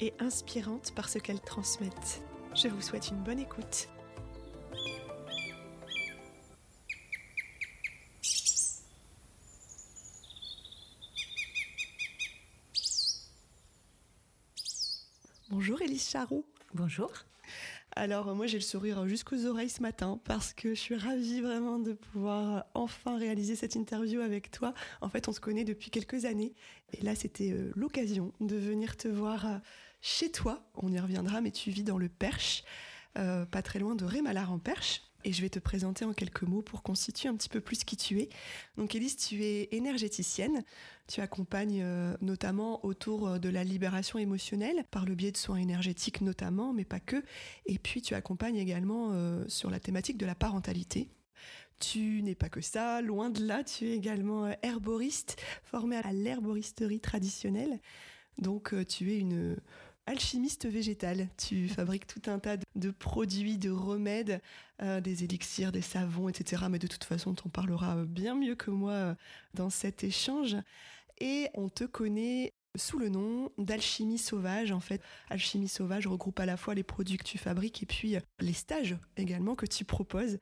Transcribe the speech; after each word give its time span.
et 0.00 0.14
inspirantes 0.18 0.92
par 0.94 1.08
ce 1.08 1.18
qu'elles 1.18 1.40
transmettent. 1.40 2.22
Je 2.54 2.68
vous 2.68 2.80
souhaite 2.80 3.08
une 3.08 3.22
bonne 3.22 3.38
écoute. 3.38 3.88
Bonjour 15.50 15.80
Élise 15.82 16.08
Charroux. 16.08 16.44
Bonjour. 16.74 17.10
Alors 17.96 18.34
moi 18.36 18.46
j'ai 18.46 18.58
le 18.58 18.62
sourire 18.62 19.08
jusqu'aux 19.08 19.46
oreilles 19.46 19.70
ce 19.70 19.82
matin 19.82 20.20
parce 20.24 20.52
que 20.52 20.68
je 20.70 20.80
suis 20.80 20.94
ravie 20.94 21.40
vraiment 21.40 21.78
de 21.78 21.94
pouvoir 21.94 22.66
enfin 22.74 23.18
réaliser 23.18 23.56
cette 23.56 23.74
interview 23.74 24.20
avec 24.20 24.50
toi. 24.50 24.72
En 25.00 25.08
fait 25.08 25.26
on 25.26 25.32
se 25.32 25.40
connaît 25.40 25.64
depuis 25.64 25.90
quelques 25.90 26.24
années 26.24 26.54
et 26.92 27.02
là 27.02 27.14
c'était 27.14 27.50
euh, 27.50 27.72
l'occasion 27.74 28.32
de 28.40 28.56
venir 28.56 28.96
te 28.96 29.08
voir 29.08 29.46
euh, 29.46 29.58
chez 30.00 30.30
toi. 30.30 30.68
On 30.74 30.92
y 30.92 30.98
reviendra 30.98 31.40
mais 31.40 31.50
tu 31.50 31.70
vis 31.70 31.84
dans 31.84 31.98
le 31.98 32.08
Perche, 32.08 32.64
euh, 33.18 33.44
pas 33.46 33.62
très 33.62 33.78
loin 33.78 33.94
de 33.94 34.04
Rémalard 34.04 34.52
en 34.52 34.58
Perche. 34.58 35.02
Et 35.24 35.32
je 35.32 35.42
vais 35.42 35.48
te 35.48 35.58
présenter 35.58 36.04
en 36.04 36.12
quelques 36.12 36.44
mots 36.44 36.62
pour 36.62 36.84
constituer 36.84 37.28
un 37.28 37.34
petit 37.34 37.48
peu 37.48 37.60
plus 37.60 37.82
qui 37.82 37.96
tu 37.96 38.20
es. 38.20 38.28
Donc 38.76 38.94
Élise, 38.94 39.16
tu 39.16 39.42
es 39.42 39.68
énergéticienne. 39.72 40.62
Tu 41.08 41.20
accompagnes 41.20 41.82
euh, 41.82 42.16
notamment 42.20 42.84
autour 42.86 43.26
euh, 43.26 43.38
de 43.38 43.48
la 43.48 43.64
libération 43.64 44.20
émotionnelle, 44.20 44.84
par 44.92 45.06
le 45.06 45.16
biais 45.16 45.32
de 45.32 45.36
soins 45.36 45.56
énergétiques 45.56 46.20
notamment, 46.20 46.72
mais 46.72 46.84
pas 46.84 47.00
que. 47.00 47.24
Et 47.66 47.78
puis 47.78 48.00
tu 48.00 48.14
accompagnes 48.14 48.56
également 48.56 49.12
sur 49.48 49.70
la 49.70 49.80
thématique 49.80 50.18
de 50.18 50.26
la 50.26 50.36
parentalité. 50.36 51.10
Tu 51.80 52.22
n'es 52.22 52.34
pas 52.34 52.48
que 52.48 52.60
ça, 52.60 53.02
loin 53.02 53.30
de 53.30 53.44
là, 53.44 53.64
tu 53.64 53.88
es 53.88 53.96
également 53.96 54.52
herboriste, 54.62 55.36
formée 55.64 55.96
à 55.96 56.12
l'herboristerie 56.12 57.00
traditionnelle. 57.00 57.80
Donc 58.38 58.74
tu 58.86 59.12
es 59.12 59.18
une 59.18 59.56
alchimiste 60.08 60.66
végétal. 60.66 61.28
Tu 61.36 61.68
fabriques 61.68 62.06
tout 62.06 62.30
un 62.30 62.38
tas 62.38 62.56
de 62.74 62.90
produits, 62.90 63.58
de 63.58 63.70
remèdes, 63.70 64.40
euh, 64.82 65.00
des 65.00 65.24
élixirs, 65.24 65.70
des 65.70 65.82
savons, 65.82 66.28
etc. 66.28 66.64
Mais 66.70 66.78
de 66.78 66.86
toute 66.86 67.04
façon, 67.04 67.34
tu 67.34 67.42
en 67.46 67.50
parleras 67.50 68.04
bien 68.04 68.34
mieux 68.34 68.54
que 68.54 68.70
moi 68.70 68.92
euh, 68.92 69.14
dans 69.54 69.70
cet 69.70 70.04
échange. 70.04 70.56
Et 71.20 71.48
on 71.54 71.68
te 71.68 71.84
connaît 71.84 72.54
sous 72.76 72.98
le 72.98 73.08
nom 73.08 73.50
d'alchimie 73.58 74.18
sauvage. 74.18 74.72
En 74.72 74.80
fait, 74.80 75.02
alchimie 75.28 75.68
sauvage 75.68 76.06
regroupe 76.06 76.40
à 76.40 76.46
la 76.46 76.56
fois 76.56 76.74
les 76.74 76.84
produits 76.84 77.16
que 77.16 77.24
tu 77.24 77.38
fabriques 77.38 77.82
et 77.82 77.86
puis 77.86 78.16
euh, 78.16 78.20
les 78.40 78.52
stages 78.52 78.96
également 79.16 79.54
que 79.54 79.66
tu 79.66 79.84
proposes 79.84 80.38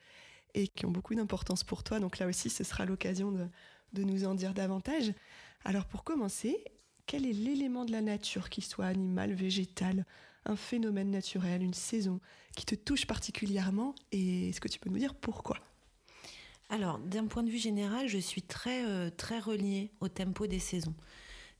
et 0.55 0.69
qui 0.69 0.86
ont 0.86 0.91
beaucoup 0.91 1.14
d'importance 1.14 1.64
pour 1.64 1.83
toi. 1.83 1.98
Donc 1.98 2.19
là 2.19 2.27
aussi, 2.27 2.51
ce 2.51 2.64
sera 2.64 2.84
l'occasion 2.84 3.33
de, 3.33 3.47
de 3.92 4.03
nous 4.03 4.25
en 4.27 4.34
dire 4.34 4.55
davantage. 4.55 5.12
Alors 5.64 5.86
pour 5.86 6.05
commencer, 6.05 6.62
quel 7.06 7.26
est 7.26 7.32
l'élément 7.32 7.84
de 7.84 7.92
la 7.92 8.02
nature, 8.02 8.50
qu'il 8.50 8.64
soit 8.64 8.86
animal, 8.86 9.32
végétal, 9.32 10.04
un 10.44 10.56
phénomène 10.56 11.11
naturel, 11.11 11.62
une 11.62 11.74
saison, 11.74 12.20
qui 12.56 12.64
te 12.64 12.74
touche 12.74 13.06
particulièrement 13.06 13.94
et 14.12 14.48
est-ce 14.48 14.61
que 14.61 14.68
tu 14.68 14.78
peux 14.78 14.90
nous 14.90 14.98
dire 14.98 15.14
pourquoi? 15.14 15.58
Alors, 16.68 16.98
d'un 16.98 17.27
point 17.27 17.45
de 17.45 17.50
vue 17.50 17.58
général, 17.58 18.08
je 18.08 18.18
suis 18.18 18.42
très, 18.42 18.84
euh, 18.86 19.11
très 19.16 19.39
reliée 19.39 19.92
au 20.00 20.08
tempo 20.08 20.48
des 20.48 20.58
saisons. 20.58 20.95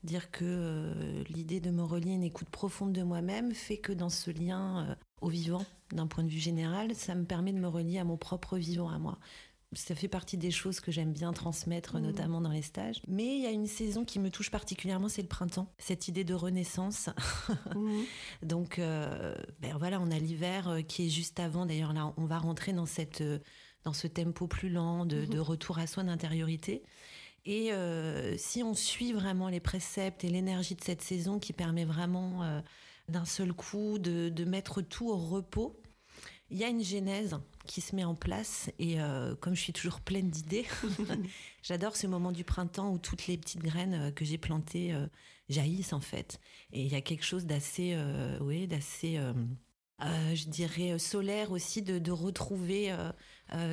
Dire 0.03 0.31
que 0.31 0.43
euh, 0.43 1.23
l'idée 1.29 1.61
de 1.61 1.71
me 1.71 1.81
relier 1.81 2.11
à 2.11 2.15
une 2.15 2.23
écoute 2.23 2.49
profonde 2.49 2.91
de 2.91 3.03
moi-même 3.03 3.53
fait 3.53 3.77
que 3.77 3.93
dans 3.93 4.09
ce 4.09 4.31
lien 4.31 4.85
euh, 4.85 4.95
au 5.21 5.29
vivant, 5.29 5.65
d'un 5.91 6.07
point 6.07 6.23
de 6.23 6.29
vue 6.29 6.39
général, 6.39 6.93
ça 6.93 7.15
me 7.15 7.23
permet 7.23 7.53
de 7.53 7.59
me 7.59 7.69
relier 7.69 7.99
à 7.99 8.03
mon 8.03 8.17
propre 8.17 8.57
vivant 8.57 8.89
à 8.89 8.99
moi 8.99 9.17
ça 9.73 9.95
fait 9.95 10.07
partie 10.07 10.37
des 10.37 10.51
choses 10.51 10.79
que 10.79 10.91
j'aime 10.91 11.11
bien 11.11 11.33
transmettre, 11.33 11.97
mmh. 11.97 12.01
notamment 12.01 12.41
dans 12.41 12.51
les 12.51 12.61
stages. 12.61 13.01
Mais 13.07 13.35
il 13.35 13.43
y 13.43 13.45
a 13.45 13.51
une 13.51 13.67
saison 13.67 14.05
qui 14.05 14.19
me 14.19 14.29
touche 14.29 14.49
particulièrement, 14.49 15.09
c'est 15.09 15.21
le 15.21 15.27
printemps. 15.27 15.73
Cette 15.77 16.07
idée 16.07 16.23
de 16.23 16.33
renaissance. 16.33 17.09
Mmh. 17.75 18.01
Donc, 18.43 18.79
euh, 18.79 19.35
ben 19.59 19.75
voilà, 19.77 19.99
on 19.99 20.09
a 20.09 20.19
l'hiver 20.19 20.69
euh, 20.69 20.81
qui 20.81 21.07
est 21.07 21.09
juste 21.09 21.39
avant. 21.39 21.65
D'ailleurs, 21.65 21.93
là, 21.93 22.13
on 22.17 22.25
va 22.25 22.37
rentrer 22.37 22.71
dans 22.71 22.85
cette, 22.85 23.21
euh, 23.21 23.39
dans 23.83 23.93
ce 23.93 24.07
tempo 24.07 24.47
plus 24.47 24.69
lent 24.69 25.05
de, 25.05 25.25
mmh. 25.25 25.39
retour 25.39 25.79
à 25.79 25.87
soi 25.87 26.03
d'intériorité. 26.03 26.83
Et 27.45 27.71
si 28.37 28.61
on 28.61 28.73
suit 28.73 29.13
vraiment 29.13 29.47
les 29.47 29.61
préceptes 29.61 30.25
et 30.25 30.29
l'énergie 30.29 30.75
de 30.75 30.83
cette 30.83 31.01
saison 31.01 31.39
qui 31.39 31.53
permet 31.53 31.85
vraiment 31.85 32.61
d'un 33.07 33.23
seul 33.23 33.53
coup 33.53 33.99
de, 33.99 34.27
de 34.27 34.43
mettre 34.43 34.81
tout 34.81 35.07
au 35.07 35.15
repos, 35.15 35.79
il 36.49 36.57
y 36.57 36.63
a 36.63 36.67
une 36.67 36.83
genèse 36.83 37.37
qui 37.65 37.81
se 37.81 37.95
met 37.95 38.05
en 38.05 38.15
place 38.15 38.71
et 38.79 39.01
euh, 39.01 39.35
comme 39.35 39.55
je 39.55 39.61
suis 39.61 39.73
toujours 39.73 39.99
pleine 39.99 40.29
d'idées, 40.29 40.65
j'adore 41.63 41.95
ce 41.95 42.07
moment 42.07 42.31
du 42.31 42.43
printemps 42.43 42.91
où 42.91 42.97
toutes 42.97 43.27
les 43.27 43.37
petites 43.37 43.61
graines 43.61 43.93
euh, 43.93 44.11
que 44.11 44.23
j'ai 44.23 44.37
plantées 44.37 44.93
euh, 44.93 45.05
jaillissent 45.49 45.93
en 45.93 45.99
fait. 45.99 46.39
Et 46.71 46.81
il 46.81 46.91
y 46.91 46.95
a 46.95 47.01
quelque 47.01 47.25
chose 47.25 47.45
d'assez, 47.45 47.97
oui, 48.41 48.67
d'assez, 48.67 49.17
je 50.01 50.49
dirais 50.49 50.99
solaire 50.99 51.51
aussi 51.51 51.81
de, 51.81 51.99
de 51.99 52.11
retrouver 52.11 52.93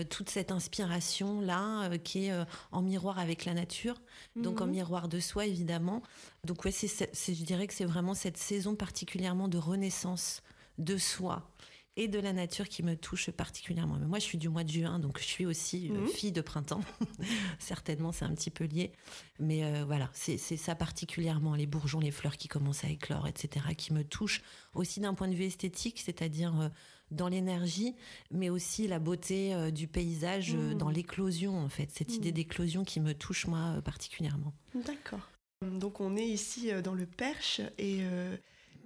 toute 0.09 0.31
cette 0.31 0.53
inspiration 0.53 1.41
là 1.41 1.99
qui 1.99 2.27
est 2.27 2.47
en 2.71 2.81
miroir 2.81 3.19
avec 3.19 3.45
la 3.45 3.55
nature, 3.55 4.01
donc 4.37 4.61
en 4.61 4.67
mhm. 4.67 4.73
miroir 4.73 5.09
de 5.09 5.19
soi 5.19 5.47
évidemment. 5.47 6.01
Donc 6.45 6.65
ouais, 6.65 6.71
c'est, 6.71 7.11
je 7.13 7.45
dirais 7.45 7.67
que 7.67 7.75
c'est 7.75 7.85
vraiment 7.85 8.15
cette 8.15 8.37
saison 8.37 8.77
particulièrement 8.77 9.49
de 9.49 9.59
renaissance 9.59 10.45
de 10.79 10.97
soi 10.97 11.54
et 11.97 12.09
de 12.09 12.19
la 12.19 12.33
nature 12.33 12.69
qui 12.69 12.83
me 12.83 12.97
touche 12.97 13.31
particulièrement. 13.31 13.97
Mais 14.01 14.07
moi, 14.07 14.19
je 14.19 14.25
suis 14.25 14.39
du 14.39 14.49
mois 14.49 14.65
de 14.65 14.71
juin, 14.71 14.99
donc 14.99 15.19
je 15.19 15.25
suis 15.25 15.47
aussi 15.47 15.91
euh, 15.91 16.01
mhm. 16.01 16.09
fille 16.09 16.33
de 16.33 16.41
printemps. 16.41 16.81
Certainement, 17.59 18.11
c'est 18.11 18.25
un 18.25 18.35
petit 18.35 18.51
peu 18.51 18.65
lié. 18.65 18.93
Mais 19.39 19.65
euh, 19.65 19.85
voilà, 19.85 20.11
c'est 20.13 20.39
ça 20.39 20.75
particulièrement, 20.75 21.55
les 21.55 21.67
bourgeons, 21.67 22.01
les 22.01 22.11
fleurs 22.11 22.37
qui 22.37 22.49
commencent 22.49 22.85
à 22.85 22.89
éclore, 22.89 23.29
etc., 23.29 23.67
qui 23.77 23.93
me 23.93 24.03
touchent 24.03 24.43
aussi 24.75 25.01
d'un 25.01 25.15
point 25.15 25.29
de 25.29 25.35
vue 25.35 25.45
esthétique, 25.45 26.01
c'est-à-dire 26.05 26.61
euh, 26.61 26.69
dans 27.13 27.29
l'énergie, 27.29 27.95
mais 28.33 28.51
aussi 28.51 28.89
la 28.89 28.99
beauté 28.99 29.71
du 29.71 29.87
paysage, 29.87 30.55
mhm. 30.55 30.75
dans 30.75 30.91
l'éclosion, 30.91 31.57
en 31.57 31.69
fait. 31.69 31.91
Cette 31.93 32.15
idée 32.15 32.31
mhm. 32.31 32.35
d'éclosion 32.35 32.85
qui 32.85 32.99
me 32.99 33.15
touche, 33.15 33.47
moi, 33.47 33.81
particulièrement. 33.85 34.53
D'accord. 34.75 35.31
Donc 35.63 36.01
on 36.01 36.17
est 36.17 36.27
ici 36.27 36.71
dans 36.83 36.95
le 36.95 37.07
Perche 37.07 37.63
et 37.79 38.01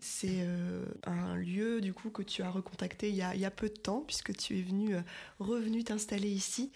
c'est 0.00 0.40
euh, 0.40 0.84
un 1.04 1.36
lieu 1.36 1.80
du 1.80 1.92
coup 1.92 2.10
que 2.10 2.22
tu 2.22 2.42
as 2.42 2.50
recontacté 2.50 3.08
il 3.08 3.16
y 3.16 3.22
a, 3.22 3.50
peu 3.50 3.68
de 3.68 3.76
temps 3.76 4.00
puisque 4.00 4.36
tu 4.36 4.58
es 4.58 4.62
venu 4.62 4.94
euh, 4.94 5.00
revenu 5.38 5.84
t'installer 5.84 6.28
ici. 6.28 6.72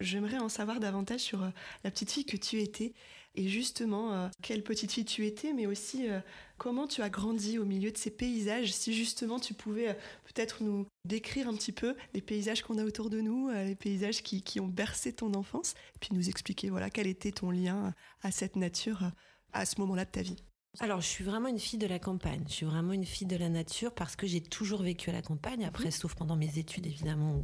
J'aimerais 0.00 0.38
en 0.38 0.48
savoir 0.48 0.80
davantage 0.80 1.20
sur 1.20 1.42
euh, 1.42 1.50
la 1.84 1.90
petite 1.90 2.10
fille 2.10 2.24
que 2.24 2.36
tu 2.36 2.60
étais 2.60 2.92
et 3.36 3.48
justement 3.48 4.30
quelle 4.42 4.62
petite 4.62 4.92
fille 4.92 5.04
tu 5.04 5.26
étais, 5.26 5.52
mais 5.52 5.66
aussi 5.66 6.06
comment 6.56 6.86
tu 6.86 7.02
as 7.02 7.10
grandi 7.10 7.58
au 7.58 7.64
milieu 7.64 7.90
de 7.90 7.96
ces 7.96 8.12
paysages. 8.12 8.72
Si 8.72 8.94
justement 8.94 9.40
tu 9.40 9.54
pouvais 9.54 9.98
peut-être 10.24 10.62
nous 10.62 10.86
décrire 11.04 11.48
un 11.48 11.54
petit 11.54 11.72
peu 11.72 11.96
les 12.12 12.20
paysages 12.20 12.62
qu'on 12.62 12.78
a 12.78 12.84
autour 12.84 13.10
de 13.10 13.20
nous, 13.20 13.50
les 13.50 13.74
paysages 13.74 14.22
qui, 14.22 14.40
qui, 14.42 14.60
ont 14.60 14.68
bercé 14.68 15.12
ton 15.12 15.34
enfance, 15.34 15.74
puis 15.98 16.10
nous 16.12 16.28
expliquer 16.28 16.70
voilà 16.70 16.90
quel 16.90 17.08
était 17.08 17.32
ton 17.32 17.50
lien 17.50 17.92
à 18.22 18.30
cette 18.30 18.54
nature 18.54 19.02
à 19.52 19.66
ce 19.66 19.80
moment-là 19.80 20.04
de 20.04 20.10
ta 20.10 20.22
vie. 20.22 20.36
Alors, 20.80 21.00
je 21.00 21.06
suis 21.06 21.24
vraiment 21.24 21.48
une 21.48 21.58
fille 21.58 21.78
de 21.78 21.86
la 21.86 21.98
campagne. 21.98 22.44
Je 22.48 22.54
suis 22.54 22.66
vraiment 22.66 22.92
une 22.92 23.04
fille 23.04 23.26
de 23.26 23.36
la 23.36 23.48
nature 23.48 23.94
parce 23.94 24.16
que 24.16 24.26
j'ai 24.26 24.40
toujours 24.40 24.82
vécu 24.82 25.10
à 25.10 25.12
la 25.12 25.22
campagne. 25.22 25.64
Après, 25.64 25.86
mhm. 25.86 25.90
sauf 25.90 26.14
pendant 26.14 26.36
mes 26.36 26.58
études, 26.58 26.86
évidemment, 26.86 27.42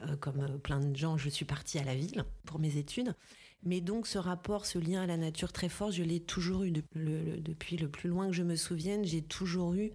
euh, 0.00 0.16
comme 0.16 0.40
euh, 0.40 0.58
plein 0.58 0.80
de 0.80 0.96
gens, 0.96 1.16
je 1.18 1.28
suis 1.28 1.44
partie 1.44 1.78
à 1.78 1.84
la 1.84 1.94
ville 1.94 2.24
pour 2.46 2.58
mes 2.58 2.76
études. 2.76 3.14
Mais 3.64 3.80
donc, 3.80 4.06
ce 4.06 4.18
rapport, 4.18 4.66
ce 4.66 4.78
lien 4.78 5.02
à 5.02 5.06
la 5.06 5.16
nature 5.16 5.52
très 5.52 5.68
fort, 5.68 5.90
je 5.90 6.02
l'ai 6.02 6.20
toujours 6.20 6.64
eu 6.64 6.70
depuis 6.70 7.76
le 7.76 7.88
plus 7.88 8.08
loin 8.08 8.26
que 8.26 8.34
je 8.34 8.42
me 8.42 8.56
souvienne. 8.56 9.04
J'ai 9.04 9.22
toujours 9.22 9.74
eu 9.74 9.92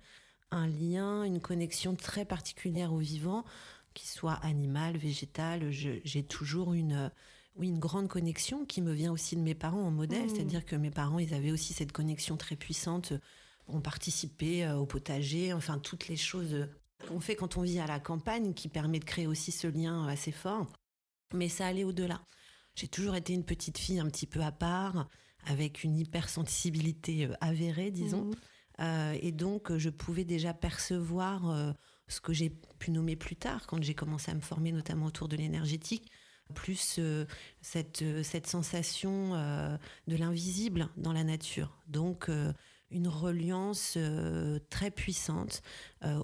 un 0.51 0.67
lien, 0.67 1.23
une 1.23 1.39
connexion 1.39 1.95
très 1.95 2.25
particulière 2.25 2.93
au 2.93 2.97
vivant, 2.97 3.45
qu'il 3.93 4.07
soit 4.07 4.39
animal, 4.41 4.97
végétal. 4.97 5.69
J'ai 5.71 6.23
toujours 6.23 6.73
une 6.73 7.11
oui, 7.55 7.67
une 7.67 7.79
grande 7.79 8.07
connexion 8.07 8.65
qui 8.65 8.81
me 8.81 8.93
vient 8.93 9.11
aussi 9.11 9.35
de 9.35 9.41
mes 9.41 9.55
parents 9.55 9.81
en 9.81 9.91
modèle, 9.91 10.25
mmh. 10.25 10.29
c'est-à-dire 10.29 10.65
que 10.65 10.75
mes 10.75 10.91
parents, 10.91 11.19
ils 11.19 11.33
avaient 11.33 11.51
aussi 11.51 11.73
cette 11.73 11.91
connexion 11.91 12.37
très 12.37 12.55
puissante, 12.55 13.13
ont 13.67 13.81
participé 13.81 14.65
euh, 14.65 14.75
au 14.75 14.85
potager, 14.85 15.53
enfin 15.53 15.77
toutes 15.77 16.07
les 16.07 16.15
choses 16.15 16.67
qu'on 17.07 17.19
fait 17.19 17.35
quand 17.35 17.57
on 17.57 17.61
vit 17.61 17.79
à 17.79 17.87
la 17.87 17.99
campagne, 17.99 18.53
qui 18.53 18.69
permet 18.69 18.99
de 18.99 19.05
créer 19.05 19.27
aussi 19.27 19.51
ce 19.51 19.67
lien 19.67 20.07
assez 20.07 20.31
fort. 20.31 20.67
Mais 21.33 21.49
ça 21.49 21.67
allait 21.67 21.83
au-delà. 21.83 22.21
J'ai 22.75 22.87
toujours 22.87 23.15
été 23.15 23.33
une 23.33 23.45
petite 23.45 23.77
fille 23.77 23.99
un 23.99 24.07
petit 24.07 24.27
peu 24.27 24.41
à 24.41 24.51
part, 24.51 25.09
avec 25.45 25.83
une 25.83 25.97
hypersensibilité 25.97 27.25
euh, 27.25 27.33
avérée, 27.41 27.91
disons. 27.91 28.25
Mmh. 28.25 28.35
Euh, 28.81 29.17
et 29.21 29.31
donc, 29.31 29.75
je 29.77 29.89
pouvais 29.89 30.23
déjà 30.23 30.53
percevoir 30.53 31.75
ce 32.07 32.21
que 32.21 32.31
j'ai 32.31 32.49
pu 32.79 32.91
nommer 32.91 33.17
plus 33.17 33.35
tard, 33.35 33.67
quand 33.67 33.83
j'ai 33.83 33.93
commencé 33.93 34.31
à 34.31 34.35
me 34.35 34.39
former 34.39 34.71
notamment 34.71 35.07
autour 35.07 35.27
de 35.27 35.35
l'énergétique, 35.35 36.09
plus 36.53 36.95
euh, 36.99 37.25
cette, 37.61 38.01
euh, 38.01 38.23
cette 38.23 38.47
sensation 38.47 39.33
euh, 39.33 39.77
de 40.07 40.15
l'invisible 40.15 40.89
dans 40.97 41.13
la 41.13 41.23
nature. 41.23 41.77
Donc 41.87 42.29
une 42.91 43.07
reliance 43.07 43.97
très 44.71 44.89
puissante 44.89 45.61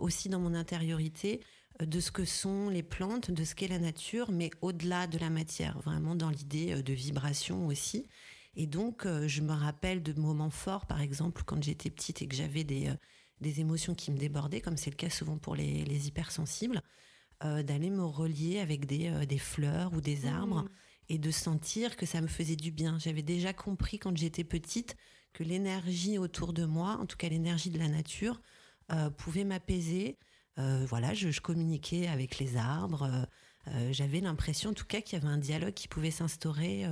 aussi 0.01 0.30
dans 0.30 0.39
mon 0.39 0.56
intériorité 0.56 1.42
de 1.80 2.00
ce 2.00 2.12
que 2.12 2.25
sont 2.25 2.69
les 2.69 2.81
plantes, 2.81 3.30
de 3.30 3.44
ce 3.44 3.54
qu'est 3.54 3.68
la 3.68 3.77
nature, 3.77 4.31
mais 4.31 4.50
au-delà 4.62 5.06
de 5.06 5.19
la 5.19 5.30
matière, 5.30 5.80
vraiment 5.81 6.16
dans 6.16 6.30
l'idée 6.30 6.81
de 6.81 6.94
vibration 6.94 7.68
aussi. 7.68 8.07
Et 8.56 8.66
donc, 8.66 9.06
je 9.06 9.42
me 9.42 9.51
rappelle 9.51 10.01
de 10.01 10.19
moments 10.19 10.50
forts, 10.50 10.88
par 10.88 11.01
exemple, 11.01 11.44
quand 11.45 11.63
j'étais 11.63 11.92
petite 11.92 12.24
et 12.24 12.27
que 12.27 12.36
j'avais 12.36 12.63
des, 12.63 12.89
émotions 13.60 13.94
qui 13.94 14.12
me 14.12 14.18
débordaient, 14.18 14.62
comme 14.62 14.77
c'est 14.77 14.89
le 14.89 14.95
cas 14.95 15.12
souvent 15.12 15.38
pour 15.38 15.56
les 15.56 16.07
hypersensibles. 16.07 16.81
Euh, 17.44 17.64
d'aller 17.64 17.90
me 17.90 18.06
relier 18.06 18.60
avec 18.60 18.86
des, 18.86 19.10
euh, 19.10 19.26
des, 19.26 19.38
fleurs 19.38 19.92
ou 19.94 20.00
des 20.00 20.26
arbres 20.26 20.62
mmh. 20.62 20.70
et 21.10 21.18
de 21.18 21.32
sentir 21.32 21.98
que 21.98 22.06
ça 22.06 22.22
me 22.22 22.28
faisait 22.28 22.56
du 22.56 22.72
bien. 22.72 22.98
J'avais 22.98 23.24
déjà 23.24 23.52
compris 23.52 24.00
quand 24.00 24.16
j'étais 24.16 24.46
petite 24.46 24.96
que 25.34 25.44
l'énergie 25.44 26.18
autour 26.18 26.54
de 26.54 26.64
moi, 26.64 26.98
en 26.98 27.06
tout 27.06 27.18
cas 27.18 27.28
l'énergie 27.28 27.72
de 27.72 27.78
la 27.78 27.90
nature, 27.90 28.42
euh, 28.94 29.10
pouvait 29.10 29.44
m'apaiser. 29.44 30.18
voilà, 30.56 31.14
je, 31.14 31.30
je, 31.30 31.42
communiquais 31.42 32.08
avec 32.08 32.40
les 32.40 32.56
arbres. 32.56 33.28
J'avais 33.92 34.22
l'impression, 34.22 34.70
en 34.70 34.74
tout 34.74 34.86
cas, 34.86 35.02
qu'il 35.02 35.20
y 35.20 35.22
avait 35.22 35.34
un 35.34 35.38
dialogue 35.38 35.74
qui 35.74 35.90
pouvait 35.90 36.12
s'instaurer 36.12 36.86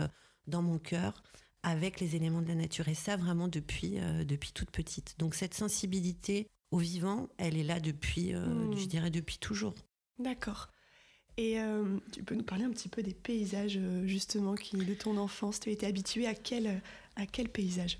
dans 0.48 0.62
mon 0.62 0.78
cœur 0.78 1.24
avec 1.62 2.02
les 2.02 2.18
éléments 2.18 2.42
de 2.42 2.50
la 2.50 2.56
nature. 2.56 2.90
Et 2.90 2.96
ça, 2.96 3.16
vraiment, 3.16 3.48
depuis, 3.48 4.00
depuis 4.26 4.52
toute 4.52 4.72
petite. 4.72 5.16
Donc, 5.18 5.36
cette 5.36 5.54
sensibilité 5.54 6.50
au 6.72 6.80
vivant, 6.80 7.30
elle 7.38 7.56
est 7.58 7.64
là 7.64 7.80
depuis, 7.80 8.34
mmh. 8.34 8.76
je 8.76 8.86
dirais, 8.88 9.12
depuis 9.12 9.38
toujours. 9.38 9.76
D'accord. 10.20 10.70
Et 11.38 11.60
euh, 11.60 11.98
tu 12.12 12.24
peux 12.24 12.36
nous 12.36 12.44
parler 12.44 12.64
un 12.64 12.72
petit 12.72 12.90
peu 12.90 13.02
des 13.02 13.14
paysages 13.14 13.78
euh, 13.78 14.06
justement 14.06 14.56
qui 14.56 14.78
de 14.78 14.94
ton 14.94 15.18
enfance? 15.18 15.60
Tu 15.60 15.70
as 15.70 15.72
été 15.72 15.86
habitué 15.88 16.28
à 16.28 16.36
quel 16.36 16.82
à 17.16 17.26
quel 17.26 17.50
paysage? 17.50 18.00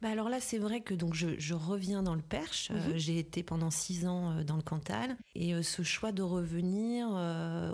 Bah 0.00 0.08
alors 0.08 0.30
là, 0.30 0.40
c'est 0.40 0.56
vrai 0.56 0.80
que 0.80 0.94
donc 0.94 1.12
je, 1.12 1.52
reviens 1.52 2.02
dans 2.02 2.14
le 2.14 2.22
Perche. 2.22 2.70
Euh, 2.70 2.88
mhm. 2.88 2.96
j'ai 2.96 3.18
été 3.18 3.42
pendant 3.42 3.70
six 3.70 4.06
ans 4.06 4.42
dans 4.44 4.56
le 4.56 4.62
Cantal 4.62 5.14
et 5.34 5.62
ce 5.62 5.82
choix 5.82 6.10
de 6.10 6.22
revenir 6.22 7.08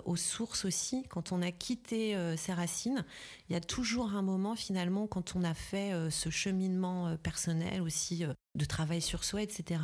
aux 0.03 0.17
sources 0.17 0.65
aussi, 0.65 1.03
quand 1.03 1.31
on 1.31 1.41
a 1.41 1.51
quitté 1.51 2.17
ses 2.35 2.51
racines, 2.51 3.05
il 3.49 3.53
y 3.53 3.55
a 3.55 3.61
toujours 3.61 4.13
un 4.13 4.21
moment 4.21 4.57
finalement 4.57 5.07
quand 5.07 5.37
on 5.37 5.43
a 5.45 5.53
fait 5.53 5.93
ce 6.09 6.29
cheminement 6.29 7.15
personnel 7.15 7.81
aussi 7.81 8.25
de 8.55 8.65
travail 8.65 9.01
sur 9.01 9.23
soi, 9.23 9.41
etc. 9.41 9.79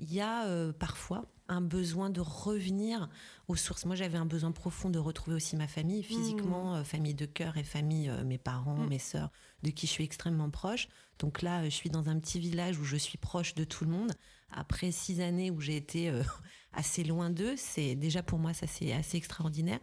Il 0.00 0.10
y 0.10 0.22
a 0.22 0.72
parfois 0.72 1.33
un 1.48 1.60
besoin 1.60 2.10
de 2.10 2.20
revenir 2.20 3.08
aux 3.48 3.56
sources. 3.56 3.84
Moi, 3.84 3.96
j'avais 3.96 4.18
un 4.18 4.26
besoin 4.26 4.52
profond 4.52 4.90
de 4.90 4.98
retrouver 4.98 5.36
aussi 5.36 5.56
ma 5.56 5.66
famille, 5.66 6.02
physiquement, 6.02 6.72
mmh. 6.72 6.76
euh, 6.76 6.84
famille 6.84 7.14
de 7.14 7.26
cœur 7.26 7.56
et 7.56 7.64
famille, 7.64 8.08
euh, 8.08 8.24
mes 8.24 8.38
parents, 8.38 8.76
mmh. 8.76 8.88
mes 8.88 8.98
sœurs, 8.98 9.30
de 9.62 9.70
qui 9.70 9.86
je 9.86 9.92
suis 9.92 10.04
extrêmement 10.04 10.50
proche. 10.50 10.88
Donc 11.18 11.42
là, 11.42 11.62
euh, 11.62 11.64
je 11.64 11.70
suis 11.70 11.90
dans 11.90 12.08
un 12.08 12.18
petit 12.18 12.40
village 12.40 12.78
où 12.78 12.84
je 12.84 12.96
suis 12.96 13.18
proche 13.18 13.54
de 13.54 13.64
tout 13.64 13.84
le 13.84 13.90
monde. 13.90 14.12
Après 14.50 14.90
six 14.90 15.20
années 15.20 15.50
où 15.50 15.60
j'ai 15.60 15.76
été 15.76 16.12
assez 16.72 17.04
loin 17.04 17.30
d'eux, 17.30 17.54
c'est 17.56 17.94
déjà 17.94 18.22
pour 18.22 18.38
moi, 18.38 18.54
ça 18.54 18.66
c'est 18.66 18.92
assez 18.92 19.16
extraordinaire. 19.16 19.80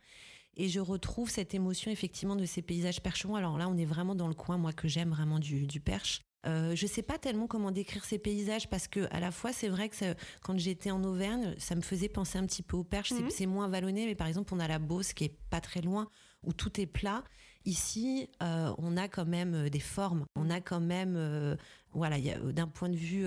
Et 0.56 0.68
je 0.68 0.80
retrouve 0.80 1.30
cette 1.30 1.54
émotion 1.54 1.92
effectivement 1.92 2.36
de 2.36 2.46
ces 2.46 2.62
paysages 2.62 3.02
perchons. 3.02 3.36
Alors 3.36 3.58
là, 3.58 3.68
on 3.70 3.78
est 3.78 3.86
vraiment 3.86 4.16
dans 4.16 4.28
le 4.28 4.34
coin, 4.34 4.58
moi, 4.58 4.74
que 4.74 4.88
j'aime 4.88 5.10
vraiment 5.10 5.40
du, 5.40 5.68
du 5.68 5.80
Perche. 5.80 6.22
Euh, 6.48 6.76
je 6.76 6.88
sais 6.88 7.04
pas 7.04 7.20
tellement 7.20 7.46
comment 7.46 7.72
décrire 7.72 8.04
ces 8.04 8.18
paysages 8.18 8.68
parce 8.68 8.88
que 8.88 9.08
à 9.12 9.20
la 9.20 9.30
fois 9.30 9.54
c'est 9.54 9.70
vrai 9.70 9.90
que 9.90 9.96
quand 10.42 10.58
j'étais 10.58 10.90
en 10.90 11.04
Auvergne, 11.04 11.54
ça 11.60 11.76
me 11.76 11.82
faisait 11.82 12.10
penser 12.10 12.40
un 12.40 12.46
petit 12.46 12.64
peu 12.64 12.78
au 12.78 12.84
Perche. 12.84 13.14
C'est 13.30 13.46
mhm. 13.46 13.54
moins 13.54 13.68
vallonné, 13.68 14.06
mais 14.06 14.16
par 14.16 14.28
exemple 14.28 14.54
on 14.54 14.60
a 14.60 14.68
la 14.68 14.80
Beauce 14.80 15.14
qui 15.14 15.26
est 15.26 15.38
pas 15.50 15.62
très 15.62 15.82
loin 15.82 16.08
où 16.44 16.54
tout 16.54 16.80
est 16.80 16.88
plat. 16.88 17.24
Ici, 17.66 18.28
euh, 18.42 18.74
on 18.78 18.98
a 18.98 19.08
quand 19.08 19.26
même 19.26 19.54
euh, 19.54 19.70
des 19.70 19.80
formes. 19.80 20.26
On 20.36 20.50
a 20.50 20.62
quand 20.62 20.80
même, 20.80 21.16
euh, 21.16 21.56
voilà, 21.94 22.18
d'un 22.20 22.68
point 22.68 22.90
de 22.90 22.96
vue 22.96 23.26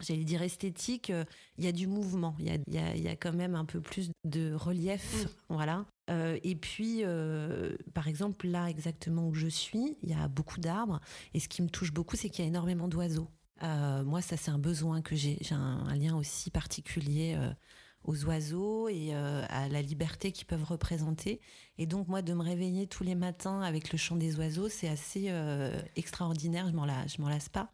j'allais 0.00 0.22
dire 0.22 0.42
esthétique, 0.42 1.12
il 1.56 1.64
y 1.64 1.66
a 1.66 1.72
du 1.72 1.88
mouvement, 1.88 2.36
il 2.38 2.46
y 2.46 2.78
a, 2.78 2.96
y 2.96 3.08
a, 3.08 3.16
quand 3.16 3.32
même 3.32 3.56
un 3.56 3.64
peu 3.64 3.80
plus 3.80 4.12
de 4.24 4.54
relief, 4.54 5.24
mm. 5.24 5.28
voilà. 5.48 5.86
Euh, 6.08 6.38
et 6.42 6.56
puis, 6.56 7.00
euh, 7.02 7.76
par 7.94 8.08
exemple, 8.08 8.46
là 8.46 8.68
exactement 8.68 9.28
où 9.28 9.34
je 9.34 9.48
suis, 9.48 9.96
il 10.02 10.10
y 10.10 10.14
a 10.14 10.28
beaucoup 10.28 10.60
d'arbres. 10.60 11.00
Et 11.34 11.40
ce 11.40 11.48
qui 11.48 11.62
me 11.62 11.68
touche 11.68 11.92
beaucoup, 11.92 12.16
c'est 12.16 12.30
qu'il 12.30 12.44
y 12.44 12.46
a 12.46 12.48
énormément 12.48 12.88
d'oiseaux. 12.88 13.28
Euh, 13.62 14.04
moi, 14.04 14.22
ça, 14.22 14.36
c'est 14.36 14.50
un 14.50 14.58
besoin 14.58 15.02
que 15.02 15.16
j'ai. 15.16 15.38
J'ai 15.40 15.54
un, 15.54 15.94
lien 15.94 16.16
aussi 16.16 16.50
particulier 16.50 17.36
aux 18.04 18.24
oiseaux 18.24 18.88
et 18.88 19.12
à 19.14 19.68
la 19.68 19.82
liberté 19.82 20.32
qu'ils 20.32 20.46
peuvent 20.46 20.64
représenter. 20.64 21.40
Et 21.76 21.86
donc, 21.86 22.08
moi, 22.08 22.22
de 22.22 22.32
me 22.32 22.42
réveiller 22.42 22.86
tous 22.86 23.04
les 23.04 23.14
matins 23.14 23.60
avec 23.60 23.92
le 23.92 23.98
chant 23.98 24.16
des 24.16 24.36
oiseaux, 24.36 24.68
c'est 24.68 24.88
assez 24.88 25.32
extraordinaire. 25.96 26.68
Je 26.68 26.74
m'en 26.74 26.86
je 26.86 27.20
m'en 27.20 27.28
lasse 27.28 27.48
pas. 27.48 27.72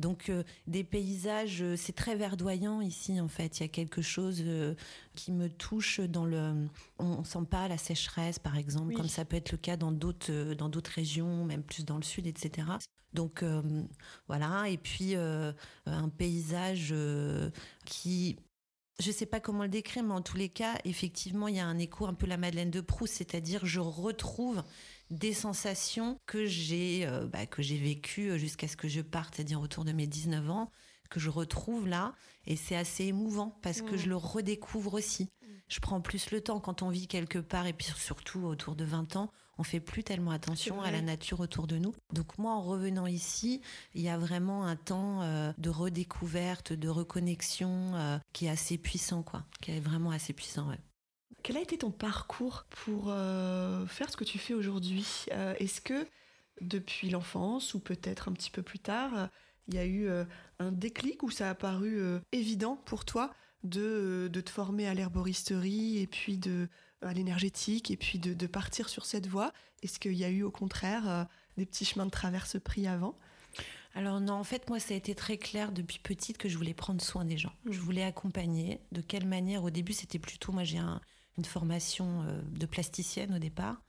Donc 0.00 0.28
euh, 0.28 0.42
des 0.66 0.82
paysages, 0.82 1.62
euh, 1.62 1.76
c'est 1.76 1.92
très 1.92 2.16
verdoyant 2.16 2.80
ici 2.80 3.20
en 3.20 3.28
fait. 3.28 3.60
Il 3.60 3.62
y 3.62 3.66
a 3.66 3.68
quelque 3.68 4.02
chose 4.02 4.42
euh, 4.44 4.74
qui 5.14 5.30
me 5.30 5.48
touche 5.48 6.00
dans 6.00 6.24
le. 6.24 6.66
On, 6.98 7.22
sent 7.22 7.46
pas 7.48 7.68
la 7.68 7.78
sécheresse 7.78 8.38
par 8.38 8.56
exemple, 8.56 8.94
comme 8.94 9.08
ça 9.08 9.24
peut 9.24 9.36
être 9.36 9.52
le 9.52 9.58
cas 9.58 9.76
dans 9.76 9.92
d'autres 9.92 10.54
dans 10.54 10.68
d'autres 10.68 10.92
régions, 10.92 11.44
même 11.44 11.62
plus 11.62 11.84
dans 11.84 11.96
le 11.96 12.02
sud, 12.02 12.26
etc. 12.26 12.66
Donc 13.12 13.44
voilà. 14.26 14.68
Et 14.68 14.78
puis 14.78 15.14
un 15.14 16.08
paysage 16.16 16.94
qui 17.84 18.36
je 19.00 19.10
sais 19.10 19.26
pas 19.26 19.40
comment 19.40 19.62
le 19.62 19.68
décrire, 19.68 20.02
mais 20.02 20.12
en 20.12 20.20
tous 20.20 20.36
les 20.36 20.48
cas, 20.48 20.74
effectivement, 20.84 21.48
il 21.48 21.56
y 21.56 21.60
a 21.60 21.66
un 21.66 21.78
écho 21.78 22.06
un 22.06 22.14
peu 22.14 22.26
la 22.26 22.36
Madeleine 22.36 22.70
de 22.70 22.80
Proust, 22.80 23.14
c'est-à-dire 23.14 23.64
je 23.64 23.80
retrouve 23.80 24.62
des 25.10 25.32
sensations 25.32 26.18
que 26.26 26.46
j'ai 26.46 27.06
euh, 27.06 27.26
bah, 27.26 27.46
que 27.46 27.62
j'ai 27.62 27.78
vécues 27.78 28.38
jusqu'à 28.38 28.68
ce 28.68 28.76
que 28.76 28.88
je 28.88 29.00
parte, 29.00 29.34
c'est-à-dire 29.34 29.60
autour 29.60 29.84
de 29.84 29.92
mes 29.92 30.06
19 30.06 30.50
ans, 30.50 30.70
que 31.10 31.20
je 31.20 31.28
retrouve 31.28 31.88
là, 31.88 32.14
et 32.46 32.56
c'est 32.56 32.76
assez 32.76 33.04
émouvant 33.04 33.58
parce 33.62 33.82
que 33.82 33.96
je 33.96 34.08
le 34.08 34.16
redécouvre 34.16 34.94
aussi. 34.94 35.28
Je 35.68 35.78
prends 35.78 36.00
plus 36.00 36.32
le 36.32 36.40
temps 36.40 36.58
quand 36.58 36.82
on 36.82 36.88
vit 36.88 37.06
quelque 37.06 37.38
part, 37.38 37.66
et 37.66 37.72
puis 37.72 37.86
surtout 37.96 38.40
autour 38.40 38.74
de 38.74 38.84
20 38.84 39.14
ans, 39.16 39.30
on 39.56 39.62
fait 39.62 39.78
plus 39.78 40.02
tellement 40.02 40.32
attention 40.32 40.80
à 40.82 40.90
la 40.90 41.00
nature 41.00 41.38
autour 41.38 41.66
de 41.66 41.76
nous. 41.76 41.94
Donc 42.12 42.38
moi, 42.38 42.52
en 42.52 42.62
revenant 42.62 43.06
ici, 43.06 43.60
il 43.94 44.00
y 44.00 44.08
a 44.08 44.18
vraiment 44.18 44.64
un 44.64 44.74
temps 44.74 45.22
euh, 45.22 45.52
de 45.58 45.70
redécouverte, 45.70 46.72
de 46.72 46.88
reconnexion 46.88 47.94
euh, 47.94 48.18
qui 48.32 48.46
est 48.46 48.50
assez 48.50 48.78
puissant, 48.78 49.22
quoi, 49.22 49.44
qui 49.60 49.72
est 49.72 49.80
vraiment 49.80 50.10
assez 50.10 50.32
puissant. 50.32 50.68
Ouais. 50.68 50.78
Quel 51.42 51.56
a 51.56 51.60
été 51.60 51.78
ton 51.78 51.90
parcours 51.90 52.66
pour 52.70 53.06
euh, 53.08 53.86
faire 53.86 54.10
ce 54.10 54.16
que 54.16 54.24
tu 54.24 54.38
fais 54.38 54.54
aujourd'hui? 54.54 55.26
Euh, 55.32 55.54
Est-ce 55.58 55.80
que 55.80 56.06
depuis 56.60 57.08
l'enfance 57.08 57.74
ou 57.74 57.80
peut-être 57.80 58.28
un 58.28 58.32
petit 58.32 58.50
peu 58.50 58.62
plus 58.62 58.78
tard, 58.78 59.30
il 59.68 59.74
y 59.74 59.78
a 59.78 59.84
eu 59.84 60.08
euh, 60.08 60.24
un 60.58 60.72
déclic 60.72 61.22
où 61.22 61.30
ça 61.30 61.48
a 61.48 61.54
paru 61.54 62.02
évident 62.32 62.76
pour 62.76 63.04
toi 63.04 63.32
de, 63.64 64.28
de, 64.32 64.40
te 64.40 64.50
former 64.50 64.86
à 64.86 64.94
l'herboristerie 64.94 65.98
et 65.98 66.06
puis 66.06 66.36
de, 66.36 66.68
à 67.02 67.14
l'énergétique 67.14 67.90
et 67.90 67.96
puis 67.96 68.18
de, 68.18 68.34
de, 68.34 68.46
partir 68.46 68.88
sur 68.88 69.06
cette 69.06 69.26
voie? 69.26 69.52
Est-ce 69.82 69.98
qu'il 69.98 70.14
y 70.14 70.24
a 70.24 70.30
eu 70.30 70.42
au 70.42 70.50
contraire 70.50 71.26
des 71.56 71.64
petits 71.64 71.86
chemins 71.86 72.06
de 72.06 72.10
traverse 72.10 72.58
pris 72.60 72.86
avant? 72.86 73.16
Alors 73.94 74.20
non, 74.20 74.34
en 74.34 74.44
fait, 74.44 74.68
moi, 74.68 74.78
ça 74.78 74.94
a 74.94 74.96
été 74.96 75.14
très 75.14 75.36
clair 75.36 75.72
depuis 75.72 75.98
petite 75.98 76.38
que 76.38 76.48
je 76.48 76.56
voulais 76.56 76.74
prendre 76.74 77.00
soin 77.00 77.24
des 77.24 77.38
gens. 77.38 77.52
Je 77.68 77.80
voulais 77.80 78.04
accompagner. 78.04 78.80
De 78.92 79.00
quelle 79.00 79.26
manière? 79.26 79.64
Au 79.64 79.70
début, 79.70 79.92
c'était 79.92 80.20
plutôt, 80.20 80.52
moi, 80.52 80.62
j'ai 80.62 80.78
un, 80.78 81.00
une 81.38 81.44
formation 81.44 82.22
euh, 82.22 82.42
de 82.42 82.66
plasticienne 82.66 83.34
au 83.34 83.38
départ. 83.38 83.82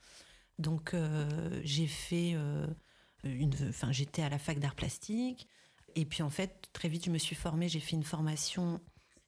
Donc 0.60 0.94
euh, 0.94 1.28
j'ai 1.64 1.88
fait 1.88 2.34
euh, 2.36 2.68
une, 3.24 3.54
enfin 3.70 3.92
j'étais 3.92 4.22
à 4.22 4.30
la 4.30 4.38
fac 4.38 4.60
d'art 4.60 4.76
plastique 4.76 5.48
et 5.96 6.06
puis 6.06 6.24
en 6.24 6.30
fait 6.30 6.70
très 6.74 6.88
vite 6.88 7.06
je 7.06 7.12
me 7.12 7.18
suis 7.18 7.36
formée, 7.36 7.68
j'ai 7.68 7.80
fait 7.80 7.96
une 7.96 8.04
formation 8.04 8.80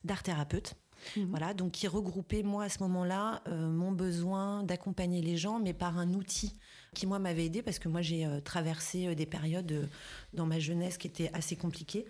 d'art 0.03 0.23
thérapeute. 0.23 0.75
Mhm. 1.17 1.25
Voilà, 1.31 1.53
donc 1.53 1.73
qui 1.73 1.87
regroupait 1.87 2.43
moi 2.43 2.65
à 2.65 2.69
ce 2.69 2.79
moment-là 2.83 3.41
mon 3.49 3.91
besoin 3.91 4.63
d'accompagner 4.63 5.21
les 5.21 5.35
gens, 5.35 5.59
mais 5.59 5.73
par 5.73 5.97
un 5.97 6.13
outil 6.13 6.53
qui 6.93 7.07
moi 7.07 7.19
m'avait 7.19 7.45
aidé 7.45 7.61
parce 7.61 7.77
que 7.77 7.89
moi 7.89 8.01
j'ai 8.01 8.25
traversé 8.45 9.13
des 9.13 9.25
périodes 9.25 9.89
dans 10.31 10.45
ma 10.45 10.59
jeunesse 10.59 10.97
qui 10.97 11.07
étaient 11.07 11.29
assez 11.33 11.57
compliquées. 11.57 12.05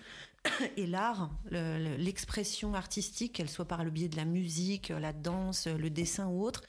et 0.78 0.88
l'art, 0.88 1.32
l'expression 1.52 2.74
artistique, 2.74 3.34
qu'elle 3.34 3.50
soit 3.50 3.68
par 3.68 3.84
le 3.84 3.92
biais 3.92 4.10
de 4.10 4.18
la 4.18 4.26
musique, 4.26 4.90
la 4.90 5.14
danse, 5.14 5.68
le 5.68 5.90
dessin 5.90 6.28
ou 6.28 6.44
autre, 6.44 6.64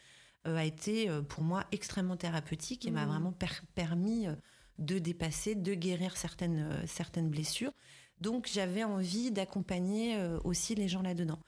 euh, 0.46 0.56
a 0.56 0.64
été 0.64 1.08
euh, 1.08 1.22
pour 1.22 1.42
moi 1.42 1.64
extrêmement 1.72 2.16
thérapeutique 2.16 2.86
et 2.86 2.90
m'a 2.90 3.06
mmh. 3.06 3.08
vraiment 3.08 3.34
permis 3.74 4.26
euh, 4.26 4.34
de 4.78 4.98
dépasser, 4.98 5.54
de 5.54 5.72
guérir 5.72 6.16
certaines, 6.16 6.82
certaines 6.86 7.30
blessures. 7.30 7.72
Donc 8.20 8.48
j'avais 8.52 8.84
envie 8.84 9.30
d'accompagner 9.30 10.16
aussi 10.44 10.74
les 10.74 10.88
gens 10.88 11.02
là-dedans. 11.02 11.38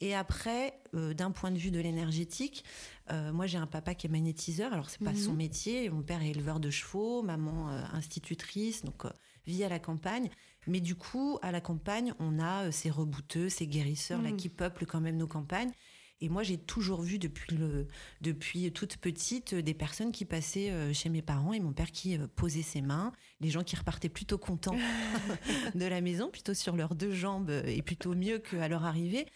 Et 0.00 0.14
après, 0.14 0.78
d'un 0.92 1.30
point 1.30 1.50
de 1.50 1.58
vue 1.58 1.70
de 1.70 1.80
l'énergétique, 1.80 2.64
moi 3.10 3.46
j'ai 3.46 3.58
un 3.58 3.66
papa 3.66 3.94
qui 3.94 4.06
est 4.06 4.10
magnétiseur. 4.10 4.72
Alors 4.72 4.90
c'est 4.90 5.02
pas 5.02 5.14
son 5.14 5.32
mmh. 5.32 5.36
métier. 5.36 5.90
Mon 5.90 6.02
père 6.02 6.22
est 6.22 6.30
éleveur 6.30 6.60
de 6.60 6.70
chevaux, 6.70 7.22
maman 7.22 7.68
institutrice, 7.92 8.84
donc 8.84 9.04
vit 9.46 9.64
à 9.64 9.68
la 9.68 9.78
campagne. 9.80 10.30
Mais 10.66 10.80
du 10.80 10.94
coup, 10.94 11.38
à 11.42 11.52
la 11.52 11.60
campagne, 11.60 12.12
on 12.18 12.38
a 12.38 12.64
euh, 12.64 12.70
ces 12.70 12.90
rebouteux, 12.90 13.48
ces 13.48 13.66
guérisseurs 13.66 14.22
là 14.22 14.30
mm. 14.30 14.36
qui 14.36 14.48
peuplent 14.48 14.86
quand 14.86 15.00
même 15.00 15.16
nos 15.16 15.28
campagnes. 15.28 15.72
Et 16.20 16.28
moi, 16.30 16.42
j'ai 16.42 16.56
toujours 16.56 17.02
vu 17.02 17.18
depuis, 17.18 17.56
le, 17.56 17.88
depuis 18.22 18.72
toute 18.72 18.96
petite 18.96 19.54
des 19.54 19.74
personnes 19.74 20.12
qui 20.12 20.24
passaient 20.24 20.70
euh, 20.70 20.92
chez 20.94 21.10
mes 21.10 21.20
parents 21.20 21.52
et 21.52 21.60
mon 21.60 21.72
père 21.72 21.92
qui 21.92 22.16
euh, 22.16 22.26
posait 22.26 22.62
ses 22.62 22.80
mains, 22.80 23.12
les 23.40 23.50
gens 23.50 23.62
qui 23.62 23.76
repartaient 23.76 24.08
plutôt 24.08 24.38
contents 24.38 24.76
de 25.74 25.84
la 25.84 26.00
maison, 26.00 26.30
plutôt 26.30 26.54
sur 26.54 26.74
leurs 26.74 26.94
deux 26.94 27.12
jambes 27.12 27.50
et 27.66 27.82
plutôt 27.82 28.14
mieux 28.14 28.38
qu'à 28.38 28.68
leur 28.68 28.84
arrivée. 28.84 29.26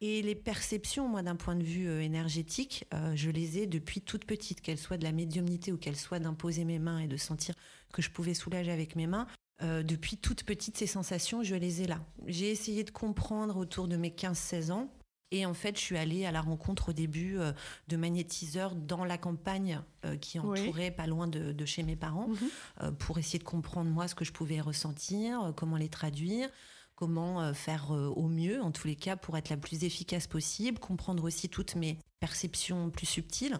Et 0.00 0.22
les 0.22 0.34
perceptions, 0.34 1.08
moi, 1.08 1.22
d'un 1.22 1.36
point 1.36 1.54
de 1.54 1.62
vue 1.62 1.86
euh, 1.86 2.02
énergétique, 2.02 2.84
je 3.14 3.30
les 3.30 3.58
ai 3.58 3.66
depuis 3.66 4.00
toute 4.00 4.24
petite, 4.24 4.60
qu'elles 4.60 4.78
soient 4.78 4.98
de 4.98 5.04
la 5.04 5.12
médiumnité 5.12 5.72
ou 5.72 5.78
qu'elles 5.78 5.96
soient 5.96 6.18
d'imposer 6.18 6.64
mes 6.64 6.80
mains 6.80 6.98
et 6.98 7.06
de 7.06 7.16
sentir 7.16 7.54
que 7.92 8.02
je 8.02 8.10
pouvais 8.10 8.34
soulager 8.34 8.72
avec 8.72 8.96
mes 8.96 9.06
mains. 9.06 9.28
Depuis 9.60 10.16
toute 10.16 10.42
petite, 10.44 10.76
ces 10.76 10.86
sensations, 10.86 11.42
je 11.42 11.54
les 11.54 11.82
ai 11.82 11.86
là. 11.86 11.98
J'ai 12.26 12.50
essayé 12.50 12.84
de 12.84 12.90
comprendre 12.90 13.56
autour 13.56 13.88
de 13.88 13.96
mes 13.96 14.10
15-16 14.10 14.72
ans 14.72 14.90
et 15.34 15.46
en 15.46 15.54
fait, 15.54 15.76
je 15.76 15.80
suis 15.82 15.96
allée 15.96 16.24
à 16.26 16.30
la 16.30 16.40
rencontre 16.40 16.90
au 16.90 16.92
début 16.92 17.38
euh, 17.38 17.52
de 17.88 17.96
magnétiseurs 17.96 18.76
dans 18.76 19.04
la 19.04 19.18
campagne 19.18 19.80
euh, 20.04 20.16
qui 20.16 20.38
entourait 20.38 20.92
pas 20.92 21.08
loin 21.08 21.26
de, 21.26 21.64
chez 21.64 21.82
mes 21.82 21.96
parents 21.96 22.28
mhm. 22.28 22.36
euh, 22.82 22.92
pour 22.92 23.18
essayer 23.18 23.40
de 23.40 23.44
comprendre 23.44 23.90
moi 23.90 24.06
ce 24.06 24.14
que 24.14 24.24
je 24.24 24.32
pouvais 24.32 24.60
ressentir, 24.60 25.52
comment 25.56 25.76
les 25.76 25.88
traduire 25.88 26.48
comment 26.96 27.52
faire 27.54 27.90
au 27.90 28.28
mieux, 28.28 28.62
en 28.62 28.70
tous 28.70 28.86
les 28.86 28.94
cas, 28.94 29.16
pour 29.16 29.36
être 29.36 29.48
la 29.48 29.56
plus 29.56 29.82
efficace 29.82 30.28
possible, 30.28 30.78
comprendre 30.78 31.24
aussi 31.24 31.48
toutes 31.48 31.74
mes 31.74 31.98
perceptions 32.20 32.88
plus 32.90 33.06
subtiles. 33.06 33.58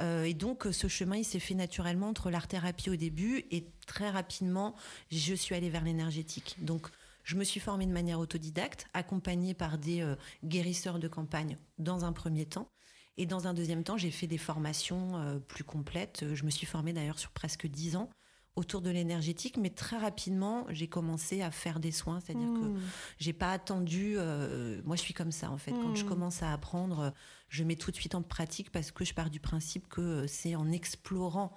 Et 0.00 0.34
donc, 0.34 0.66
ce 0.70 0.86
chemin, 0.86 1.16
il 1.16 1.24
s'est 1.24 1.40
fait 1.40 1.54
naturellement 1.54 2.08
entre 2.08 2.30
l'art-thérapie 2.30 2.90
au 2.90 2.96
début 2.96 3.44
et 3.50 3.66
très 3.86 4.10
rapidement, 4.10 4.74
je 5.10 5.34
suis 5.34 5.54
allée 5.54 5.70
vers 5.70 5.82
l'énergétique. 5.82 6.56
Donc, 6.60 6.88
je 7.28 7.36
me 7.36 7.44
suis 7.44 7.60
formée 7.60 7.84
de 7.84 7.92
manière 7.92 8.20
autodidacte, 8.20 8.86
accompagnée 8.94 9.52
par 9.52 9.76
des 9.76 10.00
euh, 10.00 10.14
guérisseurs 10.44 10.98
de 10.98 11.08
campagne 11.08 11.58
dans 11.78 12.06
un 12.06 12.12
premier 12.14 12.46
temps. 12.46 12.70
Et 13.18 13.26
dans 13.26 13.46
un 13.46 13.52
deuxième 13.52 13.84
temps, 13.84 13.98
j'ai 13.98 14.10
fait 14.10 14.26
des 14.26 14.38
formations 14.38 15.18
euh, 15.18 15.38
plus 15.38 15.62
complètes. 15.62 16.24
Je 16.32 16.44
me 16.44 16.50
suis 16.50 16.64
formée 16.64 16.94
d'ailleurs 16.94 17.18
sur 17.18 17.30
presque 17.32 17.66
dix 17.66 17.96
ans 17.96 18.08
autour 18.56 18.80
de 18.80 18.88
l'énergétique, 18.88 19.58
mais 19.58 19.68
très 19.68 19.98
rapidement, 19.98 20.64
j'ai 20.70 20.88
commencé 20.88 21.42
à 21.42 21.50
faire 21.50 21.80
des 21.80 21.92
soins, 21.92 22.20
c'est-à-dire 22.20 22.48
que 22.48 22.60
que 22.60 22.64
hmm. 22.64 22.80
j'ai 23.18 23.32
pas 23.34 23.52
attendu. 23.52 24.14
Euh, 24.16 24.80
moi, 24.86 24.96
je 24.96 25.02
suis 25.02 25.14
comme 25.14 25.30
ça 25.30 25.50
en 25.50 25.58
fait. 25.58 25.72
Quand 25.72 25.94
je 25.94 26.04
hmm. 26.04 26.08
commence 26.08 26.42
à 26.42 26.52
apprendre, 26.54 27.12
je 27.48 27.64
mets 27.64 27.76
tout 27.76 27.90
de 27.90 27.96
suite 27.96 28.14
en 28.14 28.22
pratique 28.22 28.70
parce 28.70 28.90
que 28.90 29.04
je 29.04 29.14
pars 29.14 29.30
du 29.30 29.40
principe 29.40 29.88
que 29.88 30.26
c'est 30.26 30.54
en 30.54 30.70
explorant 30.70 31.54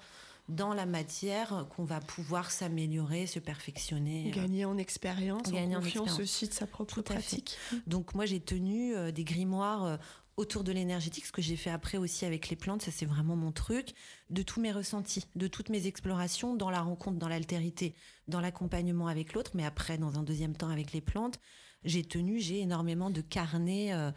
dans 0.50 0.74
la 0.74 0.86
matière 0.86 1.67
qu'on 1.75 1.86
va 1.86 2.00
pouvoir 2.00 2.51
s'améliorer, 2.51 3.27
se 3.27 3.39
perfectionner. 3.39 4.31
Gagner 4.31 4.65
en 4.65 4.77
expérience, 4.77 5.48
en 5.48 5.69
confiance 5.69 6.19
aussi 6.19 6.48
de 6.48 6.53
sa 6.53 6.67
propre 6.67 7.01
pratique. 7.01 7.57
Donc 7.88 8.15
moi 8.15 8.25
j'ai 8.25 8.39
tenu 8.39 8.95
euh, 8.95 9.12
des 9.12 9.24
grimoires 9.24 9.86
euh, 9.86 9.98
autour 10.38 10.63
de 10.63 10.71
l'énergétique, 10.71 11.25
ce 11.25 11.31
que 11.31 11.41
j'ai 11.41 11.55
fait 11.55 11.69
après 11.69 11.98
aussi 11.98 12.25
avec 12.25 12.50
les 12.50 12.55
plantes, 12.55 12.81
ça 12.81 12.91
c'est 12.91 13.05
vraiment 13.05 13.36
mon 13.36 13.51
truc, 13.51 13.93
de 14.29 14.41
tous 14.41 14.60
mes 14.60 14.71
ressentis, 14.71 15.25
de 15.36 15.48
toutes 15.48 15.69
mes 15.69 15.88
explorations 15.88 16.55
dans 16.55 16.69
la 16.69 16.81
rencontre, 16.81 17.17
dans 17.17 17.27
l'altérité, 17.27 17.95
dans 18.27 18.41
l'accompagnement 18.41 19.07
avec 19.07 19.33
l'autre, 19.33 19.51
mais 19.53 19.65
après 19.65 19.98
dans 19.98 20.17
un 20.17 20.24
deuxième 20.24 20.55
temps 20.55 20.69
avec 20.69 20.93
les 20.93 21.01
plantes, 21.01 21.39
j'ai 21.83 22.03
tenu, 22.03 22.39
j'ai 22.39 22.60
énormément 22.60 23.10
de 23.10 23.21
carnets, 23.21 23.93
euh, 23.93 24.12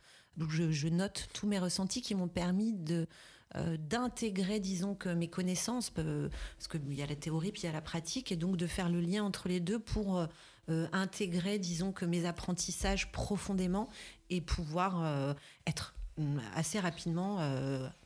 je, 0.48 0.88
note 0.88 1.28
tous 1.32 1.46
mes 1.46 1.58
ressentis 1.58 2.02
qui 2.02 2.14
m'ont 2.14 2.28
permis 2.28 2.72
de 2.72 3.06
euh, 3.56 3.76
d'intégrer, 3.76 4.58
disons 4.58 4.94
que 4.94 5.08
mes 5.08 5.28
connaissances, 5.28 5.92
euh, 5.98 6.28
parce 6.56 6.66
qu'il 6.66 6.92
y 6.94 7.02
a 7.02 7.06
la 7.06 7.14
théorie 7.14 7.52
puis 7.52 7.62
il 7.62 7.66
y 7.66 7.68
a 7.68 7.72
la 7.72 7.80
pratique, 7.80 8.32
et 8.32 8.36
donc 8.36 8.56
de 8.56 8.66
faire 8.66 8.88
le 8.88 9.00
lien 9.00 9.22
entre 9.22 9.48
les 9.48 9.60
deux 9.60 9.78
pour 9.78 10.18
euh, 10.68 10.86
intégrer, 10.92 11.58
disons 11.58 11.92
que 11.92 12.04
mes 12.04 12.26
apprentissages 12.26 13.12
profondément 13.12 13.88
et 14.28 14.40
pouvoir 14.40 15.36
être 15.66 15.94
mm, 16.18 16.38
assez 16.54 16.80
rapidement 16.80 17.38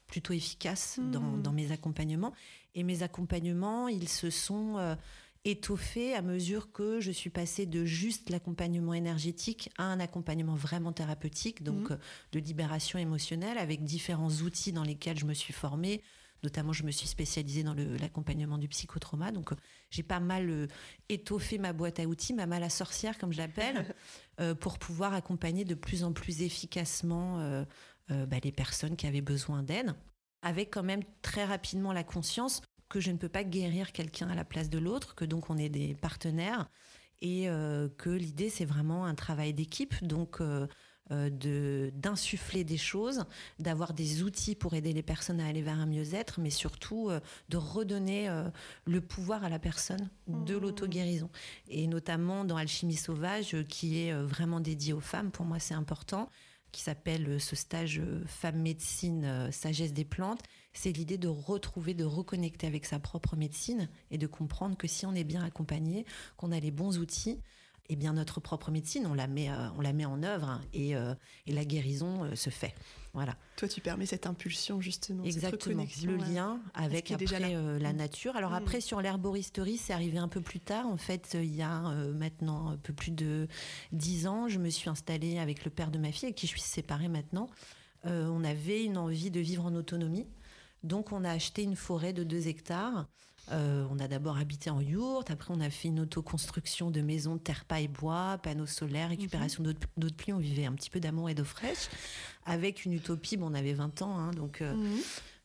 plutôt 0.06 0.34
efficace 0.34 1.00
dans, 1.12 1.20
mmh. 1.20 1.42
dans, 1.42 1.52
mes 1.52 1.72
accompagnements. 1.72 2.34
Et 2.74 2.82
mes 2.82 3.02
accompagnements, 3.02 3.88
ils 3.88 4.08
se 4.08 4.30
sont 4.30 4.96
étoffé 5.44 6.14
à 6.14 6.22
mesure 6.22 6.72
que 6.72 7.00
je 7.00 7.10
suis 7.10 7.30
passée 7.30 7.66
de 7.66 7.84
juste 7.84 8.30
l'accompagnement 8.30 8.94
énergétique 8.94 9.70
à 9.78 9.84
un 9.84 10.00
accompagnement 10.00 10.54
vraiment 10.54 10.92
thérapeutique, 10.92 11.62
donc 11.62 11.90
mhm. 11.90 11.96
euh, 11.96 11.96
de 12.32 12.40
libération 12.40 12.98
émotionnelle, 12.98 13.58
avec 13.58 13.84
différents 13.84 14.30
outils 14.30 14.72
dans 14.72 14.84
lesquels 14.84 15.18
je 15.18 15.26
me 15.26 15.34
suis 15.34 15.52
formée. 15.52 16.02
Notamment, 16.44 16.72
je 16.72 16.84
me 16.84 16.92
suis 16.92 17.08
spécialisée 17.08 17.64
dans 17.64 17.74
l'accompagnement 17.74 18.58
du 18.58 18.68
psychotrauma. 18.68 19.32
Donc, 19.32 19.50
euh, 19.50 19.56
j'ai 19.90 20.04
pas 20.04 20.20
mal 20.20 20.48
euh, 20.48 20.66
étoffé 21.08 21.58
ma 21.58 21.72
boîte 21.72 21.98
à 21.98 22.04
outils, 22.04 22.32
ma 22.32 22.46
malle 22.46 22.62
à 22.62 22.70
sorcière, 22.70 23.18
comme 23.18 23.32
je 23.32 23.38
l'appelle, 23.38 23.94
pour 24.60 24.78
pouvoir 24.78 25.14
accompagner 25.14 25.64
de 25.64 25.74
plus 25.74 26.04
en 26.04 26.12
plus 26.12 26.42
efficacement 26.42 27.64
bah, 28.08 28.36
les 28.44 28.52
personnes 28.52 28.94
qui 28.94 29.08
avaient 29.08 29.20
besoin 29.20 29.64
d'aide 29.64 29.96
avec 30.42 30.72
quand 30.72 30.82
même 30.82 31.02
très 31.22 31.44
rapidement 31.44 31.92
la 31.92 32.04
conscience 32.04 32.62
que 32.88 33.00
je 33.00 33.10
ne 33.10 33.16
peux 33.16 33.28
pas 33.28 33.44
guérir 33.44 33.92
quelqu'un 33.92 34.28
à 34.28 34.34
la 34.34 34.44
place 34.44 34.70
de 34.70 34.78
l'autre, 34.78 35.14
que 35.14 35.24
donc 35.24 35.50
on 35.50 35.58
est 35.58 35.68
des 35.68 35.94
partenaires 35.94 36.70
et 37.20 37.48
euh, 37.48 37.88
que 37.98 38.10
l'idée 38.10 38.50
c'est 38.50 38.64
vraiment 38.64 39.04
un 39.04 39.14
travail 39.14 39.52
d'équipe, 39.52 39.94
donc 40.04 40.40
euh, 40.40 40.66
euh, 41.10 41.30
de 41.30 41.90
d'insuffler 41.94 42.64
des 42.64 42.76
choses, 42.76 43.24
d'avoir 43.58 43.92
des 43.92 44.22
outils 44.22 44.54
pour 44.54 44.74
aider 44.74 44.92
les 44.92 45.02
personnes 45.02 45.40
à 45.40 45.46
aller 45.46 45.62
vers 45.62 45.78
un 45.78 45.86
mieux-être, 45.86 46.40
mais 46.40 46.50
surtout 46.50 47.10
de 47.48 47.56
redonner 47.56 48.30
le 48.86 49.00
pouvoir 49.00 49.44
à 49.44 49.48
la 49.48 49.58
personne 49.58 50.10
de 50.26 50.54
mmh. 50.54 50.60
l'auto-guérison. 50.60 51.30
Et 51.68 51.86
notamment 51.86 52.44
dans 52.44 52.56
Alchimie 52.56 52.94
sauvage, 52.94 53.56
qui 53.68 54.00
est 54.00 54.12
vraiment 54.12 54.60
dédié 54.60 54.92
aux 54.92 55.00
femmes, 55.00 55.30
pour 55.30 55.46
moi 55.46 55.58
c'est 55.58 55.74
important 55.74 56.28
qui 56.70 56.82
s'appelle 56.82 57.40
ce 57.40 57.56
stage 57.56 58.02
Femme 58.26 58.60
Médecine 58.60 59.50
Sagesse 59.50 59.94
des 59.94 60.04
plantes 60.04 60.42
c'est 60.78 60.92
l'idée 60.92 61.18
de 61.18 61.26
retrouver, 61.26 61.92
de 61.92 62.04
reconnecter 62.04 62.66
avec 62.66 62.86
sa 62.86 63.00
propre 63.00 63.34
médecine 63.34 63.88
et 64.12 64.18
de 64.18 64.28
comprendre 64.28 64.76
que 64.76 64.86
si 64.86 65.06
on 65.06 65.14
est 65.14 65.24
bien 65.24 65.42
accompagné, 65.42 66.06
qu'on 66.36 66.52
a 66.52 66.60
les 66.60 66.70
bons 66.70 66.98
outils, 66.98 67.40
eh 67.88 67.96
bien 67.96 68.12
notre 68.12 68.38
propre 68.38 68.70
médecine, 68.70 69.04
on 69.06 69.14
la 69.14 69.26
met, 69.26 69.50
euh, 69.50 69.70
on 69.76 69.80
la 69.80 69.92
met 69.92 70.04
en 70.04 70.22
œuvre 70.22 70.48
hein, 70.48 70.60
et, 70.72 70.94
euh, 70.94 71.14
et, 71.46 71.52
la 71.52 71.64
guérison 71.64 72.24
euh, 72.24 72.36
se 72.36 72.50
fait. 72.50 72.74
Voilà. 73.12 73.34
Toi, 73.56 73.66
tu 73.66 73.80
permets 73.80 74.06
cette 74.06 74.26
impulsion 74.26 74.80
justement. 74.80 75.24
Exactement. 75.24 75.84
le 76.04 76.16
lien 76.16 76.60
avec 76.74 77.10
après 77.10 77.40
la 77.40 77.92
mm. 77.92 77.96
nature. 77.96 78.36
Alors 78.36 78.52
mm. 78.52 78.62
après 78.62 78.80
sur 78.80 79.02
l'herboristerie, 79.02 79.78
c'est 79.78 79.94
arrivé 79.94 80.18
un 80.18 80.28
peu 80.28 80.42
plus 80.42 80.60
tard. 80.60 80.86
En 80.86 80.98
fait, 80.98 81.36
il 81.40 81.56
y 81.56 81.62
a 81.62 81.80
maintenant 82.14 82.68
un 82.68 82.76
peu 82.76 82.92
plus 82.92 83.10
de 83.10 83.48
dix 83.90 84.28
ans, 84.28 84.48
je 84.48 84.60
me 84.60 84.68
suis 84.68 84.90
installée 84.90 85.38
avec 85.38 85.64
le 85.64 85.72
père 85.72 85.90
de 85.90 85.98
ma 85.98 86.12
fille, 86.12 86.26
avec 86.26 86.36
qui 86.36 86.46
je 86.46 86.52
suis 86.52 86.60
séparée 86.60 87.08
maintenant. 87.08 87.48
on 88.04 88.44
avait 88.44 88.84
une 88.84 88.96
envie 88.96 89.32
de 89.32 89.40
vivre 89.40 89.64
en 89.64 89.74
autonomie. 89.74 90.26
Donc 90.82 91.12
on 91.12 91.24
a 91.24 91.30
acheté 91.30 91.62
une 91.62 91.76
forêt 91.76 92.12
de 92.12 92.24
2 92.24 92.48
hectares. 92.48 93.06
Euh, 93.52 93.86
on 93.90 93.98
a 93.98 94.08
d'abord 94.08 94.36
habité 94.36 94.70
en 94.70 94.80
yourte, 94.80 95.30
après 95.30 95.54
on 95.54 95.60
a 95.60 95.70
fait 95.70 95.88
une 95.88 96.00
autoconstruction 96.00 96.90
de 96.90 97.00
maisons 97.00 97.38
terre 97.38 97.64
paille 97.64 97.88
bois, 97.88 98.38
panneaux 98.42 98.66
solaires, 98.66 99.08
récupération 99.08 99.62
d'eau 99.62 99.72
de 99.96 100.12
pluie. 100.12 100.32
On 100.32 100.38
vivait 100.38 100.66
un 100.66 100.72
petit 100.72 100.90
peu 100.90 101.00
d'amour 101.00 101.30
et 101.30 101.34
d'eau 101.34 101.44
fraîche, 101.44 101.88
avec 102.44 102.84
une 102.84 102.92
utopie. 102.92 103.36
Bon, 103.36 103.50
on 103.50 103.54
avait 103.54 103.72
20 103.72 104.02
ans, 104.02 104.18
hein, 104.18 104.30
donc. 104.32 104.60
Euh, 104.60 104.74
mhm. 104.74 104.98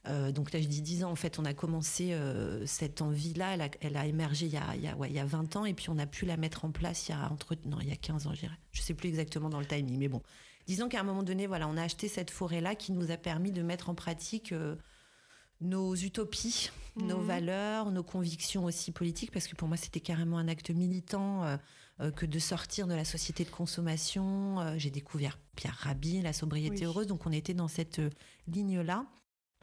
euh, 0.09 0.31
donc 0.31 0.51
là, 0.51 0.59
je 0.61 0.67
dis 0.67 0.81
10 0.81 1.05
ans. 1.05 1.11
En 1.11 1.15
fait, 1.15 1.39
on 1.39 1.45
a 1.45 1.53
commencé 1.53 2.17
cette 2.65 3.01
envie-là. 3.01 3.69
Elle 3.79 3.97
a, 3.97 4.05
émergé 4.05 4.47
il 4.47 4.53
y 4.53 4.57
a, 4.57 4.75
il, 4.75 5.13
y 5.13 5.19
a, 5.19 5.25
20 5.25 5.55
ans, 5.55 5.65
et 5.65 5.73
puis 5.73 5.89
on 5.89 5.97
a 5.97 6.05
pu 6.05 6.25
la 6.25 6.35
mettre 6.35 6.65
en 6.65 6.71
place 6.71 7.07
il 7.07 7.11
y 7.11 7.15
a 7.15 7.31
entre 7.31 7.55
non, 7.65 7.79
il 7.79 7.87
y 7.87 7.93
a 7.93 7.97
15 7.97 8.27
ans, 8.27 8.33
je 8.33 8.41
dirais. 8.41 8.57
Je 8.73 8.81
sais 8.81 8.93
plus 8.93 9.07
exactement 9.07 9.49
dans 9.49 9.59
le 9.59 9.65
timing, 9.65 9.97
mais 9.97 10.09
bon. 10.09 10.21
Disons 10.67 10.87
qu'à 10.87 10.99
un 10.99 11.03
moment 11.03 11.23
donné, 11.23 11.45
voilà, 11.47 11.67
on 11.67 11.75
a 11.75 11.83
acheté 11.83 12.07
cette 12.07 12.31
forêt-là 12.31 12.75
qui 12.75 12.91
nous 12.93 13.11
a 13.11 13.17
permis 13.17 13.51
de 13.51 13.61
mettre 13.61 13.89
en 13.89 13.95
pratique 13.95 14.53
nos 15.61 15.95
utopies, 15.95 16.71
nos 16.95 17.17
mhm. 17.17 17.25
valeurs, 17.25 17.91
nos 17.91 18.03
convictions 18.03 18.65
aussi 18.65 18.91
politiques, 18.91 19.31
parce 19.31 19.47
que 19.47 19.55
pour 19.55 19.67
moi 19.67 19.77
c'était 19.77 19.99
carrément 19.99 20.37
un 20.37 20.47
acte 20.47 20.69
militant 20.69 21.43
euh, 21.43 21.57
euh, 22.01 22.11
que 22.11 22.25
de 22.25 22.39
sortir 22.39 22.87
de 22.87 22.93
la 22.93 23.05
société 23.05 23.43
de 23.43 23.49
consommation. 23.49 24.59
Euh, 24.59 24.75
j'ai 24.77 24.91
découvert 24.91 25.39
Pierre 25.55 25.75
Rabhi, 25.75 26.21
la 26.21 26.33
sobriété 26.33 26.85
heureuse, 26.85 27.07
donc 27.07 27.25
on 27.25 27.31
était 27.31 27.53
dans 27.53 27.67
cette 27.67 28.01
ligne-là. 28.47 29.05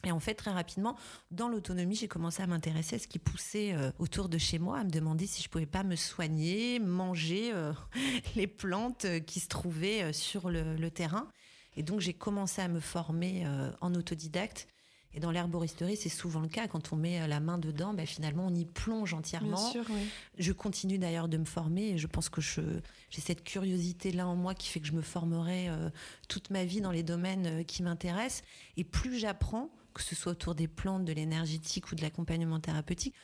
Et 0.03 0.13
en 0.13 0.21
fait, 0.21 0.33
très 0.33 0.51
rapidement, 0.51 0.97
dans 1.31 1.51
l'autonomie, 1.51 1.95
j'ai 1.95 2.09
commencé 2.09 2.43
à 2.43 2.47
m'intéresser 2.47 2.97
à 2.97 2.99
ce 2.99 3.07
qui 3.07 3.19
poussait 3.19 3.75
autour 3.99 4.31
de 4.31 4.39
chez 4.39 4.59
moi, 4.59 4.79
à 4.79 4.85
me 4.85 4.89
demander 4.89 5.27
si 5.27 5.43
je 5.43 5.51
pouvais 5.51 5.67
pas 5.67 5.83
me 5.83 5.95
soigner, 5.95 6.79
manger 6.79 7.53
les 8.35 8.47
plantes 8.47 9.05
qui 9.27 9.41
se 9.41 9.49
trouvaient 9.49 10.15
sur 10.15 10.49
le, 10.49 10.75
le 10.75 10.91
terrain. 10.91 11.29
Et 11.77 11.83
donc, 11.83 12.01
j'ai 12.01 12.15
commencé 12.15 12.63
à 12.63 12.69
me 12.69 12.81
former 12.81 13.47
en 13.83 13.95
autodidacte 13.95 14.69
et 15.13 15.21
dans 15.21 15.33
l'herboristerie, 15.33 15.97
c'est 15.97 16.09
souvent 16.09 16.41
le 16.41 16.49
cas. 16.49 16.69
Quand 16.69 16.93
on 16.93 16.97
met 16.97 17.27
la 17.27 17.41
main 17.41 17.59
dedans, 17.59 17.95
ben 17.95 18.07
finalement, 18.07 18.47
on 18.47 18.55
y 18.55 18.65
plonge 18.65 19.13
entièrement. 19.13 19.57
Bien 19.57 19.83
sûr, 19.83 19.85
oui. 19.91 20.09
Je 20.39 20.53
continue 20.53 20.99
d'ailleurs 20.99 21.29
de 21.29 21.37
me 21.37 21.45
former 21.45 21.91
et 21.91 21.99
je 21.99 22.07
pense 22.07 22.29
que 22.29 22.41
j'ai 22.41 23.21
cette 23.21 23.43
curiosité-là 23.43 24.29
en 24.29 24.37
moi 24.37 24.55
qui 24.55 24.69
fait 24.69 24.79
que 24.79 24.87
je 24.87 24.93
me 24.93 25.03
formerai 25.03 25.69
euh, 25.69 25.91
toute 26.29 26.51
ma 26.51 26.65
vie 26.65 26.81
dans 26.81 26.93
les 26.93 27.03
domaines 27.03 27.47
euh, 27.47 27.63
qui 27.65 27.83
m'intéressent. 27.83 28.45
Et 28.77 28.85
plus 28.85 29.19
j'apprends, 29.19 29.71
que 29.95 30.03
ce 30.03 30.15
soit 30.15 30.33
autour 30.33 30.55
des 30.55 30.69
plantes, 30.69 31.05
de 31.05 31.13
l'énergétique 31.13 31.91
ou 31.91 31.97
de 31.97 32.03
l'accompagnement 32.03 32.61
thérapeutique, 32.61 33.15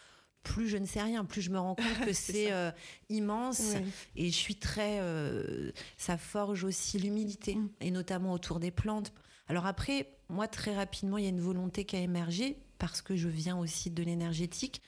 plus 0.42 0.68
je 0.68 0.78
ne 0.78 0.86
sais 0.86 1.02
rien, 1.02 1.24
plus 1.24 1.40
je 1.40 1.50
me 1.50 1.58
rends 1.58 1.74
compte 1.76 2.04
que 2.04 2.12
c'est 2.12 2.50
euh, 2.50 2.72
immense. 3.10 3.74
Et 4.16 4.26
je 4.26 4.36
suis 4.36 4.56
très. 4.56 5.00
ça 5.96 6.18
forge 6.18 6.64
aussi 6.64 6.98
l'humilité, 6.98 7.54
mm. 7.54 7.68
et 7.80 7.90
notamment 7.92 8.32
autour 8.32 8.58
des 8.58 8.72
plantes 8.72 9.12
Alors 9.48 9.66
après, 9.66 10.08
moi, 10.28 10.48
très 10.48 10.74
rapidement, 10.74 11.18
il 11.18 11.24
y 11.24 11.26
a 11.26 11.30
une 11.30 11.40
volonté 11.40 11.84
qui 11.84 11.96
a 11.96 12.00
émergé 12.00 12.58
parce 12.78 13.02
que 13.02 13.16
je 13.16 13.28
viens 13.28 13.56
aussi 13.56 13.90
de 13.90 14.02
l'énergétique. 14.02 14.82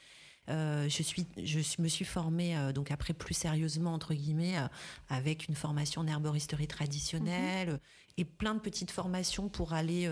Euh, 0.48 0.88
je, 0.88 1.02
suis, 1.02 1.26
je 1.36 1.60
me 1.80 1.88
suis 1.88 2.04
formée, 2.06 2.56
euh, 2.56 2.72
donc 2.72 2.90
après 2.90 3.12
plus 3.12 3.34
sérieusement, 3.34 3.92
entre 3.92 4.14
guillemets, 4.14 4.56
euh, 4.56 4.66
avec 5.08 5.46
une 5.46 5.54
formation 5.54 6.00
en 6.00 6.06
herboristerie 6.06 6.66
traditionnelle 6.66 7.72
mhm. 7.72 7.78
et 8.16 8.24
plein 8.24 8.54
de 8.54 8.60
petites 8.60 8.90
formations 8.90 9.48
pour 9.48 9.74
aller 9.74 10.10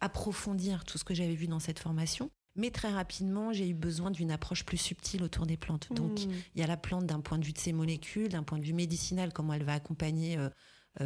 approfondir 0.00 0.84
tout 0.84 0.98
ce 0.98 1.04
que 1.04 1.14
j'avais 1.14 1.34
vu 1.34 1.46
dans 1.46 1.60
cette 1.60 1.78
formation. 1.78 2.30
Mais 2.56 2.70
très 2.70 2.92
rapidement, 2.92 3.52
j'ai 3.52 3.68
eu 3.68 3.74
besoin 3.74 4.10
d'une 4.10 4.32
approche 4.32 4.64
plus 4.64 4.76
subtile 4.76 5.22
autour 5.22 5.46
des 5.46 5.56
plantes. 5.56 5.88
Donc, 5.92 6.20
mhm. 6.20 6.32
il 6.54 6.60
y 6.60 6.64
a 6.64 6.66
la 6.66 6.76
plante 6.76 7.06
d'un 7.06 7.20
point 7.20 7.38
de 7.38 7.44
vue 7.44 7.52
de 7.52 7.58
ses 7.58 7.72
molécules, 7.72 8.28
d'un 8.28 8.42
point 8.42 8.58
de 8.58 8.64
vue 8.64 8.74
médicinal, 8.74 9.32
comment 9.32 9.54
elle 9.54 9.64
va 9.64 9.74
accompagner 9.74 10.36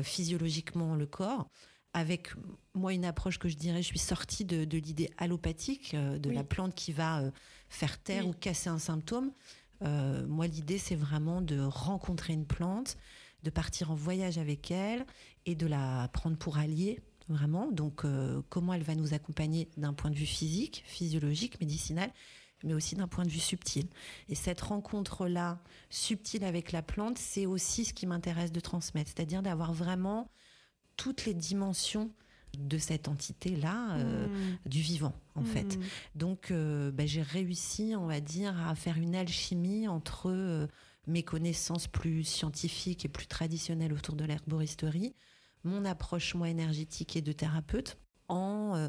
physiologiquement 0.02 0.96
le 0.96 1.06
corps 1.06 1.48
avec 1.94 2.30
moi 2.74 2.92
une 2.92 3.04
approche 3.04 3.38
que 3.38 3.48
je 3.48 3.56
dirais, 3.56 3.80
je 3.80 3.86
suis 3.86 4.00
sortie 4.00 4.44
de, 4.44 4.76
l'idée 4.76 5.10
allopathique, 5.16 5.94
euh, 5.94 6.18
de 6.18 6.28
la 6.28 6.44
plante 6.44 6.74
qui 6.74 6.92
va 6.92 7.20
euh, 7.20 7.30
faire 7.68 8.02
taire 8.02 8.26
ou 8.26 8.32
casser 8.32 8.68
un 8.68 8.80
symptôme. 8.80 9.32
Euh, 9.82 10.26
moi, 10.26 10.48
l'idée, 10.48 10.78
c'est 10.78 10.96
vraiment 10.96 11.40
de 11.40 11.60
rencontrer 11.60 12.32
une 12.32 12.46
plante, 12.46 12.96
de 13.44 13.50
partir 13.50 13.92
en 13.92 13.94
voyage 13.94 14.38
avec 14.38 14.70
elle 14.70 15.06
et 15.46 15.54
de 15.54 15.66
la 15.66 16.08
prendre 16.12 16.36
pour 16.36 16.58
alliée, 16.58 17.00
vraiment. 17.28 17.70
Donc, 17.70 18.04
comment 18.48 18.72
elle 18.72 18.82
va 18.82 18.94
nous 18.94 19.14
accompagner 19.14 19.68
d'un 19.76 19.92
point 19.92 20.10
de 20.10 20.16
vue 20.16 20.26
physique, 20.26 20.82
physiologique, 20.86 21.60
médicinal, 21.60 22.10
mais 22.62 22.72
aussi 22.72 22.94
d'un 22.94 23.08
point 23.08 23.24
de 23.24 23.28
vue 23.28 23.40
subtil. 23.40 23.86
Et 24.30 24.34
cette 24.34 24.62
rencontre-là, 24.62 25.60
subtile 25.90 26.44
avec 26.44 26.72
la 26.72 26.80
plante, 26.80 27.18
c'est 27.18 27.44
aussi 27.44 27.84
ce 27.84 27.92
qui 27.92 28.06
m'intéresse 28.06 28.52
de 28.52 28.60
transmettre, 28.60 29.10
c'est-à-dire 29.14 29.42
d'avoir 29.42 29.74
vraiment 29.74 30.30
toutes 30.96 31.24
les 31.24 31.34
dimensions 31.34 32.10
de 32.58 32.78
cette 32.78 33.08
entité-là, 33.08 33.96
euh, 33.96 34.26
hmm. 34.26 34.68
du 34.68 34.80
vivant, 34.80 35.14
en 35.34 35.42
hmm. 35.42 35.46
fait. 35.46 35.78
Donc, 36.14 36.50
euh, 36.50 36.90
ben, 36.90 37.06
j'ai 37.06 37.22
réussi, 37.22 37.94
on 37.96 38.06
va 38.06 38.20
dire, 38.20 38.58
à 38.66 38.74
faire 38.74 38.96
une 38.98 39.14
alchimie 39.14 39.88
entre 39.88 40.30
euh, 40.30 40.66
mes 41.06 41.22
connaissances 41.22 41.88
plus 41.88 42.24
scientifiques 42.24 43.04
et 43.04 43.08
plus 43.08 43.26
traditionnelles 43.26 43.92
autour 43.92 44.16
de 44.16 44.24
l'herboristerie, 44.24 45.14
mon 45.64 45.84
approche 45.84 46.34
moins 46.34 46.48
énergétique 46.48 47.16
et 47.16 47.22
de 47.22 47.32
thérapeute, 47.32 47.98
en 48.28 48.88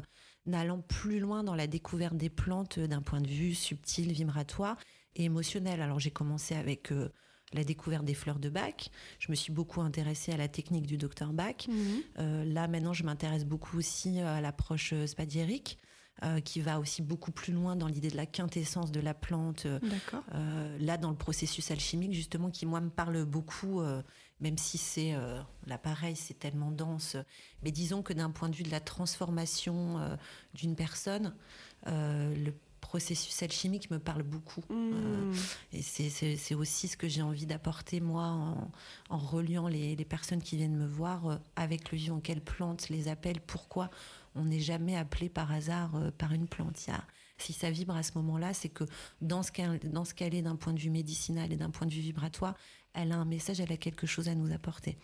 allant 0.50 0.80
plus 0.80 1.20
loin 1.20 1.44
dans 1.44 1.54
la 1.54 1.66
découverte 1.66 2.16
des 2.16 2.30
plantes 2.30 2.78
d'un 2.78 3.02
point 3.02 3.20
de 3.20 3.28
vue 3.28 3.54
subtil, 3.54 4.12
vibratoire 4.12 4.78
et 5.14 5.24
émotionnel. 5.24 5.82
Alors, 5.82 6.00
j'ai 6.00 6.10
commencé 6.10 6.54
avec 6.54 6.92
la 7.52 7.64
découverte 7.64 8.04
des 8.04 8.14
fleurs 8.14 8.38
de 8.38 8.48
Bach. 8.48 8.90
Je 9.18 9.30
me 9.30 9.36
suis 9.36 9.52
beaucoup 9.52 9.80
intéressée 9.80 10.32
à 10.32 10.36
la 10.36 10.48
technique 10.48 10.86
du 10.86 10.96
docteur 10.96 11.32
Bach. 11.32 11.68
Mhm. 11.68 11.76
Euh, 12.18 12.44
là, 12.44 12.68
maintenant, 12.68 12.92
je 12.92 13.04
m'intéresse 13.04 13.44
beaucoup 13.44 13.78
aussi 13.78 14.20
à 14.20 14.40
l'approche 14.40 14.92
euh, 14.92 15.06
spadiérique. 15.06 15.78
Euh, 16.24 16.40
qui 16.40 16.62
va 16.62 16.80
aussi 16.80 17.02
beaucoup 17.02 17.30
plus 17.30 17.52
loin 17.52 17.76
dans 17.76 17.88
l'idée 17.88 18.08
de 18.08 18.16
la 18.16 18.24
quintessence 18.24 18.90
de 18.90 19.00
la 19.00 19.12
plante. 19.12 19.66
là, 20.80 20.96
dans 20.96 21.10
le 21.10 21.16
processus 21.16 21.70
alchimique, 21.70 22.14
justement, 22.14 22.50
qui 22.50 22.64
moi 22.64 22.80
me 22.80 22.88
parle 22.88 23.26
beaucoup, 23.26 23.82
même 24.40 24.56
si 24.56 24.78
c'est 24.78 25.14
l'appareil, 25.66 26.16
c'est 26.16 26.38
tellement 26.38 26.70
dense. 26.70 27.18
Mais 27.62 27.70
disons 27.70 28.00
que 28.00 28.14
d'un 28.14 28.30
point 28.30 28.48
de 28.48 28.56
vue 28.56 28.62
de 28.62 28.70
la 28.70 28.80
transformation 28.80 30.00
d'une 30.54 30.74
personne, 30.74 31.34
le 31.84 32.50
processus 32.86 33.42
alchimique 33.42 33.90
me 33.90 33.98
parle 33.98 34.22
beaucoup. 34.22 34.62
Mmh. 34.70 34.92
Euh, 34.94 35.32
et 35.72 35.82
c'est 35.82 36.54
aussi 36.54 36.86
ce 36.86 36.96
que 36.96 37.08
j'ai 37.08 37.22
envie 37.22 37.44
d'apporter, 37.44 38.00
moi, 38.00 38.26
en, 39.10 39.18
reliant 39.18 39.66
les, 39.66 39.96
personnes 40.04 40.40
qui 40.40 40.56
viennent 40.56 40.76
me 40.76 40.86
voir 40.86 41.26
euh, 41.26 41.36
avec 41.56 41.90
le 41.90 41.98
vivant. 41.98 42.20
Quelle 42.20 42.40
plante 42.40 42.88
les 42.88 43.08
appelle 43.08 43.40
Pourquoi 43.40 43.90
on 44.36 44.44
n'est 44.44 44.60
jamais 44.60 44.96
appelé 44.96 45.28
par 45.28 45.50
hasard 45.50 45.96
euh, 45.96 46.10
par 46.16 46.32
une 46.32 46.46
plante 46.46 46.88
si 47.38 47.52
ça 47.52 47.70
vibre 47.70 47.94
à 47.94 48.02
ce 48.02 48.12
moment-là, 48.14 48.54
c'est 48.54 48.70
que 48.70 48.84
dans 49.20 49.42
ce 49.42 49.52
qu'elle 49.52 50.34
est 50.34 50.40
d'un 50.40 50.56
point 50.56 50.72
de 50.72 50.78
vue 50.78 50.88
médicinal 50.88 51.52
et 51.52 51.56
d'un 51.56 51.68
point 51.68 51.86
de 51.86 51.92
vue 51.92 52.00
vibratoire, 52.00 52.54
elle 52.94 53.12
a 53.12 53.16
un 53.16 53.26
message, 53.26 53.60
elle 53.60 53.72
a 53.72 53.76
quelque 53.76 54.06
chose 54.06 54.28
à 54.28 54.34
nous 54.34 54.54
apporter. 54.54 54.96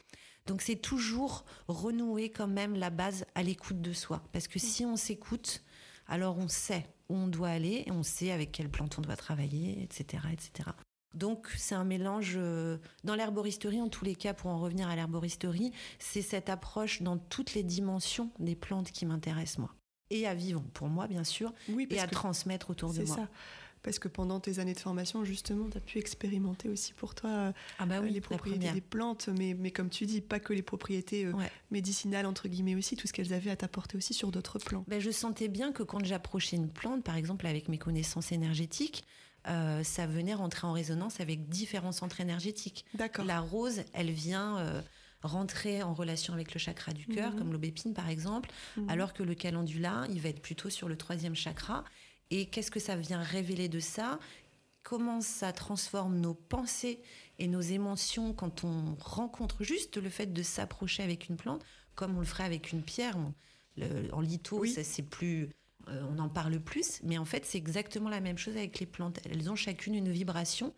Donc 0.46 0.62
c'est 0.62 0.76
toujours 0.76 1.44
renouer 1.68 2.30
quand 2.30 2.46
même 2.46 2.74
la 2.74 2.88
base 2.88 3.26
à 3.34 3.42
l'écoute 3.42 3.82
de 3.82 3.92
soi. 3.92 4.22
Parce 4.32 4.48
que 4.48 4.58
si 4.58 4.86
on 4.86 4.96
s'écoute, 4.96 5.62
alors 6.06 6.38
on 6.38 6.48
sait 6.48 6.86
où 7.12 7.16
on 7.16 7.28
doit 7.28 7.50
aller, 7.50 7.84
et 7.86 7.90
on 7.92 8.02
sait 8.02 8.32
avec 8.32 8.52
quelle 8.52 8.70
plante 8.70 8.98
on 8.98 9.02
doit 9.02 9.16
travailler, 9.16 9.82
etc. 9.82 10.24
etc. 10.32 10.70
Donc 11.14 11.48
c'est 11.56 11.74
un 11.74 11.84
mélange 11.84 12.34
euh, 12.36 12.78
dans 13.04 13.14
l'herboristerie, 13.14 13.82
en 13.82 13.88
tous 13.88 14.04
les 14.04 14.14
cas, 14.14 14.32
pour 14.32 14.50
en 14.50 14.58
revenir 14.58 14.88
à 14.88 14.96
l'herboristerie, 14.96 15.72
c'est 15.98 16.22
cette 16.22 16.48
approche 16.48 17.02
dans 17.02 17.18
toutes 17.18 17.54
les 17.54 17.62
dimensions 17.62 18.30
des 18.38 18.56
plantes 18.56 18.90
qui 18.90 19.04
m'intéressent 19.04 19.58
moi. 19.58 19.74
Et 20.10 20.26
à 20.26 20.34
vivre 20.34 20.62
pour 20.74 20.88
moi, 20.88 21.06
bien 21.06 21.24
sûr, 21.24 21.52
et 21.90 22.00
à 22.00 22.06
transmettre 22.06 22.70
autour 22.70 22.92
de 22.92 23.02
moi. 23.04 23.16
Ça 23.16 23.28
parce 23.82 23.98
que 23.98 24.08
pendant 24.08 24.40
tes 24.40 24.58
années 24.58 24.74
de 24.74 24.80
formation, 24.80 25.24
justement, 25.24 25.68
tu 25.68 25.76
as 25.76 25.80
pu 25.80 25.98
expérimenter 25.98 26.68
aussi 26.68 26.92
pour 26.92 27.14
toi 27.14 27.30
euh, 27.30 27.52
ah 27.78 27.86
bah 27.86 28.00
les 28.00 28.20
propriétés 28.20 28.70
des 28.70 28.80
plantes, 28.80 29.28
mais, 29.38 29.54
mais 29.54 29.70
comme 29.70 29.90
tu 29.90 30.06
dis, 30.06 30.20
pas 30.20 30.40
que 30.40 30.52
les 30.52 30.62
propriétés 30.62 31.26
euh, 31.26 31.32
médicinales, 31.70 32.26
entre 32.26 32.48
guillemets 32.48 32.76
aussi, 32.76 32.96
tout 32.96 33.06
ce 33.06 33.12
qu'elles 33.12 33.32
avaient 33.32 33.50
à 33.50 33.56
t'apporter 33.56 33.96
aussi 33.96 34.14
sur 34.14 34.30
d'autres 34.30 34.58
plans. 34.58 34.84
Ben, 34.86 35.00
je 35.00 35.10
sentais 35.10 35.48
bien 35.48 35.72
que 35.72 35.82
quand 35.82 36.04
j'approchais 36.04 36.56
une 36.56 36.68
plante, 36.68 37.02
par 37.02 37.16
exemple 37.16 37.46
avec 37.46 37.68
mes 37.68 37.78
connaissances 37.78 38.32
énergétiques, 38.32 39.04
euh, 39.48 39.82
ça 39.82 40.06
venait 40.06 40.34
rentrer 40.34 40.66
en 40.68 40.72
résonance 40.72 41.20
avec 41.20 41.48
différents 41.48 41.92
centres 41.92 42.20
énergétiques. 42.20 42.84
D'accord. 42.94 43.24
La 43.24 43.40
rose, 43.40 43.82
elle 43.92 44.12
vient 44.12 44.82
rentrer 45.22 45.82
en 45.82 45.94
relation 45.94 46.34
avec 46.34 46.52
le 46.52 46.58
chakra 46.58 46.92
du 46.92 47.06
cœur, 47.06 47.32
mhm. 47.32 47.38
comme 47.38 47.52
l'aubépine 47.52 47.94
par 47.94 48.08
exemple, 48.08 48.50
mhm. 48.76 48.88
alors 48.88 49.12
que 49.12 49.22
le 49.22 49.34
calendula, 49.34 50.06
il 50.10 50.20
va 50.20 50.28
être 50.28 50.42
plutôt 50.42 50.70
sur 50.70 50.88
le 50.88 50.96
troisième 50.96 51.34
chakra. 51.34 51.84
Et 52.34 52.46
qu'est-ce 52.46 52.70
que 52.70 52.80
ça 52.80 52.96
vient 52.96 53.22
révéler 53.22 53.68
de 53.68 53.78
ça? 53.78 54.18
Comment 54.82 55.20
ça 55.20 55.52
transforme 55.52 56.18
nos 56.18 56.32
pensées 56.32 56.98
et 57.38 57.46
nos 57.46 57.60
émotions 57.60 58.32
quand 58.32 58.64
on 58.64 58.96
rencontre 58.98 59.62
juste 59.62 59.98
le 59.98 60.08
fait 60.08 60.32
de 60.32 60.42
s'approcher 60.42 61.02
avec 61.02 61.28
une 61.28 61.36
plante, 61.36 61.62
comme 61.94 62.16
on 62.16 62.20
le 62.20 62.26
ferait 62.26 62.44
avec 62.44 62.72
une 62.72 62.82
pierre? 62.82 63.18
en 64.12 64.20
litho, 64.22 64.64
c'est 64.64 65.02
plus, 65.02 65.50
euh, 65.88 66.02
on 66.10 66.18
en 66.18 66.30
parle 66.30 66.58
plus, 66.58 67.00
mais 67.02 67.18
en 67.18 67.26
fait, 67.26 67.44
c'est 67.44 67.58
exactement 67.58 68.08
la 68.08 68.20
même 68.20 68.38
chose 68.38 68.56
avec 68.56 68.80
les 68.80 68.86
plantes. 68.86 69.20
Elles 69.26 69.50
ont 69.50 69.56
chacune 69.56 69.94
une 69.94 70.10
vibration 70.10 70.72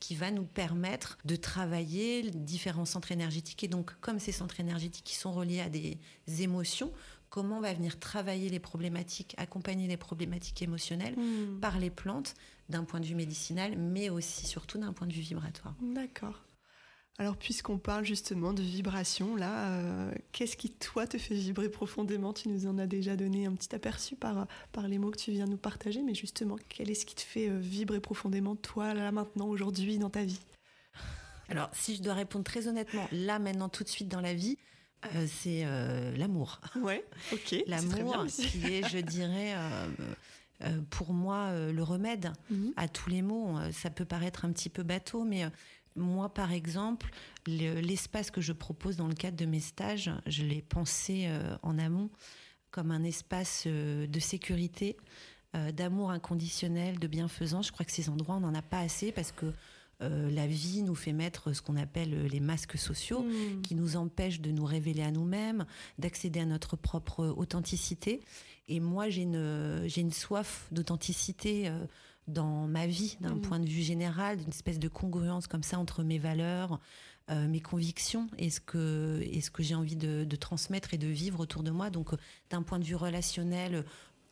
qui 0.00 0.16
va 0.16 0.32
nous 0.32 0.44
permettre 0.44 1.18
de 1.24 1.36
travailler 1.36 2.30
différents 2.32 2.84
centres 2.84 3.12
énergétiques. 3.12 3.62
Et 3.62 3.68
donc, 3.68 3.98
comme 4.00 4.18
ces 4.18 4.32
centres 4.32 4.58
énergétiques 4.58 5.04
qui 5.04 5.14
sont 5.14 5.32
reliés 5.32 5.60
à 5.60 5.68
des 5.68 5.98
émotions, 6.40 6.92
comment 7.30 7.58
on 7.58 7.60
va 7.60 7.72
venir 7.72 7.98
travailler 7.98 8.48
les 8.48 8.60
problématiques, 8.60 9.34
accompagner 9.38 9.88
les 9.88 9.96
problématiques 9.96 10.62
émotionnelles 10.62 11.16
hmm. 11.16 11.60
par 11.60 11.78
les 11.78 11.90
plantes 11.90 12.34
d'un 12.68 12.84
point 12.84 13.00
de 13.00 13.06
vue 13.06 13.14
médicinal, 13.14 13.76
mais 13.76 14.10
aussi 14.10 14.46
surtout 14.46 14.78
d'un 14.78 14.92
point 14.92 15.06
de 15.06 15.12
vue 15.12 15.20
vibratoire. 15.20 15.74
D'accord. 15.80 16.42
Alors 17.18 17.36
puisqu'on 17.36 17.78
parle 17.78 18.04
justement 18.04 18.52
de 18.52 18.60
vibration, 18.60 19.36
là, 19.36 19.70
euh, 19.70 20.12
qu'est-ce 20.32 20.56
qui 20.56 20.70
toi 20.70 21.06
te 21.06 21.16
fait 21.16 21.34
vibrer 21.34 21.70
profondément? 21.70 22.34
Tu 22.34 22.48
nous 22.48 22.66
en 22.66 22.76
as 22.76 22.86
déjà 22.86 23.16
donné 23.16 23.46
un 23.46 23.54
petit 23.54 23.74
aperçu 23.74 24.16
par, 24.16 24.46
par 24.72 24.86
les 24.86 24.98
mots 24.98 25.10
que 25.10 25.16
tu 25.16 25.30
viens 25.30 25.46
nous 25.46 25.56
partager, 25.56 26.02
mais 26.02 26.14
justement, 26.14 26.56
quel 26.68 26.90
est 26.90 26.94
ce 26.94 27.06
qui 27.06 27.14
te 27.14 27.22
fait 27.22 27.48
euh, 27.48 27.58
vibrer 27.58 28.00
profondément 28.00 28.54
toi, 28.54 28.92
là, 28.92 29.10
maintenant, 29.12 29.48
aujourd'hui, 29.48 29.98
dans 29.98 30.10
ta 30.10 30.24
vie? 30.24 30.40
Alors 31.48 31.70
si 31.72 31.96
je 31.96 32.02
dois 32.02 32.14
répondre 32.14 32.44
très 32.44 32.68
honnêtement, 32.68 33.08
là, 33.12 33.38
maintenant, 33.38 33.68
tout 33.68 33.84
de 33.84 33.88
suite 33.88 34.08
dans 34.08 34.20
la 34.20 34.34
vie, 34.34 34.58
euh, 35.14 35.26
c'est 35.28 35.62
euh, 35.64 36.16
l'amour. 36.16 36.60
Ouais, 36.76 37.04
ok. 37.32 37.56
l'amour 37.66 38.26
qui 38.26 38.66
est, 38.66 38.88
je 38.88 38.98
dirais, 38.98 39.54
euh, 40.62 40.80
pour 40.90 41.12
moi, 41.12 41.52
le 41.70 41.82
remède 41.82 42.32
mhm. 42.50 42.72
à 42.76 42.88
tous 42.88 43.10
les 43.10 43.22
maux. 43.22 43.56
Ça 43.72 43.90
peut 43.90 44.04
paraître 44.04 44.44
un 44.44 44.52
petit 44.52 44.68
peu 44.68 44.82
bateau, 44.82 45.24
mais 45.24 45.44
moi, 45.94 46.32
par 46.32 46.52
exemple, 46.52 47.10
l'espace 47.46 48.30
que 48.30 48.40
je 48.40 48.52
propose 48.52 48.96
dans 48.96 49.08
le 49.08 49.14
cadre 49.14 49.36
de 49.36 49.46
mes 49.46 49.60
stages, 49.60 50.10
je 50.26 50.42
l'ai 50.42 50.62
pensé 50.62 51.28
en 51.62 51.78
amont 51.78 52.10
comme 52.70 52.90
un 52.90 53.04
espace 53.04 53.66
de 53.66 54.20
sécurité, 54.20 54.96
d'amour 55.72 56.10
inconditionnel, 56.10 56.98
de 56.98 57.06
bienfaisance. 57.06 57.68
Je 57.68 57.72
crois 57.72 57.86
que 57.86 57.92
ces 57.92 58.10
endroits, 58.10 58.36
on 58.36 58.40
n'en 58.40 58.54
a 58.54 58.62
pas 58.62 58.80
assez 58.80 59.12
parce 59.12 59.32
que 59.32 59.46
euh, 60.02 60.30
la 60.30 60.46
vie 60.46 60.82
nous 60.82 60.94
fait 60.94 61.14
mettre 61.14 61.54
ce 61.54 61.62
qu'on 61.62 61.76
appelle 61.76 62.12
euh, 62.12 62.28
les 62.28 62.40
masques 62.40 62.76
sociaux, 62.76 63.22
hmm. 63.22 63.62
qui 63.62 63.74
nous 63.74 63.96
empêchent 63.96 64.40
de 64.40 64.50
nous 64.50 64.64
révéler 64.64 65.02
à 65.02 65.10
nous-mêmes, 65.10 65.64
d'accéder 65.98 66.40
à 66.40 66.44
notre 66.44 66.76
propre 66.76 67.24
authenticité. 67.24 68.20
Et 68.68 68.78
moi, 68.78 69.08
j'ai 69.08 69.22
une, 69.22 69.84
j'ai 69.86 70.02
une 70.02 70.12
soif 70.12 70.66
d'authenticité 70.70 71.68
euh, 71.68 71.86
dans 72.28 72.66
ma 72.66 72.86
vie, 72.86 73.16
d'un 73.20 73.36
hmm. 73.36 73.40
point 73.40 73.58
de 73.58 73.66
vue 73.66 73.82
général, 73.82 74.36
d'une 74.36 74.50
espèce 74.50 74.78
de 74.78 74.88
congruence 74.88 75.46
comme 75.46 75.62
ça 75.62 75.78
entre 75.78 76.02
mes 76.02 76.18
valeurs, 76.18 76.80
mes 77.28 77.60
convictions 77.60 78.28
et 78.38 78.50
ce 78.50 78.60
que, 78.60 79.20
et 79.20 79.40
ce 79.40 79.50
que 79.50 79.60
j'ai 79.60 79.74
envie 79.74 79.96
de, 79.96 80.22
de, 80.22 80.36
transmettre 80.36 80.94
et 80.94 80.96
de 80.96 81.08
vivre 81.08 81.40
autour 81.40 81.64
de 81.64 81.72
moi. 81.72 81.90
Donc, 81.90 82.10
d'un 82.50 82.62
point 82.62 82.78
de 82.78 82.84
vue 82.84 82.94
relationnel, 82.94 83.84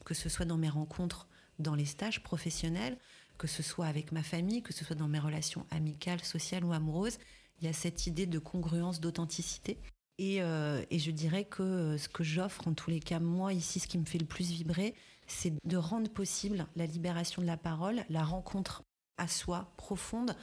que 0.04 0.14
ce 0.14 0.28
soit 0.28 0.44
dans 0.44 0.56
mes 0.56 0.68
rencontres, 0.68 1.26
dans 1.58 1.74
les 1.74 1.86
stages 1.86 2.22
professionnels, 2.22 2.96
que 3.38 3.46
ce 3.46 3.62
soit 3.62 3.86
avec 3.86 4.12
ma 4.12 4.22
famille, 4.22 4.62
que 4.62 4.72
ce 4.72 4.84
soit 4.84 4.96
dans 4.96 5.08
mes 5.08 5.18
relations 5.18 5.66
amicales, 5.70 6.22
sociales 6.22 6.64
ou 6.64 6.72
amoureuses, 6.72 7.18
il 7.60 7.66
y 7.66 7.68
a 7.68 7.72
cette 7.72 8.06
idée 8.06 8.26
de 8.26 8.38
congruence, 8.38 9.00
d'authenticité. 9.00 9.78
Et, 10.18 10.36
et, 10.36 10.98
je 10.98 11.10
dirais 11.10 11.44
que 11.44 11.96
ce 11.96 12.08
que 12.08 12.22
j'offre, 12.22 12.68
en 12.68 12.74
tous 12.74 12.90
les 12.90 13.00
cas, 13.00 13.18
moi 13.18 13.52
ici, 13.52 13.80
ce 13.80 13.88
qui 13.88 13.98
me 13.98 14.04
fait 14.04 14.18
le 14.18 14.26
plus 14.26 14.50
vibrer, 14.50 14.94
c'est 15.26 15.52
de 15.64 15.76
rendre 15.76 16.08
possible 16.08 16.66
la 16.76 16.86
libération 16.86 17.42
de 17.42 17.46
la 17.46 17.56
parole, 17.56 18.04
la 18.08 18.22
rencontre 18.22 18.84
à 19.16 19.28
soi 19.28 19.72
profonde 19.76 20.36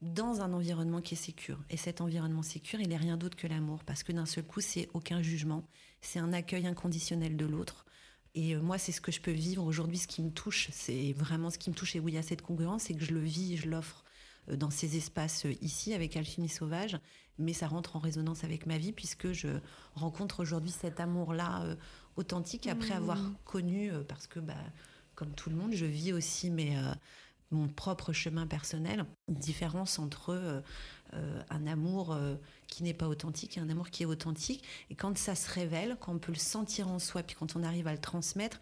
dans 0.00 0.40
un 0.40 0.52
environnement 0.52 1.00
qui 1.00 1.14
est 1.14 1.18
sécure. 1.18 1.58
Et 1.70 1.76
cet 1.76 2.00
environnement 2.00 2.42
sécure, 2.42 2.80
il 2.80 2.88
n'est 2.88 2.96
rien 2.96 3.16
d'autre 3.16 3.36
que 3.36 3.46
l'amour, 3.46 3.84
parce 3.84 4.02
que 4.02 4.12
d'un 4.12 4.26
seul 4.26 4.44
coup, 4.44 4.60
c'est 4.60 4.88
aucun 4.92 5.22
jugement, 5.22 5.64
c'est 6.00 6.18
un 6.18 6.32
accueil 6.32 6.66
inconditionnel 6.66 7.36
de 7.36 7.46
l'autre. 7.46 7.83
Et 8.34 8.54
euh, 8.54 8.60
moi, 8.60 8.78
c'est 8.78 8.92
ce 8.92 9.00
que 9.00 9.12
je 9.12 9.20
peux 9.20 9.30
vivre 9.30 9.64
aujourd'hui, 9.64 9.98
ce 9.98 10.08
qui 10.08 10.22
me 10.22 10.30
touche, 10.30 10.68
c'est 10.72 11.12
vraiment 11.12 11.50
ce 11.50 11.58
qui 11.58 11.70
me 11.70 11.74
touche 11.74 11.94
et 11.96 12.00
où 12.00 12.08
il 12.08 12.14
y 12.14 12.18
a 12.18 12.22
cette 12.22 12.42
congruence, 12.42 12.84
c'est 12.84 12.94
que 12.94 13.04
je 13.04 13.14
le 13.14 13.20
vis, 13.20 13.56
je 13.56 13.68
l'offre 13.68 14.04
euh, 14.48 14.56
dans 14.56 14.70
ces 14.70 14.96
espaces 14.96 15.46
euh, 15.46 15.54
ici 15.60 15.94
avec 15.94 16.16
Alchimie 16.16 16.48
Sauvage, 16.48 16.98
mais 17.38 17.52
ça 17.52 17.68
rentre 17.68 17.96
en 17.96 18.00
résonance 18.00 18.42
avec 18.42 18.66
ma 18.66 18.76
vie 18.76 18.92
puisque 18.92 19.32
je 19.32 19.48
rencontre 19.94 20.40
aujourd'hui 20.40 20.70
cet 20.70 21.00
amour-là 21.00 21.76
authentique 22.16 22.68
après 22.68 22.94
mmh. 22.94 23.02
avoir 23.02 23.18
connu, 23.44 23.90
parce 24.08 24.28
que 24.28 24.38
bah, 24.38 24.54
comme 25.16 25.32
tout 25.32 25.50
le 25.50 25.56
monde, 25.56 25.72
je 25.72 25.84
vis 25.84 26.12
aussi 26.12 26.48
mes, 26.48 26.80
mon 27.50 27.66
propre 27.66 28.12
chemin 28.12 28.46
personnel, 28.46 29.04
différence 29.26 29.98
entre 29.98 30.62
euh, 31.14 31.42
un 31.50 31.66
amour 31.66 32.12
euh, 32.12 32.34
qui 32.68 32.82
n'est 32.82 32.94
pas 32.94 33.08
authentique 33.08 33.56
et 33.56 33.60
un 33.60 33.68
amour 33.68 33.90
qui 33.90 34.02
est 34.02 34.06
authentique. 34.06 34.64
Et 34.90 34.94
quand 34.94 35.16
ça 35.16 35.34
se 35.34 35.50
révèle, 35.50 35.96
quand 36.00 36.12
on 36.12 36.18
peut 36.18 36.32
le 36.32 36.38
sentir 36.38 36.88
en 36.88 36.98
soi, 36.98 37.22
puis 37.22 37.36
quand 37.38 37.56
on 37.56 37.62
arrive 37.62 37.86
à 37.86 37.92
le 37.92 38.00
transmettre, 38.00 38.60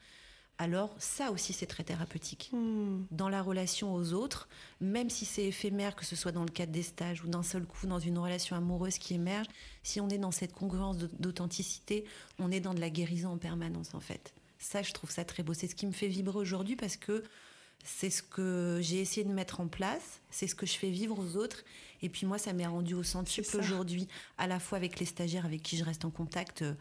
alors 0.58 0.94
ça 0.98 1.32
aussi 1.32 1.52
c'est 1.52 1.66
très 1.66 1.82
thérapeutique. 1.82 2.50
Hmm. 2.52 3.04
Dans 3.10 3.28
la 3.28 3.42
relation 3.42 3.94
aux 3.94 4.12
autres, 4.12 4.48
même 4.80 5.10
si 5.10 5.24
c'est 5.24 5.44
éphémère, 5.44 5.96
que 5.96 6.04
ce 6.04 6.14
soit 6.14 6.32
dans 6.32 6.44
le 6.44 6.50
cadre 6.50 6.72
des 6.72 6.82
stages 6.82 7.24
ou 7.24 7.28
d'un 7.28 7.42
seul 7.42 7.64
coup 7.64 7.86
dans 7.86 7.98
une 7.98 8.18
relation 8.18 8.54
amoureuse 8.54 8.98
qui 8.98 9.14
émerge, 9.14 9.46
si 9.82 10.00
on 10.00 10.08
est 10.08 10.18
dans 10.18 10.30
cette 10.30 10.52
congruence 10.52 10.98
d'authenticité, 10.98 12.04
on 12.38 12.52
est 12.52 12.60
dans 12.60 12.74
de 12.74 12.80
la 12.80 12.90
guérison 12.90 13.30
en 13.30 13.38
permanence 13.38 13.94
en 13.94 14.00
fait. 14.00 14.34
Ça, 14.58 14.82
je 14.82 14.92
trouve 14.92 15.10
ça 15.10 15.24
très 15.24 15.42
beau. 15.42 15.54
C'est 15.54 15.66
ce 15.66 15.74
qui 15.74 15.86
me 15.86 15.92
fait 15.92 16.06
vibrer 16.06 16.38
aujourd'hui 16.38 16.76
parce 16.76 16.96
que 16.96 17.24
c'est 17.82 18.10
ce 18.10 18.22
que 18.22 18.78
j'ai 18.80 19.00
essayé 19.00 19.24
de 19.24 19.32
mettre 19.32 19.60
en 19.60 19.68
place, 19.68 20.20
c'est 20.30 20.46
ce 20.46 20.54
que 20.54 20.66
je 20.66 20.74
fais 20.74 20.90
vivre 20.90 21.18
aux 21.18 21.36
autres. 21.36 21.64
Et 22.04 22.08
puis 22.08 22.26
moi, 22.26 22.36
ça 22.36 22.52
m'est 22.52 22.66
rendu 22.66 22.94
au 22.94 23.04
centuple 23.04 23.56
aujourd'hui, 23.56 24.08
à 24.38 24.46
la 24.46 24.58
fois 24.58 24.78
avec 24.78 24.98
les 24.98 25.06
stagiaires 25.06 25.46
avec 25.46 25.62
qui 25.62 25.76
je 25.76 25.84
reste 25.84 26.04
en 26.04 26.10
contact. 26.10 26.62
Euh, 26.62 26.74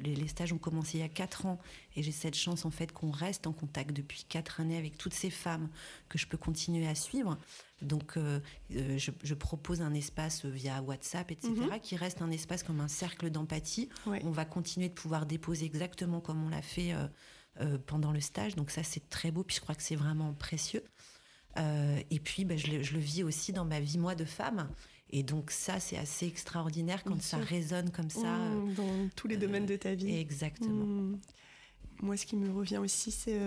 les, 0.00 0.28
stages 0.28 0.52
ont 0.52 0.58
commencé 0.58 0.98
il 0.98 1.00
y 1.00 1.04
a 1.04 1.08
quatre 1.08 1.46
ans 1.46 1.58
et 1.96 2.02
j'ai 2.02 2.12
cette 2.12 2.36
chance 2.36 2.64
en 2.64 2.70
fait 2.70 2.92
qu'on 2.92 3.10
reste 3.10 3.46
en 3.46 3.52
contact 3.52 3.92
depuis 3.92 4.24
quatre 4.28 4.60
années 4.60 4.76
avec 4.76 4.96
toutes 4.96 5.14
ces 5.14 5.30
femmes 5.30 5.68
que 6.08 6.18
je 6.18 6.26
peux 6.26 6.36
continuer 6.36 6.86
à 6.86 6.94
suivre. 6.94 7.38
Donc 7.82 8.16
euh, 8.16 8.40
euh, 8.74 8.98
je, 8.98 9.34
propose 9.34 9.82
un 9.82 9.94
espace 9.94 10.44
via 10.44 10.82
WhatsApp, 10.82 11.30
etc., 11.30 11.50
mhm. 11.50 11.80
qui 11.80 11.96
reste 11.96 12.22
un 12.22 12.30
espace 12.30 12.62
comme 12.62 12.80
un 12.80 12.88
cercle 12.88 13.30
d'empathie. 13.30 13.88
On 14.06 14.30
va 14.30 14.44
continuer 14.44 14.88
de 14.88 14.94
pouvoir 14.94 15.26
déposer 15.26 15.66
exactement 15.66 16.20
comme 16.20 16.44
on 16.44 16.48
l'a 16.48 16.62
fait. 16.62 16.92
Euh, 16.92 17.06
pendant 17.86 18.12
le 18.12 18.20
stage. 18.20 18.54
Donc 18.54 18.70
ça, 18.70 18.82
c'est 18.82 19.08
très 19.10 19.30
beau, 19.30 19.42
puis 19.42 19.56
je 19.56 19.60
crois 19.60 19.74
que 19.74 19.82
c'est 19.82 19.96
vraiment 19.96 20.32
précieux. 20.34 20.84
Euh, 21.58 22.00
et 22.10 22.20
puis, 22.20 22.44
ben, 22.44 22.58
je, 22.58 22.70
le, 22.70 22.98
vis 22.98 23.22
aussi 23.22 23.52
dans 23.52 23.64
ma 23.64 23.80
vie, 23.80 23.98
moi, 23.98 24.14
de 24.14 24.24
femme. 24.24 24.68
Et 25.10 25.22
donc 25.22 25.50
ça, 25.50 25.80
c'est 25.80 25.96
assez 25.96 26.26
extraordinaire 26.26 27.02
quand 27.02 27.20
ça 27.22 27.38
résonne 27.38 27.90
comme 27.90 28.10
ça. 28.10 28.36
Mmh, 28.36 28.74
dans 28.74 29.08
tous 29.16 29.26
les 29.26 29.36
domaines 29.36 29.66
de 29.66 29.76
ta 29.76 29.94
vie. 29.94 30.14
Exactement. 30.16 30.84
Mmh. 30.84 31.20
Moi, 32.02 32.16
ce 32.16 32.26
qui 32.26 32.36
me 32.36 32.52
revient 32.52 32.78
aussi, 32.78 33.10
c'est 33.10 33.40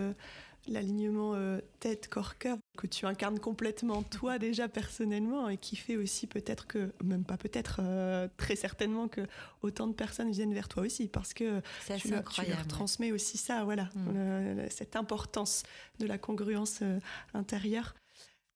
l'alignement 0.67 1.33
euh, 1.35 1.59
tête, 1.79 2.07
corps, 2.07 2.37
cœur 2.37 2.57
que 2.77 2.87
tu 2.87 3.05
incarnes 3.05 3.39
complètement 3.39 4.03
toi 4.03 4.37
déjà 4.37 4.67
personnellement 4.67 5.49
et 5.49 5.57
qui 5.57 5.75
fait 5.75 5.97
aussi 5.97 6.27
peut-être 6.27 6.67
que, 6.67 6.93
même 7.03 7.23
pas 7.23 7.37
peut-être, 7.37 7.79
euh, 7.83 8.27
très 8.37 8.55
certainement 8.55 9.07
que 9.07 9.21
autant 9.61 9.87
de 9.87 9.93
personnes 9.93 10.31
viennent 10.31 10.53
vers 10.53 10.67
toi 10.67 10.83
aussi 10.83 11.07
parce 11.07 11.33
que 11.33 11.61
tu, 11.97 12.09
leur, 12.09 12.67
transmets 12.67 13.11
aussi 13.11 13.37
ça, 13.37 13.63
voilà, 13.63 13.89
mm. 13.95 14.69
cette 14.69 14.95
importance 14.95 15.63
de 15.99 16.05
la 16.05 16.17
congruence 16.17 16.79
euh, 16.81 16.99
intérieure. 17.33 17.95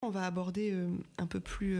On 0.02 0.10
va 0.10 0.26
aborder 0.26 0.78
un 1.18 1.26
peu 1.26 1.40
plus 1.40 1.80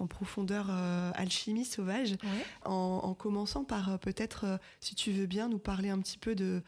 en 0.00 0.08
profondeur 0.08 0.70
alchimie 1.14 1.64
sauvage, 1.64 2.16
en, 2.64 3.14
commençant 3.14 3.62
par 3.62 4.00
peut-être, 4.00 4.58
si 4.80 4.96
tu 4.96 5.12
veux 5.12 5.26
bien, 5.26 5.48
nous 5.48 5.60
parler 5.60 5.90
un 5.90 6.00
petit 6.00 6.18
peu 6.18 6.34
de 6.34 6.64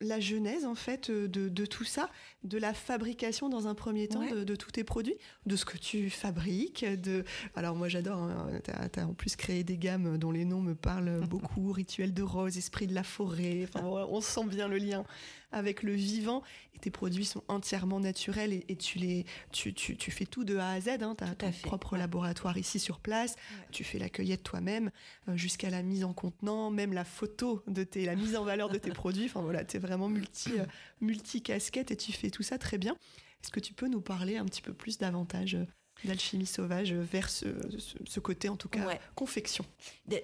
la 0.00 0.20
genèse 0.20 0.64
en 0.64 0.74
fait 0.74 1.10
euh, 1.10 1.28
de, 1.28 1.66
tout 1.66 1.84
ça, 1.84 2.08
de 2.44 2.58
la 2.58 2.72
fabrication 2.72 3.48
dans 3.48 3.66
un 3.66 3.74
premier 3.74 4.08
temps 4.08 4.24
de, 4.24 4.56
tous 4.56 4.70
tes 4.70 4.84
produits, 4.84 5.16
de 5.46 5.56
ce 5.56 5.64
que 5.64 5.76
tu 5.76 6.10
fabriques. 6.10 6.84
De... 6.84 7.24
Alors 7.54 7.74
moi 7.74 7.88
j'adore, 7.88 8.18
hein, 8.18 8.48
tu 8.92 9.00
as, 9.00 9.06
en 9.06 9.14
plus 9.14 9.36
créé 9.36 9.64
des 9.64 9.78
gammes 9.78 10.18
dont 10.18 10.30
les 10.30 10.44
noms 10.44 10.60
me 10.60 10.74
parlent 10.74 11.20
beaucoup, 11.28 11.72
Rituel 11.72 12.14
de 12.14 12.22
rose, 12.22 12.56
Esprit 12.56 12.86
de 12.86 12.94
la 12.94 13.02
forêt, 13.02 13.64
enfin, 13.64 13.84
on 13.84 14.20
sent 14.20 14.44
bien 14.46 14.68
le 14.68 14.78
lien 14.78 15.04
avec 15.52 15.82
le 15.82 15.92
vivant. 15.92 16.42
Et 16.74 16.78
tes 16.78 16.90
produits 16.90 17.24
sont 17.24 17.42
entièrement 17.48 18.00
naturels 18.00 18.52
et, 18.68 18.76
tu, 18.76 18.98
les, 18.98 19.24
tu, 19.52 19.74
tu, 19.74 20.10
fais 20.10 20.26
tout 20.26 20.44
de 20.44 20.56
A 20.56 20.70
à 20.70 20.80
Z. 20.80 20.88
Hein. 21.00 21.14
Tu 21.18 21.24
as 21.24 21.34
ton 21.34 21.50
propre 21.62 21.96
laboratoire 21.96 22.56
ici 22.56 22.78
sur 22.78 23.00
place. 23.00 23.36
Tu 23.70 23.84
fais 23.84 23.98
la 23.98 24.08
cueillette 24.08 24.42
toi-même 24.42 24.90
euh, 25.28 25.36
jusqu'à 25.36 25.70
la 25.70 25.82
mise 25.82 26.04
en 26.04 26.12
contenant, 26.12 26.70
même 26.70 26.92
la 26.92 27.04
photo 27.04 27.62
de 27.66 27.84
tes, 27.84 28.04
la 28.04 28.16
mise 28.16 28.36
en 28.36 28.44
valeur 28.44 28.68
de 28.68 28.78
tes 28.78 28.90
produits. 28.92 29.26
Enfin 29.26 29.42
voilà, 29.42 29.64
tu 29.64 29.76
es 29.76 29.80
vraiment 29.80 30.08
multi, 30.08 30.52
euh, 30.58 30.64
multi 31.00 31.42
casquette 31.42 31.90
et 31.90 31.96
tu 31.96 32.12
fais 32.12 32.30
tout 32.30 32.42
ça 32.42 32.58
très 32.58 32.78
bien. 32.78 32.96
Est-ce 33.42 33.50
que 33.52 33.60
tu 33.60 33.72
peux 33.72 33.88
nous 33.88 34.00
parler 34.00 34.36
un 34.36 34.44
petit 34.44 34.62
peu 34.62 34.72
plus 34.72 34.98
davantage 34.98 35.56
euh, 36.04 36.08
d'alchimie 36.08 36.46
sauvage 36.46 36.92
vers 36.92 37.28
ce, 37.28 38.20
côté, 38.20 38.48
en 38.48 38.56
tout 38.56 38.68
cas, 38.68 38.98
confection 39.14 39.64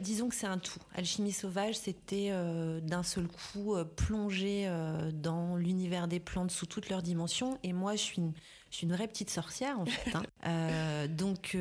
Disons 0.01 0.29
que 0.29 0.35
c'est 0.35 0.47
un 0.47 0.59
tout. 0.59 0.81
Alchimie 0.95 1.33
sauvage, 1.33 1.77
c'était 1.77 2.29
euh, 2.31 2.81
d'un 2.81 3.03
seul 3.03 3.29
coup 3.29 3.75
euh, 3.75 3.85
plonger 3.85 4.65
euh, 4.67 5.11
dans 5.13 5.57
l'univers 5.57 6.09
des 6.09 6.21
plantes 6.21 6.51
sous 6.51 6.67
toutes 6.67 6.89
leurs 6.89 7.03
dimensions. 7.03 7.59
Et 7.63 7.73
moi, 7.73 7.97
je 7.97 8.03
suis 8.03 8.19
une, 8.19 8.33
je 8.71 8.77
suis 8.77 8.87
une 8.87 8.93
vraie 8.93 9.09
petite 9.09 9.31
sorcière, 9.31 9.79
en 9.79 9.87
fait. 9.87 10.17
Hein. 10.43 11.07
donc, 11.09 11.57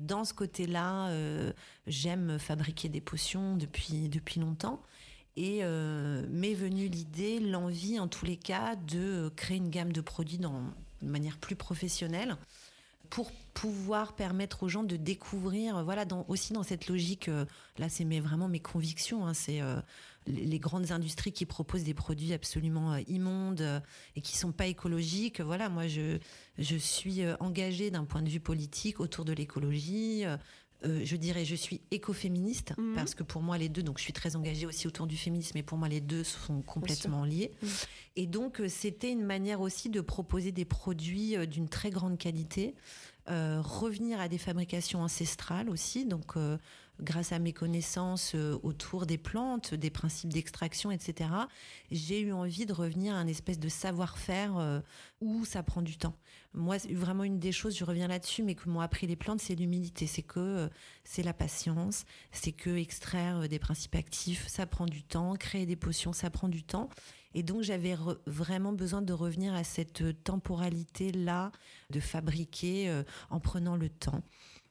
dans 0.00 0.24
ce 0.24 0.34
côté-là, 0.34 1.10
j'aime 1.86 2.38
fabriquer 2.38 2.88
des 2.88 3.00
potions 3.00 3.56
depuis, 3.56 4.08
depuis 4.08 4.40
longtemps. 4.40 4.82
Et 5.36 5.62
m'est 5.62 6.54
venue 6.54 6.88
l'idée, 6.88 7.40
l'envie, 7.40 8.00
en 8.00 8.08
tous 8.08 8.24
les 8.24 8.36
cas, 8.36 8.74
de 8.74 9.30
créer 9.36 9.58
une 9.58 9.70
gamme 9.70 9.92
de 9.92 10.00
produits 10.00 10.38
dans, 10.38 10.62
de 11.02 11.08
manière 11.08 11.36
plus 11.38 11.56
professionnelle 11.56 12.36
pour 13.10 13.30
pouvoir 13.54 14.14
permettre 14.14 14.64
aux 14.64 14.68
gens 14.68 14.84
de 14.84 14.96
découvrir, 14.96 15.82
voilà, 15.82 16.04
aussi 16.28 16.52
dans 16.52 16.62
cette 16.62 16.88
logique, 16.88 17.28
euh, 17.28 17.46
là 17.78 17.88
c'est 17.88 18.04
vraiment 18.20 18.48
mes 18.48 18.60
convictions, 18.60 19.26
hein, 19.26 19.32
c'est 19.32 19.62
euh, 19.62 19.80
les, 20.26 20.58
grandes 20.58 20.92
industries 20.92 21.32
qui 21.32 21.46
proposent 21.46 21.84
des 21.84 21.94
produits 21.94 22.34
absolument 22.34 22.92
euh, 22.92 23.00
immondes 23.08 23.82
et 24.14 24.20
qui 24.20 24.36
sont 24.36 24.52
pas 24.52 24.66
écologiques. 24.66 25.40
Voilà, 25.40 25.70
moi 25.70 25.88
je, 25.88 26.18
je 26.58 26.76
suis 26.76 27.22
engagée 27.40 27.90
d'un 27.90 28.04
point 28.04 28.20
de 28.20 28.28
vue 28.28 28.40
politique 28.40 29.00
autour 29.00 29.24
de 29.24 29.32
l'écologie. 29.32 30.24
Je 30.84 31.16
dirais, 31.16 31.44
je 31.44 31.54
suis 31.54 31.80
écoféministe 31.90 32.74
mhm. 32.78 32.94
parce 32.94 33.14
que 33.14 33.22
pour 33.22 33.42
moi 33.42 33.58
les 33.58 33.68
deux, 33.68 33.82
donc 33.82 33.98
je 33.98 34.02
suis 34.02 34.12
très 34.12 34.36
engagée 34.36 34.66
aussi 34.66 34.86
autour 34.86 35.06
du 35.06 35.16
féminisme, 35.16 35.52
mais 35.54 35.62
pour 35.62 35.78
moi 35.78 35.88
les 35.88 36.00
deux 36.00 36.22
sont 36.22 36.62
complètement 36.62 37.24
liés. 37.24 37.50
Et 38.14 38.26
donc 38.26 38.62
c'était 38.68 39.10
une 39.10 39.24
manière 39.24 39.60
aussi 39.60 39.88
de 39.88 40.00
proposer 40.00 40.52
des 40.52 40.64
produits 40.64 41.36
d'une 41.48 41.68
très 41.68 41.90
grande 41.90 42.18
qualité 42.18 42.74
euh, 43.28 43.60
revenir 43.60 44.20
à 44.20 44.28
des 44.28 44.38
fabrications 44.38 45.02
ancestrales 45.02 45.68
aussi, 45.68 46.04
donc 46.06 46.36
euh, 46.36 46.58
grâce 47.00 47.32
à 47.32 47.38
mes 47.38 47.52
connaissances 47.52 48.32
euh, 48.34 48.58
autour 48.62 49.06
des 49.06 49.18
plantes, 49.18 49.74
des 49.74 49.90
principes 49.90 50.32
d'extraction, 50.32 50.90
etc., 50.90 51.30
j'ai 51.90 52.20
eu 52.20 52.32
envie 52.32 52.66
de 52.66 52.72
revenir 52.72 53.14
à 53.14 53.18
un 53.18 53.26
espèce 53.26 53.58
de 53.58 53.68
savoir-faire 53.68 54.82
où 55.20 55.44
ça 55.44 55.62
prend 55.62 55.82
du 55.82 55.96
temps. 55.96 56.14
Moi, 56.54 56.76
vraiment 56.90 57.24
une 57.24 57.38
des 57.38 57.52
choses, 57.52 57.76
je 57.76 57.84
reviens 57.84 58.08
là-dessus, 58.08 58.42
mais 58.42 58.54
que 58.54 58.68
m'ont 58.68 58.80
appris 58.80 59.06
les 59.06 59.16
plantes, 59.16 59.40
c'est 59.40 59.54
l'humilité, 59.54 60.06
c'est 60.06 60.22
que 60.22 60.68
c'est 61.04 61.22
la 61.22 61.32
patience, 61.32 62.04
c'est 62.32 62.52
que 62.52 62.70
extraire 62.70 63.48
des 63.48 63.58
principes 63.58 63.94
actifs, 63.94 64.46
ça 64.48 64.66
prend 64.66 64.86
du 64.86 65.02
temps, 65.02 65.34
créer 65.36 65.66
des 65.66 65.76
potions, 65.76 66.12
ça 66.12 66.30
prend 66.30 66.48
du 66.48 66.62
temps. 66.62 66.88
Et 67.36 67.42
donc 67.42 67.62
j'avais 67.62 67.94
vraiment 68.26 68.72
besoin 68.72 69.02
de 69.02 69.12
revenir 69.12 69.54
à 69.54 69.62
cette 69.62 70.00
euh, 70.00 70.14
temporalité-là, 70.24 71.52
de 71.90 72.00
fabriquer 72.00 72.88
euh, 72.88 73.02
en 73.28 73.40
prenant 73.40 73.76
le 73.76 73.90
temps 73.90 74.22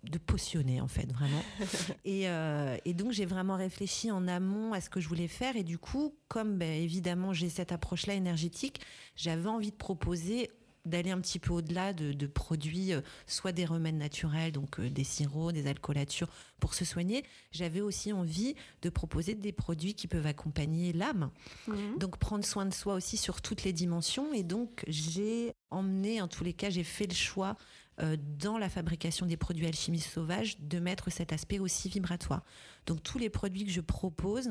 de 0.09 0.17
potionner 0.17 0.81
en 0.81 0.87
fait 0.87 1.11
vraiment 1.11 1.43
et, 2.05 2.27
euh, 2.29 2.77
et, 2.85 2.93
donc 2.93 3.11
j'ai 3.11 3.25
vraiment 3.25 3.55
réfléchi 3.55 4.11
en 4.11 4.27
amont 4.27 4.73
à 4.73 4.81
ce 4.81 4.89
que 4.89 4.99
je 4.99 5.07
voulais 5.07 5.27
faire 5.27 5.55
et 5.55 5.63
du 5.63 5.77
coup 5.77 6.15
comme 6.27 6.57
ben, 6.57 6.71
évidemment 6.71 7.33
j'ai 7.33 7.49
cette 7.49 7.71
approche 7.71 8.05
là 8.05 8.13
énergétique 8.13 8.81
j'avais 9.15 9.49
envie 9.49 9.71
de 9.71 9.75
proposer 9.75 10.49
d'aller 10.85 11.11
un 11.11 11.19
petit 11.19 11.39
peu 11.39 11.51
au-delà 11.51 11.93
de, 11.93 12.27
produits, 12.27 12.93
euh, 12.93 13.01
soit 13.27 13.51
des 13.51 13.65
remèdes 13.65 13.95
naturels, 13.95 14.51
donc 14.51 14.79
euh, 14.79 14.89
des 14.89 15.03
sirops, 15.03 15.51
des 15.51 15.67
alcoolatures 15.67 16.29
pour 16.59 16.73
se 16.73 16.85
soigner. 16.85 17.23
J'avais 17.51 17.81
aussi 17.81 18.13
envie 18.13 18.55
de 18.81 18.89
proposer 18.89 19.35
des 19.35 19.51
produits 19.51 19.95
qui 19.95 20.07
peuvent 20.07 20.27
accompagner 20.27 20.93
l'âme. 20.93 21.31
Mhm. 21.67 21.97
Donc 21.97 22.17
prendre 22.17 22.45
soin 22.45 22.65
de 22.65 22.73
soi 22.73 22.93
aussi 22.93 23.17
sur 23.17 23.41
toutes 23.41 23.63
les 23.63 23.73
dimensions. 23.73 24.31
Et 24.33 24.43
donc 24.43 24.83
j'ai 24.87 25.53
emmené, 25.71 26.21
en 26.21 26.27
tous 26.27 26.43
les 26.43 26.53
cas, 26.53 26.69
j'ai 26.69 26.83
fait 26.83 27.07
le 27.07 27.15
choix 27.15 27.57
dans 28.39 28.57
la 28.57 28.69
fabrication 28.69 29.25
des 29.25 29.37
produits 29.37 29.65
alchimie 29.65 29.99
sauvage 29.99 30.59
de 30.59 30.79
mettre 30.79 31.09
cet 31.11 31.31
aspect 31.31 31.59
aussi 31.59 31.89
vibratoire. 31.89 32.43
Donc 32.85 33.01
tous 33.03 33.17
les 33.17 33.29
produits 33.29 33.65
que 33.65 33.71
je 33.71 33.81
propose, 33.81 34.49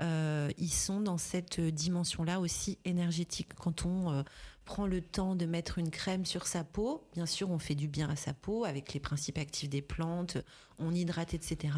ils 0.00 0.72
sont 0.72 1.00
dans 1.00 1.18
cette 1.18 1.60
dimension-là 1.60 2.40
aussi 2.40 2.78
énergétique. 2.84 3.54
Quand 3.54 3.86
on 3.86 4.24
prend 4.64 4.86
le 4.86 5.00
temps 5.00 5.34
de 5.36 5.46
mettre 5.46 5.78
une 5.78 5.90
crème 5.90 6.24
sur 6.24 6.46
sa 6.46 6.64
peau, 6.64 7.06
bien 7.14 7.26
sûr 7.26 7.50
on 7.50 7.58
fait 7.58 7.74
du 7.74 7.88
bien 7.88 8.08
à 8.10 8.16
sa 8.16 8.34
peau 8.34 8.64
avec 8.64 8.92
les 8.92 9.00
principes 9.00 9.38
actifs 9.38 9.68
des 9.68 9.82
plantes, 9.82 10.36
on 10.78 10.94
hydrate, 10.94 11.34
etc. 11.34 11.74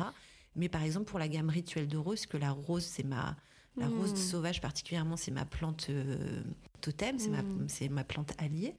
Mais 0.56 0.68
par 0.68 0.82
exemple 0.82 1.06
pour 1.10 1.18
la 1.18 1.28
gamme 1.28 1.48
rituelle 1.48 1.88
de 1.88 1.96
rose, 1.96 2.26
que 2.26 2.36
la 2.36 2.50
rose 2.50 2.84
c'est 2.84 3.04
ma 3.04 3.36
la 3.76 3.88
rose 3.88 4.12
hmm. 4.12 4.16
sauvage 4.16 4.60
particulièrement, 4.60 5.16
c'est 5.16 5.32
ma 5.32 5.44
plante 5.44 5.86
euh, 5.90 6.42
totem, 6.80 7.18
c'est 7.18 7.30
ma, 7.30 7.42
hmm. 7.42 7.66
ma, 7.90 8.04
plante 8.04 8.32
alliée. 8.38 8.76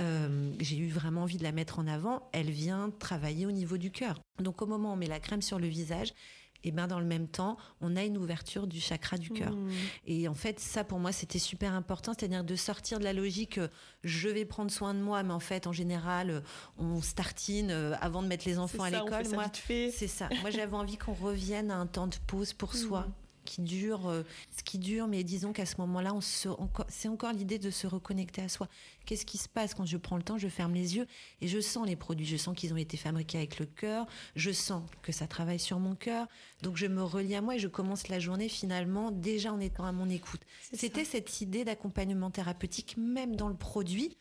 Euh, 0.00 0.52
j'ai 0.60 0.78
eu 0.78 0.88
vraiment 0.88 1.22
envie 1.22 1.36
de 1.36 1.42
la 1.42 1.52
mettre 1.52 1.78
en 1.78 1.86
avant. 1.86 2.28
Elle 2.32 2.50
vient 2.50 2.90
travailler 2.98 3.46
au 3.46 3.52
niveau 3.52 3.76
du 3.76 3.90
cœur. 3.90 4.20
Donc 4.42 4.62
au 4.62 4.66
moment 4.66 4.90
où 4.90 4.92
on 4.92 4.96
met 4.96 5.06
la 5.06 5.20
crème 5.20 5.42
sur 5.42 5.58
le 5.58 5.66
visage, 5.66 6.12
et 6.66 6.72
ben 6.72 6.86
dans 6.86 6.98
le 6.98 7.04
même 7.04 7.28
temps, 7.28 7.58
on 7.82 7.94
a 7.94 8.04
une 8.04 8.16
ouverture 8.16 8.66
du 8.66 8.80
chakra 8.80 9.18
du 9.18 9.28
cœur. 9.28 9.54
Hmm. 9.54 9.70
Et 10.06 10.28
en 10.28 10.34
fait, 10.34 10.58
ça 10.58 10.82
pour 10.82 10.98
moi, 10.98 11.12
c'était 11.12 11.38
super 11.38 11.74
important, 11.74 12.14
c'est-à-dire 12.18 12.42
de 12.42 12.56
sortir 12.56 12.98
de 12.98 13.04
la 13.04 13.12
logique 13.12 13.58
euh, 13.58 13.68
je 14.02 14.30
vais 14.30 14.46
prendre 14.46 14.70
soin 14.70 14.94
de 14.94 15.00
moi, 15.00 15.22
mais 15.22 15.34
en 15.34 15.40
fait, 15.40 15.66
en 15.66 15.72
général, 15.72 16.42
on 16.78 17.02
startine 17.02 17.70
avant 18.00 18.22
de 18.22 18.28
mettre 18.28 18.46
les 18.46 18.58
enfants 18.58 18.84
à 18.84 18.90
l'école. 18.90 19.28
Moi, 19.32 19.44
c'est 19.66 20.08
ça. 20.08 20.28
Moi, 20.40 20.50
j'avais 20.50 20.74
envie 20.74 20.96
qu'on 20.96 21.12
revienne 21.12 21.70
à 21.70 21.76
un 21.76 21.86
temps 21.86 22.06
de 22.06 22.16
pause 22.26 22.54
pour 22.54 22.74
soi 22.74 23.06
qui 23.44 23.60
dure, 23.60 24.08
euh, 24.08 24.22
ce 24.56 24.62
qui 24.62 24.78
dure, 24.78 25.06
mais 25.06 25.22
disons 25.22 25.52
qu'à 25.52 25.66
ce 25.66 25.76
moment-là, 25.78 26.12
c'est 26.20 27.08
encore 27.08 27.32
l'idée 27.32 27.58
de 27.58 27.70
se 27.70 27.86
reconnecter 27.86 28.42
à 28.42 28.48
soi. 28.48 28.68
Qu'est-ce 29.06 29.26
qui 29.26 29.38
se 29.38 29.48
passe 29.48 29.74
quand 29.74 29.86
je 29.86 29.96
prends 29.96 30.16
le 30.16 30.22
temps, 30.22 30.38
je 30.38 30.48
ferme 30.48 30.74
les 30.74 30.96
yeux 30.96 31.06
et 31.40 31.48
je 31.48 31.60
sens 31.60 31.86
les 31.86 31.96
produits, 31.96 32.26
je 32.26 32.36
sens 32.36 32.56
qu'ils 32.56 32.72
ont 32.72 32.78
été 32.78 32.96
fabriqués 32.96 33.38
avec 33.38 33.58
le 33.58 33.66
cœur, 33.66 34.06
je 34.34 34.50
sens 34.50 34.82
que 35.02 35.12
ça 35.12 35.26
travaille 35.26 35.58
sur 35.58 35.78
mon 35.78 35.94
cœur, 35.94 36.26
donc 36.62 36.76
je 36.76 36.86
me 36.86 37.02
relie 37.02 37.34
à 37.34 37.42
moi 37.42 37.56
et 37.56 37.58
je 37.58 37.68
commence 37.68 38.08
la 38.08 38.18
journée 38.18 38.48
finalement 38.48 39.10
déjà 39.10 39.52
en 39.52 39.60
étant 39.60 39.84
à 39.84 39.92
mon 39.92 40.08
écoute. 40.08 40.40
C'était 40.72 41.04
cette 41.04 41.40
idée 41.40 41.64
d'accompagnement 41.64 42.30
thérapeutique, 42.30 42.96
même 42.96 43.36
dans 43.36 43.48
le 43.48 43.56
produit. 43.56 44.16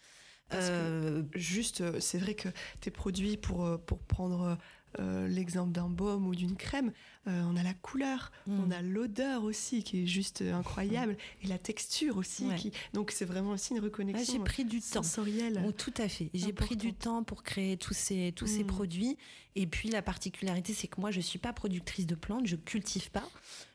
Euh, 0.53 1.23
juste, 1.33 1.81
euh, 1.81 1.99
c'est 1.99 2.19
vrai 2.19 2.35
que 2.35 2.49
tes 2.79 2.91
produits, 2.91 3.37
pour, 3.37 3.79
pour 3.85 3.99
prendre 3.99 4.57
l'exemple 4.99 5.71
d'un 5.71 5.89
baume 5.89 6.27
ou 6.27 6.35
d'une 6.35 6.55
crème, 6.55 6.91
on 7.25 7.55
a 7.55 7.63
la 7.63 7.73
couleur, 7.73 8.31
on 8.47 8.67
mm. 8.67 8.71
a 8.71 8.81
l'odeur 8.81 9.43
aussi 9.43 9.83
qui 9.83 10.03
est 10.03 10.07
juste 10.07 10.41
incroyable 10.41 11.17
et 11.41 11.47
la 11.47 11.57
texture 11.57 12.17
aussi. 12.17 12.47
Donc 12.93 13.11
c'est 13.11 13.25
vraiment 13.25 13.51
aussi 13.51 13.73
une 13.73 13.79
reconnexion. 13.79 14.33
j'ai 14.33 14.39
pris 14.39 14.65
du 14.65 14.81
sensorielle. 14.81 15.55
temps. 15.55 15.61
Oh, 15.67 15.71
tout 15.71 15.93
à 15.97 16.09
fait. 16.09 16.29
J'ai 16.33 16.53
pris 16.53 16.75
du 16.75 16.93
temps 16.93 17.23
pour 17.23 17.43
créer 17.43 17.77
tous 17.77 17.93
ces 17.93 18.33
tous 18.35 18.47
ces 18.47 18.63
mm. 18.63 18.67
produits. 18.67 19.17
Et 19.55 19.67
puis 19.67 19.89
la 19.89 20.01
particularité, 20.01 20.73
c'est 20.73 20.87
que 20.87 20.99
moi 20.99 21.11
je 21.11 21.21
suis 21.21 21.39
pas 21.39 21.53
productrice 21.53 22.07
de 22.07 22.15
plantes, 22.15 22.47
je 22.47 22.55
cultive 22.55 23.11
pas. 23.11 23.23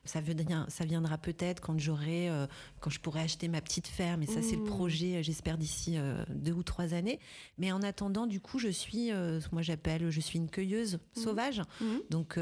Ça, 0.05 0.21
ça 0.69 0.85
viendra 0.85 1.19
peut-être 1.19 1.61
quand 1.61 1.79
j'aurai, 1.79 2.31
euh, 2.31 2.47
quand 2.81 2.91
je 2.91 2.99
pourrai 2.99 3.21
acheter 3.21 3.47
ma 3.47 3.61
petite 3.61 3.87
ferme. 3.87 4.23
Et 4.23 4.27
ça, 4.27 4.43
c'est 4.43 4.57
le 4.57 4.63
mm. 4.63 4.67
projet, 4.67 5.17
euh, 5.17 5.23
j'espère 5.23 5.59
d'ici 5.59 5.97
deux 6.31 6.53
ou 6.53 6.63
trois 6.63 6.95
années. 6.95 7.21
Mais 7.59 7.73
en 7.73 7.83
attendant, 7.83 8.27
du 8.27 8.41
coup, 8.41 8.59
je 8.59 8.69
suis, 8.69 9.11
moi 9.53 9.63
j'appelle, 9.63 10.11
je 10.11 10.21
suis 10.21 10.39
une 10.39 10.51
cueilleuse 10.51 10.99
sauvage. 11.15 11.63
Donc 12.11 12.39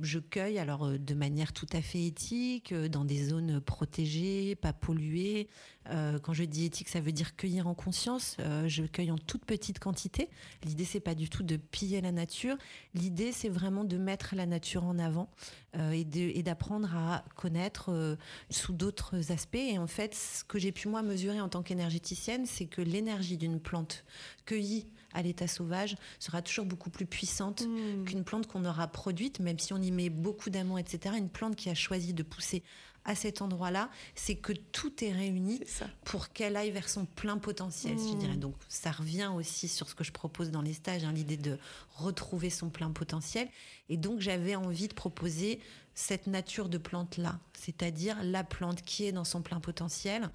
je 0.00 0.18
cueille 0.18 0.58
alors 0.58 0.84
euh, 0.84 0.98
de 0.98 1.14
manière 1.14 1.52
tout 1.52 1.66
à 1.72 1.80
fait 1.80 2.04
éthique, 2.04 2.72
euh, 2.72 2.88
dans 2.88 3.04
des 3.04 3.28
zones 3.28 3.60
protégées, 3.60 4.54
pas 4.54 4.72
polluées. 4.72 5.48
Euh, 5.90 6.18
quand 6.18 6.32
je 6.32 6.44
dis 6.44 6.64
éthique, 6.64 6.88
ça 6.88 7.00
veut 7.00 7.12
dire 7.12 7.36
cueillir 7.36 7.66
en 7.66 7.74
conscience. 7.74 8.36
je 8.66 8.82
cueille 8.82 9.10
en 9.10 9.18
toute 9.18 9.44
petite 9.44 9.78
quantité. 9.78 10.28
L'idée 10.64 10.84
c'est 10.84 11.00
pas 11.00 11.14
du 11.14 11.28
tout 11.28 11.44
de 11.44 11.56
piller 11.56 12.00
la 12.00 12.12
nature. 12.12 12.56
L'idée 12.94 13.30
c'est 13.30 13.48
vraiment 13.48 13.84
de 13.84 13.96
mettre 13.96 14.34
la 14.34 14.46
nature 14.46 14.84
en 14.84 14.98
avant 14.98 15.30
et 15.74 16.42
d'apprendre 16.42 16.92
à 16.96 17.24
connaître 17.36 18.16
sous 18.50 18.72
d'autres 18.72 19.30
aspects. 19.30 19.54
Et 19.54 19.78
en 19.78 19.86
fait, 19.86 20.14
ce 20.14 20.42
que 20.42 20.58
j'ai 20.58 20.72
pu 20.72 20.88
moi 20.88 21.02
mesurer 21.02 21.40
en 21.40 21.48
tant 21.48 21.62
qu'énergéticienne, 21.62 22.46
c'est 22.46 22.66
que 22.66 22.82
l'énergie 22.82 23.36
d'une 23.36 23.60
plante 23.60 24.04
cueillie 24.44 24.88
à 25.16 25.22
l'état 25.22 25.48
sauvage 25.48 25.96
sera 26.20 26.42
toujours 26.42 26.66
beaucoup 26.66 26.90
plus 26.90 27.06
puissante 27.06 27.62
hmm. 27.62 28.04
qu'une 28.04 28.22
plante 28.22 28.46
qu'on 28.46 28.64
aura 28.64 28.86
produite, 28.86 29.40
même 29.40 29.58
si 29.58 29.72
on 29.72 29.80
y 29.80 29.90
met 29.90 30.10
beaucoup 30.10 30.50
d'amour, 30.50 30.78
etc. 30.78 31.16
Une 31.18 31.30
plante 31.30 31.56
qui 31.56 31.70
a 31.70 31.74
choisi 31.74 32.12
de 32.14 32.22
pousser 32.22 32.62
à 33.06 33.14
cet 33.14 33.40
endroit-là, 33.40 33.88
c'est 34.14 34.34
que 34.34 34.52
tout 34.52 35.04
est 35.04 35.12
réuni 35.12 35.60
pour 36.04 36.30
qu'elle 36.30 36.56
aille 36.56 36.72
vers 36.72 36.88
son 36.88 37.06
plein 37.06 37.38
potentiel, 37.38 37.96
je 37.98 38.14
hmm. 38.14 38.18
dirais. 38.18 38.36
Donc 38.36 38.54
ça 38.68 38.90
revient 38.90 39.30
aussi 39.34 39.68
sur 39.68 39.88
ce 39.88 39.94
que 39.94 40.04
je 40.04 40.12
propose 40.12 40.50
dans 40.50 40.62
les 40.62 40.74
stages, 40.74 41.04
hein, 41.04 41.12
l'idée 41.12 41.38
de 41.38 41.58
retrouver 41.94 42.50
son 42.50 42.68
plein 42.68 42.90
potentiel. 42.90 43.48
Et 43.88 43.96
donc 43.96 44.20
j'avais 44.20 44.54
envie 44.54 44.88
de 44.88 44.94
proposer 44.94 45.60
cette 45.94 46.26
nature 46.26 46.68
de 46.68 46.76
plante-là, 46.76 47.38
c'est-à-dire 47.54 48.18
la 48.22 48.44
plante 48.44 48.82
qui 48.82 49.06
est 49.06 49.12
dans 49.12 49.24
son 49.24 49.40
plein 49.40 49.60
potentiel 49.60 50.28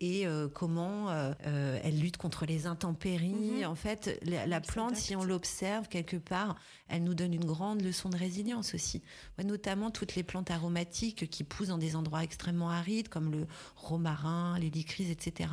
et 0.00 0.26
euh, 0.26 0.48
comment 0.48 1.10
euh, 1.10 1.32
euh, 1.46 1.78
elle 1.82 1.98
lutte 1.98 2.16
contre 2.16 2.46
les 2.46 2.66
intempéries. 2.66 3.34
Mhm. 3.34 3.66
En 3.66 3.74
fait, 3.74 4.20
la, 4.24 4.60
plante, 4.60 4.96
si 4.96 5.14
on 5.16 5.24
l'observe 5.24 5.88
quelque 5.88 6.16
part, 6.16 6.56
elle 6.88 7.04
nous 7.04 7.14
donne 7.14 7.34
une 7.34 7.44
grande 7.44 7.82
leçon 7.82 8.08
de 8.08 8.16
résilience 8.16 8.74
aussi. 8.74 9.02
notamment 9.42 9.90
toutes 9.90 10.14
les 10.14 10.22
plantes 10.22 10.50
aromatiques 10.50 11.28
qui 11.30 11.44
poussent 11.44 11.68
dans 11.68 11.78
des 11.78 11.96
endroits 11.96 12.22
extrêmement 12.22 12.70
arides, 12.70 13.08
comme 13.08 13.30
le 13.30 13.46
romarin, 13.76 14.58
les 14.58 14.70
lycrises, 14.70 15.10
etc. 15.10 15.48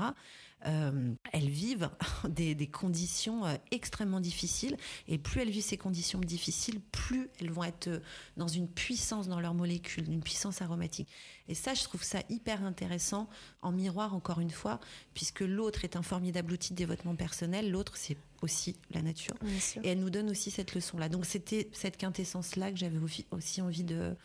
Euh, 0.66 1.14
elles 1.32 1.50
vivent 1.50 1.90
des, 2.30 2.68
conditions 2.68 3.46
euh, 3.46 3.56
extrêmement 3.72 4.20
difficiles. 4.20 4.78
Et 5.08 5.18
plus 5.18 5.42
elles 5.42 5.50
vivent 5.50 5.64
ces 5.64 5.78
conditions 5.78 6.20
difficiles, 6.20 6.80
plus 6.92 7.30
elles 7.40 7.52
vont 7.52 7.64
être 7.64 7.88
euh, 7.88 8.00
dans 8.38 8.48
une 8.48 8.68
puissance 8.68 9.28
dans 9.28 9.40
leurs 9.40 9.54
molécules, 9.54 10.08
une 10.10 10.22
puissance 10.22 10.62
aromatique. 10.62 11.08
Et 11.48 11.56
ça, 11.56 11.74
je 11.74 11.84
trouve 11.84 12.04
ça 12.04 12.20
hyper 12.30 12.64
intéressant 12.64 13.28
en 13.62 13.72
miroir, 13.72 14.14
encore 14.14 14.40
une 14.40 14.52
fois, 14.52 14.80
puisque 15.14 15.42
l'autre 15.42 15.84
est 15.84 15.96
un 15.96 16.04
formidable 16.04 16.54
outil 16.54 16.72
de 16.74 16.78
développement 16.78 17.16
personnel, 17.16 17.72
l'autre, 17.72 17.98
c'est 17.98 18.18
aussi 18.42 18.76
la 18.92 19.02
nature. 19.02 19.36
Et 19.84 19.90
elle 19.90 20.00
nous 20.00 20.10
donne 20.10 20.30
aussi 20.30 20.52
cette 20.52 20.74
leçon-là. 20.74 21.10
Donc 21.10 21.26
c'était 21.26 21.70
cette 21.74 21.98
quintessence-là 21.98 22.72
que 22.72 22.78
j'avais 22.78 22.98
aussi 23.32 23.62
envie 23.62 23.84
de, 23.84 24.16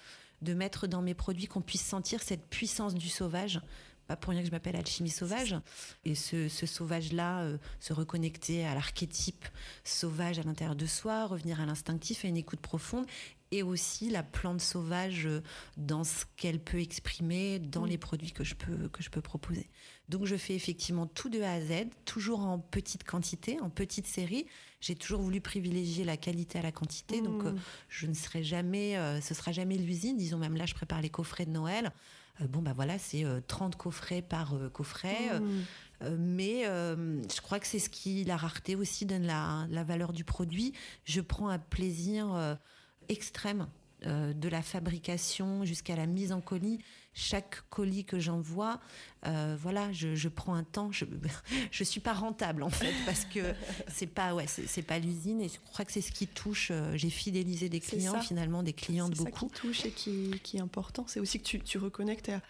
de 0.42 0.55
mettre 0.55 0.87
dans 0.87 1.03
mes 1.03 1.14
produits, 1.14 1.46
qu'on 1.46 1.61
puisse 1.61 1.85
sentir 1.85 2.22
cette 2.22 2.46
puissance 2.49 2.94
du 2.94 3.09
sauvage 3.09 3.61
pas 4.07 4.16
pour 4.16 4.31
rien 4.31 4.40
que 4.40 4.47
je 4.47 4.53
m'appelle 4.53 4.77
Alchimie 4.77 5.11
Sauvage. 5.11 5.57
Et 6.05 6.14
ce, 6.14 6.49
sauvage-là, 6.49 7.42
euh, 7.42 7.59
se 7.81 7.92
reconnecter 7.92 8.64
à 8.64 8.75
l'archétype 8.75 9.45
sauvage 9.85 10.38
à 10.38 10.42
l'intérieur 10.42 10.77
de 10.77 10.87
soi, 10.87 11.27
revenir 11.27 11.61
à 11.61 11.66
l'instinctif, 11.66 12.25
à 12.25 12.29
une 12.29 12.37
écoute 12.37 12.61
profonde, 12.61 13.07
et 13.53 13.62
aussi 13.62 14.11
la 14.11 14.23
plante 14.23 14.61
sauvage 14.61 15.27
euh, 15.27 15.42
dans 15.77 16.05
ce 16.05 16.25
qu'elle 16.37 16.59
peut 16.59 16.81
exprimer 16.81 17.59
dans 17.59 17.85
les 17.85 17.99
produits 17.99 18.33
que 18.33 18.42
je 18.42 18.55
peux 18.55 18.88
que 18.88 19.03
je 19.03 19.11
peux 19.11 19.21
proposer. 19.21 19.69
Donc 20.09 20.25
je 20.25 20.37
fais 20.37 20.55
effectivement 20.55 21.07
tout 21.07 21.29
de 21.29 21.40
A 21.40 21.53
à 21.53 21.61
Z, 21.61 21.87
toujours 22.05 22.40
en 22.40 22.59
petite 22.59 23.05
quantité, 23.05 23.61
en 23.61 23.71
petite 23.71 24.07
série. 24.07 24.47
J'ai 24.81 24.95
toujours 24.95 25.21
voulu 25.21 25.40
privilégier 25.40 26.05
la 26.05 26.16
qualité 26.16 26.59
à 26.59 26.62
la 26.62 26.73
quantité, 26.73 27.23
donc 27.23 27.42
mmh. 27.42 27.47
euh, 27.47 27.53
je 27.88 28.07
ne 28.07 28.14
serai 28.14 28.45
jamais, 28.45 28.97
ce 29.21 29.35
sera 29.35 29.53
jamais 29.53 29.77
l'usine. 29.77 30.16
Disons 30.16 30.38
même 30.38 30.57
là, 30.57 30.66
je 30.66 30.75
prépare 30.75 31.01
les 31.01 31.11
coffrets 31.11 31.47
de 31.47 31.51
Noël. 31.51 31.92
Euh, 32.40 32.46
bon, 32.46 32.62
bah 32.62 32.72
voilà, 32.75 32.99
c'est 32.99 33.25
30 33.46 33.75
euh, 33.75 33.77
coffrets 33.77 34.22
par 34.22 34.55
euh, 34.55 34.68
coffret. 34.68 35.40
Mmh. 35.40 36.16
mais 36.18 36.64
je 36.64 37.40
crois 37.40 37.59
que 37.59 37.66
c'est 37.66 37.79
ce 37.79 37.88
qui, 37.88 38.25
la 38.25 38.37
rareté 38.37 38.77
aussi, 38.77 39.07
donne 39.07 39.27
la, 39.27 39.66
la 39.70 39.85
valeur 39.85 40.12
du 40.12 40.25
produit. 40.25 40.72
Je 41.05 41.20
prends 41.20 41.49
un 41.49 41.59
plaisir 41.59 42.59
extrême 43.09 43.66
de 44.05 44.49
la 44.49 44.61
fabrication 44.61 45.64
jusqu'à 45.64 45.96
la 45.96 46.07
mise 46.07 46.33
en 46.33 46.42
colis 46.42 46.81
chaque 47.16 47.62
colis 47.70 48.05
que 48.05 48.20
j'envoie, 48.20 48.79
euh, 49.26 49.57
voilà, 49.59 49.90
je, 49.90 50.29
prends 50.29 50.55
un 50.55 50.64
temps. 50.64 50.92
Je 50.92 51.07
je 51.70 51.83
suis 51.83 52.00
pas 52.00 52.12
rentable 52.12 52.62
en 52.62 52.68
fait 52.68 52.92
parce 53.07 53.24
que 53.24 53.55
c'est 53.88 54.07
pas 54.07 54.35
ouais, 54.35 54.46
c'est 54.46 54.83
pas 54.83 54.98
l'usine 54.98 55.40
et 55.40 55.48
je 55.48 55.59
crois 55.59 55.87
que 55.87 55.92
c'est 55.92 56.02
ce 56.02 56.12
qui 56.12 56.26
touche. 56.26 56.68
Euh, 56.70 56.94
j'ai 56.94 57.09
fidélisé 57.09 57.70
des 57.70 57.81
clients 57.81 58.20
finalement, 58.20 58.62
des 58.62 58.74
clientes 58.74 59.16
beaucoup. 59.16 59.48
Ce 59.48 59.55
qui 59.55 59.61
touche 59.61 59.87
et 59.87 59.90
qui, 59.90 60.38
qui 60.42 60.59
est 60.59 60.61
important, 60.61 61.07
c'est 61.09 61.18
aussi 61.18 61.40
que 61.40 61.44
tu, 61.44 61.59
tu 61.61 61.79
reconnectes 61.79 62.29
à 62.29 62.42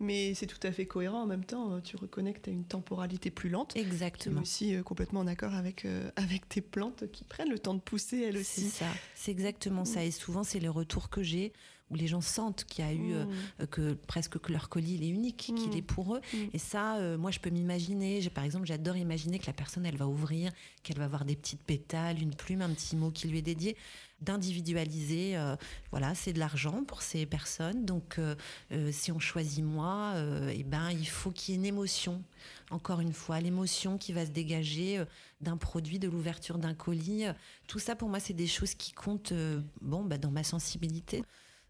mais 0.00 0.34
c'est 0.34 0.46
tout 0.46 0.58
à 0.66 0.72
fait 0.72 0.86
cohérent 0.86 1.22
en 1.22 1.26
même 1.26 1.44
temps. 1.44 1.80
Tu 1.80 1.94
reconnectes 1.96 2.48
à 2.48 2.50
une 2.50 2.64
temporalité 2.64 3.30
plus 3.30 3.48
lente. 3.48 3.76
Exactement. 3.76 4.40
aussi 4.40 4.74
euh, 4.74 4.82
complètement 4.82 5.20
en 5.20 5.26
accord 5.28 5.54
avec, 5.54 5.86
avec 6.16 6.48
tes 6.48 6.62
plantes 6.62 7.04
qui 7.12 7.24
prennent 7.24 7.50
le 7.50 7.60
temps 7.60 7.74
de 7.74 7.80
pousser 7.80 8.22
elles 8.22 8.38
aussi. 8.38 8.62
C'est 8.62 8.84
ça, 8.84 8.90
c'est 9.14 9.30
exactement 9.30 9.84
ça. 9.84 10.00
Mm. 10.00 10.04
Et 10.04 10.10
souvent, 10.10 10.42
c'est 10.42 10.60
le 10.60 10.70
retour 10.70 11.10
que 11.10 11.22
j'ai. 11.22 11.52
Où 11.90 11.94
les 11.96 12.06
gens 12.06 12.20
sentent 12.20 12.64
qu'il 12.64 12.84
y 12.84 12.88
a 12.88 12.92
eu 12.92 13.14
mmh. 13.14 13.66
que 13.66 13.92
presque 13.92 14.38
que 14.38 14.52
leur 14.52 14.68
colis 14.68 14.94
il 14.94 15.04
est 15.04 15.08
unique, 15.08 15.36
qu'il 15.36 15.70
mmh. 15.70 15.76
est 15.76 15.82
pour 15.82 16.16
eux. 16.16 16.20
Mmh. 16.32 16.36
Et 16.54 16.58
ça, 16.58 17.16
moi, 17.18 17.30
je 17.30 17.40
peux 17.40 17.50
m'imaginer. 17.50 18.28
Par 18.30 18.44
exemple, 18.44 18.66
j'adore 18.66 18.96
imaginer 18.96 19.38
que 19.38 19.46
la 19.46 19.52
personne, 19.52 19.84
elle 19.84 19.96
va 19.96 20.06
ouvrir, 20.06 20.50
qu'elle 20.82 20.98
va 20.98 21.04
avoir 21.04 21.24
des 21.24 21.36
petites 21.36 21.62
pétales, 21.62 22.20
une 22.20 22.34
plume, 22.34 22.62
un 22.62 22.70
petit 22.70 22.96
mot 22.96 23.10
qui 23.10 23.28
lui 23.28 23.38
est 23.38 23.42
dédié 23.42 23.76
d'individualiser. 24.24 25.36
Euh, 25.36 25.56
voilà, 25.90 26.14
c'est 26.14 26.32
de 26.32 26.38
l'argent 26.38 26.84
pour 26.84 27.02
ces 27.02 27.26
personnes. 27.26 27.84
Donc, 27.84 28.18
euh, 28.18 28.34
euh, 28.72 28.90
si 28.92 29.12
on 29.12 29.18
choisit 29.18 29.64
moi, 29.64 30.14
eh 30.52 30.64
ben, 30.64 30.90
il 30.90 31.06
faut 31.06 31.30
qu'il 31.30 31.54
y 31.54 31.56
ait 31.56 31.60
une 31.60 31.66
émotion. 31.66 32.22
Encore 32.70 33.00
une 33.00 33.12
fois, 33.12 33.40
l'émotion 33.40 33.98
qui 33.98 34.12
va 34.12 34.26
se 34.26 34.30
dégager 34.30 35.02
d'un 35.40 35.56
produit, 35.56 35.98
de 35.98 36.08
l'ouverture 36.08 36.58
d'un 36.58 36.74
colis. 36.74 37.24
Tout 37.68 37.78
ça, 37.78 37.94
pour 37.94 38.08
moi, 38.08 38.20
c'est 38.20 38.34
des 38.34 38.46
choses 38.46 38.74
qui 38.74 38.92
comptent 38.92 39.34
bon, 39.80 40.02
bah, 40.04 40.18
dans 40.18 40.30
ma 40.30 40.44
sensibilité. 40.44 41.22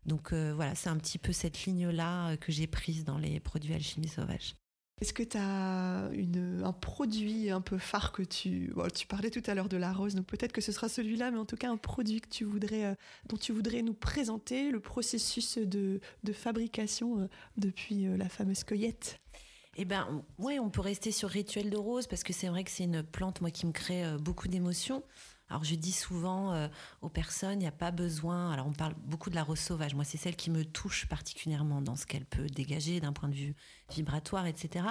Donc 0.06 0.32
voilà, 0.32 0.74
c'est 0.74 0.88
un 0.88 0.96
petit 0.96 1.18
peu 1.18 1.32
cette 1.32 1.64
ligne-là 1.64 2.36
que 2.36 2.52
j'ai 2.52 2.66
prise 2.66 3.04
dans 3.04 3.18
les 3.18 3.40
produits 3.40 3.74
alchimie 3.74 4.08
sauvage. 4.08 4.54
Est-ce 5.00 5.12
que 5.12 5.24
tu 5.24 5.36
as 5.36 6.08
un 6.64 6.72
produit 6.72 7.50
un 7.50 7.60
peu 7.60 7.78
phare 7.78 8.12
que 8.12 8.22
tu... 8.22 8.72
tu 8.94 9.06
parlais 9.08 9.30
tout 9.30 9.42
à 9.46 9.54
l'heure 9.54 9.68
de 9.68 9.76
la 9.76 9.92
rose, 9.92 10.14
donc 10.14 10.26
peut-être 10.26 10.52
que 10.52 10.60
ce 10.60 10.70
sera 10.70 10.88
celui-là, 10.88 11.32
mais 11.32 11.38
en 11.38 11.44
tout 11.44 11.56
cas 11.56 11.68
un 11.68 11.76
produit 11.76 12.20
que 12.20 12.28
tu 12.28 12.44
voudrais, 12.44 12.84
euh, 12.84 12.94
dont 13.28 13.36
tu 13.36 13.52
voudrais 13.52 13.82
nous 13.82 13.94
présenter, 13.94 14.70
le 14.70 14.78
processus 14.78 15.58
de, 15.58 16.00
fabrication 16.32 17.18
euh, 17.18 17.28
depuis 17.56 18.06
euh, 18.06 18.16
la 18.16 18.28
fameuse 18.28 18.62
cueillette? 18.62 19.20
Eh 19.76 19.84
ben, 19.84 20.24
oui, 20.38 20.60
on 20.60 20.70
peut 20.70 20.80
rester 20.80 21.10
sur 21.10 21.28
rituel 21.28 21.70
de 21.70 21.76
rose 21.76 22.06
parce 22.06 22.22
que 22.22 22.32
c'est 22.32 22.46
vrai 22.46 22.62
que 22.62 22.70
c'est 22.70 22.84
une 22.84 23.02
plante 23.02 23.40
moi 23.40 23.50
qui 23.50 23.66
me 23.66 23.72
crée 23.72 24.04
beaucoup 24.20 24.46
d'émotions. 24.46 25.02
Alors 25.48 25.64
je 25.64 25.74
dis 25.74 25.92
souvent 25.92 26.52
euh, 26.52 26.68
aux 27.02 27.08
personnes, 27.08 27.54
il 27.54 27.64
n'y 27.64 27.66
a 27.66 27.72
pas 27.72 27.90
besoin. 27.90 28.50
Alors 28.50 28.66
on 28.66 28.72
parle 28.72 28.94
beaucoup 29.04 29.30
de 29.30 29.34
la 29.34 29.42
rose 29.42 29.58
sauvage. 29.58 29.94
Moi, 29.94 30.04
c'est 30.04 30.16
celle 30.16 30.36
qui 30.36 30.50
me 30.50 30.64
touche 30.64 31.06
particulièrement 31.06 31.82
dans 31.82 31.96
ce 31.96 32.06
qu'elle 32.06 32.24
peut 32.24 32.46
dégager 32.46 33.00
d'un 33.00 33.12
point 33.12 33.28
de 33.28 33.34
vue 33.34 33.54
vibratoire, 33.90 34.46
etc. 34.46 34.86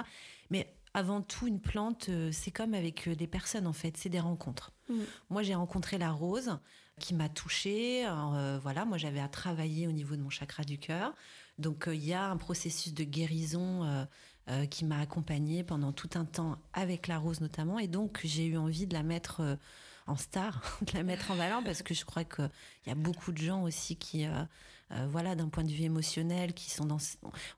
Mais 0.50 0.72
avant 0.94 1.22
tout, 1.22 1.48
une 1.48 1.60
plante, 1.60 2.08
euh, 2.08 2.30
c'est 2.32 2.52
comme 2.52 2.74
avec 2.74 3.08
euh, 3.08 3.16
des 3.16 3.26
personnes 3.26 3.66
en 3.66 3.72
fait, 3.72 3.96
c'est 3.96 4.08
des 4.08 4.20
rencontres. 4.20 4.72
Mmh. 4.88 4.94
Moi, 5.30 5.42
j'ai 5.42 5.54
rencontré 5.54 5.98
la 5.98 6.12
rose 6.12 6.58
qui 7.00 7.14
m'a 7.14 7.28
touchée. 7.28 8.06
voilà, 8.62 8.84
moi 8.84 8.98
j'avais 8.98 9.18
à 9.18 9.26
travailler 9.26 9.88
au 9.88 9.90
niveau 9.90 10.14
de 10.14 10.22
mon 10.22 10.30
chakra 10.30 10.62
du 10.62 10.78
cœur. 10.78 11.12
Donc 11.58 11.88
il 11.88 12.04
y 12.04 12.12
a 12.12 12.30
un 12.30 12.36
processus 12.36 12.94
de 12.94 13.02
guérison 13.02 14.06
qui 14.70 14.84
m'a 14.84 15.00
accompagnée 15.00 15.64
pendant 15.64 15.90
tout 15.90 16.10
un 16.14 16.24
temps 16.24 16.56
avec 16.72 17.08
la 17.08 17.18
rose 17.18 17.40
notamment. 17.40 17.80
Et 17.80 17.88
donc 17.88 18.20
j'ai 18.22 18.46
eu 18.46 18.56
envie 18.56 18.86
de 18.86 18.94
la 18.94 19.02
mettre 19.02 19.58
en 20.06 20.16
star, 20.16 20.78
de 20.82 20.92
la 20.96 21.02
mettre 21.02 21.30
en 21.30 21.34
valeur, 21.34 21.62
parce 21.64 21.82
que 21.82 21.94
je 21.94 22.04
crois 22.04 22.24
qu'il 22.24 22.50
y 22.86 22.90
a 22.90 22.94
beaucoup 22.94 23.32
de 23.32 23.38
gens 23.38 23.62
aussi 23.62 23.96
qui, 23.96 24.26
euh, 24.26 24.44
euh, 24.92 25.06
voilà, 25.10 25.34
d'un 25.34 25.48
point 25.48 25.64
de 25.64 25.72
vue 25.72 25.84
émotionnel, 25.84 26.54
qui 26.54 26.70
sont 26.70 26.84
dans. 26.84 26.98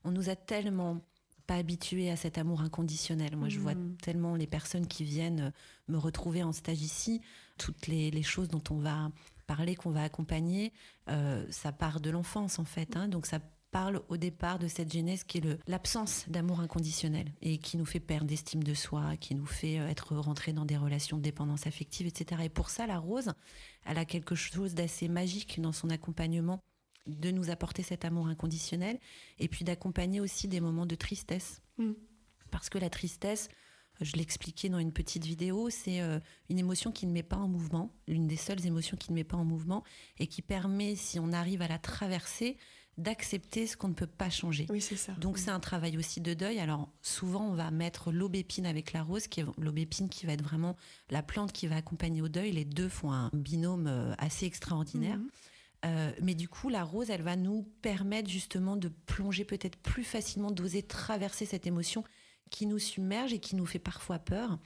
On 0.05 0.11
nous 0.11 0.29
a 0.29 0.37
tellement 0.37 1.01
pas 1.47 1.57
habitués 1.57 2.11
à 2.11 2.17
cet 2.17 2.39
amour 2.39 2.61
inconditionnel. 2.61 3.37
Moi, 3.37 3.49
je 3.49 3.61
vois 3.61 3.75
mm. 3.75 3.97
tellement 4.03 4.35
les 4.35 4.47
personnes 4.47 4.87
qui 4.87 5.05
viennent 5.05 5.53
me 5.89 5.97
retrouver 5.97 6.43
en 6.43 6.53
stage 6.53 6.83
ici, 6.83 7.21
toutes 7.57 7.87
les, 7.87 8.23
choses 8.23 8.49
dont 8.49 8.63
on 8.71 8.79
va 8.79 9.11
parler, 9.47 9.77
qu'on 9.77 9.91
va 9.91 10.03
accompagner, 10.03 10.73
euh, 11.09 11.47
ça 11.51 11.71
part 11.71 12.01
de 12.01 12.11
l'enfance 12.11 12.59
en 12.59 12.65
fait. 12.65 12.97
Hein, 12.97 13.07
donc 13.07 13.27
ça 13.27 13.39
parle 13.71 14.03
au 14.09 14.17
départ 14.17 14.59
de 14.59 14.69
cette 14.69 14.93
genèse 14.93 15.25
qui 15.25 15.39
est 15.39 15.59
l'absence 15.69 16.25
d'amour 16.29 16.61
inconditionnel 16.61 17.33
et 17.43 17.59
qui 17.59 17.77
nous 17.77 17.85
fait 17.85 18.01
perdre 18.01 18.27
d'estime 18.27 18.63
de 18.63 18.75
soi, 18.75 19.17
qui 19.17 19.35
nous 19.35 19.47
fait 19.47 19.79
euh, 19.79 19.89
être 19.89 20.17
rentré 20.17 20.53
dans 20.53 20.65
des 20.65 20.77
relations 20.77 21.17
de 21.17 21.23
dépendance 21.23 21.67
affective, 21.67 22.07
etc. 22.07 22.43
Et 22.45 22.49
pour 22.49 22.71
ça, 22.71 22.87
la 22.87 22.99
rose, 22.99 23.33
elle 23.85 23.99
a 23.99 24.05
quelque 24.05 24.35
chose 24.35 24.75
d'assez 24.75 25.09
magique 25.09 25.61
dans 25.61 25.73
son 25.73 25.91
accompagnement 25.91 26.63
de 27.07 27.31
nous 27.31 27.51
apporter 27.51 27.83
cet 27.83 28.05
amour 28.05 28.27
inconditionnel 28.27 28.99
et 29.39 29.49
puis 29.49 29.65
d'accompagner 29.65 30.21
aussi 30.21 30.49
des 30.49 30.61
moments 30.61 30.87
de 30.87 30.95
tristesse. 30.95 31.61
Mm. 31.79 31.93
Parce 32.51 32.69
que 32.69 32.79
la 32.79 32.91
tristesse, 32.91 33.49
je 34.01 34.17
l'expliquais 34.17 34.69
dans 34.69 34.79
une 34.79 34.93
petite 34.93 35.25
vidéo, 35.25 35.71
c'est 35.71 36.01
euh, 36.01 36.21
une 36.49 36.59
émotion 36.59 36.93
qui 36.93 37.07
ne 37.07 37.13
met 37.13 37.23
pas 37.23 37.37
en 37.37 37.49
mouvement, 37.49 37.95
l'une 38.07 38.27
des 38.27 38.37
seules 38.37 38.65
émotions 38.67 38.97
qui 38.97 39.11
ne 39.11 39.17
met 39.17 39.25
pas 39.25 39.37
en 39.37 39.45
mouvement 39.45 39.85
et 40.19 40.27
qui 40.27 40.43
permet, 40.43 40.97
si 40.97 41.19
on 41.19 41.33
arrive 41.33 41.63
à 41.63 41.69
la 41.69 41.79
traverser, 41.79 42.57
d'accepter 42.99 43.67
ce 43.67 43.77
qu'on 43.77 43.89
ne 43.89 43.95
peut 43.95 44.07
pas 44.07 44.31
changer. 44.31 44.67
Oui, 44.71 44.81
c'est 44.81 44.97
ça. 44.97 45.13
Donc 45.15 45.39
c'est 45.39 45.51
un 45.51 45.61
travail 45.61 45.99
aussi 45.99 46.21
de 46.21 46.35
deuil. 46.35 46.59
Alors 46.59 46.89
souvent 47.03 47.47
on 47.47 47.55
va 47.55 47.71
mettre 47.71 48.11
l'aubépine 48.11 48.67
avec 48.67 48.93
la 48.93 49.03
rose, 49.03 49.27
qui 49.27 49.41
est 49.41 49.45
l'aubépine 49.59 50.09
qui 50.09 50.27
va 50.27 50.33
être 50.33 50.43
vraiment 50.43 50.77
la 51.11 51.23
plante 51.23 51.53
qui 51.53 51.67
va 51.67 51.77
accompagner 51.77 52.23
au 52.23 52.29
deuil. 52.29 52.53
Les 52.53 52.65
deux 52.65 52.89
font 52.89 53.13
un 53.13 53.31
binôme 53.33 53.87
euh, 53.87 54.15
assez 54.19 54.47
extraordinaire. 54.47 55.19
Mhm. 55.19 55.31
Euh, 55.85 56.11
mais 56.23 56.35
du 56.35 56.49
coup, 56.49 56.69
la 56.69 56.83
rose, 56.83 57.11
elle 57.11 57.23
va 57.23 57.37
nous 57.37 57.63
permettre 57.83 58.31
justement 58.31 58.77
de 58.77 58.89
plonger 58.89 59.45
peut-être 59.45 59.77
plus 59.77 60.05
facilement, 60.05 60.51
d'oser 60.51 60.83
traverser 60.83 61.45
cette 61.45 61.67
émotion 61.67 62.03
qui 62.51 62.67
nous 62.67 62.79
submerge 62.79 63.33
et 63.33 63.39
qui 63.39 63.57
nous 63.57 63.67
fait 63.67 63.79
parfois 63.79 64.19
peur 64.19 64.59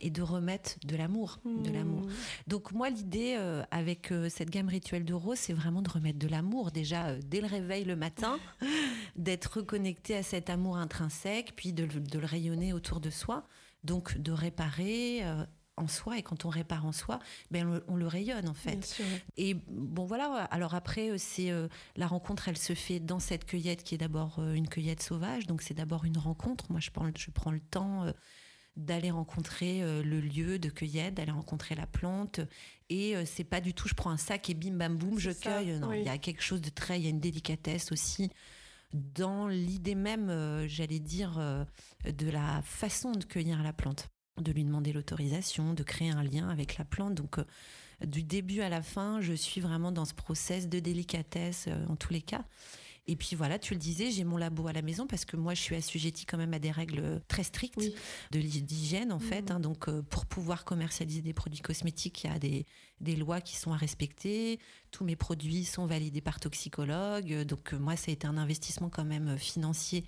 et 0.00 0.10
de 0.10 0.22
remettre 0.22 0.76
de 0.84 0.96
l'amour, 0.96 1.38
de 1.44 1.70
mmh. 1.70 1.72
l'amour. 1.72 2.02
Donc 2.46 2.72
moi 2.72 2.90
l'idée 2.90 3.34
euh, 3.38 3.62
avec 3.70 4.12
euh, 4.12 4.28
cette 4.28 4.50
gamme 4.50 4.68
rituelle 4.68 5.04
de 5.04 5.14
rose, 5.14 5.38
c'est 5.38 5.52
vraiment 5.52 5.82
de 5.82 5.90
remettre 5.90 6.18
de 6.18 6.28
l'amour 6.28 6.70
déjà 6.70 7.08
euh, 7.08 7.20
dès 7.24 7.40
le 7.40 7.46
réveil 7.46 7.84
le 7.84 7.96
matin, 7.96 8.38
d'être 9.16 9.58
reconnecté 9.58 10.16
à 10.16 10.22
cet 10.22 10.50
amour 10.50 10.76
intrinsèque, 10.76 11.54
puis 11.56 11.72
de, 11.72 11.86
de, 11.86 12.18
le 12.18 12.26
rayonner 12.26 12.72
autour 12.72 13.00
de 13.00 13.10
soi, 13.10 13.44
donc 13.84 14.18
de 14.18 14.32
réparer 14.32 15.22
en 15.76 15.88
soi 15.88 16.18
et 16.18 16.22
quand 16.22 16.44
on 16.44 16.48
répare 16.48 16.84
en 16.84 16.92
soi, 16.92 17.18
ben 17.50 17.82
on, 17.88 17.96
le 17.96 18.06
rayonne 18.06 18.48
en 18.48 18.54
fait. 18.54 19.02
Et 19.36 19.54
bon 19.68 20.04
voilà. 20.04 20.44
Alors 20.50 20.74
après, 20.74 21.10
euh, 21.10 21.16
c'est 21.18 21.50
euh, 21.50 21.68
la 21.96 22.06
rencontre, 22.06 22.48
elle 22.48 22.58
se 22.58 22.74
fait 22.74 23.00
dans 23.00 23.18
cette 23.18 23.44
cueillette 23.44 23.82
qui 23.82 23.94
est 23.94 23.98
d'abord 23.98 24.38
euh, 24.38 24.54
une 24.54 24.68
cueillette 24.68 25.02
sauvage. 25.02 25.46
Donc 25.46 25.62
c'est 25.62 25.74
d'abord 25.74 26.04
une 26.04 26.18
rencontre. 26.18 26.70
Moi, 26.70 26.80
je 26.80 26.90
prends, 26.90 27.10
je 27.16 27.30
prends 27.30 27.50
le 27.50 27.60
temps. 27.60 28.12
d'aller 28.76 29.10
rencontrer 29.10 29.82
le 30.02 30.20
lieu 30.20 30.58
de 30.58 30.70
cueillette, 30.70 31.14
d'aller 31.14 31.32
rencontrer 31.32 31.74
la 31.74 31.86
plante. 31.86 32.40
Et 32.88 33.14
c'est 33.26 33.44
pas 33.44 33.60
du 33.60 33.74
tout, 33.74 33.86
je 33.86 33.94
prends 33.94 34.10
un 34.10 34.16
sac 34.16 34.48
et 34.48 34.54
bim 34.54 34.76
bam 34.76 34.96
boum, 34.96 35.18
je 35.18 35.30
cueille. 35.30 35.78
Non, 35.78 35.92
il 35.92 36.04
y 36.04 36.08
a 36.08 36.16
quelque 36.16 36.42
chose 36.42 36.62
de 36.62 36.70
très, 36.70 36.98
il 36.98 37.04
y 37.04 37.06
a 37.06 37.10
une 37.10 37.20
délicatesse 37.20 37.92
aussi 37.92 38.30
dans 38.94 39.46
l'idée 39.48 39.94
même, 39.94 40.66
j'allais 40.66 41.00
dire, 41.00 41.38
de 42.04 42.30
la 42.30 42.62
façon 42.62 43.12
de 43.12 43.24
cueillir 43.24 43.62
la 43.62 43.74
plante 43.74 44.08
de 44.40 44.52
lui 44.52 44.64
demander 44.64 44.92
l'autorisation, 44.92 45.74
de 45.74 45.82
créer 45.82 46.10
un 46.10 46.22
lien 46.22 46.48
avec 46.48 46.78
la 46.78 46.84
plante. 46.84 47.14
Donc, 47.14 47.38
euh, 47.38 47.44
du 48.04 48.22
début 48.22 48.60
à 48.60 48.68
la 48.68 48.82
fin, 48.82 49.20
je 49.20 49.32
suis 49.32 49.60
vraiment 49.60 49.92
dans 49.92 50.04
ce 50.04 50.14
process 50.14 50.68
de 50.68 50.80
délicatesse 50.80 51.66
euh, 51.68 51.86
en 51.88 51.96
tous 51.96 52.12
les 52.12 52.22
cas. 52.22 52.44
Et 53.08 53.16
puis 53.16 53.34
voilà, 53.34 53.58
tu 53.58 53.74
le 53.74 53.80
disais, 53.80 54.12
j'ai 54.12 54.22
mon 54.22 54.36
labo 54.36 54.68
à 54.68 54.72
la 54.72 54.80
maison 54.80 55.08
parce 55.08 55.24
que 55.24 55.36
moi, 55.36 55.54
je 55.54 55.60
suis 55.60 55.74
assujettie 55.74 56.24
quand 56.24 56.38
même 56.38 56.54
à 56.54 56.60
des 56.60 56.70
règles 56.70 57.20
très 57.26 57.42
strictes 57.42 57.80
de 58.30 58.40
d'hygiène 58.40 59.12
en 59.12 59.18
fait. 59.18 59.50
Mmh. 59.50 59.52
Hein. 59.52 59.60
donc, 59.60 59.88
euh, 59.88 60.02
pour 60.02 60.24
pouvoir 60.24 60.64
commercialiser 60.64 61.20
des 61.20 61.32
produits 61.32 61.60
cosmétiques, 61.60 62.22
il 62.22 62.30
y 62.30 62.32
a 62.32 62.38
des, 62.38 62.64
des, 63.00 63.16
lois 63.16 63.40
qui 63.40 63.56
sont 63.56 63.72
à 63.72 63.76
respecter. 63.76 64.60
Tous 64.92 65.04
mes 65.04 65.16
produits 65.16 65.64
sont 65.64 65.84
validés 65.84 66.20
par 66.20 66.38
toxicologue. 66.38 67.42
Donc, 67.42 67.72
moi, 67.72 67.96
ça 67.96 68.10
a 68.10 68.14
été 68.14 68.28
un 68.28 68.36
investissement 68.38 68.88
quand 68.88 69.04
même 69.04 69.36
financier 69.36 70.04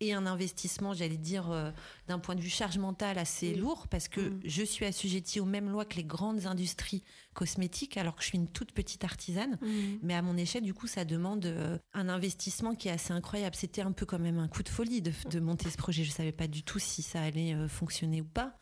et 0.00 0.12
un 0.12 0.26
investissement, 0.26 0.94
j'allais 0.94 1.16
dire, 1.16 1.50
euh, 1.50 1.70
d'un 2.06 2.18
point 2.18 2.34
de 2.34 2.40
vue 2.40 2.50
charge 2.50 2.78
mentale 2.78 3.18
assez 3.18 3.54
lourd, 3.54 3.88
parce 3.88 4.08
que 4.08 4.20
mm. 4.20 4.40
je 4.44 4.62
suis 4.62 4.84
assujettie 4.84 5.40
aux 5.40 5.44
mêmes 5.44 5.70
lois 5.70 5.84
que 5.84 5.96
les 5.96 6.04
grandes 6.04 6.46
industries 6.46 7.02
cosmétiques, 7.34 7.96
alors 7.96 8.14
que 8.16 8.22
je 8.22 8.28
suis 8.28 8.38
une 8.38 8.48
toute 8.48 8.72
petite 8.72 9.04
artisane. 9.04 9.58
Mm. 9.60 9.98
Mais 10.02 10.14
à 10.14 10.22
mon 10.22 10.36
échelle, 10.36 10.62
du 10.62 10.74
coup, 10.74 10.86
ça 10.86 11.04
demande 11.04 11.46
euh, 11.46 11.78
un 11.94 12.08
investissement 12.08 12.74
qui 12.74 12.88
est 12.88 12.92
assez 12.92 13.12
incroyable. 13.12 13.56
C'était 13.56 13.82
un 13.82 13.92
peu 13.92 14.06
quand 14.06 14.18
même 14.18 14.38
un 14.38 14.48
coup 14.48 14.62
de 14.62 14.68
folie 14.68 15.02
de, 15.02 15.40
monter 15.40 15.70
ce 15.70 15.76
projet. 15.76 16.04
Je 16.04 16.10
ne 16.10 16.14
savais 16.14 16.32
pas 16.32 16.46
du 16.46 16.62
tout 16.62 16.78
si 16.78 17.02
ça 17.02 17.22
allait 17.22 17.54
euh, 17.54 17.68
fonctionner 17.68 18.20
ou 18.20 18.26
pas. 18.26 18.56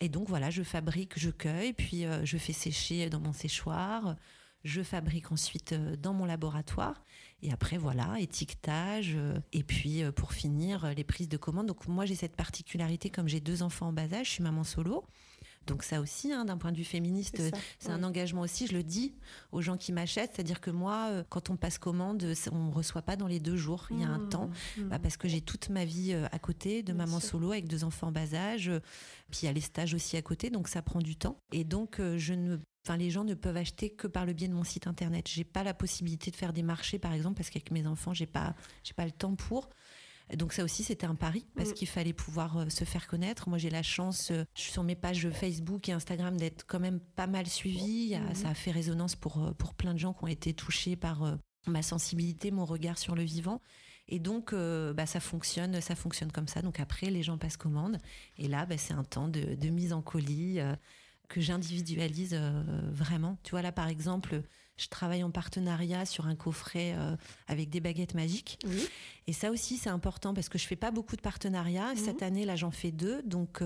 Et 0.00 0.08
donc 0.08 0.28
voilà, 0.28 0.50
je 0.50 0.62
fabrique, 0.62 1.18
je 1.18 1.30
cueille, 1.30 1.72
puis 1.72 2.04
je 2.22 2.36
fais 2.36 2.52
sécher 2.52 3.08
dans 3.08 3.18
mon 3.18 3.32
séchoir. 3.32 4.16
Je 4.66 4.82
fabrique 4.82 5.30
ensuite 5.30 5.74
dans 5.74 6.12
mon 6.12 6.24
laboratoire. 6.24 7.04
Et 7.40 7.52
après, 7.52 7.78
voilà, 7.78 8.18
étiquetage. 8.18 9.12
Euh, 9.14 9.38
et 9.52 9.62
puis, 9.62 10.02
euh, 10.02 10.10
pour 10.10 10.32
finir, 10.32 10.84
euh, 10.84 10.92
les 10.92 11.04
prises 11.04 11.28
de 11.28 11.36
commande. 11.36 11.66
Donc, 11.66 11.86
moi, 11.86 12.04
j'ai 12.04 12.16
cette 12.16 12.34
particularité, 12.34 13.08
comme 13.08 13.28
j'ai 13.28 13.38
deux 13.38 13.62
enfants 13.62 13.86
en 13.86 13.92
bas 13.92 14.12
âge, 14.12 14.26
je 14.26 14.32
suis 14.32 14.42
maman 14.42 14.64
solo. 14.64 15.04
Donc 15.66 15.82
ça 15.82 16.00
aussi, 16.00 16.32
hein, 16.32 16.44
d'un 16.44 16.56
point 16.56 16.72
de 16.72 16.76
vue 16.76 16.84
féministe, 16.84 17.42
c'est 17.78 17.90
un 17.90 18.02
engagement 18.02 18.42
aussi. 18.42 18.66
Je 18.66 18.74
le 18.74 18.82
dis 18.82 19.14
aux 19.52 19.60
gens 19.60 19.76
qui 19.76 19.92
m'achètent, 19.92 20.32
c'est-à-dire 20.34 20.60
que 20.60 20.70
moi, 20.70 21.24
quand 21.28 21.50
on 21.50 21.56
passe 21.56 21.78
commande, 21.78 22.24
on 22.52 22.70
reçoit 22.70 23.02
pas 23.02 23.16
dans 23.16 23.26
les 23.26 23.40
deux 23.40 23.56
jours. 23.56 23.86
Il 23.90 24.00
y 24.00 24.04
a 24.04 24.08
un 24.08 24.18
mmh. 24.18 24.28
temps, 24.28 24.50
mmh. 24.76 24.82
Bah, 24.84 24.98
parce 24.98 25.16
que 25.16 25.28
j'ai 25.28 25.40
toute 25.40 25.68
ma 25.68 25.84
vie 25.84 26.14
à 26.14 26.38
côté 26.38 26.82
de 26.82 26.92
maman 26.92 27.20
solo 27.20 27.52
avec 27.52 27.68
deux 27.68 27.84
enfants 27.84 28.08
en 28.08 28.12
bas 28.12 28.34
âge. 28.34 28.70
Puis 29.30 29.40
il 29.42 29.46
y 29.46 29.48
a 29.48 29.52
les 29.52 29.60
stages 29.60 29.94
aussi 29.94 30.16
à 30.16 30.22
côté, 30.22 30.50
donc 30.50 30.68
ça 30.68 30.82
prend 30.82 31.00
du 31.00 31.16
temps. 31.16 31.40
Et 31.52 31.64
donc 31.64 32.00
je 32.16 32.34
ne 32.34 32.58
Enfin, 32.86 32.96
les 32.96 33.10
gens 33.10 33.24
ne 33.24 33.34
peuvent 33.34 33.56
acheter 33.56 33.90
que 33.90 34.06
par 34.06 34.26
le 34.26 34.32
biais 34.32 34.46
de 34.46 34.52
mon 34.52 34.62
site 34.62 34.86
internet. 34.86 35.26
J'ai 35.28 35.42
pas 35.42 35.64
la 35.64 35.74
possibilité 35.74 36.30
de 36.30 36.36
faire 36.36 36.52
des 36.52 36.62
marchés, 36.62 37.00
par 37.00 37.12
exemple, 37.12 37.34
parce 37.34 37.50
qu'avec 37.50 37.72
mes 37.72 37.84
enfants, 37.84 38.14
j'ai 38.14 38.26
pas, 38.26 38.54
j'ai 38.84 38.94
pas 38.94 39.04
le 39.04 39.10
temps 39.10 39.34
pour. 39.34 39.70
Donc 40.34 40.52
ça 40.52 40.64
aussi, 40.64 40.82
c'était 40.82 41.06
un 41.06 41.14
pari 41.14 41.46
parce 41.56 41.70
mm. 41.70 41.74
qu'il 41.74 41.88
fallait 41.88 42.12
pouvoir 42.12 42.58
euh, 42.58 42.68
se 42.68 42.84
faire 42.84 43.06
connaître. 43.06 43.48
Moi, 43.48 43.58
j'ai 43.58 43.70
la 43.70 43.82
chance, 43.82 44.30
euh, 44.30 44.44
je 44.54 44.62
suis 44.62 44.72
sur 44.72 44.82
mes 44.82 44.96
pages 44.96 45.30
Facebook 45.30 45.88
et 45.88 45.92
Instagram 45.92 46.36
d'être 46.36 46.64
quand 46.66 46.80
même 46.80 47.00
pas 47.00 47.26
mal 47.26 47.46
suivie. 47.46 48.16
Mm. 48.16 48.34
Ça 48.34 48.48
a 48.50 48.54
fait 48.54 48.72
résonance 48.72 49.14
pour, 49.14 49.42
euh, 49.42 49.52
pour 49.52 49.74
plein 49.74 49.94
de 49.94 49.98
gens 49.98 50.12
qui 50.12 50.24
ont 50.24 50.28
été 50.28 50.52
touchés 50.54 50.96
par 50.96 51.38
ma 51.66 51.82
sensibilité, 51.82 52.50
mon 52.50 52.64
regard 52.64 52.98
sur 52.98 53.14
le 53.14 53.22
vivant. 53.22 53.60
Et 54.08 54.18
donc, 54.18 54.52
euh, 54.52 54.92
bah, 54.92 55.06
ça 55.06 55.20
fonctionne, 55.20 55.80
ça 55.80 55.94
fonctionne 55.96 56.30
comme 56.30 56.48
ça. 56.48 56.62
Donc 56.62 56.80
après, 56.80 57.10
les 57.10 57.22
gens 57.22 57.38
passent 57.38 57.56
commande. 57.56 57.98
Et 58.38 58.48
là, 58.48 58.66
bah, 58.66 58.78
c'est 58.78 58.94
un 58.94 59.04
temps 59.04 59.28
de, 59.28 59.68
mise 59.68 59.92
en 59.92 60.02
colis 60.02 60.60
euh, 60.60 60.74
que 61.28 61.40
j'individualise 61.40 62.34
euh, 62.34 62.62
vraiment. 62.92 63.38
Tu 63.42 63.50
vois, 63.50 63.62
là, 63.62 63.72
par 63.72 63.88
exemple, 63.88 64.42
je 64.76 64.88
travaille 64.88 65.22
en 65.22 65.30
partenariat 65.30 66.04
sur 66.04 66.26
un 66.26 66.34
coffret 66.34 66.94
avec 67.46 67.70
des 67.70 67.80
baguettes 67.80 68.14
magiques. 68.14 68.58
Et 69.26 69.32
ça 69.32 69.50
aussi, 69.50 69.76
c'est 69.76 69.90
important 69.90 70.34
parce 70.34 70.48
que 70.48 70.58
je 70.58 70.66
fais 70.66 70.76
pas 70.76 70.90
beaucoup 70.90 71.16
de 71.16 71.20
partenariats. 71.22 71.94
Mhm. 71.94 71.96
Cette 71.96 72.22
année, 72.22 72.44
là, 72.44 72.56
j'en 72.56 72.70
fais 72.70 72.92
deux. 72.92 73.22
Donc, 73.22 73.62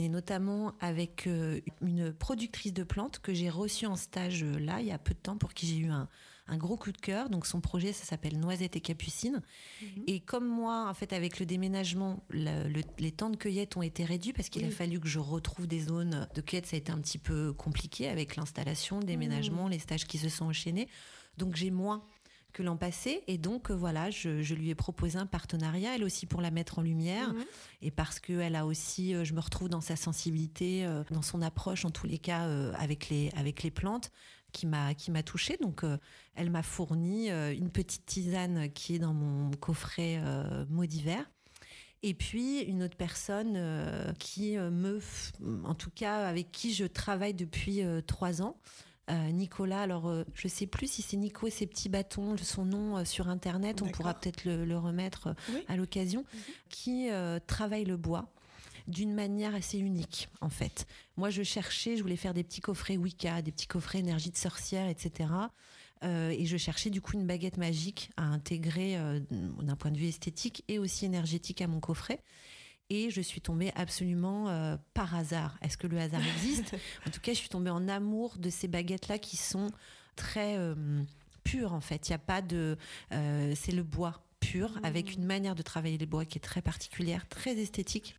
et 0.00 0.08
notamment 0.08 0.74
avec 0.80 1.26
une 1.26 2.12
productrice 2.12 2.72
de 2.72 2.82
plantes 2.82 3.18
que 3.20 3.32
j'ai 3.34 3.50
reçue 3.50 3.86
en 3.86 3.96
stage 3.96 4.44
là, 4.44 4.80
il 4.80 4.86
y 4.86 4.92
a 4.92 4.98
peu 4.98 5.14
de 5.14 5.20
temps, 5.20 5.36
pour 5.36 5.54
qui 5.54 5.66
j'ai 5.66 5.76
eu 5.76 5.90
un, 5.90 6.08
un 6.50 6.56
gros 6.56 6.76
coup 6.76 6.92
de 6.92 6.98
cœur. 6.98 7.30
Donc 7.30 7.46
son 7.46 7.60
projet, 7.60 7.92
ça 7.92 8.04
s'appelle 8.04 8.38
Noisette 8.38 8.76
et 8.76 8.80
Capucine. 8.80 9.40
Mhm. 9.80 9.88
Et 10.06 10.20
comme 10.20 10.46
moi, 10.46 10.86
en 10.88 10.94
fait, 10.94 11.12
avec 11.12 11.40
le 11.40 11.46
déménagement, 11.46 12.22
les 12.30 13.12
temps 13.12 13.30
de 13.30 13.36
cueillette 13.36 13.76
ont 13.76 13.82
été 13.82 14.04
réduits 14.04 14.32
parce 14.32 14.48
qu'il 14.48 14.64
a 14.64 14.70
fallu 14.70 15.00
que 15.00 15.08
je 15.08 15.18
retrouve 15.18 15.66
des 15.66 15.80
zones 15.80 16.28
de 16.34 16.40
cueillette. 16.40 16.66
Ça 16.66 16.76
a 16.76 16.78
été 16.78 16.92
un 16.92 17.00
petit 17.00 17.18
peu 17.18 17.52
compliqué 17.52 18.08
avec 18.08 18.36
l'installation, 18.36 18.98
le 18.98 19.06
déménagement, 19.06 19.64
mhm. 19.64 19.70
les 19.70 19.78
stages 19.78 20.06
qui 20.06 20.18
se 20.18 20.28
sont 20.28 20.46
enchaînés. 20.46 20.88
Donc 21.38 21.56
j'ai 21.56 21.70
moins 21.70 22.02
que 22.52 22.62
l'an 22.62 22.76
passé. 22.76 23.22
Et 23.26 23.38
donc, 23.38 23.70
euh, 23.70 23.74
voilà, 23.74 24.10
je, 24.10 24.54
lui 24.54 24.70
ai 24.70 24.74
proposé 24.74 25.18
un 25.18 25.26
partenariat, 25.26 25.94
elle 25.94 26.04
aussi 26.04 26.26
pour 26.26 26.40
la 26.40 26.50
mettre 26.50 26.78
en 26.78 26.82
lumière. 26.82 27.32
Mhm. 27.32 27.44
Et 27.82 27.90
parce 27.90 28.20
qu'elle 28.20 28.56
a 28.56 28.66
aussi, 28.66 29.14
euh, 29.14 29.24
je 29.24 29.34
me 29.34 29.40
retrouve 29.40 29.68
dans 29.68 29.80
sa 29.80 29.96
sensibilité, 29.96 30.84
euh, 30.84 31.02
dans 31.10 31.22
son 31.22 31.42
approche, 31.42 31.84
en 31.84 31.90
tous 31.90 32.06
les 32.06 32.18
cas, 32.18 32.48
avec, 32.74 33.08
les, 33.08 33.30
avec 33.36 33.62
les 33.62 33.70
plantes 33.70 34.10
qui 34.52 34.66
m'a 34.66 34.94
qui 34.94 35.10
m'a 35.10 35.22
touchée. 35.22 35.56
Donc, 35.60 35.84
euh, 35.84 35.98
elle 36.34 36.50
m'a 36.50 36.62
fourni 36.62 37.30
euh, 37.30 37.54
une 37.54 37.70
petite 37.70 38.06
tisane 38.06 38.70
qui 38.72 38.94
est 38.94 38.98
dans 38.98 39.14
mon 39.14 39.50
coffret 39.52 40.20
euh, 40.24 40.64
maudit 40.68 41.02
vert. 41.02 41.30
Et 42.02 42.14
puis 42.14 42.60
une 42.60 42.82
autre 42.82 42.96
personne 42.96 43.62
qui 44.18 44.56
me, 44.56 45.00
en 45.64 45.74
tout 45.74 45.90
cas 45.90 46.26
avec 46.26 46.50
qui 46.50 46.72
je 46.72 46.86
travaille 46.86 47.34
depuis 47.34 47.82
trois 48.06 48.40
ans, 48.40 48.56
Nicolas. 49.10 49.82
Alors 49.82 50.10
je 50.32 50.48
sais 50.48 50.66
plus 50.66 50.90
si 50.90 51.02
c'est 51.02 51.18
Nico 51.18 51.46
et 51.46 51.50
ses 51.50 51.66
petits 51.66 51.90
bâtons, 51.90 52.38
son 52.38 52.64
nom 52.64 53.04
sur 53.04 53.28
internet. 53.28 53.82
On 53.82 53.88
pourra 53.88 54.14
peut-être 54.14 54.46
le, 54.46 54.78
remettre 54.78 55.34
à 55.68 55.76
l'occasion. 55.76 56.24
Mhm. 56.32 56.40
Qui 56.70 57.08
travaille 57.46 57.84
le 57.84 57.98
bois 57.98 58.32
d'une 58.90 59.14
manière 59.14 59.54
assez 59.54 59.78
unique, 59.78 60.28
en 60.40 60.50
fait. 60.50 60.86
Moi, 61.16 61.30
je 61.30 61.42
cherchais, 61.42 61.96
je 61.96 62.02
voulais 62.02 62.16
faire 62.16 62.34
des 62.34 62.44
petits 62.44 62.60
coffrets 62.60 62.96
Wicca, 62.96 63.42
des 63.42 63.52
petits 63.52 63.66
coffrets 63.66 64.00
énergie 64.00 64.30
de 64.30 64.36
sorcière, 64.36 64.88
etc. 64.88 65.28
Euh, 66.02 66.30
et 66.30 66.46
je 66.46 66.56
cherchais 66.56 66.90
du 66.90 67.00
coup 67.00 67.12
une 67.12 67.26
baguette 67.26 67.58
magique 67.58 68.10
à 68.16 68.22
intégrer 68.22 68.96
euh, 68.96 69.20
d'un 69.30 69.76
point 69.76 69.90
de 69.90 69.98
vue 69.98 70.06
esthétique 70.06 70.64
et 70.68 70.78
aussi 70.78 71.04
énergétique 71.04 71.60
à 71.60 71.66
mon 71.66 71.80
coffret. 71.80 72.22
Et 72.88 73.10
je 73.10 73.20
suis 73.20 73.40
tombée 73.40 73.70
absolument 73.76 74.48
euh, 74.48 74.76
par 74.94 75.14
hasard. 75.14 75.58
Est-ce 75.62 75.76
que 75.76 75.86
le 75.86 75.98
hasard 75.98 76.22
existe? 76.36 76.74
En 77.06 77.10
tout 77.10 77.20
cas, 77.20 77.32
je 77.32 77.38
suis 77.38 77.48
tombée 77.48 77.70
en 77.70 77.86
amour 77.86 78.38
de 78.38 78.50
ces 78.50 78.66
baguettes-là 78.66 79.18
qui 79.18 79.36
sont 79.36 79.70
très 80.16 80.58
pures 81.44 81.72
en 81.72 81.80
fait. 81.80 82.08
Il 82.08 82.12
n'y 82.12 82.16
a 82.16 82.18
pas 82.18 82.42
de, 82.42 82.76
c'est 83.10 83.72
le 83.72 83.82
bois 83.82 84.22
pur 84.40 84.78
avec 84.82 85.10
mmh. 85.10 85.20
une 85.20 85.24
manière 85.26 85.54
de 85.54 85.62
travailler 85.62 85.98
les 85.98 86.06
bois 86.06 86.24
qui 86.24 86.38
est 86.38 86.42
très 86.42 86.62
particulière, 86.62 87.28
très 87.28 87.56
esthétique. 87.58 88.16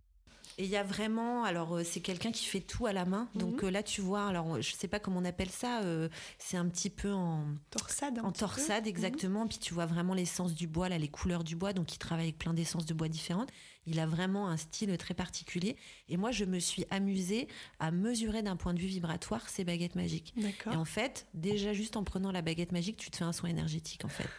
Et 0.58 0.66
il 0.66 0.70
y 0.70 0.76
a 0.76 0.84
vraiment, 0.84 1.44
alors 1.44 1.78
euh, 1.78 1.84
c'est 1.84 2.02
quelqu'un 2.02 2.32
qui 2.32 2.46
fait 2.46 2.60
tout 2.60 2.86
à 2.86 2.94
la 2.94 3.06
main. 3.06 3.28
Donc 3.36 3.62
mhm. 3.62 3.70
euh, 3.70 3.72
là, 3.72 3.84
tu 3.84 4.02
vois, 4.02 4.28
alors 4.28 4.62
je 4.62 4.74
sais 4.74 4.88
pas 4.88 5.00
comment 5.00 5.20
on 5.20 5.26
appelle 5.26 5.50
ça, 5.50 5.82
euh, 5.82 6.10
c'est 6.38 6.58
un 6.58 6.68
petit 6.68 6.90
peu 6.90 7.12
en 7.12 7.46
torsade. 7.70 8.20
En 8.24 8.32
torsade, 8.32 8.84
mhm. 8.84 8.90
exactement. 8.90 9.48
Puis 9.48 9.60
tu 9.60 9.74
vois 9.74 9.86
vraiment 9.86 10.14
l'essence 10.14 10.54
du 10.54 10.68
bois, 10.68 10.90
là, 10.90 10.98
les 10.98 11.08
couleurs 11.08 11.44
du 11.44 11.56
bois. 11.56 11.74
Donc 11.74 11.94
il 11.94 11.98
travaille 11.98 12.26
avec 12.26 12.38
plein 12.38 12.54
d'essences 12.54 12.86
de 12.86 12.94
bois 12.94 13.08
différentes. 13.08 13.50
Il 13.88 14.00
a 14.00 14.06
vraiment 14.06 14.48
un 14.48 14.58
style 14.58 14.96
très 14.98 15.14
particulier. 15.14 15.76
Et 16.08 16.18
moi, 16.18 16.32
je 16.32 16.46
me 16.46 16.60
suis 16.60 16.86
amusée 16.92 17.48
à 17.80 17.90
mesurer 17.90 18.44
d'un 18.44 18.56
point 18.56 18.74
de 18.74 18.80
vue 18.80 18.88
vibratoire 18.88 19.50
ces 19.50 19.64
baguettes 19.64 19.96
magiques. 19.96 20.36
Et 20.72 20.76
en 20.76 20.86
fait, 20.86 21.26
déjà 21.34 21.74
juste 21.74 21.98
en 21.98 22.04
prenant 22.04 22.32
la 22.32 22.44
baguette 22.44 22.72
magique, 22.72 22.98
tu 22.98 23.10
te 23.10 23.18
fais 23.18 23.24
un 23.24 23.34
soin 23.34 23.50
énergétique, 23.50 24.06
en 24.06 24.10
fait. 24.10 24.30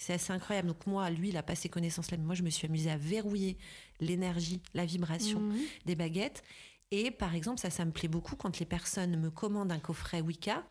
C'est 0.00 0.14
assez 0.14 0.32
incroyable. 0.32 0.66
Donc 0.66 0.86
moi, 0.86 1.10
lui, 1.10 1.28
il 1.28 1.36
a 1.36 1.42
pas 1.42 1.54
ces 1.54 1.68
connaissances-là, 1.68 2.16
mais 2.16 2.24
moi, 2.24 2.34
je 2.34 2.42
me 2.42 2.48
suis 2.48 2.66
amusée 2.66 2.90
à 2.90 2.96
verrouiller 2.96 3.58
l'énergie, 4.00 4.62
la 4.72 4.86
vibration 4.86 5.40
mhm. 5.40 5.60
des 5.84 5.94
baguettes. 5.94 6.42
Et 6.90 7.10
par 7.10 7.34
exemple, 7.34 7.60
ça, 7.60 7.68
ça 7.68 7.84
me 7.84 7.90
plaît 7.90 8.08
beaucoup 8.08 8.34
quand 8.34 8.58
les 8.58 8.64
personnes 8.64 9.20
me 9.20 9.30
commandent 9.30 9.72
un 9.72 9.78
coffret 9.78 10.22
Wicca. 10.22 10.64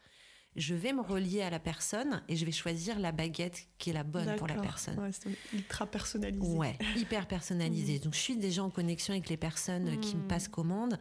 Je 0.55 0.73
vais 0.73 0.93
me 0.93 1.01
relier 1.01 1.43
à 1.43 1.51
la 1.51 1.59
personne 1.59 2.23
et 2.27 2.35
je 2.35 2.43
vais 2.43 2.51
choisir 2.51 2.97
la 2.97 3.11
baguette 3.11 3.67
qui 3.77 3.91
est 3.91 3.93
la 3.93 4.03
bonne 4.03 4.35
pour 4.35 4.47
la 4.47 4.55
personne. 4.55 4.97
Ouais, 4.97 5.11
c'est 5.11 5.29
ultra 5.53 5.85
personnalisé. 5.85 6.57
Ouais, 6.57 6.75
hyper 6.97 7.27
personnalisé. 7.27 7.93
Mhm. 7.93 7.99
Donc 7.99 8.15
je 8.15 8.19
suis 8.19 8.35
déjà 8.35 8.63
en 8.63 8.71
connexion 8.71 9.13
avec 9.13 9.29
les 9.29 9.37
personnes 9.37 9.99
qui 9.99 10.15
me 10.15 10.23
mhm. 10.23 10.27
passent 10.27 10.47
commande. 10.47 10.99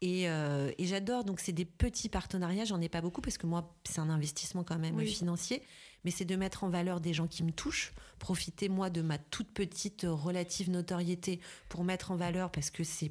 Et, 0.00 0.28
euh, 0.28 0.72
et 0.78 0.86
j'adore, 0.86 1.22
donc 1.22 1.38
c'est 1.38 1.52
des 1.52 1.64
petits 1.64 2.08
partenariats, 2.08 2.64
j'en 2.64 2.80
ai 2.80 2.88
pas 2.88 3.00
beaucoup 3.00 3.20
parce 3.20 3.38
que 3.38 3.46
moi, 3.46 3.72
c'est 3.88 4.00
un 4.00 4.10
investissement 4.10 4.64
quand 4.64 4.78
même 4.80 4.98
financier 5.06 5.62
mais 6.04 6.10
c'est 6.10 6.24
de 6.24 6.36
mettre 6.36 6.64
en 6.64 6.68
valeur 6.68 7.00
des 7.00 7.12
gens 7.12 7.26
qui 7.26 7.42
me 7.44 7.52
touchent, 7.52 7.92
profiter 8.18 8.68
moi 8.68 8.90
de 8.90 9.02
ma 9.02 9.18
toute 9.18 9.48
petite 9.52 10.06
relative 10.08 10.70
notoriété 10.70 11.40
pour 11.68 11.84
mettre 11.84 12.10
en 12.10 12.16
valeur 12.16 12.50
parce 12.50 12.70
que 12.70 12.84
c'est 12.84 13.10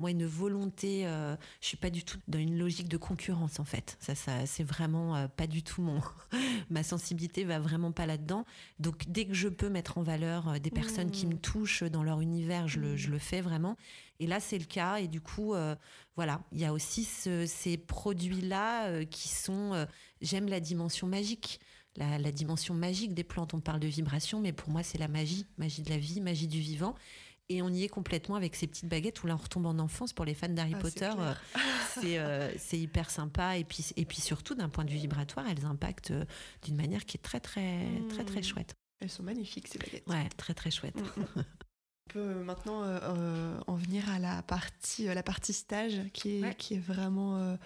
moi 0.00 0.10
une 0.10 0.26
volonté 0.26 1.06
euh, 1.06 1.36
je 1.60 1.68
suis 1.68 1.76
pas 1.76 1.90
du 1.90 2.02
tout 2.02 2.18
dans 2.26 2.38
une 2.38 2.58
logique 2.58 2.88
de 2.88 2.96
concurrence 2.96 3.60
en 3.60 3.64
fait. 3.64 3.96
Ça 4.00 4.14
ça 4.14 4.46
c'est 4.46 4.64
vraiment 4.64 5.14
euh, 5.14 5.28
pas 5.28 5.46
du 5.46 5.62
tout 5.62 5.82
mon 5.82 6.00
ma 6.70 6.82
sensibilité 6.82 7.44
va 7.44 7.60
vraiment 7.60 7.92
pas 7.92 8.06
là-dedans. 8.06 8.44
Donc 8.78 9.04
dès 9.08 9.26
que 9.26 9.34
je 9.34 9.48
peux 9.48 9.68
mettre 9.68 9.98
en 9.98 10.02
valeur 10.02 10.48
euh, 10.48 10.58
des 10.58 10.70
personnes 10.70 11.10
qui 11.10 11.26
me 11.26 11.34
mmh. 11.34 11.40
touchent 11.40 11.82
dans 11.84 12.02
leur 12.02 12.20
univers 12.20 12.66
je 12.66 12.80
le, 12.80 12.96
je 12.96 13.10
le 13.10 13.18
fais 13.18 13.42
vraiment. 13.42 13.76
Et 14.18 14.26
là 14.26 14.40
c'est 14.40 14.58
le 14.58 14.64
cas. 14.64 14.96
Et 14.96 15.06
du 15.06 15.20
coup 15.20 15.54
voilà. 16.16 16.42
Il 16.52 16.60
y 16.60 16.64
a 16.64 16.72
aussi 16.72 17.04
ces 17.04 17.78
produits 17.78 18.40
là 18.40 19.04
qui 19.06 19.28
sont 19.28 19.86
j'aime 20.20 20.48
la 20.48 20.60
dimension 20.60 21.06
magique 21.06 21.60
la, 21.96 22.32
dimension 22.32 22.74
magique 22.74 23.14
des 23.14 23.24
plantes. 23.24 23.54
On 23.54 23.60
parle 23.60 23.80
de 23.80 23.88
vibration, 23.88 24.40
mais 24.40 24.52
pour 24.52 24.70
moi, 24.70 24.82
c'est 24.82 24.98
la 24.98 25.08
magie, 25.08 25.46
magie 25.58 25.82
de 25.82 25.90
la 25.90 25.98
vie, 25.98 26.20
magie 26.20 26.48
du 26.48 26.60
vivant. 26.60 26.94
Et 27.48 27.62
on 27.62 27.68
y 27.68 27.82
est 27.82 27.88
complètement 27.88 28.36
avec 28.36 28.54
ces 28.54 28.68
petites 28.68 28.88
baguettes 28.88 29.24
où 29.24 29.26
là 29.26 29.34
on 29.34 29.38
retombe 29.38 29.66
en 29.66 29.76
enfance 29.80 30.12
pour 30.12 30.24
les 30.24 30.34
fans 30.34 30.48
d'Harry 30.48 30.74
ah, 30.76 30.78
Potter. 30.78 31.10
Euh, 31.18 31.34
euh, 32.04 32.52
c'est 32.56 32.78
hyper 32.78 33.10
sympa 33.10 33.56
et 33.56 33.64
puis 33.64 33.84
et 33.96 34.04
puis 34.04 34.20
surtout 34.20 34.54
d'un 34.54 34.68
point 34.68 34.84
de 34.84 34.90
vue 34.90 34.98
vibratoire, 34.98 35.44
elles 35.50 35.66
impactent 35.66 36.12
euh, 36.12 36.24
d'une 36.62 36.76
manière 36.76 37.04
qui 37.04 37.16
est 37.16 37.20
très 37.20 37.40
très 37.40 37.88
très 38.08 38.24
très, 38.24 38.38
hmm. 38.38 38.44
chouette. 38.44 38.76
Elles 39.00 39.10
sont 39.10 39.24
magnifiques 39.24 39.66
ces 39.66 39.80
baguettes. 39.80 40.06
Ouais, 40.06 40.28
très 40.36 40.54
très 40.54 40.70
chouette. 40.70 40.94
Hmm, 40.94 41.40
hmm. 41.40 41.44
On 42.06 42.12
peut 42.12 42.34
maintenant 42.44 42.84
en 43.66 43.74
venir 43.74 44.08
à 44.08 44.20
la 44.20 44.42
partie 44.42 45.06
la 45.06 45.22
partie 45.24 45.52
stage 45.52 46.00
qui 46.12 46.44
est 46.44 46.54
qui 46.56 46.74
est 46.74 46.78
vraiment 46.78 47.56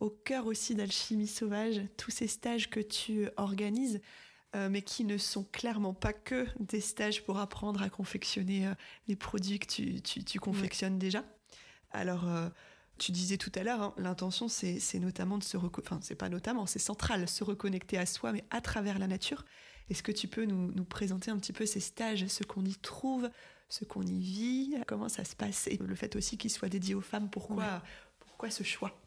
au 0.00 0.10
cœur 0.10 0.46
aussi 0.46 0.74
d'Alchimie 0.74 1.26
Sauvage, 1.26 1.80
tous 1.96 2.10
ces 2.10 2.26
stages 2.26 2.70
que 2.70 2.80
tu 2.80 3.28
organises, 3.36 4.00
euh, 4.56 4.68
mais 4.70 4.82
qui 4.82 5.04
ne 5.04 5.18
sont 5.18 5.44
clairement 5.44 5.92
pas 5.92 6.12
que 6.12 6.46
des 6.58 6.80
stages 6.80 7.22
pour 7.24 7.38
apprendre 7.38 7.82
à 7.82 7.90
confectionner 7.90 8.66
euh, 8.66 8.74
les 9.06 9.16
produits 9.16 9.58
que 9.58 9.66
tu, 9.66 10.40
confectionnes 10.40 10.98
déjà. 10.98 11.24
Alors, 11.90 12.26
euh, 12.28 12.48
tu 12.98 13.12
disais 13.12 13.36
tout 13.36 13.52
à 13.54 13.62
l'heure, 13.62 13.82
hein, 13.82 13.94
l'intention, 13.98 14.48
c'est 14.48 14.98
notamment 14.98 15.36
de 15.36 15.44
se 15.44 15.56
enfin, 15.56 15.98
c'est 16.02 16.14
pas 16.14 16.30
notamment, 16.30 16.64
c'est 16.64 16.78
central, 16.78 17.28
se 17.28 17.44
reconnecter 17.44 17.98
à 17.98 18.06
soi, 18.06 18.32
mais 18.32 18.44
à 18.50 18.60
travers 18.60 18.98
la 18.98 19.06
nature. 19.06 19.44
Est-ce 19.90 20.02
que 20.02 20.12
tu 20.12 20.28
peux 20.28 20.44
nous, 20.44 20.84
présenter 20.84 21.30
un 21.30 21.38
petit 21.38 21.52
peu 21.52 21.66
ces 21.66 21.80
stages, 21.80 22.26
ce 22.26 22.42
qu'on 22.42 22.64
y 22.64 22.74
trouve, 22.74 23.30
ce 23.68 23.84
qu'on 23.84 24.02
y 24.02 24.20
vit, 24.20 24.76
comment 24.86 25.08
ça 25.08 25.24
se 25.24 25.36
passe, 25.36 25.66
et 25.66 25.76
le 25.76 25.94
fait 25.94 26.16
aussi 26.16 26.38
qu'ils 26.38 26.50
soient 26.50 26.68
dédiés 26.68 26.94
aux 26.94 27.02
femmes, 27.02 27.28
pourquoi, 27.30 27.82
pourquoi 28.18 28.50
ce 28.50 28.62
choix? 28.62 28.98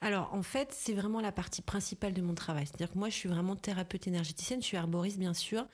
Alors, 0.00 0.32
en 0.32 0.42
fait, 0.42 0.72
c'est 0.72 0.92
vraiment 0.92 1.20
la 1.20 1.32
partie 1.32 1.62
principale 1.62 2.12
de 2.12 2.22
mon 2.22 2.34
travail. 2.34 2.66
C'est-à-dire 2.66 2.92
que 2.92 2.98
moi, 2.98 3.08
je 3.08 3.14
suis 3.14 3.28
vraiment 3.28 3.56
thérapeute 3.56 4.06
énergéticienne, 4.06 4.60
je 4.60 4.66
suis 4.66 4.76
arboriste, 4.76 5.18
bien 5.18 5.34
sûr, 5.34 5.66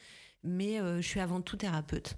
mais 0.42 0.80
euh, 0.80 1.02
je 1.02 1.06
suis 1.06 1.20
avant 1.20 1.40
tout 1.42 1.56
thérapeute. 1.56 2.16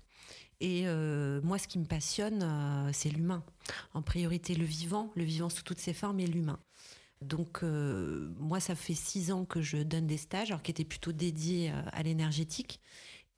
Et 0.61 0.84
euh, 0.86 1.40
moi, 1.42 1.59
ce 1.59 1.66
qui 1.66 1.78
me 1.78 1.84
passionne, 1.84 2.42
euh, 2.42 2.90
c'est 2.92 3.11
l'humain. 3.11 3.44
En 3.92 4.02
priorité, 4.02 4.54
le 4.54 4.64
vivant, 4.64 5.11
le 5.16 5.24
vivant 5.24 5.48
sous 5.48 5.62
toutes 5.62 5.80
ses 5.80 5.92
formes 5.92 6.20
et 6.20 6.26
l'humain. 6.26 6.61
Donc, 7.22 7.62
moi, 7.62 8.61
ça 8.61 8.74
fait 8.74 8.94
six 8.94 9.32
ans 9.32 9.46
que 9.46 9.62
je 9.62 9.78
donne 9.78 10.07
des 10.07 10.18
stages, 10.18 10.50
alors 10.50 10.62
qui 10.62 10.70
étaient 10.70 10.84
plutôt 10.84 11.12
dédiés 11.12 11.72
à 11.92 12.02
l'énergétique. 12.02 12.78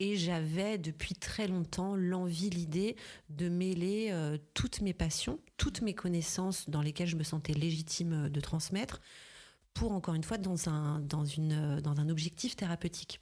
Et 0.01 0.15
j'avais 0.15 0.77
depuis 0.77 1.13
très 1.13 1.47
longtemps 1.47 1.95
l'envie, 1.95 2.49
l'idée 2.49 2.95
de 3.29 3.49
mêler 3.49 4.09
euh, 4.11 4.37
toutes 4.53 4.79
mes 4.79 4.93
passions, 4.93 5.39
toutes 5.57 5.81
mes 5.81 5.93
connaissances 5.93 6.69
dans 6.69 6.81
lesquelles 6.81 7.09
je 7.09 7.17
me 7.17 7.23
sentais 7.23 7.53
légitime 7.53 8.25
euh, 8.25 8.29
de 8.29 8.39
transmettre, 8.39 9.01
pour 9.73 9.91
encore 9.91 10.15
une 10.15 10.23
fois 10.23 10.37
dans 10.37 10.69
un, 10.69 10.99
dans 10.99 11.25
une, 11.25 11.77
euh, 11.77 11.81
dans 11.81 11.99
un 11.99 12.07
objectif 12.07 12.55
thérapeutique. 12.55 13.19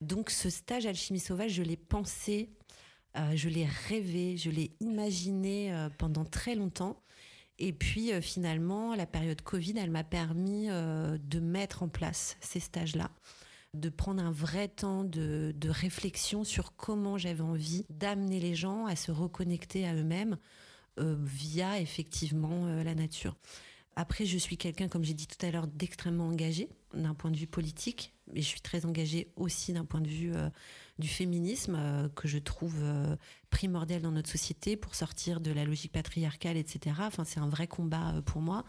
Donc 0.00 0.30
ce 0.30 0.48
stage 0.48 0.86
alchimie 0.86 1.18
sauvage, 1.18 1.52
je 1.52 1.62
l'ai 1.62 1.76
pensé, 1.76 2.50
je 3.34 3.48
l'ai 3.48 3.64
rêvé, 3.64 4.36
je 4.36 4.50
l'ai 4.50 4.76
imaginé 4.80 5.88
pendant 5.96 6.26
très 6.26 6.54
longtemps. 6.54 7.02
Et 7.58 7.72
puis 7.72 8.10
finalement, 8.20 8.94
la 8.94 9.06
période 9.06 9.40
Covid, 9.40 9.78
elle 9.78 9.90
m'a 9.90 10.04
permis 10.04 10.66
de 10.66 11.40
mettre 11.40 11.82
en 11.82 11.88
place 11.88 12.36
ces 12.42 12.60
stages-là. 12.60 13.10
De 13.74 13.88
prendre 13.88 14.22
un 14.22 14.30
vrai 14.30 14.68
temps 14.68 15.04
de, 15.04 15.54
réflexion 15.64 16.44
sur 16.44 16.76
comment 16.76 17.18
j'avais 17.18 17.42
envie 17.42 17.84
d'amener 17.90 18.40
les 18.40 18.54
gens 18.54 18.86
à 18.86 18.96
se 18.96 19.10
reconnecter 19.10 19.86
à 19.86 19.94
eux-mêmes 19.94 20.38
euh, 20.98 21.16
via 21.20 21.80
effectivement 21.80 22.66
euh, 22.66 22.82
la 22.82 22.94
nature. 22.94 23.36
Après, 23.96 24.26
je 24.26 24.38
suis 24.38 24.56
quelqu'un, 24.56 24.88
comme 24.88 25.04
j'ai 25.04 25.14
dit 25.14 25.26
tout 25.26 25.44
à 25.44 25.50
l'heure, 25.50 25.66
d'extrêmement 25.66 26.28
engagé 26.28 26.68
d'un 26.94 27.14
point 27.14 27.30
de 27.30 27.36
vue 27.36 27.46
politique, 27.46 28.14
mais 28.32 28.40
je 28.42 28.46
suis 28.46 28.60
très 28.60 28.84
engagée 28.84 29.32
aussi 29.36 29.72
d'un 29.72 29.84
point 29.84 30.00
de 30.00 30.08
vue 30.08 30.34
euh, 30.34 30.48
du 30.98 31.08
féminisme 31.08 32.10
que 32.14 32.28
je 32.28 32.38
trouve 32.38 32.82
primordial 33.50 34.02
dans 34.02 34.12
notre 34.12 34.30
société 34.30 34.76
pour 34.76 34.94
sortir 34.94 35.40
de 35.40 35.50
la 35.50 35.64
logique 35.64 35.92
patriarcale, 35.92 36.56
etc. 36.56 36.96
Enfin, 37.00 37.24
c'est 37.24 37.40
un 37.40 37.48
vrai 37.48 37.66
combat 37.66 38.22
pour 38.24 38.40
moi. 38.40 38.64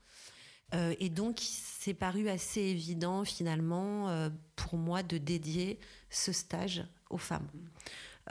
Euh, 0.73 0.95
et 0.99 1.09
donc, 1.09 1.39
c'est 1.41 1.93
paru 1.93 2.27
assez 2.29 2.61
évident 2.61 3.23
finalement 3.23 4.09
euh, 4.09 4.29
pour 4.55 4.77
moi 4.77 5.03
de 5.03 5.17
dédier 5.17 5.79
ce 6.09 6.31
stage 6.31 6.85
aux 7.09 7.17
femmes, 7.17 7.47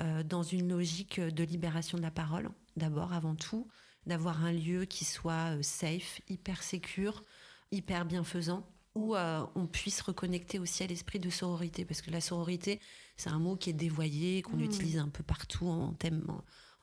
euh, 0.01 0.23
dans 0.23 0.43
une 0.43 0.69
logique 0.69 1.21
de 1.21 1.45
libération 1.45 1.97
de 1.97 2.03
la 2.03 2.11
parole, 2.11 2.51
d'abord, 2.77 3.13
avant 3.13 3.35
tout, 3.35 3.67
d'avoir 4.07 4.45
un 4.45 4.53
lieu 4.53 4.85
qui 4.85 5.05
soit 5.05 5.63
safe, 5.63 6.21
hyper 6.29 6.63
sécure, 6.63 7.25
hyper 7.73 8.05
bienfaisant, 8.05 8.67
où 8.95 9.15
on 9.15 9.67
puisse 9.67 10.01
reconnecter 10.01 10.59
aussi 10.59 10.83
à 10.83 10.87
l'esprit 10.87 11.19
de 11.19 11.29
sororité, 11.29 11.85
parce 11.85 12.01
que 12.01 12.11
la 12.11 12.23
sororité, 12.23 12.81
c'est 13.19 13.29
un 13.29 13.39
mot 13.39 13.55
qui 13.55 13.69
est 13.69 13.75
dévoyé, 13.75 14.41
qu'on 14.41 14.57
mmh. 14.57 14.65
utilise 14.65 14.99
un 14.99 15.09
peu 15.09 15.23
partout 15.23 15.67
en 15.67 15.93
thème 15.93 16.25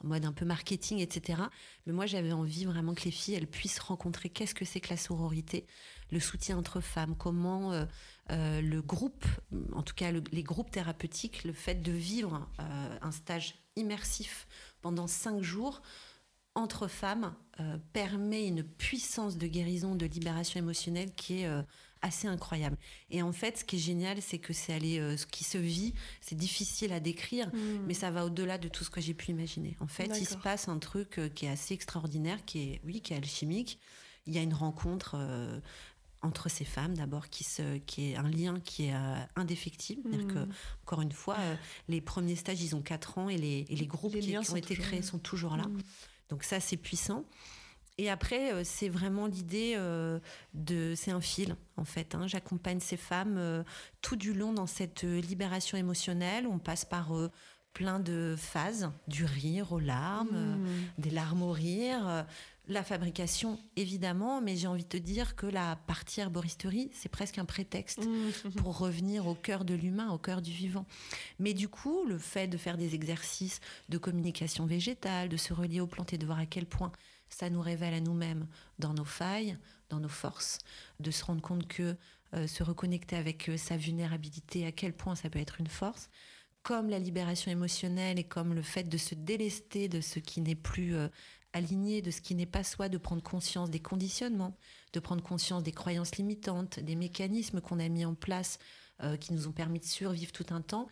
mode 0.04 0.26
un 0.26 0.34
peu 0.34 0.46
marketing, 0.46 1.00
etc. 1.00 1.42
Mais 1.86 1.94
moi, 1.94 2.06
j'avais 2.06 2.32
envie 2.32 2.66
vraiment 2.66 2.94
que 2.94 3.04
les 3.04 3.12
filles, 3.12 3.36
elles 3.36 3.48
puissent 3.48 3.80
rencontrer 3.80 4.30
qu'est-ce 4.30 4.56
que 4.56 4.66
c'est 4.66 4.80
que 4.80 4.90
la 4.90 4.98
sororité, 4.98 5.66
le 6.12 6.20
soutien 6.20 6.58
entre 6.58 6.80
femmes, 6.80 7.16
comment 7.18 7.72
euh, 7.72 7.86
euh, 8.32 8.62
le 8.62 8.82
groupe, 8.82 9.26
en 9.74 9.84
tout 9.84 9.96
cas 9.96 10.12
les 10.12 10.44
groupes 10.44 10.72
thérapeutiques, 10.72 11.44
le 11.44 11.54
fait 11.54 11.82
de 11.82 11.92
vivre 11.92 12.48
euh, 12.60 12.98
un 13.02 13.12
stage 13.12 13.56
immersif 13.76 14.48
pendant 14.82 15.08
cinq 15.08 15.42
jours 15.42 15.82
entre 16.56 16.88
femmes 16.88 17.34
permet 17.94 18.48
une 18.48 18.62
puissance 18.62 19.40
de 19.40 19.48
guérison, 19.48 19.96
de 19.96 20.06
libération 20.06 20.60
émotionnelle 20.60 21.12
qui 21.16 21.42
est 21.42 21.50
assez 22.04 22.28
incroyable. 22.28 22.78
Et 23.10 23.24
en 23.24 23.32
fait, 23.32 23.58
ce 23.58 23.66
qui 23.66 23.78
est 23.78 23.80
génial, 23.80 24.22
c'est 24.22 24.38
que 24.38 24.54
c'est 24.54 24.74
aller, 24.74 25.00
euh, 25.00 25.18
ce 25.18 25.26
qui 25.26 25.44
se 25.44 25.58
vit, 25.58 25.94
c'est 26.22 26.36
difficile 26.36 26.94
à 26.94 27.00
décrire, 27.00 27.48
hmm. 27.48 27.86
mais 27.88 27.96
ça 27.96 28.12
va 28.12 28.26
au-delà 28.26 28.60
de 28.60 28.68
tout 28.68 28.84
ce 28.84 28.90
que 28.90 29.02
j'ai 29.02 29.14
pu 29.14 29.32
imaginer. 29.32 29.76
En 29.80 29.88
fait, 29.88 30.12
il 30.20 30.28
se 30.28 30.36
passe 30.36 30.68
un 30.68 30.78
truc 30.78 31.18
euh, 31.18 31.30
qui 31.30 31.46
est 31.46 31.50
assez 31.50 31.74
extraordinaire, 31.74 32.46
qui 32.46 32.60
est, 32.60 32.82
oui, 32.86 33.02
qui 33.02 33.14
est 33.14 33.18
alchimique. 33.18 33.80
Il 34.28 34.34
y 34.34 34.38
a 34.38 34.42
une 34.42 34.54
rencontre 34.54 35.16
euh, 35.18 35.60
entre 36.22 36.50
ces 36.50 36.66
femmes 36.66 36.96
d'abord 36.96 37.30
qui 37.30 37.44
se 37.44 37.80
qui 37.80 38.12
est 38.12 38.16
un 38.16 38.30
lien 38.30 38.62
qui 38.62 38.86
est 38.86 38.94
indéfectible 39.36 40.10
dire 40.10 40.26
que 40.26 40.48
encore 40.86 41.02
une 41.02 41.12
fois 41.12 41.36
les 41.90 42.00
premiers 42.00 42.38
stages 42.38 42.62
ils 42.62 42.78
ont 42.78 42.82
4 42.82 43.18
ans 43.18 43.28
et 43.28 43.36
les, 43.36 43.66
et 43.68 43.76
les 43.76 43.86
groupes 43.86 44.18
qui, 44.18 44.38
ont 44.38 44.56
été 44.56 44.74
créés 44.78 45.02
sont 45.02 45.20
toujours 45.20 45.58
là 45.58 45.66
hmm. 45.66 45.82
donc 46.30 46.46
ça 46.46 46.62
c'est 46.62 46.78
puissant 46.78 47.26
et 47.98 48.10
après, 48.10 48.52
euh, 48.54 48.64
c'est 48.64 48.90
vraiment 48.90 49.28
l'idée 49.28 49.74
euh, 49.78 50.20
de. 50.54 50.94
C'est 50.96 51.12
un 51.12 51.22
fil, 51.22 51.56
en 51.78 51.86
fait. 51.86 52.16
Hein. 52.16 52.28
J'accompagne 52.28 52.80
ces 52.80 52.98
femmes 52.98 53.38
euh, 53.38 53.64
tout 54.02 54.16
du 54.16 54.34
long 54.34 54.54
dans 54.54 54.68
cette 54.68 55.04
libération 55.04 55.78
émotionnelle. 55.78 56.48
On 56.48 56.60
passe 56.60 56.86
par 56.86 57.12
plein 57.74 58.00
de 58.00 58.36
phases, 58.38 58.92
du 59.08 59.26
rire 59.26 59.72
aux 59.72 59.80
larmes, 59.80 60.58
mmh. 60.58 60.68
des 61.00 61.10
larmes 61.10 61.42
au 61.42 61.52
rire, 61.52 62.26
la 62.68 62.84
fabrication 62.84 63.60
évidemment, 63.76 64.42
mais 64.42 64.56
j'ai 64.56 64.68
envie 64.68 64.84
de 64.84 64.90
te 64.90 64.98
dire 64.98 65.36
que 65.36 65.48
la 65.48 65.76
partie 65.88 66.22
herboristerie, 66.22 66.92
c'est 66.94 67.10
presque 67.10 67.40
un 67.40 67.46
prétexte 67.46 68.06
mmh. 68.06 68.52
pour 68.58 68.78
revenir 68.78 69.26
au 69.26 69.34
cœur 69.34 69.66
de 69.66 69.74
l'humain, 69.74 70.12
au 70.12 70.20
cœur 70.20 70.44
du 70.44 70.52
vivant. 70.52 70.86
Mais 71.40 71.56
du 71.56 71.68
coup, 71.68 72.06
le 72.06 72.20
fait 72.20 72.48
de 72.48 72.58
faire 72.58 72.78
des 72.78 72.94
exercices 72.94 73.60
de 73.90 73.98
communication 73.98 74.68
végétale, 74.68 75.30
de 75.30 75.38
se 75.38 75.52
relier 75.52 75.80
aux 75.80 75.88
plantes 75.88 76.14
et 76.14 76.20
de 76.20 76.26
voir 76.28 76.38
à 76.38 76.46
quel 76.46 76.68
point 76.68 76.92
ça 77.34 77.50
nous 77.50 77.62
révèle 77.62 77.94
à 77.94 78.00
nous-mêmes 78.00 78.48
dans 78.80 78.94
nos 78.94 79.06
failles, 79.06 79.58
dans 79.90 80.00
nos 80.00 80.10
forces, 80.10 80.60
de 81.00 81.12
se 81.12 81.26
rendre 81.26 81.42
compte 81.42 81.68
que 81.68 81.96
euh, 82.36 82.48
se 82.48 82.64
reconnecter 82.64 83.16
avec 83.16 83.50
euh, 83.50 83.58
sa 83.58 83.78
vulnérabilité, 83.78 84.66
à 84.66 84.72
quel 84.72 84.94
point 84.94 85.16
ça 85.16 85.30
peut 85.30 85.40
être 85.40 85.60
une 85.60 85.68
force, 85.68 86.10
comme 86.64 86.90
la 86.90 86.98
libération 86.98 87.52
émotionnelle 87.52 88.18
et 88.18 88.24
comme 88.24 88.54
le 88.54 88.62
fait 88.62 88.86
de 88.86 88.98
se 88.98 89.14
délester 89.14 89.88
de 89.88 90.02
ce 90.02 90.20
qui 90.20 90.42
n'est 90.42 90.56
plus 90.56 90.96
euh, 90.96 91.10
aligné, 91.54 92.02
de 92.02 92.10
ce 92.10 92.22
qui 92.22 92.34
n'est 92.34 92.48
pas 92.48 92.64
soi, 92.64 92.90
de 92.90 92.98
prendre 92.98 93.22
conscience 93.22 93.70
des 93.70 93.82
conditionnements, 93.82 94.58
de 94.94 95.00
prendre 95.00 95.22
conscience 95.22 95.62
des 95.62 95.72
croyances 95.72 96.16
limitantes, 96.16 96.80
des 96.80 96.96
mécanismes 96.96 97.62
qu'on 97.62 97.80
a 97.80 97.88
mis 97.90 98.06
en 98.06 98.16
place 98.16 98.58
qui 99.20 99.34
nous 99.34 99.48
ont 99.48 99.52
permis 99.52 99.80
de 99.80 99.86
survivre 99.86 100.32
tout 100.32 100.46
un 100.52 100.62
temps. 100.62 100.88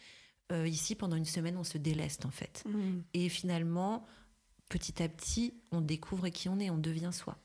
ici, 0.66 0.96
pendant 0.96 1.16
une 1.16 1.24
semaine, 1.24 1.56
on 1.56 1.64
se 1.64 1.78
déleste 1.78 2.26
en 2.26 2.32
fait. 2.32 2.64
Mmh. 2.66 3.00
Et 3.14 3.30
finalement, 3.30 4.06
petit 4.72 5.04
à 5.04 5.10
petit, 5.10 5.54
on 5.72 5.82
découvre 5.82 6.30
qui 6.30 6.48
on 6.48 6.58
est, 6.58 6.70
on 6.70 6.78
devient 6.78 7.10
soi. 7.12 7.38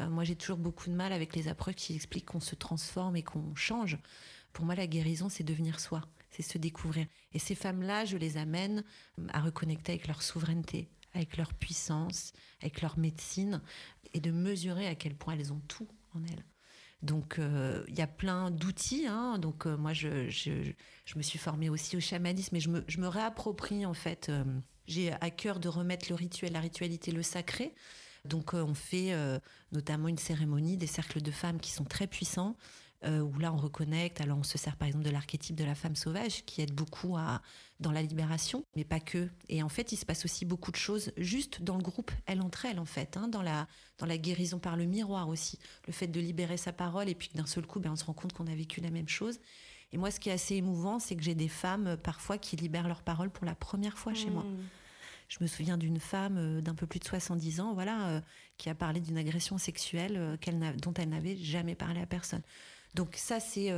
Euh, 0.00 0.10
moi, 0.10 0.24
j'ai 0.24 0.34
toujours 0.34 0.58
beaucoup 0.58 0.90
de 0.90 0.94
mal 0.94 1.12
avec 1.12 1.36
les 1.36 1.46
approches 1.46 1.76
qui 1.76 1.94
expliquent 1.94 2.26
qu'on 2.26 2.40
se 2.40 2.56
transforme 2.56 3.14
et 3.14 3.22
qu'on 3.22 3.54
change. 3.54 3.98
Pour 4.52 4.64
moi, 4.64 4.74
la 4.74 4.88
guérison, 4.88 5.28
c'est 5.28 5.44
devenir 5.44 5.78
soi, 5.78 6.02
c'est 6.30 6.42
se 6.42 6.58
découvrir. 6.58 7.06
Et 7.34 7.38
ces 7.38 7.54
femmes-là, 7.54 8.04
je 8.04 8.16
les 8.16 8.36
amène 8.36 8.82
à 9.32 9.40
reconnecter 9.40 9.92
avec 9.92 10.08
leur 10.08 10.22
souveraineté, 10.22 10.88
avec 11.14 11.36
leur 11.36 11.54
puissance, 11.54 12.32
avec 12.60 12.82
leur 12.82 12.98
médecine, 12.98 13.62
et 14.12 14.18
de 14.18 14.32
mesurer 14.32 14.88
à 14.88 14.96
quel 14.96 15.14
point 15.14 15.34
elles 15.34 15.52
ont 15.52 15.62
tout 15.68 15.88
en 16.16 16.24
elles. 16.24 16.44
Donc, 17.02 17.38
euh, 17.38 17.84
il 17.86 17.96
y 17.96 18.02
a 18.02 18.08
plein 18.08 18.50
d'outils. 18.50 19.06
Hein. 19.06 19.38
Donc, 19.38 19.66
euh, 19.66 19.76
moi, 19.76 19.92
je, 19.92 20.08
me 21.14 21.22
suis 21.22 21.38
formée 21.38 21.70
aussi 21.70 21.96
au 21.96 22.00
chamanisme, 22.00 22.56
et 22.56 22.60
je 22.60 22.70
me, 22.70 22.84
je 22.88 22.98
me 22.98 23.06
réapproprie, 23.06 23.86
en 23.86 23.94
fait, 23.94 24.32
j'ai 24.92 25.12
à 25.12 25.30
cœur 25.30 25.58
de 25.58 25.68
remettre 25.68 26.06
le 26.08 26.14
rituel, 26.14 26.52
la 26.52 26.60
ritualité, 26.60 27.10
le 27.10 27.22
sacré. 27.22 27.74
Donc 28.24 28.54
euh, 28.54 28.62
on 28.62 28.74
fait 28.74 29.12
euh, 29.12 29.38
notamment 29.72 30.08
une 30.08 30.18
cérémonie 30.18 30.76
des 30.76 30.86
cercles 30.86 31.22
de 31.22 31.30
femmes 31.30 31.58
qui 31.58 31.72
sont 31.72 31.84
très 31.84 32.06
puissants, 32.06 32.56
euh, 33.04 33.20
où 33.20 33.38
là 33.38 33.52
on 33.52 33.56
reconnecte. 33.56 34.20
Alors 34.20 34.38
on 34.38 34.44
se 34.44 34.58
sert 34.58 34.76
par 34.76 34.86
exemple 34.86 35.04
de 35.04 35.10
l'archétype 35.10 35.56
de 35.56 35.64
la 35.64 35.74
femme 35.74 35.96
sauvage 35.96 36.44
qui 36.44 36.62
aide 36.62 36.72
beaucoup 36.72 37.16
dans 37.80 37.90
la 37.90 38.02
libération, 38.02 38.64
mais 38.76 38.84
pas 38.84 39.00
que. 39.00 39.28
Et 39.48 39.62
en 39.62 39.68
fait 39.68 39.90
il 39.90 39.96
se 39.96 40.06
passe 40.06 40.24
aussi 40.24 40.44
beaucoup 40.44 40.70
de 40.70 40.76
choses 40.76 41.10
juste 41.16 41.62
dans 41.62 41.76
le 41.76 41.82
groupe, 41.82 42.12
elle 42.26 42.40
entre 42.40 42.66
elles 42.66 42.78
en 42.78 42.84
fait, 42.84 43.16
hein, 43.16 43.26
dans, 43.26 43.42
la, 43.42 43.66
dans 43.98 44.06
la 44.06 44.18
guérison 44.18 44.60
par 44.60 44.76
le 44.76 44.84
miroir 44.84 45.28
aussi. 45.28 45.58
Le 45.88 45.92
fait 45.92 46.06
de 46.06 46.20
libérer 46.20 46.56
sa 46.56 46.72
parole 46.72 47.08
et 47.08 47.16
puis 47.16 47.30
d'un 47.34 47.46
seul 47.46 47.66
coup 47.66 47.80
ben, 47.80 47.90
on 47.90 47.96
se 47.96 48.04
rend 48.04 48.14
compte 48.14 48.34
qu'on 48.34 48.46
a 48.46 48.54
vécu 48.54 48.80
la 48.80 48.90
même 48.90 49.08
chose. 49.08 49.40
Et 49.94 49.98
moi, 49.98 50.10
ce 50.10 50.18
qui 50.18 50.30
est 50.30 50.32
assez 50.32 50.54
émouvant, 50.54 50.98
c'est 50.98 51.16
que 51.16 51.22
j'ai 51.22 51.34
des 51.34 51.48
femmes 51.48 51.98
parfois 52.02 52.38
qui 52.38 52.56
libèrent 52.56 52.88
leur 52.88 53.02
parole 53.02 53.28
pour 53.28 53.44
la 53.44 53.54
première 53.54 53.98
fois 53.98 54.14
chez 54.14 54.30
moi. 54.30 54.46
Je 55.32 55.38
me 55.40 55.46
souviens 55.46 55.78
d'une 55.78 55.98
femme 55.98 56.36
euh, 56.36 56.60
d'un 56.60 56.74
peu 56.74 56.86
plus 56.86 57.00
de 57.00 57.06
70 57.06 57.60
ans, 57.60 57.72
voilà, 57.72 58.08
euh, 58.08 58.20
qui 58.58 58.68
a 58.68 58.74
parlé 58.74 59.00
d'une 59.00 59.16
agression 59.16 59.56
sexuelle 59.56 60.38
dont 60.82 60.92
elle 60.94 61.08
n'avait 61.08 61.36
jamais 61.36 61.74
parlé 61.74 62.02
à 62.02 62.06
personne. 62.06 62.42
Donc 62.94 63.16
ça, 63.16 63.40
c'est 63.40 63.74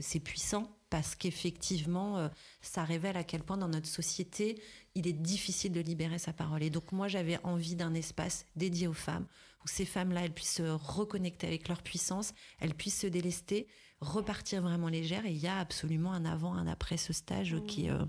c'est 0.00 0.18
puissant 0.18 0.76
parce 0.90 1.14
qu'effectivement, 1.14 2.28
ça 2.60 2.82
révèle 2.82 3.16
à 3.16 3.22
quel 3.22 3.44
point 3.44 3.56
dans 3.56 3.68
notre 3.68 3.86
société, 3.86 4.60
il 4.96 5.06
est 5.06 5.12
difficile 5.12 5.70
de 5.70 5.80
libérer 5.80 6.18
sa 6.18 6.32
parole. 6.32 6.64
Et 6.64 6.70
donc 6.70 6.90
moi, 6.90 7.06
j'avais 7.06 7.38
envie 7.44 7.76
d'un 7.76 7.94
espace 7.94 8.44
dédié 8.56 8.88
aux 8.88 8.92
femmes, 8.92 9.26
où 9.64 9.68
ces 9.68 9.84
femmes-là, 9.84 10.24
elles 10.24 10.34
puissent 10.34 10.56
se 10.56 10.62
reconnecter 10.62 11.46
avec 11.46 11.68
leur 11.68 11.82
puissance, 11.82 12.34
elles 12.58 12.74
puissent 12.74 13.00
se 13.00 13.06
délester, 13.06 13.68
repartir 14.00 14.62
vraiment 14.62 14.88
légère. 14.88 15.24
Et 15.26 15.30
il 15.30 15.38
y 15.38 15.46
a 15.46 15.58
absolument 15.58 16.12
un 16.12 16.24
avant, 16.24 16.54
un 16.54 16.66
après 16.66 16.96
ce 16.96 17.12
stage 17.12 17.56
qui, 17.68 17.88
mmh. 17.88 17.92
euh, 17.92 18.04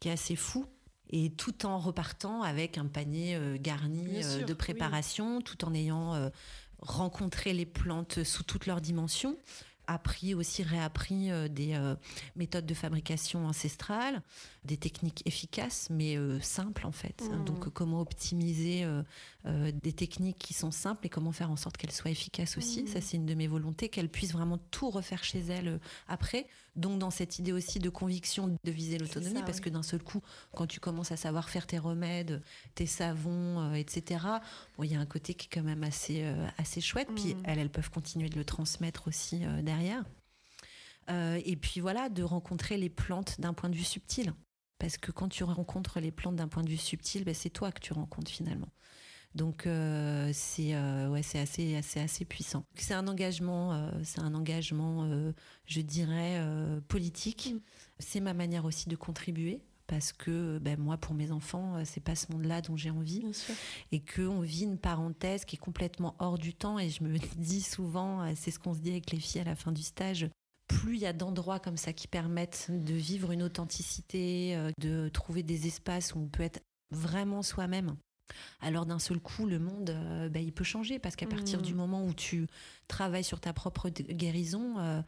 qui 0.00 0.08
est 0.08 0.12
assez 0.12 0.36
fou. 0.36 0.66
Et 1.10 1.30
tout 1.30 1.66
en 1.66 1.78
repartant 1.78 2.42
avec 2.42 2.78
un 2.78 2.86
panier 2.86 3.36
euh, 3.36 3.56
garni 3.60 4.24
euh, 4.24 4.44
de 4.44 4.54
préparation, 4.54 5.40
tout 5.40 5.64
en 5.64 5.74
ayant 5.74 6.30
rencontré 6.78 7.52
les 7.52 7.66
plantes 7.66 8.22
sous 8.24 8.42
toutes 8.42 8.66
leurs 8.66 8.80
dimensions 8.80 9.36
appris 9.86 10.34
aussi 10.34 10.62
réappris 10.62 11.30
euh, 11.30 11.48
des 11.48 11.74
euh, 11.74 11.94
méthodes 12.34 12.66
de 12.66 12.74
fabrication 12.74 13.46
ancestrales, 13.46 14.22
des 14.66 14.76
techniques 14.76 15.22
efficaces 15.26 15.88
mais 15.90 16.16
euh, 16.16 16.40
simples 16.40 16.86
en 16.86 16.92
fait. 16.92 17.22
Mmh. 17.22 17.44
Donc 17.44 17.68
comment 17.70 18.00
optimiser 18.00 18.86
des 19.44 19.92
techniques 19.92 20.38
qui 20.38 20.54
sont 20.54 20.72
simples 20.72 21.06
et 21.06 21.08
comment 21.08 21.30
faire 21.30 21.50
en 21.50 21.56
sorte 21.56 21.76
qu'elles 21.76 21.92
soient 21.92 22.10
efficaces 22.10 22.58
aussi. 22.58 22.82
Mmh. 22.82 22.86
Ça 22.88 23.00
c'est 23.00 23.16
une 23.16 23.26
de 23.26 23.34
mes 23.34 23.46
volontés, 23.46 23.88
qu'elles 23.88 24.08
puissent 24.08 24.32
vraiment 24.32 24.58
tout 24.70 24.90
refaire 24.90 25.22
chez 25.22 25.38
elles 25.38 25.78
après. 26.08 26.46
Donc 26.74 26.98
dans 26.98 27.10
cette 27.10 27.38
idée 27.38 27.52
aussi 27.52 27.78
de 27.78 27.88
conviction 27.88 28.48
de 28.48 28.70
viser 28.70 28.98
l'autonomie 28.98 29.42
parce 29.44 29.60
que 29.60 29.70
d'un 29.70 29.82
seul 29.82 30.02
coup 30.02 30.20
quand 30.54 30.66
tu 30.66 30.80
commences 30.80 31.12
à 31.12 31.16
savoir 31.16 31.48
faire 31.48 31.66
tes 31.66 31.78
remèdes, 31.78 32.42
tes 32.74 32.86
savons, 32.86 33.72
etc. 33.74 34.24
Bon 34.76 34.84
il 34.84 34.92
y 34.92 34.96
a 34.96 35.00
un 35.00 35.06
côté 35.06 35.34
qui 35.34 35.46
est 35.46 35.54
quand 35.54 35.64
même 35.64 35.84
assez 35.84 36.24
assez 36.58 36.80
chouette. 36.80 37.08
Puis 37.14 37.34
mmh. 37.34 37.42
elles 37.44 37.58
elles 37.58 37.70
peuvent 37.70 37.90
continuer 37.90 38.28
de 38.28 38.36
le 38.36 38.44
transmettre 38.44 39.08
aussi 39.08 39.42
derrière 39.62 40.04
euh, 41.10 41.40
et 41.44 41.56
puis 41.56 41.80
voilà, 41.80 42.08
de 42.08 42.22
rencontrer 42.22 42.76
les 42.76 42.88
plantes 42.88 43.40
d'un 43.40 43.54
point 43.54 43.70
de 43.70 43.76
vue 43.76 43.84
subtil. 43.84 44.32
Parce 44.78 44.98
que 44.98 45.10
quand 45.10 45.28
tu 45.28 45.44
rencontres 45.44 46.00
les 46.00 46.12
plantes 46.12 46.36
d'un 46.36 46.48
point 46.48 46.62
de 46.62 46.68
vue 46.68 46.76
subtil, 46.76 47.24
ben, 47.24 47.34
c'est 47.34 47.50
toi 47.50 47.72
que 47.72 47.80
tu 47.80 47.92
rencontres 47.92 48.30
finalement. 48.30 48.68
Donc 49.36 49.66
euh, 49.66 50.30
c'est 50.32 50.74
euh, 50.74 51.08
ouais, 51.10 51.22
c'est 51.22 51.38
assez, 51.38 51.76
assez, 51.76 52.00
assez 52.00 52.24
puissant. 52.24 52.64
C'est 52.74 52.94
un 52.94 53.06
engagement, 53.06 53.74
euh, 53.74 53.90
c'est 54.02 54.20
un 54.20 54.34
engagement, 54.34 55.08
je 55.66 55.80
dirais, 55.82 56.42
politique. 56.88 57.52
Mm. 57.54 57.60
C'est 57.98 58.20
ma 58.20 58.32
manière 58.32 58.64
aussi 58.64 58.88
de 58.88 58.96
contribuer 58.96 59.60
parce 59.86 60.12
que 60.12 60.58
ben, 60.58 60.80
moi, 60.80 60.96
pour 60.96 61.14
mes 61.14 61.30
enfants, 61.30 61.84
c'est 61.84 62.02
pas 62.02 62.14
ce 62.14 62.32
monde-là 62.32 62.62
dont 62.62 62.76
j'ai 62.76 62.90
envie. 62.90 63.22
Et 63.92 64.00
qu'on 64.00 64.40
vit 64.40 64.64
une 64.64 64.78
parenthèse 64.78 65.44
qui 65.44 65.56
est 65.56 65.60
complètement 65.60 66.16
hors 66.18 66.38
du 66.38 66.54
temps. 66.54 66.78
Et 66.78 66.88
je 66.88 67.04
me 67.04 67.18
dis 67.36 67.60
souvent, 67.60 68.34
c'est 68.34 68.50
ce 68.50 68.58
qu'on 68.58 68.72
se 68.72 68.80
dit 68.80 68.90
avec 68.90 69.12
les 69.12 69.20
filles 69.20 69.42
à 69.42 69.44
la 69.44 69.54
fin 69.54 69.70
du 69.70 69.82
stage, 69.82 70.28
plus 70.66 70.94
il 70.94 71.00
y 71.00 71.06
a 71.06 71.12
d'endroits 71.12 71.60
comme 71.60 71.76
ça 71.76 71.92
qui 71.92 72.08
permettent 72.08 72.66
de 72.70 72.94
vivre 72.94 73.32
une 73.32 73.42
authenticité, 73.42 74.58
de 74.78 75.08
trouver 75.08 75.42
des 75.42 75.66
espaces 75.66 76.14
où 76.14 76.18
on 76.18 76.28
peut 76.28 76.42
être 76.42 76.62
vraiment 76.90 77.42
soi-même, 77.42 77.96
alors 78.60 78.86
d'un 78.86 78.98
seul 78.98 79.20
coup, 79.20 79.46
le 79.46 79.58
monde, 79.58 79.90
euh, 79.90 80.28
bah, 80.28 80.40
il 80.40 80.52
peut 80.52 80.64
changer 80.64 80.98
parce 80.98 81.16
qu'à 81.16 81.26
partir 81.26 81.62
du 81.62 81.74
mmh. 81.74 81.76
moment 81.76 82.04
où 82.04 82.12
tu 82.12 82.46
travailles 82.88 83.24
sur 83.24 83.40
ta 83.40 83.52
propre 83.52 83.88
guérison, 83.90 84.78
euh, 84.78 85.02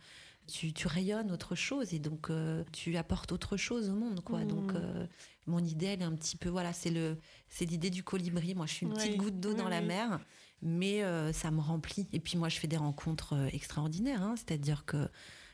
tu, 0.47 0.73
rayonnes 0.87 1.31
autre 1.31 1.55
chose 1.55 1.93
et 1.93 1.99
donc 1.99 2.31
euh, 2.31 2.65
tu 2.73 2.97
apportes 2.97 3.33
autre 3.33 3.57
chose 3.57 3.91
au 3.91 3.95
monde, 3.95 4.21
quoi. 4.23 4.45
Donc 4.45 4.73
mmh. 4.73 5.09
mon 5.47 5.65
idée, 5.65 5.87
elle 5.87 6.03
est 6.03 6.07
un 6.07 6.15
petit 6.15 6.37
peu, 6.37 6.49
voilà, 6.49 6.73
c'est 6.73 6.91
le, 6.91 7.19
c'est 7.49 7.65
l'idée 7.65 7.91
du 7.91 8.03
colibri. 8.03 8.55
Moi, 8.55 8.67
je 8.67 8.75
suis 8.75 8.87
une 8.87 8.95
petite 8.95 9.17
goutte 9.17 9.41
d'eau 9.41 9.55
dans 9.55 9.69
la 9.69 9.81
mer, 9.81 10.21
mais 10.63 11.03
ça 11.33 11.51
me 11.51 11.61
remplit. 11.61 12.07
Et 12.13 12.21
puis 12.21 12.39
moi, 12.39 12.49
je 12.49 12.59
fais 12.59 12.69
des 12.69 12.79
rencontres 12.79 13.35
extraordinaires, 13.53 14.23
hein. 14.23 14.35
c'est-à-dire 14.37 14.85
que 14.87 15.09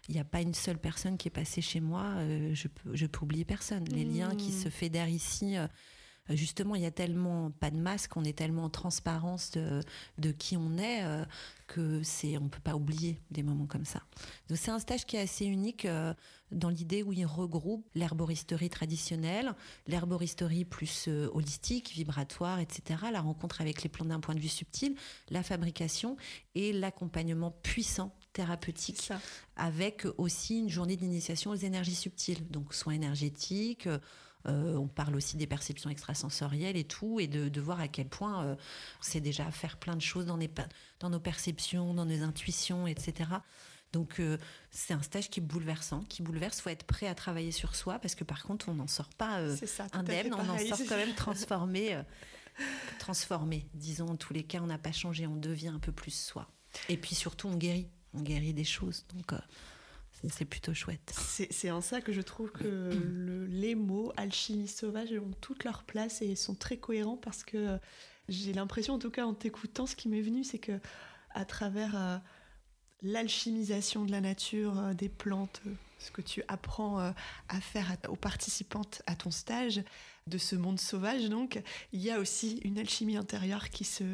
il 0.08 0.14
n'y 0.14 0.20
a 0.20 0.24
pas 0.24 0.40
une 0.40 0.54
seule 0.54 0.78
personne 0.78 1.16
qui 1.16 1.28
est 1.28 1.30
passée 1.30 1.62
chez 1.62 1.80
moi, 1.80 2.14
je 2.52 2.68
peux, 2.68 2.94
je 2.94 3.06
peux 3.06 3.20
oublier 3.22 3.44
personne. 3.44 3.84
Les 3.86 4.04
liens 4.04 4.34
qui 4.36 4.50
mmh. 4.50 4.62
se 4.62 4.68
fédèrent 4.68 5.08
ici 5.08 5.56
justement, 6.30 6.74
il 6.74 6.82
y 6.82 6.86
a 6.86 6.90
tellement 6.90 7.50
pas 7.50 7.70
de 7.70 7.76
masque, 7.76 8.16
on 8.16 8.24
est 8.24 8.36
tellement 8.36 8.64
en 8.64 8.70
transparence 8.70 9.50
de, 9.52 10.32
qui 10.32 10.56
on 10.56 10.78
est 10.78 11.04
euh, 11.04 11.24
que 11.66 12.02
c'est, 12.02 12.38
on 12.38 12.48
peut 12.48 12.60
pas 12.60 12.74
oublier 12.74 13.20
des 13.30 13.42
moments 13.42 13.66
comme 13.66 13.84
ça. 13.84 14.00
Donc 14.48 14.58
c'est 14.58 14.70
un 14.70 14.78
stage 14.78 15.04
qui 15.04 15.16
est 15.16 15.20
assez 15.20 15.44
unique 15.44 15.84
euh, 15.84 16.14
dans 16.50 16.70
l'idée 16.70 17.02
où 17.02 17.12
il 17.12 17.26
regroupe 17.26 17.86
l'herboristerie 17.94 18.70
traditionnelle, 18.70 19.54
l'herboristerie 19.86 20.64
plus 20.64 21.06
euh, 21.08 21.28
holistique, 21.32 21.92
vibratoire, 21.92 22.58
etc. 22.58 23.00
La 23.12 23.20
rencontre 23.20 23.60
avec 23.60 23.82
les 23.82 23.90
plantes 23.90 24.08
d'un 24.08 24.20
point 24.20 24.34
de 24.34 24.40
vue 24.40 24.48
subtil, 24.48 24.96
la 25.30 25.42
fabrication 25.42 26.16
et 26.54 26.72
l'accompagnement 26.72 27.50
puissant 27.50 28.16
thérapeutique 28.34 29.10
avec 29.56 30.06
aussi 30.18 30.58
une 30.58 30.68
journée 30.68 30.96
d'initiation 30.96 31.52
aux 31.52 31.56
énergies 31.56 31.94
subtiles, 31.94 32.46
donc 32.50 32.74
soins 32.74 32.92
énergétiques, 32.92 33.88
euh, 34.46 34.76
on 34.76 34.88
parle 34.88 35.16
aussi 35.16 35.36
des 35.36 35.46
perceptions 35.46 35.88
extrasensorielles 35.88 36.76
et 36.76 36.84
tout, 36.84 37.18
et 37.18 37.26
de, 37.26 37.60
voir 37.60 37.80
à 37.80 37.88
quel 37.88 38.08
point 38.08 38.44
euh, 38.44 38.56
on 39.00 39.02
sait 39.02 39.20
déjà 39.20 39.50
faire 39.50 39.78
plein 39.78 39.96
de 39.96 40.02
choses 40.02 40.26
dans, 40.26 40.38
dans 41.00 41.10
nos 41.10 41.20
perceptions, 41.20 41.94
dans 41.94 42.04
nos 42.04 42.22
intuitions, 42.22 42.86
etc. 42.86 43.30
Donc 43.92 44.20
euh, 44.20 44.36
c'est 44.70 44.92
un 44.92 45.02
stage 45.02 45.30
qui 45.30 45.40
est 45.40 45.42
bouleversant, 45.42 46.00
qui 46.08 46.22
bouleverse. 46.22 46.58
Il 46.58 46.62
faut 46.62 46.70
être 46.70 46.84
prêt 46.84 47.06
à 47.06 47.14
travailler 47.14 47.52
sur 47.52 47.74
soi 47.74 47.98
parce 48.00 48.14
que 48.14 48.24
par 48.24 48.42
contre 48.42 48.68
on 48.68 48.74
n'en 48.74 48.88
sort 48.88 49.10
pas 49.10 49.40
indemne, 49.92 50.34
on 50.34 50.48
en 50.48 50.58
sort 50.58 50.78
quand 50.88 50.96
même 50.96 51.14
transformé, 51.16 51.98
transformé. 52.98 53.66
Disons 53.72 54.08
en 54.08 54.16
tous 54.16 54.34
les 54.34 54.42
cas, 54.42 54.60
on 54.60 54.66
n'a 54.66 54.78
pas 54.78 54.92
changé, 54.92 55.26
on 55.26 55.36
devient 55.36 55.68
un 55.68 55.78
peu 55.78 55.92
plus 55.92 56.14
soi. 56.14 56.50
Et 56.88 56.96
puis 56.96 57.14
surtout 57.14 57.48
on 57.48 57.56
guérit, 57.56 57.88
on 58.14 58.22
guérit 58.22 58.52
des 58.52 58.64
choses. 58.64 59.04
Donc 59.14 59.32
c'est 60.28 60.44
plutôt 60.44 60.72
chouette. 60.74 61.14
C'est 61.16 61.70
en 61.70 61.80
ça 61.80 62.00
que 62.00 62.12
je 62.12 62.20
trouve 62.20 62.50
que 62.50 62.90
les 63.48 63.74
mots 63.74 64.12
alchimie 64.16 64.68
sauvage 64.68 65.12
ont 65.12 65.32
toute 65.40 65.64
leur 65.64 65.82
place 65.84 66.22
et 66.22 66.34
sont 66.36 66.54
très 66.54 66.76
cohérents 66.76 67.16
parce 67.16 67.44
que 67.44 67.78
j'ai 68.28 68.52
l'impression, 68.52 68.94
en 68.94 68.98
tout 68.98 69.10
cas 69.10 69.26
en 69.26 69.34
t'écoutant, 69.34 69.86
ce 69.86 69.96
qui 69.96 70.08
m'est 70.08 70.22
venu, 70.22 70.44
c'est 70.44 70.58
que 70.58 70.80
à 71.30 71.44
travers 71.44 71.96
euh, 71.96 72.16
l'alchimisation 73.02 74.04
de 74.04 74.12
la 74.12 74.20
nature, 74.20 74.78
euh, 74.78 74.94
des 74.94 75.08
plantes, 75.08 75.60
euh, 75.66 75.74
ce 75.98 76.10
que 76.10 76.22
tu 76.22 76.42
apprends 76.48 76.98
à 76.98 77.60
faire 77.62 77.96
aux 78.08 78.16
participantes 78.16 79.00
à 79.06 79.16
ton 79.16 79.30
stage, 79.30 79.82
de 80.26 80.38
ce 80.38 80.56
monde 80.56 80.80
sauvage, 80.80 81.28
donc, 81.28 81.62
il 81.92 82.00
y 82.00 82.10
a 82.10 82.18
aussi 82.18 82.58
une 82.64 82.78
alchimie 82.78 83.16
intérieure 83.16 83.68
qui 83.68 83.84
se 83.84 84.04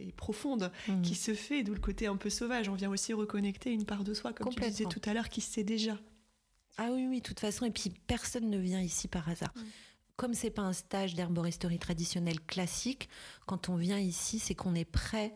est 0.00 0.12
profonde, 0.16 0.72
mmh. 0.88 1.02
qui 1.02 1.14
se 1.14 1.34
fait, 1.34 1.62
d'où 1.62 1.74
le 1.74 1.80
côté 1.80 2.06
un 2.06 2.16
peu 2.16 2.30
sauvage. 2.30 2.68
On 2.68 2.74
vient 2.74 2.90
aussi 2.90 3.12
reconnecter 3.12 3.70
une 3.70 3.84
part 3.84 4.02
de 4.02 4.14
soi, 4.14 4.32
comme 4.32 4.54
tu 4.54 4.60
disais 4.62 4.86
tout 4.86 5.02
à 5.04 5.12
l'heure, 5.12 5.28
qui 5.28 5.42
se 5.42 5.52
sait 5.52 5.64
déjà. 5.64 5.98
Ah 6.78 6.88
oui, 6.90 7.06
oui, 7.06 7.18
de 7.18 7.22
toute 7.22 7.40
façon. 7.40 7.66
Et 7.66 7.70
puis, 7.70 7.92
personne 8.06 8.48
ne 8.48 8.56
vient 8.56 8.80
ici 8.80 9.08
par 9.08 9.28
hasard. 9.28 9.52
Mmh. 9.54 9.60
Comme 10.16 10.34
c'est 10.34 10.50
pas 10.50 10.62
un 10.62 10.72
stage 10.72 11.14
d'herboristerie 11.14 11.78
traditionnelle 11.78 12.40
classique, 12.40 13.10
quand 13.46 13.68
on 13.68 13.76
vient 13.76 13.98
ici, 13.98 14.38
c'est 14.38 14.54
qu'on 14.54 14.74
est 14.74 14.86
prêt 14.86 15.34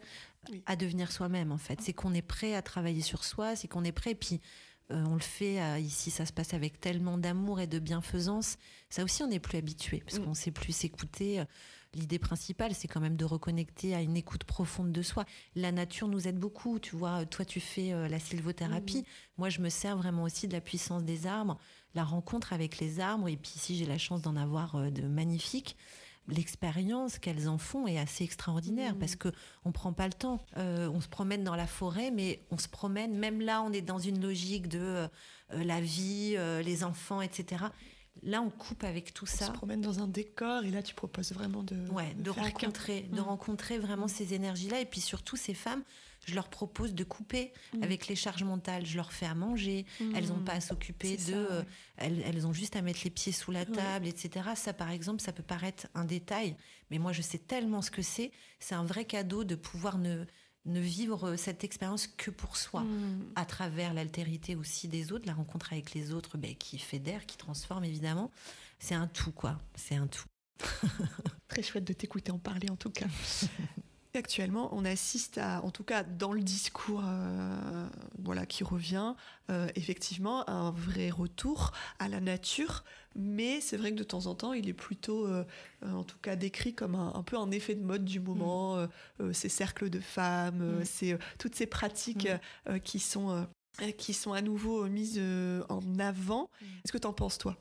à 0.65 0.77
devenir 0.77 1.13
soi-même, 1.13 1.53
en 1.53 1.59
fait. 1.59 1.81
C'est 1.83 1.93
qu'on 1.93 2.15
est 2.15 2.23
prêt 2.23 2.55
à 2.55 2.63
travailler 2.63 3.03
sur 3.03 3.25
soi, 3.25 3.55
c'est 3.55 3.69
qu'on 3.69 3.85
est 3.85 3.93
prêt. 3.93 4.15
Puis, 4.15 4.41
euh, 4.93 5.05
on 5.07 5.15
le 5.15 5.21
fait 5.21 5.61
euh, 5.61 5.79
ici, 5.79 6.11
ça 6.11 6.27
se 6.27 6.33
passe 6.33 6.55
avec 6.55 6.81
tellement 6.81 7.19
d'amour 7.19 7.61
et 7.61 7.67
de 7.67 7.79
bienfaisance. 7.79 8.57
Ça 8.89 9.03
aussi, 9.03 9.23
on 9.23 9.27
n'est 9.27 9.41
plus 9.41 9.59
habitué 9.59 10.03
parce 10.05 10.19
mm. 10.19 10.25
qu'on 10.25 10.35
sait 10.35 10.53
plus 10.53 10.73
s'écouter. 10.73 11.43
L'idée 11.95 12.19
principale, 12.19 12.75
c'est 12.75 12.89
quand 12.89 13.01
même 13.01 13.17
de 13.17 13.25
reconnecter 13.25 13.95
à 13.95 14.03
une 14.03 14.17
écoute 14.17 14.45
profonde 14.45 14.93
de 14.93 15.03
soi. 15.03 15.25
La 15.55 15.73
nature 15.73 16.09
nous 16.09 16.29
aide 16.29 16.39
beaucoup. 16.39 16.79
Tu 16.79 16.95
vois, 16.95 17.25
toi, 17.27 17.45
tu 17.45 17.59
fais 17.59 17.93
euh, 17.93 18.07
la 18.07 18.19
sylvothérapie. 18.19 18.99
Mm. 18.99 19.05
Moi, 19.39 19.49
je 19.49 19.61
me 19.61 19.71
sers 19.71 19.97
vraiment 19.97 20.25
aussi 20.25 20.47
de 20.47 20.53
la 20.53 20.61
puissance 20.61 21.05
des 21.05 21.27
arbres, 21.27 21.59
la 21.95 22.05
rencontre 22.05 22.53
avec 22.53 22.79
les 22.79 23.01
arbres. 23.01 23.29
Et 23.29 23.37
puis 23.37 23.53
ici, 23.57 23.77
j'ai 23.77 23.87
la 23.87 23.99
chance 23.99 24.23
d'en 24.23 24.37
avoir 24.37 24.91
de 24.91 25.03
magnifiques 25.03 25.77
l'expérience 26.29 27.19
qu'elles 27.19 27.49
en 27.49 27.59
font 27.59 27.87
est 27.87 27.99
assez 27.99 28.25
extraordinaire 28.25 28.95
mmh. 28.95 28.99
parce 28.99 29.17
que 29.17 29.29
on 29.65 29.73
prend 29.73 29.93
pas 29.93 30.07
le 30.07 30.13
temps. 30.13 30.45
Euh, 30.57 30.89
on 30.93 31.01
se 31.01 31.09
promène 31.09 31.45
dans 31.45 31.57
la 31.57 31.67
forêt, 31.67 32.11
mais 32.11 32.41
on 32.51 32.59
se 32.59 32.69
promène. 32.69 33.17
Même 33.17 33.41
là, 33.41 33.63
on 33.63 33.73
est 33.73 33.83
dans 33.83 33.99
une 33.99 34.21
logique 34.21 34.69
de 34.69 34.79
euh, 34.81 35.09
la 35.51 35.81
vie, 35.81 36.35
euh, 36.37 36.63
les 36.63 36.85
enfants, 36.85 37.23
etc. 37.23 37.65
Là, 38.23 38.43
on 38.43 38.51
coupe 38.51 38.83
avec 38.85 39.13
tout 39.13 39.27
ça. 39.27 39.47
On 39.47 39.49
se 39.49 39.53
promène 39.53 39.81
dans 39.81 40.01
un 40.01 40.09
décor 40.09 40.65
et 40.65 40.71
là, 40.71 40.83
tu 40.83 40.95
proposes 40.95 41.33
vraiment 41.33 41.63
de, 41.63 41.77
ouais, 41.91 42.15
de, 42.15 42.31
rencontrer, 42.31 43.03
de 43.03 43.21
mmh. 43.21 43.25
rencontrer 43.25 43.79
vraiment 43.79 44.09
ces 44.09 44.35
énergies-là 44.35 44.81
et 44.81 44.87
puis 44.87 45.01
surtout 45.01 45.37
ces 45.37 45.55
femmes 45.55 45.83
je 46.27 46.35
leur 46.35 46.49
propose 46.49 46.93
de 46.93 47.05
couper 47.05 47.53
mm. 47.73 47.83
avec 47.83 48.09
les 48.09 48.17
charges 48.17 48.43
mentales. 48.43 48.85
Je 48.85 48.97
leur 48.97 49.13
fais 49.13 49.27
à 49.27 49.35
manger. 49.35 49.87
Elles 50.15 50.29
n'ont 50.29 50.39
mm. 50.39 50.45
pas 50.45 50.55
à 50.55 50.61
s'occuper 50.61 51.17
de. 51.17 51.35
Euh, 51.35 51.63
elles, 51.97 52.47
ont 52.47 52.53
juste 52.53 52.77
à 52.77 52.83
mettre 52.83 53.01
les 53.05 53.11
pieds 53.11 53.33
sous 53.33 53.53
la 53.53 53.65
table, 53.65 54.07
etc. 54.07 54.51
Ça, 54.57 54.73
par 54.73 54.91
exemple, 54.91 55.23
ça 55.23 55.33
peut 55.33 55.43
paraître 55.43 55.87
un 55.95 56.05
détail, 56.05 56.57
mais 56.91 56.99
moi, 56.99 57.13
je 57.13 57.23
sais 57.23 57.39
tellement 57.39 57.81
ce 57.81 57.91
que 57.91 58.03
c'est. 58.03 58.33
C'est 58.59 58.75
un 58.75 58.85
vrai 58.85 59.05
cadeau 59.05 59.45
de 59.45 59.55
pouvoir 59.55 59.99
ne 59.99 60.25
ne 60.67 60.81
vivre 60.81 61.37
cette 61.37 61.63
expérience 61.63 62.09
que 62.09 62.29
pour 62.29 62.57
soi, 62.57 62.81
mm. 62.81 63.33
à 63.37 63.45
travers 63.45 63.95
l'altérité 63.95 64.57
aussi 64.57 64.89
des 64.89 65.13
autres, 65.13 65.25
la 65.25 65.33
rencontre 65.33 65.73
avec 65.73 65.95
les 65.95 66.13
autres, 66.13 66.39
ben, 66.39 66.57
qui 66.57 66.79
fédère, 66.79 67.25
qui 67.25 67.37
transforme 67.37 67.85
évidemment. 67.85 68.33
C'est 68.81 68.97
un 68.97 69.07
tout, 69.07 69.31
quoi. 69.31 69.59
C'est 69.77 69.95
un 69.95 70.09
tout. 70.09 70.27
Très 71.49 71.63
chouette 71.63 71.85
de 71.85 71.93
t'écouter 71.93 72.33
en 72.33 72.41
parler, 72.41 72.69
en 72.69 72.77
tout 72.77 72.91
cas. 72.91 73.07
Actuellement, 74.17 74.71
on 74.73 74.87
assiste 74.87 75.37
à, 75.37 75.63
en 75.63 75.71
tout 75.71 75.85
cas 75.85 76.03
dans 76.03 76.33
le 76.33 76.41
discours 76.41 77.03
euh, 77.07 77.87
voilà, 78.19 78.47
qui 78.47 78.65
revient, 78.65 79.15
euh, 79.51 79.69
effectivement, 79.75 80.43
à 80.45 80.53
un 80.53 80.71
vrai 80.71 81.11
retour 81.11 81.73
à 81.99 82.09
la 82.09 82.21
nature, 82.21 82.83
mais 83.15 83.61
c'est 83.61 83.77
vrai 83.77 83.91
que 83.91 83.97
de 83.97 84.05
temps 84.05 84.25
en 84.25 84.35
temps, 84.35 84.55
il 84.55 84.71
est 84.71 84.75
plutôt, 84.75 85.27
euh, 85.27 85.45
en 85.83 86.03
tout 86.03 86.17
cas, 86.19 86.35
décrit 86.35 86.75
comme 86.75 86.95
un, 86.95 87.23
peu 87.23 87.37
un 87.37 87.51
effet 87.51 87.75
de 87.75 87.85
mode 87.85 88.07
du 88.07 88.21
moment, 88.21 88.89
mm. 89.21 89.33
ces 89.35 89.51
cercles 89.51 89.91
de 89.91 90.01
femmes, 90.01 90.81
mm. 90.81 90.85
c'est 90.85 91.19
toutes 91.39 91.55
ces 91.55 91.67
pratiques 91.67 92.29
mm. 92.69 92.81
qui, 92.81 92.99
sont, 92.99 93.47
qui 93.99 94.15
sont 94.15 94.33
à 94.33 94.41
nouveau 94.41 94.87
mises 94.89 95.21
en 95.69 95.99
avant. 95.99 96.49
Est-ce 96.85 96.93
que 96.93 96.99
tu 96.99 97.07
en 97.07 97.13
penses, 97.13 97.37
toi? 97.37 97.59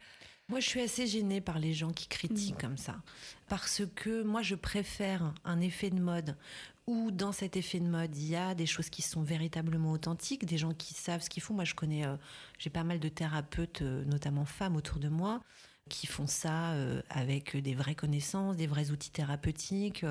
Moi, 0.48 0.60
je 0.60 0.68
suis 0.68 0.82
assez 0.82 1.08
gênée 1.08 1.42
par 1.42 1.58
les 1.58 1.74
gens 1.74 1.92
qui 1.92 2.08
critiquent 2.08 2.60
comme 2.60 2.78
ça. 2.78 3.02
Parce 3.48 3.82
que 3.96 4.22
moi, 4.24 4.44
je 4.44 4.56
préfère 4.56 5.34
un 5.44 5.60
effet 5.60 5.90
de 5.90 6.00
mode 6.00 6.38
où, 6.86 7.10
dans 7.10 7.32
cet 7.32 7.58
effet 7.58 7.80
de 7.80 7.88
mode, 7.88 8.16
il 8.16 8.28
y 8.28 8.36
a 8.36 8.54
des 8.54 8.68
choses 8.68 8.90
qui 8.90 9.02
sont 9.02 9.24
véritablement 9.24 9.92
authentiques, 9.92 10.46
des 10.46 10.60
gens 10.60 10.74
qui 10.74 10.94
savent 10.94 11.22
ce 11.22 11.30
qu'ils 11.30 11.42
font. 11.42 11.56
Moi, 11.56 11.64
je 11.64 11.74
connais, 11.74 12.06
euh, 12.06 12.16
j'ai 12.60 12.70
pas 12.70 12.84
mal 12.84 13.00
de 13.00 13.10
thérapeutes, 13.10 13.82
euh, 13.82 14.06
notamment 14.06 14.46
femmes 14.46 14.76
autour 14.76 15.00
de 15.00 15.10
moi, 15.10 15.42
qui 15.90 16.06
font 16.06 16.28
ça 16.28 16.74
euh, 16.74 17.02
avec 17.10 17.58
des 17.58 17.74
vraies 17.74 17.96
connaissances, 17.96 18.56
des 18.56 18.68
vrais 18.68 18.92
outils 18.92 19.12
thérapeutiques. 19.12 20.06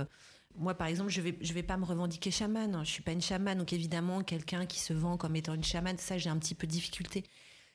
Moi, 0.57 0.75
par 0.75 0.89
exemple, 0.89 1.11
je 1.11 1.21
vais, 1.21 1.39
je 1.41 1.53
vais 1.53 1.63
pas 1.63 1.77
me 1.77 1.85
revendiquer 1.85 2.33
chamane. 2.33 2.85
Je 2.85 2.91
suis 2.91 3.03
pas 3.03 3.13
une 3.13 3.23
chamane, 3.23 3.59
donc 3.59 3.73
évidemment, 3.73 4.23
quelqu'un 4.25 4.67
qui 4.67 4.81
se 4.81 4.93
vend 4.93 5.17
comme 5.17 5.37
étant 5.37 5.55
une 5.55 5.65
chamane, 5.65 5.99
ça, 5.99 6.19
j'ai 6.19 6.31
un 6.31 6.39
petit 6.39 6.55
peu 6.57 6.67
de 6.67 6.73
difficulté. 6.73 7.25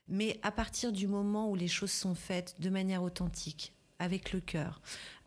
Mais 0.09 0.39
à 0.43 0.51
partir 0.51 0.91
du 0.91 1.07
moment 1.07 1.49
où 1.49 1.55
les 1.55 1.67
choses 1.67 1.91
sont 1.91 2.15
faites 2.15 2.55
de 2.59 2.69
manière 2.69 3.03
authentique, 3.03 3.73
avec 3.99 4.31
le 4.31 4.39
cœur, 4.39 4.81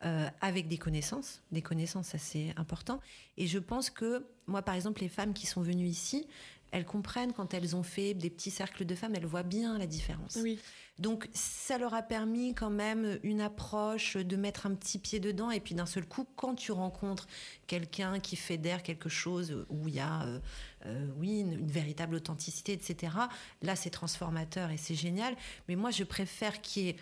euh, 0.04 0.26
avec 0.40 0.66
des 0.66 0.78
connaissances, 0.78 1.42
des 1.52 1.62
connaissances 1.62 2.14
assez 2.14 2.52
important. 2.56 3.00
Et 3.36 3.46
je 3.46 3.58
pense 3.58 3.90
que 3.90 4.26
moi, 4.46 4.62
par 4.62 4.74
exemple, 4.74 5.02
les 5.02 5.08
femmes 5.08 5.34
qui 5.34 5.46
sont 5.46 5.60
venues 5.60 5.86
ici, 5.86 6.26
elles 6.72 6.86
comprennent 6.86 7.34
quand 7.34 7.52
elles 7.52 7.76
ont 7.76 7.82
fait 7.82 8.14
des 8.14 8.30
petits 8.30 8.50
cercles 8.50 8.86
de 8.86 8.94
femmes, 8.94 9.14
elles 9.14 9.26
voient 9.26 9.42
bien 9.42 9.78
la 9.78 9.86
différence. 9.86 10.38
Oui. 10.42 10.58
Donc 10.98 11.28
ça 11.32 11.78
leur 11.78 11.94
a 11.94 12.02
permis 12.02 12.54
quand 12.54 12.70
même 12.70 13.18
une 13.22 13.40
approche 13.40 14.16
de 14.16 14.36
mettre 14.36 14.66
un 14.66 14.74
petit 14.74 14.98
pied 14.98 15.20
dedans 15.20 15.50
et 15.50 15.60
puis 15.60 15.74
d'un 15.74 15.86
seul 15.86 16.06
coup, 16.06 16.26
quand 16.36 16.54
tu 16.54 16.72
rencontres 16.72 17.26
quelqu'un 17.66 18.20
qui 18.20 18.36
fédère 18.36 18.82
quelque 18.82 19.08
chose 19.08 19.66
où 19.68 19.88
il 19.88 19.94
y 19.94 20.00
a, 20.00 20.22
euh, 20.24 20.38
euh, 20.86 21.08
oui, 21.18 21.40
une, 21.40 21.52
une, 21.52 21.70
véritable 21.70 22.16
authenticité, 22.16 22.72
etc. 22.72 23.14
Là, 23.62 23.76
c'est 23.76 23.90
transformateur 23.90 24.70
et 24.70 24.76
c'est 24.76 24.94
génial. 24.94 25.34
Mais 25.68 25.76
moi, 25.76 25.90
je 25.90 26.04
préfère 26.04 26.60
qu'il 26.60 26.84
y 26.84 26.88
ait 26.90 26.96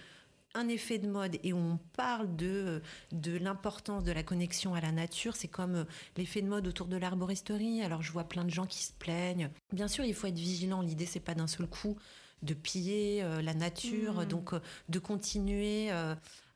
un 0.55 0.69
effet 0.69 0.99
de 0.99 1.07
mode 1.07 1.37
et 1.43 1.53
où 1.53 1.59
on 1.59 1.79
parle 1.97 2.35
de, 2.37 2.83
de 3.13 3.37
l'importance 3.37 4.05
de 4.05 4.13
la 4.13 4.23
connexion 4.23 4.75
à 4.75 4.81
la 4.81 4.93
nature. 4.93 5.37
C'est 5.37 5.49
comme 5.49 5.77
euh, 5.77 5.85
l'effet 6.17 6.43
de 6.43 6.49
mode 6.49 6.67
autour 6.67 6.87
de 6.87 6.97
l'arboristerie. 6.97 7.83
Alors 7.83 8.03
je 8.03 8.13
vois 8.13 8.25
plein 8.25 8.45
de 8.45 8.51
gens 8.51 8.67
qui 8.67 8.83
se 8.83 8.93
plaignent. 8.93 9.51
Bien 9.73 9.89
sûr, 9.89 10.05
il 10.05 10.15
faut 10.15 10.27
être 10.27 10.39
vigilant. 10.39 10.83
L'idée, 10.83 11.07
c'est 11.07 11.21
pas 11.21 11.35
d'un 11.35 11.47
seul 11.47 11.67
coup 11.67 11.97
de 12.43 12.55
piller 12.55 13.23
euh, 13.23 13.43
la 13.43 13.55
nature, 13.55 14.23
mmh. 14.23 14.25
donc 14.25 14.53
euh, 14.55 14.61
de 14.89 14.99
continuer. 14.99 15.91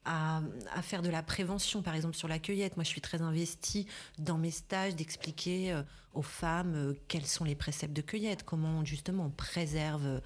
À, 0.05 0.43
faire 0.83 1.03
de 1.03 1.09
la 1.09 1.23
prévention, 1.23 1.83
par 1.83 1.95
exemple 1.95 2.17
sur 2.17 2.29
la 2.29 2.39
cueillette. 2.39 2.77
Moi, 2.77 2.85
je 2.85 2.89
suis 2.91 3.01
très 3.01 3.23
investie 3.23 3.87
dans 4.19 4.39
mes 4.39 4.51
stages 4.51 4.95
d'expliquer 4.97 5.81
aux 6.13 6.23
femmes 6.23 6.95
quels 7.09 7.27
sont 7.27 7.45
les 7.45 7.55
préceptes 7.55 7.95
de 7.95 8.03
cueillette, 8.03 8.43
comment 8.45 8.85
justement 8.85 9.27
on 9.27 9.31
préserve 9.31 10.21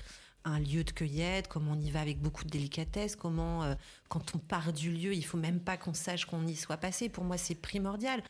un 0.45 0.59
lieu 0.61 0.85
de 0.85 0.91
cueillette, 0.91 1.49
comment 1.49 1.72
on 1.72 1.81
y 1.81 1.91
va 1.91 2.01
avec 2.01 2.20
beaucoup 2.20 2.45
de 2.45 2.51
délicatesse, 2.51 3.16
comment 3.16 3.64
euh, 3.64 3.74
quand 4.09 4.35
on 4.35 4.39
part 4.39 4.72
du 4.72 4.91
lieu, 4.91 5.14
il 5.14 5.24
faut 5.24 5.37
même 5.37 5.61
pas 5.61 5.76
qu'on 5.76 5.95
sache 5.95 6.24
qu'on 6.24 6.47
y 6.47 6.57
soit 6.57 6.76
passé. 6.76 7.09
Pour 7.09 7.24
moi, 7.24 7.37
c'est 7.37 7.55
primordial. 7.55 8.22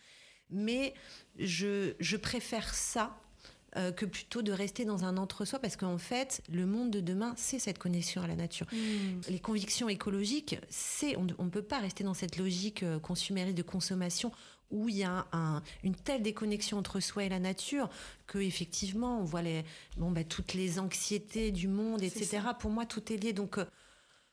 Mais 0.51 0.95
je 1.37 2.17
préfère 2.17 2.75
ça 2.75 3.21
euh, 3.77 3.93
que 3.93 4.07
plutôt 4.07 4.41
de 4.41 4.51
rester 4.51 4.85
dans 4.85 5.05
un 5.05 5.19
entre-soi 5.19 5.59
parce 5.59 5.77
qu'en 5.77 5.99
fait, 5.99 6.43
le 6.51 6.65
monde 6.65 6.91
de 6.91 7.01
demain, 7.01 7.35
c'est 7.37 7.59
cette 7.59 7.79
connexion 7.79 8.23
à 8.23 8.27
la 8.27 8.35
nature. 8.35 8.67
Mmh. 8.73 9.21
Les 9.29 9.41
convictions 9.41 9.91
écologiques, 9.91 10.57
c'est 10.71 11.17
on 11.17 11.25
ne 11.25 11.51
peut 11.51 11.63
pas 11.63 11.79
rester 11.79 12.03
dans 12.03 12.15
cette 12.15 12.39
logique 12.39 12.83
euh, 12.83 12.99
consumériste 12.99 13.57
de 13.59 13.63
consommation 13.63 14.33
où 14.71 14.89
il 14.89 14.97
y 14.97 15.05
a 15.05 15.27
un, 15.33 15.63
une 15.83 15.95
telle 15.95 16.23
déconnexion 16.23 16.79
entre 16.79 17.01
soi 17.01 17.25
et 17.25 17.29
la 17.29 17.39
nature 17.39 17.89
que 18.27 18.39
effectivement 18.39 19.21
on 19.21 19.25
voit 19.25 19.43
les 19.43 19.65
bon 19.97 20.11
bah, 20.11 20.25
toutes 20.25 20.55
les 20.55 20.79
anxiétés 20.79 21.51
du 21.53 21.69
monde 21.69 22.03
etc 22.03 22.41
pour 22.59 22.71
moi 22.71 22.87
tout 22.87 23.13
est 23.13 23.17
lié. 23.17 23.33
Donc 23.33 23.59
euh, 23.59 23.65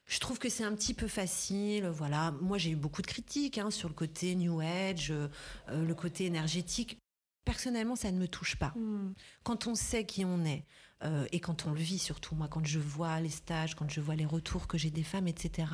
je 0.06 0.20
trouve 0.20 0.38
que 0.38 0.50
c'est 0.50 0.64
un 0.64 0.74
petit 0.74 0.94
peu 0.94 1.08
facile 1.08 1.88
voilà. 1.88 2.32
Moi 2.42 2.58
j'ai 2.58 2.72
eu 2.72 2.76
beaucoup 2.76 3.02
de 3.02 3.08
critiques 3.08 3.58
hein, 3.58 3.72
sur 3.72 3.90
le 3.90 3.96
côté 3.96 4.36
new 4.36 4.60
age 4.60 5.12
euh, 5.12 5.28
le 5.70 5.96
côté 5.96 6.26
énergétique 6.26 7.00
personnellement 7.46 7.96
ça 7.96 8.12
ne 8.12 8.18
me 8.18 8.28
touche 8.28 8.58
pas 8.58 8.74
mm. 8.76 9.14
quand 9.44 9.68
on 9.68 9.76
sait 9.76 10.06
qui 10.06 10.26
on 10.26 10.44
est 10.46 10.66
euh, 11.04 11.28
et 11.32 11.40
quand 11.40 11.66
on 11.66 11.72
le 11.72 11.80
vit 11.80 12.00
surtout 12.00 12.36
moi 12.36 12.48
quand 12.48 12.66
je 12.66 12.80
vois 12.80 13.20
les 13.20 13.30
stages 13.30 13.76
quand 13.76 13.90
je 13.90 14.02
vois 14.02 14.16
les 14.16 14.26
retours 14.26 14.68
que 14.68 14.78
j'ai 14.78 14.92
des 14.92 15.04
femmes 15.04 15.28
etc 15.28 15.68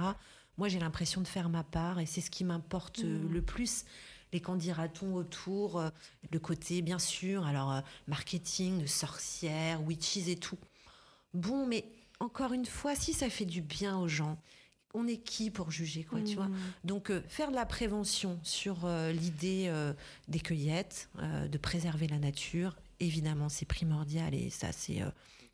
moi 0.57 0.67
j'ai 0.67 0.79
l'impression 0.79 1.21
de 1.21 1.27
faire 1.27 1.49
ma 1.49 1.63
part 1.63 1.99
et 1.99 2.05
c'est 2.05 2.21
ce 2.21 2.29
qui 2.29 2.43
m'importe 2.43 3.03
mm. 3.03 3.31
le 3.31 3.41
plus 3.41 3.85
les 4.33 4.39
qu'en 4.39 4.55
dira-t-on 4.55 5.13
autour, 5.15 5.79
euh, 5.79 5.89
le 6.31 6.39
côté 6.39 6.81
bien 6.81 6.99
sûr, 6.99 7.45
alors 7.45 7.71
euh, 7.71 7.81
marketing, 8.07 8.87
sorcières, 8.87 9.83
witches 9.83 10.27
et 10.27 10.37
tout. 10.37 10.57
Bon, 11.33 11.67
mais 11.67 11.85
encore 12.19 12.53
une 12.53 12.65
fois, 12.65 12.95
si 12.95 13.13
ça 13.13 13.29
fait 13.29 13.45
du 13.45 13.61
bien 13.61 13.97
aux 13.97 14.07
gens, 14.07 14.37
on 14.93 15.07
est 15.07 15.17
qui 15.17 15.51
pour 15.51 15.71
juger 15.71 16.03
quoi, 16.03 16.21
tu 16.21 16.35
vois 16.35 16.47
mmh. 16.47 16.57
Donc 16.83 17.09
euh, 17.09 17.21
faire 17.27 17.51
de 17.51 17.55
la 17.55 17.65
prévention 17.65 18.39
sur 18.43 18.87
l'idée 19.13 19.71
des 20.27 20.39
cueillettes, 20.39 21.09
de 21.21 21.57
préserver 21.57 22.07
la 22.07 22.19
nature, 22.19 22.75
évidemment 22.99 23.49
c'est 23.49 23.65
primordial 23.65 24.33
et 24.33 24.49
ça 24.49 24.71
c'est 24.71 25.01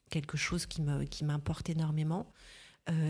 quelque 0.09 0.37
chose 0.37 0.65
qui 0.65 0.81
me 0.81 1.03
qui 1.03 1.25
m'importe 1.25 1.69
énormément. 1.69 2.31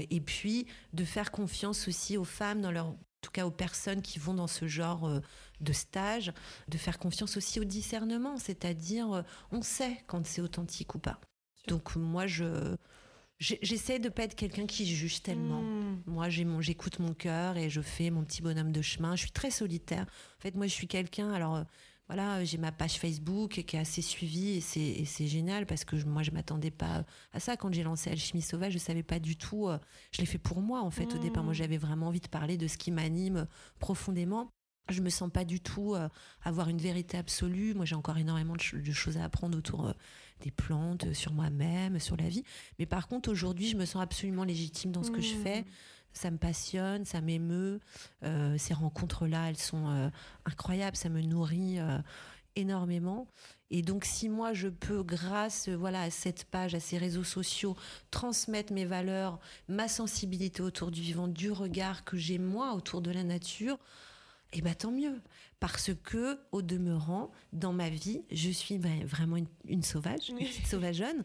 et 0.10 0.22
puis 0.22 0.68
de 0.94 1.04
faire 1.04 1.32
confiance 1.32 1.88
aussi 1.88 2.18
aux 2.18 2.26
femmes 2.26 2.62
dans 2.62 2.72
leur 2.72 2.96
en 3.18 3.20
tout 3.22 3.32
cas 3.32 3.46
aux 3.46 3.52
personnes 3.52 4.02
qui 4.02 4.20
vont 4.20 4.36
dans 4.36 4.48
ce 4.48 4.68
genre 4.68 5.08
euh, 5.08 5.20
de 5.60 5.74
stage, 5.74 6.32
de 6.68 6.78
faire 6.78 7.00
confiance 7.00 7.36
aussi 7.36 7.60
au 7.60 7.64
discernement, 7.64 8.38
c'est-à-dire 8.38 9.12
euh, 9.12 9.22
on 9.52 9.62
sait 9.62 10.04
quand 10.08 10.26
c'est 10.26 10.42
authentique 10.42 10.94
ou 10.96 11.00
pas. 11.00 11.20
Donc 11.68 11.96
moi 11.96 12.28
je 12.28 12.76
j'essaie 13.40 14.00
de 14.00 14.10
pas 14.10 14.24
être 14.24 14.36
quelqu'un 14.36 14.66
qui 14.66 14.86
juge 14.86 15.22
tellement. 15.22 15.62
Hmm. 15.62 16.02
Moi 16.08 16.30
j'ai 16.30 16.46
mon 16.46 16.62
j'écoute 16.62 17.00
mon 17.00 17.14
cœur 17.14 17.58
et 17.58 17.70
je 17.70 17.82
fais 17.82 18.10
mon 18.10 18.24
petit 18.24 18.42
bonhomme 18.42 18.72
de 18.72 18.82
chemin. 18.82 19.16
Je 19.16 19.22
suis 19.22 19.32
très 19.32 19.52
solitaire. 19.52 20.06
En 20.38 20.42
fait 20.42 20.56
moi 20.56 20.68
je 20.68 20.74
suis 20.74 20.88
quelqu'un 20.88 21.32
alors 21.32 21.58
euh, 21.58 21.64
voilà, 22.08 22.42
j'ai 22.46 22.58
ma 22.58 22.72
page 22.72 23.00
Facebook 23.00 23.64
qui 23.66 23.76
est 23.76 23.80
assez 23.80 24.02
suivie 24.02 24.58
et 24.58 25.06
c'est 25.06 25.28
génial 25.28 25.66
parce 25.66 25.84
que 25.84 25.98
je, 25.98 26.06
moi 26.06 26.24
je 26.24 26.32
m'attendais 26.32 26.72
pas 26.72 27.04
à 27.34 27.40
ça 27.42 27.58
quand 27.58 27.74
j'ai 27.74 27.84
lancé 27.84 28.10
Alchimie 28.10 28.42
sauvage, 28.42 28.72
je 28.72 28.78
savais 28.78 29.04
pas 29.04 29.20
du 29.20 29.36
tout. 29.36 29.68
Euh, 29.68 29.78
je 30.12 30.22
l'ai 30.22 30.26
fait 30.26 30.38
pour 30.38 30.62
moi 30.62 30.82
en 30.82 30.90
fait 30.90 31.14
au 31.14 31.18
départ. 31.18 31.44
Moi 31.44 31.52
mmh. 31.52 31.58
j'avais 31.58 31.78
vraiment 31.78 32.08
envie 32.08 32.22
de 32.22 32.30
parler 32.30 32.58
de 32.58 32.68
ce 32.68 32.78
qui 32.78 32.92
m'anime 32.92 33.46
profondément. 33.80 34.50
Je 34.90 35.02
me 35.02 35.10
sens 35.10 35.30
pas 35.30 35.44
du 35.44 35.60
tout 35.60 35.96
euh, 35.96 36.08
avoir 36.44 36.70
une 36.70 36.78
vérité 36.78 37.18
absolue. 37.18 37.74
Moi 37.74 37.84
j'ai 37.84 37.96
encore 37.96 38.18
énormément 38.18 38.56
de, 38.56 38.92
choses 38.94 39.18
à 39.18 39.26
apprendre 39.26 39.58
autour 39.58 39.94
des 40.42 40.52
plantes, 40.52 41.14
sur 41.14 41.34
moi-même, 41.34 42.00
sur 42.00 42.18
la 42.18 42.30
vie. 42.30 42.44
Mais 42.80 42.86
par 42.86 43.08
contre 43.08 43.32
aujourd'hui 43.32 43.68
je 43.68 43.78
me 43.78 43.86
sens 43.86 44.02
absolument 44.02 44.44
légitime 44.44 44.92
dans 44.92 45.04
ce 45.04 45.12
que 45.12 45.22
je 45.22 45.36
mmh. 45.36 45.44
fais 45.44 45.66
ça 46.18 46.32
me 46.32 46.38
passionne, 46.38 47.06
ça 47.06 47.22
m'émeut. 47.22 47.80
Euh, 48.24 48.58
ces 48.58 48.74
rencontres-là, 48.74 49.50
elles 49.50 49.58
sont 49.58 49.88
euh, 49.88 50.10
incroyables, 50.46 50.98
ça 50.98 51.10
me 51.10 51.22
nourrit 51.22 51.80
euh, 51.80 52.00
énormément. 52.56 53.28
Et 53.70 53.82
donc, 53.82 54.06
si 54.06 54.30
moi 54.30 54.54
je 54.54 54.68
peux, 54.68 55.04
grâce 55.04 55.70
voilà 55.70 56.02
à 56.02 56.10
cette 56.10 56.46
page, 56.46 56.74
à 56.74 56.80
ces 56.80 56.98
réseaux 56.98 57.24
sociaux, 57.24 57.76
transmettre 58.12 58.74
mes 58.74 58.86
valeurs, 58.86 59.40
ma 59.68 59.88
sensibilité 59.88 60.62
autour 60.62 60.92
du 60.92 61.02
vivant, 61.02 61.28
du 61.28 61.52
regard 61.52 62.04
que 62.04 62.18
j'ai 62.18 62.40
moi 62.40 62.74
autour 62.74 63.02
de 63.02 63.12
la 63.12 63.24
nature, 63.24 63.78
eh 64.54 64.62
ben 64.62 64.74
tant 64.74 64.92
mieux. 64.92 65.22
Parce 65.60 65.92
que, 66.04 66.40
au 66.52 66.62
demeurant, 66.62 67.32
dans 67.54 67.74
ma 67.74 67.90
vie, 67.90 68.22
je 68.32 68.50
suis 68.50 68.78
vraiment 68.78 69.38
une, 69.66 69.84
sauvage, 69.84 70.30
une 70.30 70.38
petite 70.38 70.68
sauvageonne 70.68 71.24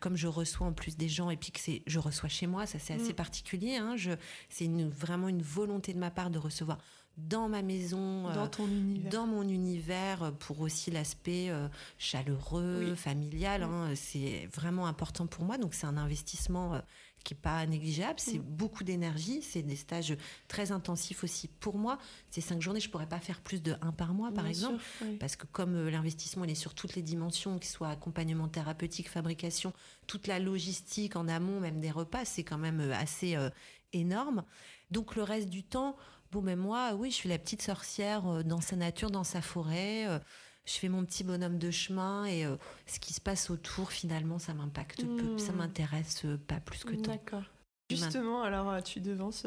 comme 0.00 0.16
je 0.16 0.26
reçois 0.26 0.66
en 0.66 0.72
plus 0.72 0.96
des 0.96 1.08
gens 1.08 1.30
et 1.30 1.36
puis 1.36 1.52
que 1.52 1.60
c'est, 1.60 1.82
je 1.86 1.98
reçois 1.98 2.28
chez 2.28 2.46
moi, 2.46 2.66
ça 2.66 2.78
c'est 2.78 2.94
assez 2.94 3.12
mm. 3.12 3.16
particulier. 3.16 3.76
Hein, 3.76 3.96
je, 3.96 4.12
c'est 4.48 4.64
une, 4.64 4.88
vraiment 4.88 5.28
une 5.28 5.42
volonté 5.42 5.92
de 5.92 5.98
ma 5.98 6.10
part 6.10 6.30
de 6.30 6.38
recevoir 6.38 6.78
dans 7.16 7.48
ma 7.48 7.62
maison, 7.62 8.24
dans, 8.32 8.48
ton 8.48 8.66
univers. 8.66 9.10
dans 9.12 9.26
mon 9.26 9.48
univers, 9.48 10.32
pour 10.40 10.60
aussi 10.60 10.90
l'aspect 10.90 11.48
euh, 11.48 11.68
chaleureux, 11.96 12.94
familial. 12.96 13.62
Hein, 13.62 13.92
c'est 13.94 14.48
vraiment 14.52 14.86
important 14.86 15.26
pour 15.26 15.44
moi. 15.44 15.56
Donc 15.56 15.74
c'est 15.74 15.86
un 15.86 15.96
investissement 15.96 16.74
euh, 16.74 16.80
qui 17.24 17.34
est 17.34 17.38
pas 17.40 17.64
négligeable. 17.66 18.20
C'est 18.20 18.38
mm. 18.38 18.42
beaucoup 18.42 18.84
d'énergie. 18.84 19.42
C'est 19.42 19.62
des 19.62 19.76
stages 19.76 20.16
très 20.46 20.70
intensifs 20.70 21.24
aussi 21.24 21.48
pour 21.48 21.78
moi. 21.78 21.98
Ces 22.30 22.40
cinq 22.40 22.60
journées, 22.60 22.80
je 22.80 22.90
pourrais 22.90 23.08
pas 23.08 23.18
faire 23.18 23.40
plus 23.40 23.62
de 23.62 23.74
un 23.80 23.92
par 23.92 24.14
mois, 24.14 24.30
par 24.30 24.46
exemple, 24.46 24.82
parce 25.18 25.34
que 25.34 25.46
comme 25.46 25.74
euh, 25.74 25.90
l'investissement 25.90 26.44
il 26.44 26.50
est 26.50 26.54
sur 26.54 26.74
toutes 26.74 26.94
les 26.94 27.02
dimensions, 27.02 27.58
qu'il 27.58 27.70
soit 27.70 27.88
accompagnement 27.88 28.46
thérapeutique, 28.46 29.08
fabrication, 29.08 29.72
toute 30.06 30.26
la 30.26 30.38
logistique 30.38 31.16
en 31.16 31.26
amont, 31.26 31.60
même 31.60 31.80
des 31.80 31.90
repas, 31.90 32.24
c'est 32.24 32.44
quand 32.44 32.58
même 32.58 32.80
euh, 32.80 32.94
assez 32.94 33.34
euh, 33.36 33.50
énorme. 33.92 34.44
Donc 34.90 35.16
le 35.16 35.22
reste 35.22 35.48
du 35.48 35.64
temps, 35.64 35.96
bon 36.30 36.42
ben 36.42 36.58
moi, 36.58 36.94
oui, 36.94 37.10
je 37.10 37.16
suis 37.16 37.28
la 37.28 37.38
petite 37.38 37.62
sorcière 37.62 38.44
dans 38.44 38.60
sa 38.60 38.76
nature, 38.76 39.10
dans 39.10 39.24
sa 39.24 39.40
forêt 39.40 40.20
je 40.66 40.72
fais 40.72 40.88
mon 40.88 41.04
petit 41.04 41.24
bonhomme 41.24 41.58
de 41.58 41.70
chemin 41.70 42.24
et 42.24 42.44
euh, 42.46 42.56
ce 42.86 42.98
qui 42.98 43.12
se 43.12 43.20
passe 43.20 43.50
autour, 43.50 43.92
finalement, 43.92 44.38
ça 44.38 44.54
m'impacte 44.54 45.04
peu. 45.04 45.38
Ça 45.38 45.52
hmm. 45.52 45.56
m'intéresse 45.56 46.22
euh, 46.24 46.38
pas 46.38 46.60
plus 46.60 46.84
que 46.84 46.94
tant. 46.94 47.12
D'accord. 47.12 47.42
Justement, 47.90 48.42
alors 48.42 48.70
euh, 48.70 48.80
tu 48.80 49.00
devances, 49.00 49.46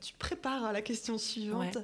tu 0.00 0.14
prépares 0.14 0.72
la 0.72 0.82
question 0.82 1.16
suivante. 1.16 1.78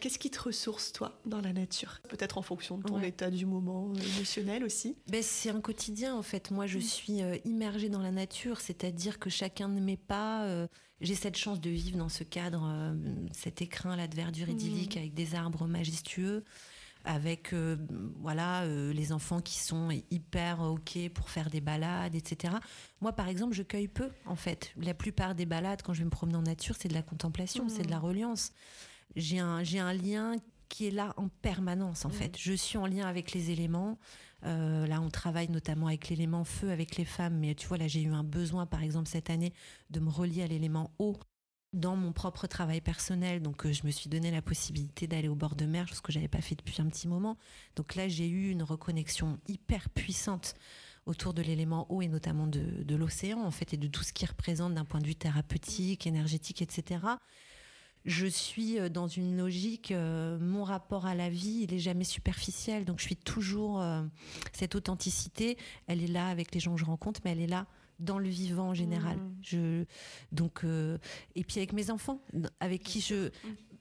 Qu'est-ce 0.00 0.18
qui 0.18 0.30
te 0.30 0.40
ressource, 0.40 0.90
toi, 0.92 1.20
dans 1.26 1.42
la 1.42 1.52
nature? 1.52 2.00
Peut-être 2.08 2.38
en 2.38 2.42
fonction 2.42 2.78
de 2.78 2.84
ton 2.84 3.00
état 3.02 3.30
du 3.30 3.44
moment 3.44 3.92
émotionnel 3.92 4.64
aussi 4.64 4.96
ben, 5.06 5.22
C'est 5.22 5.50
un 5.50 5.60
quotidien, 5.60 6.14
en 6.14 6.22
fait. 6.22 6.50
Moi, 6.50 6.66
je 6.66 6.78
hmm. 6.78 6.82
suis 6.82 7.20
immergée 7.44 7.90
dans 7.90 8.00
la 8.00 8.10
nature, 8.10 8.60
c'est-à-dire 8.60 9.18
que 9.18 9.28
chacun 9.28 9.68
de 9.68 9.80
mes 9.80 9.98
pas, 9.98 10.66
j'ai 11.02 11.14
cette 11.14 11.36
chance 11.36 11.60
de 11.60 11.68
vivre 11.68 11.98
dans 11.98 12.08
ce 12.08 12.24
cadre, 12.24 12.96
cet 13.32 13.60
écrin-là 13.60 14.08
de 14.08 14.16
verdure 14.16 14.48
idyllique 14.48 14.96
hmm. 14.96 15.00
avec 15.00 15.12
des 15.12 15.34
arbres 15.34 15.66
majestueux 15.66 16.42
avec 17.04 17.52
euh, 17.52 17.76
voilà 18.20 18.62
euh, 18.62 18.92
les 18.92 19.12
enfants 19.12 19.40
qui 19.40 19.58
sont 19.58 19.90
hyper 20.10 20.60
ok 20.60 21.08
pour 21.14 21.30
faire 21.30 21.50
des 21.50 21.60
balades, 21.60 22.14
etc. 22.14 22.54
Moi, 23.00 23.12
par 23.12 23.28
exemple, 23.28 23.54
je 23.54 23.62
cueille 23.62 23.88
peu 23.88 24.10
en 24.26 24.36
fait. 24.36 24.72
La 24.76 24.94
plupart 24.94 25.34
des 25.34 25.46
balades, 25.46 25.82
quand 25.82 25.94
je 25.94 26.00
vais 26.00 26.04
me 26.04 26.10
promener 26.10 26.36
en 26.36 26.42
nature, 26.42 26.76
c'est 26.78 26.88
de 26.88 26.94
la 26.94 27.02
contemplation, 27.02 27.68
c'est 27.68 27.82
de 27.82 27.90
la 27.90 27.98
mmh. 27.98 28.04
reliance. 28.04 28.52
J'ai 29.16 29.38
un 29.38 29.62
j'ai 29.62 29.78
un 29.78 29.92
lien 29.92 30.34
qui 30.68 30.86
est 30.86 30.90
là 30.90 31.14
en 31.16 31.28
permanence 31.28 32.04
en 32.04 32.10
mmh. 32.10 32.12
fait. 32.12 32.36
Je 32.38 32.52
suis 32.52 32.78
en 32.78 32.86
lien 32.86 33.06
avec 33.06 33.32
les 33.32 33.50
éléments. 33.50 33.98
Euh, 34.44 34.86
là, 34.86 35.00
on 35.00 35.10
travaille 35.10 35.48
notamment 35.50 35.88
avec 35.88 36.08
l'élément 36.08 36.44
feu 36.44 36.70
avec 36.70 36.96
les 36.96 37.04
femmes, 37.04 37.38
mais 37.38 37.54
tu 37.54 37.66
vois, 37.66 37.76
là, 37.76 37.88
j'ai 37.88 38.02
eu 38.02 38.12
un 38.12 38.24
besoin, 38.24 38.66
par 38.66 38.82
exemple, 38.82 39.08
cette 39.08 39.30
année, 39.30 39.52
de 39.90 40.00
me 40.00 40.10
relier 40.10 40.42
à 40.42 40.46
l'élément 40.46 40.92
eau 40.98 41.16
dans 41.72 41.96
mon 41.96 42.12
propre 42.12 42.46
travail 42.46 42.80
personnel, 42.80 43.42
donc 43.42 43.66
euh, 43.66 43.72
je 43.72 43.84
me 43.84 43.90
suis 43.90 44.08
donné 44.08 44.30
la 44.30 44.40
possibilité 44.40 45.06
d'aller 45.06 45.28
au 45.28 45.34
bord 45.34 45.54
de 45.54 45.66
mer, 45.66 45.86
chose 45.86 46.00
que 46.00 46.12
j'avais 46.12 46.28
pas 46.28 46.40
fait 46.40 46.54
depuis 46.54 46.80
un 46.80 46.86
petit 46.86 47.08
moment. 47.08 47.36
Donc 47.76 47.94
là, 47.94 48.08
j'ai 48.08 48.28
eu 48.28 48.50
une 48.50 48.62
reconnexion 48.62 49.38
hyper 49.48 49.90
puissante 49.90 50.54
autour 51.04 51.34
de 51.34 51.42
l'élément 51.42 51.86
eau 51.90 52.02
et 52.02 52.08
notamment 52.08 52.46
de, 52.46 52.94
l'océan 52.94 53.42
en 53.42 53.50
fait 53.50 53.72
et 53.74 53.76
de 53.76 53.86
tout 53.86 54.02
ce 54.02 54.12
qui 54.12 54.26
représente 54.26 54.74
d'un 54.74 54.84
point 54.84 55.00
de 55.00 55.06
vue 55.06 55.14
thérapeutique, 55.14 56.06
énergétique, 56.06 56.62
etc. 56.62 57.00
Je 58.04 58.26
suis 58.26 58.78
euh, 58.78 58.88
dans 58.88 59.06
une 59.06 59.36
logique, 59.36 59.92
euh, 59.92 60.38
mon 60.38 60.64
rapport 60.64 61.04
à 61.04 61.14
la 61.14 61.28
vie, 61.28 61.64
il 61.64 61.74
est 61.74 61.78
jamais 61.78 62.04
superficiel, 62.04 62.86
donc 62.86 62.98
je 62.98 63.04
suis 63.04 63.16
toujours 63.16 63.84
cette 64.52 64.74
authenticité, 64.74 65.58
elle 65.86 66.02
est 66.02 66.08
là 66.08 66.28
avec 66.28 66.54
les 66.54 66.60
gens 66.60 66.74
que 66.74 66.80
je 66.80 66.86
rencontre, 66.86 67.20
mais 67.24 67.32
elle 67.32 67.42
est 67.42 67.46
là 67.46 67.66
dans 67.98 68.18
le 68.18 68.28
vivant 68.28 68.68
en 68.68 68.74
général. 68.74 69.16
Mmh. 69.16 69.34
Je 69.42 69.84
donc 70.32 70.64
et 71.34 71.44
puis 71.44 71.58
avec 71.58 71.72
mes 71.72 71.90
enfants, 71.90 72.20
avec 72.60 72.82
qui 72.82 73.00
je 73.00 73.30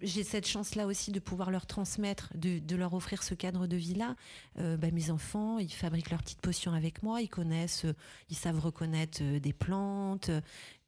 j'ai 0.02 0.24
cette 0.24 0.48
chance-là 0.48 0.86
aussi 0.86 1.12
de 1.12 1.20
pouvoir 1.20 1.52
leur 1.52 1.66
transmettre, 1.66 2.32
de, 2.36 2.76
leur 2.76 2.94
offrir 2.94 3.24
ce 3.24 3.34
cadre 3.34 3.68
de 3.68 3.76
vie-là. 3.76 4.16
Euh, 4.60 4.78
bah, 4.78 4.92
mes 4.92 5.10
enfants, 5.10 5.58
ils 5.60 5.74
fabriquent 5.74 6.12
leurs 6.12 6.22
petites 6.22 6.42
potions 6.42 6.74
avec 6.74 7.04
moi, 7.04 7.22
ils 7.22 7.30
connaissent, 7.30 7.86
euh, 7.86 7.94
ils 8.30 8.36
savent 8.36 8.60
reconnaître 8.60 9.20
euh, 9.22 9.40
des 9.40 9.54
plantes. 9.54 10.30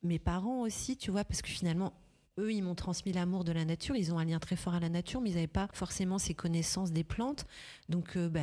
Mes 0.04 0.20
parents 0.20 0.62
aussi, 0.62 0.96
tu 0.98 1.12
vois, 1.12 1.24
parce 1.24 1.42
que 1.42 1.50
finalement, 1.50 1.94
eux, 2.40 2.52
ils 2.52 2.64
m'ont 2.64 2.76
transmis 2.76 3.12
l'amour 3.12 3.44
de 3.44 3.52
la 3.52 3.66
nature. 3.66 3.96
Ils 3.96 4.14
ont 4.14 4.20
un 4.20 4.26
lien 4.26 4.40
très 4.40 4.56
fort 4.56 4.74
à 4.74 4.80
la 4.80 4.90
nature, 4.90 5.22
mais 5.22 5.30
ils 5.30 5.36
n'avaient 5.36 5.48
pas 5.48 5.68
forcément 5.74 6.18
ces 6.18 6.34
connaissances 6.34 6.92
des 6.92 7.04
plantes. 7.04 7.46
Donc, 7.90 8.18
bah, 8.18 8.40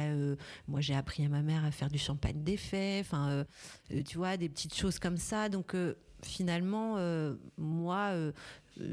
moi, 0.69 0.81
j'ai 0.81 0.95
appris 0.95 1.25
à 1.25 1.29
ma 1.29 1.43
mère 1.43 1.65
à 1.65 1.71
faire 1.71 1.89
du 1.89 1.99
champagne 1.99 2.43
d'effet. 2.43 2.99
Enfin, 3.01 3.45
tu 4.05 4.19
vois, 4.19 4.37
des 4.37 4.49
petites 4.49 4.75
choses 4.75 4.99
comme 4.99 5.17
ça. 5.17 5.49
Donc, 5.49 5.75
finalement, 6.23 6.97
moi, 7.59 8.11
euh, 8.13 8.33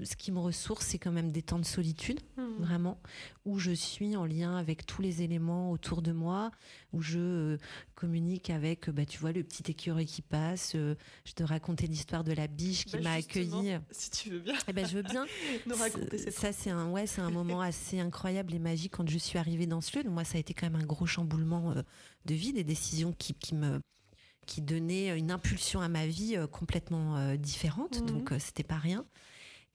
ce 0.03 0.15
qui 0.15 0.31
me 0.31 0.39
ressource, 0.39 0.85
c'est 0.85 0.97
quand 0.97 1.11
même 1.11 1.31
des 1.31 1.41
temps 1.41 1.59
de 1.59 1.65
solitude, 1.65 2.19
hmm. 2.37 2.61
vraiment, 2.63 3.01
où 3.45 3.59
je 3.59 3.71
suis 3.71 4.15
en 4.15 4.25
lien 4.25 4.55
avec 4.55 4.85
tous 4.85 5.01
les 5.01 5.21
éléments 5.21 5.71
autour 5.71 6.01
de 6.01 6.11
moi, 6.11 6.51
où 6.93 7.01
je 7.01 7.19
euh, 7.19 7.57
communique 7.95 8.49
avec, 8.49 8.89
bah, 8.89 9.05
tu 9.05 9.19
vois, 9.19 9.31
le 9.31 9.43
petit 9.43 9.69
écureuil 9.69 10.05
qui 10.05 10.21
passe. 10.21 10.73
Euh, 10.75 10.95
je 11.25 11.33
te 11.33 11.43
racontais 11.43 11.87
l'histoire 11.87 12.23
de 12.23 12.31
la 12.31 12.47
biche 12.47 12.85
qui 12.85 12.97
bah, 12.97 13.03
m'a 13.03 13.13
accueillie. 13.13 13.77
Si 13.91 14.09
tu 14.11 14.29
veux 14.29 14.39
bien. 14.39 14.55
Eh 14.67 14.73
ben, 14.73 14.87
je 14.87 14.95
veux 14.95 15.03
bien. 15.03 15.25
Nous 15.67 15.75
raconter 15.75 16.17
cette 16.17 16.33
Ça, 16.33 16.53
c'est 16.53 16.69
un, 16.69 16.89
ouais, 16.89 17.07
c'est 17.07 17.21
un 17.21 17.31
moment 17.31 17.61
assez 17.61 17.99
incroyable 17.99 18.53
et 18.53 18.59
magique 18.59 18.93
quand 18.93 19.09
je 19.09 19.17
suis 19.17 19.37
arrivée 19.37 19.67
dans 19.67 19.81
ce 19.81 19.99
lieu. 19.99 20.09
Moi, 20.09 20.23
ça 20.23 20.37
a 20.37 20.39
été 20.39 20.53
quand 20.53 20.69
même 20.69 20.81
un 20.81 20.85
gros 20.85 21.05
chamboulement 21.05 21.73
de 22.25 22.33
vie, 22.33 22.53
des 22.53 22.63
décisions 22.63 23.13
qui, 23.13 23.33
qui 23.33 23.55
me 23.55 23.79
qui 24.45 24.61
donnaient 24.61 25.17
une 25.17 25.31
impulsion 25.31 25.79
à 25.79 25.87
ma 25.87 26.05
vie 26.05 26.37
complètement 26.51 27.33
différente. 27.37 28.01
Hmm. 28.01 28.05
Donc, 28.07 28.33
c'était 28.39 28.63
pas 28.63 28.77
rien. 28.77 29.05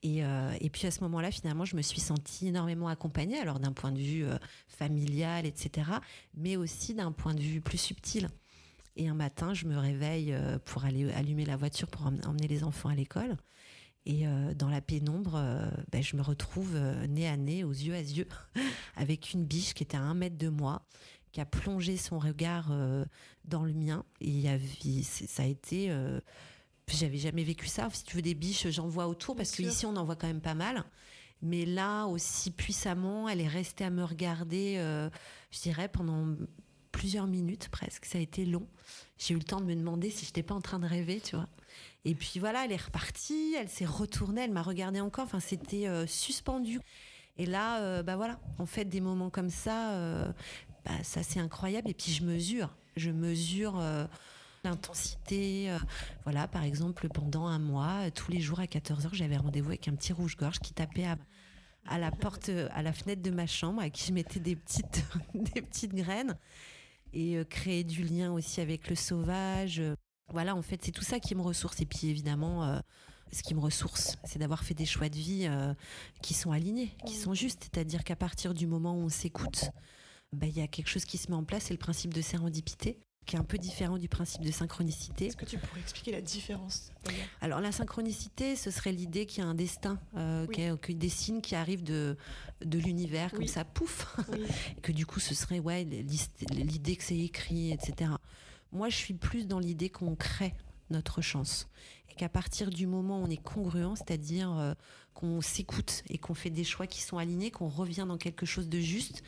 Euh, 0.05 0.57
et, 0.61 0.71
puis 0.71 0.87
à 0.87 0.91
ce 0.91 1.01
moment-là, 1.01 1.31
finalement, 1.31 1.65
je 1.65 1.77
me 1.77 1.83
suis 1.83 2.01
sentie 2.01 2.49
énormément 2.49 2.89
accompagnée, 2.89 3.39
alors 3.39 3.59
d'un 3.59 3.73
point 3.73 3.93
de 3.93 3.99
vue 3.99 4.25
euh, 4.25 4.37
familial, 4.69 5.47
etc., 5.47 5.91
mais 6.35 6.57
aussi 6.57 6.95
d'un 6.95 7.13
point 7.13 7.35
de 7.35 7.41
vue 7.41 7.61
plus 7.61 7.79
subtil. 7.79 8.29
Et 8.97 9.09
un 9.09 9.15
matin, 9.15 9.55
je 9.55 9.67
me 9.67 9.77
réveille 9.77 10.33
euh, 10.33 10.59
pour 10.65 10.85
aller 10.85 11.11
allumer 11.13 11.45
la 11.45 11.57
voiture 11.57 11.89
pour 11.89 12.07
emmener 12.07 12.49
les 12.49 12.65
enfants 12.65 12.89
à 12.89 12.95
l'école. 12.95 13.37
Et 14.07 14.25
dans 14.55 14.71
la 14.71 14.81
pénombre, 14.81 15.33
ben, 15.93 16.03
je 16.03 16.17
me 16.17 16.23
retrouve 16.23 16.79
nez 17.11 17.29
à 17.29 17.37
nez, 17.37 17.63
aux 17.63 17.73
yeux 17.73 17.93
à 17.93 18.01
yeux, 18.01 18.29
avec 18.97 19.35
une 19.35 19.45
biche 19.45 19.75
qui 19.75 19.83
était 19.83 19.99
à 19.99 20.01
un 20.01 20.15
mètre 20.15 20.39
de 20.39 20.49
moi, 20.49 20.81
qui 21.31 21.43
a 21.43 21.45
plongé 21.45 21.99
son 21.99 22.19
regard 22.19 22.73
dans 23.45 23.65
le 23.65 23.75
mien. 23.75 24.07
Et 24.23 24.45
ça 25.03 25.43
a 25.43 25.47
été 25.47 25.93
j'avais 26.97 27.19
jamais 27.19 27.45
vécu 27.45 27.67
ça. 27.67 27.89
Si 27.93 28.05
tu 28.05 28.17
veux 28.17 28.23
des 28.23 28.35
biches, 28.35 28.69
j'en 28.69 28.89
vois 28.89 29.09
autour 29.09 29.37
parce 29.37 29.51
qu'ici 29.53 29.87
on 29.87 29.97
en 29.97 30.05
voit 30.05 30.17
quand 30.17 30.27
même 30.27 30.41
pas 30.41 30.55
mal. 30.55 30.85
Mais 31.43 31.65
là, 31.65 32.07
aussi 32.07 32.51
puissamment, 32.51 33.29
elle 33.29 33.41
est 33.41 33.49
restée 33.49 33.85
à 33.85 33.91
me 33.91 34.03
regarder, 34.03 34.75
euh, 34.79 35.09
je 35.51 35.61
dirais, 35.61 35.89
pendant 35.89 36.35
plusieurs 36.91 37.27
minutes 37.27 37.69
presque. 37.69 38.07
Ça 38.07 38.19
a 38.19 38.21
été 38.21 38.45
long. 38.45 38.67
J'ai 39.19 39.35
eu 39.35 39.37
le 39.37 39.45
temps 39.45 39.61
de 39.61 39.67
me 39.67 39.75
demander 39.75 40.11
si 40.11 40.25
je 40.25 40.31
n'étais 40.31 40.43
pas 40.43 40.55
en 40.55 40.61
train 40.61 40.79
de 40.81 40.87
rêver, 40.87 41.21
tu 41.21 41.37
vois. 41.37 41.49
Et 42.05 42.15
puis 42.15 42.41
voilà, 42.41 42.65
elle 42.65 42.73
est 42.73 42.83
repartie, 42.83 43.55
elle 43.57 43.69
s'est 43.69 43.85
retournée, 43.85 44.43
elle 44.43 44.53
m'a 44.53 44.63
regardé 44.63 45.01
encore. 45.01 45.25
Enfin, 45.25 45.41
c'était 45.41 45.87
euh, 45.87 46.07
suspendu. 46.07 46.81
Et 47.37 47.47
là, 47.47 47.83
euh, 47.83 48.03
bah 48.03 48.17
voilà, 48.17 48.41
en 48.59 48.67
fait, 48.67 48.87
des 48.87 49.01
moments 49.01 49.31
comme 49.31 49.51
ça, 49.51 49.95
bah, 50.85 51.05
ça 51.05 51.23
c'est 51.23 51.39
incroyable. 51.39 51.89
Et 51.89 51.95
puis 51.95 52.11
je 52.11 52.25
mesure, 52.25 52.77
je 52.97 53.11
mesure 53.11 53.81
l'intensité. 54.69 55.71
Euh, 55.71 55.79
voilà, 56.25 56.49
par 56.49 56.63
exemple, 56.63 57.09
pendant 57.09 57.47
un 57.47 57.59
mois, 57.59 58.11
tous 58.11 58.31
les 58.31 58.41
jours 58.41 58.61
à 58.61 58.65
14h, 58.65 59.09
j'avais 59.13 59.37
rendez-vous 59.37 59.71
avec 59.71 59.89
un 59.89 59.95
petit 59.95 60.13
rouge-gorge 60.13 60.61
qui 60.61 60.73
tapait 60.73 61.07
à, 61.87 61.99
la 61.99 62.11
porte, 62.11 62.51
à 62.73 62.83
la 62.83 62.93
fenêtre 62.93 63.23
de 63.23 63.31
ma 63.31 63.47
chambre, 63.47 63.81
à 63.81 63.91
qui 63.91 64.07
je 64.07 64.13
mettais 64.13 64.41
des 64.41 64.57
petites, 64.57 65.05
des 65.35 65.63
petites 65.63 65.95
graines 65.95 66.37
et 67.13 67.37
euh, 67.37 67.45
créer 67.45 67.85
du 67.85 68.03
lien 68.03 68.33
aussi 68.33 68.61
avec 68.61 68.89
le 68.89 68.97
sauvage. 68.97 69.83
Voilà, 70.31 70.55
en 70.55 70.63
fait, 70.63 70.81
c'est 70.85 70.93
tout 70.93 71.05
ça 71.05 71.21
qui 71.21 71.35
me 71.35 71.43
ressource. 71.43 71.81
Et 71.81 71.87
puis 71.87 72.09
évidemment, 72.09 72.65
euh, 72.65 72.81
ce 73.33 73.43
qui 73.43 73.55
me 73.55 73.61
ressource, 73.61 74.17
c'est 74.25 74.39
d'avoir 74.39 74.63
fait 74.63 74.75
des 74.75 74.87
choix 74.87 75.09
de 75.09 75.17
vie 75.17 75.49
qui 76.23 76.35
sont 76.35 76.53
alignés, 76.53 76.95
qui 77.07 77.15
sont 77.15 77.35
justes. 77.35 77.69
C'est-à-dire 77.73 78.05
qu'à 78.05 78.17
partir 78.17 78.55
du 78.55 78.67
moment 78.67 78.95
où 78.95 79.05
on 79.05 79.09
s'écoute, 79.09 79.71
bah, 80.33 80.47
il 80.47 80.57
y 80.57 80.63
a 80.63 80.67
quelque 80.67 80.89
chose 80.89 81.05
qui 81.05 81.19
se 81.19 81.31
met 81.31 81.37
en 81.37 81.45
place, 81.45 81.65
c'est 81.65 81.75
le 81.75 81.79
principe 81.79 82.13
de 82.13 82.21
sérendipité 82.21 82.99
qui 83.29 83.37
est 83.37 83.39
un 83.39 83.45
peu 83.45 83.59
différent 83.59 83.99
du 83.99 84.09
principe 84.09 84.43
de 84.43 84.51
synchronicité. 84.51 85.27
Est-ce 85.27 85.37
que 85.37 85.45
tu 85.45 85.59
pourrais 85.59 85.81
expliquer 85.81 86.13
la 86.13 86.23
différence 86.23 86.91
Alors 87.43 87.61
la 87.61 87.73
synchronicité, 87.73 88.57
ce 88.57 88.71
serait 88.71 88.91
l'idée 88.91 89.27
qu'il 89.27 89.45
y 89.45 89.47
a 89.47 89.49
un 89.49 89.55
destin, 89.55 90.01
euh, 90.17 90.47
que 90.47 90.93
des 90.93 91.11
signes 91.11 91.43
qui 91.43 91.55
arrivent 91.55 91.85
de, 91.85 92.17
de 92.65 92.79
l'univers, 92.79 93.31
comme 93.33 93.47
ça, 93.47 93.67
pouf, 93.67 94.17
que 94.83 94.93
du 94.93 95.05
coup 95.05 95.21
ce 95.21 95.35
serait 95.35 95.59
ouais, 95.59 95.85
l'idée 95.85 96.97
que 96.97 97.05
c'est 97.05 97.19
écrit, 97.19 97.71
etc. 97.71 98.13
Moi 98.73 98.89
je 98.89 98.97
suis 98.97 99.15
plus 99.15 99.47
dans 99.47 99.59
l'idée 99.59 99.91
qu'on 99.91 100.17
crée 100.17 100.55
notre 100.89 101.21
chance. 101.21 101.69
Et 102.11 102.15
qu'à 102.15 102.31
partir 102.31 102.71
du 102.71 102.87
moment 102.87 103.21
où 103.21 103.25
on 103.25 103.31
est 103.31 103.43
congruent, 103.43 103.95
c'est-à-dire 103.95 104.51
euh, 104.57 104.73
qu'on 105.13 105.43
s'écoute 105.43 106.03
et 106.09 106.17
qu'on 106.17 106.35
fait 106.35 106.49
des 106.49 106.65
choix 106.65 106.87
qui 106.87 107.03
sont 107.03 107.19
alignés, 107.19 107.51
qu'on 107.51 107.69
revient 107.69 108.07
dans 108.09 108.17
quelque 108.17 108.47
chose 108.47 108.71
de 108.71 108.81
juste, 108.81 109.23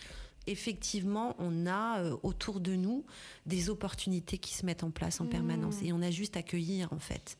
effectivement, 0.50 1.36
on 1.38 1.66
a 1.66 2.00
euh, 2.00 2.16
autour 2.22 2.60
de 2.60 2.74
nous 2.74 3.04
des 3.46 3.70
opportunités 3.70 4.38
qui 4.38 4.54
se 4.54 4.66
mettent 4.66 4.84
en 4.84 4.90
place 4.90 5.20
en 5.20 5.26
permanence. 5.26 5.80
Mmh. 5.80 5.86
Et 5.86 5.92
on 5.92 6.02
a 6.02 6.10
juste 6.10 6.36
à 6.36 6.40
accueillir, 6.40 6.92
en 6.92 6.98
fait. 6.98 7.38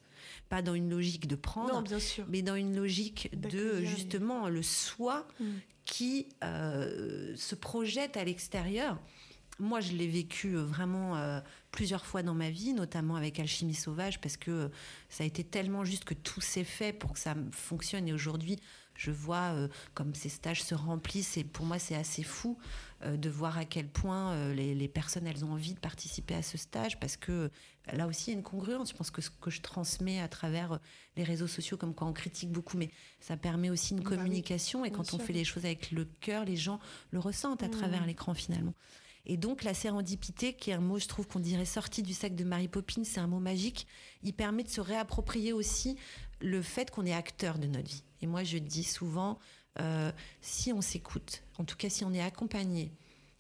Pas 0.48 0.62
dans 0.62 0.74
une 0.74 0.90
logique 0.90 1.26
de 1.26 1.36
prendre, 1.36 1.82
mais 2.28 2.42
dans 2.42 2.54
une 2.54 2.76
logique 2.76 3.30
de, 3.38 3.82
justement, 3.82 4.48
le 4.48 4.62
soi 4.62 5.26
mmh. 5.38 5.44
qui 5.84 6.28
euh, 6.44 7.34
se 7.36 7.54
projette 7.54 8.16
à 8.16 8.24
l'extérieur. 8.24 8.98
Moi, 9.58 9.80
je 9.80 9.92
l'ai 9.92 10.06
vécu 10.06 10.56
euh, 10.56 10.62
vraiment 10.62 11.40
plusieurs 11.70 12.06
fois 12.06 12.22
dans 12.22 12.34
ma 12.34 12.50
vie, 12.50 12.72
notamment 12.72 13.16
avec 13.16 13.38
Alchimie 13.40 13.74
Sauvage, 13.74 14.20
parce 14.20 14.36
que 14.36 14.70
ça 15.08 15.24
a 15.24 15.26
été 15.26 15.44
tellement 15.44 15.84
juste 15.84 16.04
que 16.04 16.14
tout 16.14 16.40
s'est 16.40 16.64
fait 16.64 16.92
pour 16.92 17.12
que 17.14 17.18
ça 17.18 17.34
fonctionne. 17.52 18.08
Et 18.08 18.12
aujourd'hui, 18.12 18.58
je 19.00 19.10
vois 19.10 19.54
comme 19.94 20.14
ces 20.14 20.28
stages 20.28 20.62
se 20.62 20.74
remplissent 20.74 21.38
et 21.38 21.44
pour 21.44 21.64
moi 21.64 21.78
c'est 21.78 21.94
assez 21.94 22.22
fou 22.22 22.58
de 23.04 23.30
voir 23.30 23.56
à 23.56 23.64
quel 23.64 23.88
point 23.88 24.32
euh, 24.32 24.54
les, 24.54 24.88
personnes 24.88 25.26
elles 25.26 25.44
ont 25.44 25.52
envie 25.52 25.74
de 25.74 25.78
participer 25.78 26.34
à 26.34 26.42
ce 26.42 26.58
stage 26.58 27.00
parce 27.00 27.16
que 27.16 27.50
là 27.92 28.06
aussi 28.06 28.30
il 28.30 28.34
y 28.34 28.36
a 28.36 28.38
une 28.38 28.44
congruence. 28.44 28.90
Je 28.90 28.96
pense 28.96 29.10
que 29.10 29.22
ce 29.22 29.30
que 29.30 29.50
je 29.50 29.62
transmets 29.62 30.20
à 30.20 30.28
travers 30.28 30.72
euh, 30.72 30.78
les 31.16 31.24
réseaux 31.24 31.46
sociaux, 31.46 31.76
comme 31.76 31.94
quand 31.94 32.08
on 32.08 32.12
critique 32.12 32.50
beaucoup, 32.50 32.76
mais 32.76 32.90
ça 33.18 33.36
permet 33.36 33.70
aussi 33.70 33.94
une 33.94 34.00
bah 34.00 34.10
communication 34.10 34.84
et 34.84 34.90
quand 34.90 35.14
on 35.14 35.18
fait 35.18 35.32
les 35.32 35.44
choses 35.44 35.64
avec 35.64 35.90
le 35.92 36.04
cœur, 36.04 36.44
les 36.44 36.56
gens 36.56 36.78
le 37.10 37.18
ressentent 37.18 37.62
à 37.62 37.68
mmh. 37.68 37.72
travers 37.72 38.06
l'écran 38.06 38.34
finalement. 38.34 38.74
Et 39.26 39.36
donc 39.36 39.64
la 39.64 39.74
sérendipité, 39.74 40.54
qui 40.54 40.70
est 40.70 40.74
un 40.74 40.80
mot, 40.80 40.98
je 40.98 41.06
trouve 41.06 41.26
qu'on 41.26 41.40
dirait 41.40 41.64
sorti 41.64 42.02
du 42.02 42.14
sac 42.14 42.34
de 42.34 42.44
Mary 42.44 42.68
Poppins, 42.68 43.04
c'est 43.04 43.20
un 43.20 43.26
mot 43.26 43.38
magique. 43.38 43.86
Il 44.22 44.32
permet 44.32 44.62
de 44.62 44.68
se 44.68 44.80
réapproprier 44.80 45.52
aussi 45.52 45.96
le 46.40 46.62
fait 46.62 46.90
qu'on 46.90 47.04
est 47.06 47.12
acteur 47.12 47.58
de 47.58 47.66
notre 47.66 47.88
vie. 47.88 48.02
Et 48.22 48.26
moi, 48.26 48.44
je 48.44 48.58
dis 48.58 48.84
souvent, 48.84 49.38
euh, 49.78 50.10
si 50.40 50.72
on 50.72 50.80
s'écoute, 50.80 51.42
en 51.58 51.64
tout 51.64 51.76
cas 51.76 51.88
si 51.88 52.04
on 52.04 52.12
est 52.12 52.20
accompagné 52.20 52.92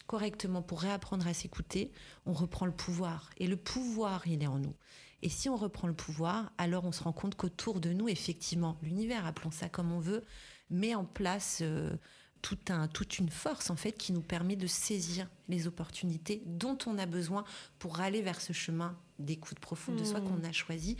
correctement 0.06 0.60
pour 0.60 0.80
réapprendre 0.80 1.26
à 1.28 1.34
s'écouter, 1.34 1.92
on 2.26 2.32
reprend 2.32 2.66
le 2.66 2.72
pouvoir. 2.72 3.30
Et 3.36 3.46
le 3.46 3.56
pouvoir, 3.56 4.26
il 4.26 4.42
est 4.42 4.48
en 4.48 4.58
nous. 4.58 4.74
Et 5.22 5.28
si 5.28 5.48
on 5.48 5.54
reprend 5.54 5.86
le 5.86 5.94
pouvoir, 5.94 6.50
alors 6.58 6.84
on 6.84 6.90
se 6.90 7.04
rend 7.04 7.12
compte 7.12 7.36
qu'autour 7.36 7.78
de 7.78 7.92
nous, 7.92 8.08
effectivement, 8.08 8.76
l'univers, 8.82 9.24
appelons 9.24 9.52
ça 9.52 9.68
comme 9.68 9.92
on 9.92 10.00
veut, 10.00 10.24
met 10.68 10.96
en 10.96 11.04
place 11.04 11.60
euh, 11.62 11.94
tout 12.42 12.58
un, 12.70 12.88
toute 12.88 13.20
une 13.20 13.28
force, 13.28 13.70
en 13.70 13.76
fait, 13.76 13.92
qui 13.92 14.12
nous 14.12 14.20
permet 14.20 14.56
de 14.56 14.66
saisir 14.66 15.28
les 15.48 15.68
opportunités 15.68 16.42
dont 16.44 16.78
on 16.86 16.98
a 16.98 17.06
besoin 17.06 17.44
pour 17.78 18.00
aller 18.00 18.20
vers 18.20 18.40
ce 18.40 18.52
chemin 18.52 18.98
d'écoute 19.20 19.60
profonde 19.60 19.96
de 19.96 20.04
soi 20.04 20.20
mmh. 20.20 20.24
qu'on 20.24 20.42
a 20.42 20.50
choisi, 20.50 20.96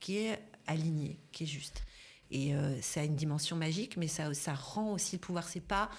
qui 0.00 0.18
est 0.18 0.38
aligné, 0.66 1.18
qui 1.32 1.44
est 1.44 1.46
juste. 1.46 1.82
Et 2.30 2.54
euh, 2.54 2.80
ça 2.80 3.00
a 3.00 3.04
une 3.04 3.16
dimension 3.16 3.56
magique, 3.56 3.96
mais 3.96 4.08
ça, 4.08 4.32
ça 4.34 4.54
rend 4.54 4.92
aussi 4.92 5.16
le 5.16 5.20
pouvoir. 5.20 5.48
C'est 5.48 5.60
pas 5.60 5.90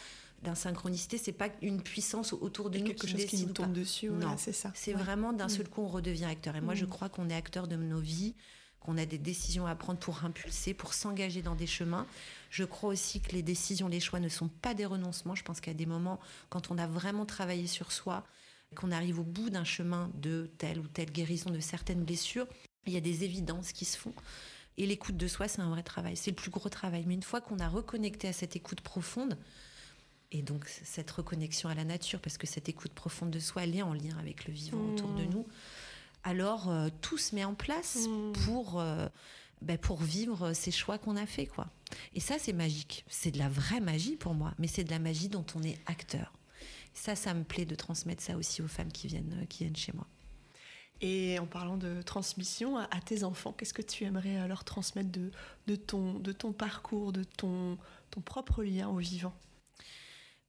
d'insynchronicité, 0.42 1.18
c'est 1.18 1.32
pas 1.32 1.50
une 1.62 1.82
puissance 1.82 2.34
autour 2.34 2.70
de 2.70 2.80
nous 2.80 2.86
quelque 2.86 3.08
chose 3.08 3.26
qui 3.26 3.46
nous 3.46 3.54
tombe 3.54 3.74
dessus. 3.74 4.10
non, 4.10 4.36
c'est 4.38 4.54
ça. 4.54 4.72
C'est 4.74 4.94
vraiment 4.94 5.34
d'un 5.34 5.46
mm. 5.46 5.50
seul 5.50 5.70
coup 5.70 5.82
on 5.82 5.88
redevient 5.88 6.26
acteur. 6.26 6.56
Et 6.56 6.62
moi, 6.62 6.74
je 6.74 6.86
mm. 6.86 6.90
crois 6.90 7.10
qu'on 7.10 7.30
est 7.30 7.36
acteur 7.36 7.68
de 7.68 7.76
nos 7.76 8.00
vies, 8.00 8.34
qu'on 8.80 8.98
a 8.98 9.06
des 9.06 9.20
décisions 9.20 9.68
à 9.68 9.76
prendre 9.76 10.00
pour 10.00 10.26
impulser, 10.26 10.74
pour 10.74 10.94
s'engager 10.94 11.42
dans 11.42 11.56
des 11.56 11.68
chemins. 11.68 12.08
Je 12.50 12.64
crois 12.64 12.90
aussi 12.90 13.22
que 13.22 13.34
les 13.34 13.44
décisions, 13.44 13.88
les 13.88 14.00
choix 14.00 14.20
ne 14.20 14.30
sont 14.30 14.48
pas 14.48 14.74
des 14.74 14.86
renoncements. 14.86 15.36
Je 15.36 15.44
pense 15.44 15.62
qu'à 15.62 15.74
des 15.74 15.86
moments, 15.86 16.20
quand 16.50 16.72
on 16.72 16.78
a 16.78 16.88
vraiment 16.88 17.26
travaillé 17.26 17.68
sur 17.68 17.92
soi, 17.92 18.26
qu'on 18.76 18.92
arrive 18.92 19.20
au 19.20 19.24
bout 19.24 19.50
d'un 19.50 19.64
chemin 19.64 20.10
de 20.16 20.50
telle 20.58 20.80
ou 20.80 20.88
telle 20.88 21.12
guérison 21.12 21.50
de 21.50 21.60
certaines 21.60 22.04
blessures, 22.04 22.48
il 22.88 22.94
y 22.94 22.98
a 22.98 23.02
des 23.02 23.24
évidences 23.24 23.74
qui 23.74 23.86
se 23.86 23.98
font. 23.98 24.14
Et 24.78 24.86
l'écoute 24.86 25.18
de 25.18 25.28
soi, 25.28 25.48
c'est 25.48 25.62
un 25.62 25.70
vrai 25.70 25.84
travail. 25.84 26.16
C'est 26.16 26.32
le 26.32 26.36
plus 26.36 26.52
gros 26.52 26.70
travail. 26.70 27.04
Mais 27.08 27.14
une 27.14 27.24
fois 27.24 27.42
qu'on 27.42 27.60
a 27.60 27.68
reconnecté 27.68 28.28
à 28.28 28.34
cette 28.34 28.56
écoute 28.56 28.82
profonde, 28.82 29.38
et 30.32 30.42
donc 30.42 30.66
cette 30.68 31.12
reconnexion 31.12 31.70
à 31.70 31.76
la 31.76 31.84
nature, 31.84 32.20
parce 32.20 32.38
que 32.38 32.48
cette 32.48 32.70
écoute 32.70 32.94
profonde 32.94 33.32
de 33.32 33.40
soi, 33.40 33.64
elle 33.64 33.76
est 33.76 33.82
en 33.82 33.94
lien 33.94 34.18
avec 34.20 34.48
le 34.48 34.54
vivant 34.54 34.80
autour 34.94 35.10
de 35.10 35.24
mmh. 35.24 35.30
nous, 35.30 35.46
alors 36.24 36.70
euh, 36.70 36.90
tout 37.02 37.18
se 37.18 37.36
met 37.36 37.44
en 37.44 37.54
place 37.54 38.08
mmh. 38.08 38.32
pour, 38.46 38.80
euh, 38.80 39.08
ben, 39.62 39.78
pour 39.78 40.02
vivre 40.02 40.54
ces 40.54 40.72
choix 40.72 40.98
qu'on 40.98 41.18
a 41.18 41.26
fait. 41.26 41.48
quoi. 41.48 41.68
Et 42.14 42.22
ça, 42.22 42.36
c'est 42.40 42.54
magique. 42.54 43.04
C'est 43.10 43.32
de 43.32 43.40
la 43.40 43.50
vraie 43.50 43.82
magie 43.82 44.16
pour 44.16 44.34
moi, 44.34 44.54
mais 44.58 44.68
c'est 44.68 44.86
de 44.86 44.92
la 44.92 45.00
magie 45.00 45.28
dont 45.28 45.46
on 45.56 45.64
est 45.64 45.78
acteur. 45.86 46.32
Ça, 46.94 47.16
ça 47.16 47.34
me 47.34 47.44
plaît 47.44 47.66
de 47.66 47.76
transmettre 47.76 48.24
ça 48.24 48.38
aussi 48.38 48.62
aux 48.62 48.68
femmes 48.68 48.92
qui 48.92 49.08
viennent, 49.08 49.46
qui 49.50 49.64
viennent 49.64 49.76
chez 49.76 49.94
moi. 49.94 50.08
Et 51.02 51.40
en 51.40 51.48
parlant 51.48 51.78
de 51.78 52.04
transmission 52.04 52.78
à, 52.78 53.02
tes 53.04 53.24
enfants, 53.24 53.54
qu'est-ce 53.54 53.74
que 53.74 53.82
tu 53.82 54.04
aimerais 54.04 54.38
euh, 54.38 54.48
leur 54.48 54.64
transmettre 54.64 55.10
de, 55.10 55.32
de, 55.66 55.76
ton, 55.76 56.14
de 56.14 56.32
ton 56.32 56.54
parcours, 56.54 57.12
de 57.12 57.24
ton, 57.24 57.78
ton 58.12 58.22
propre 58.22 58.64
lien 58.64 58.88
au 58.88 58.98
vivant? 58.98 59.34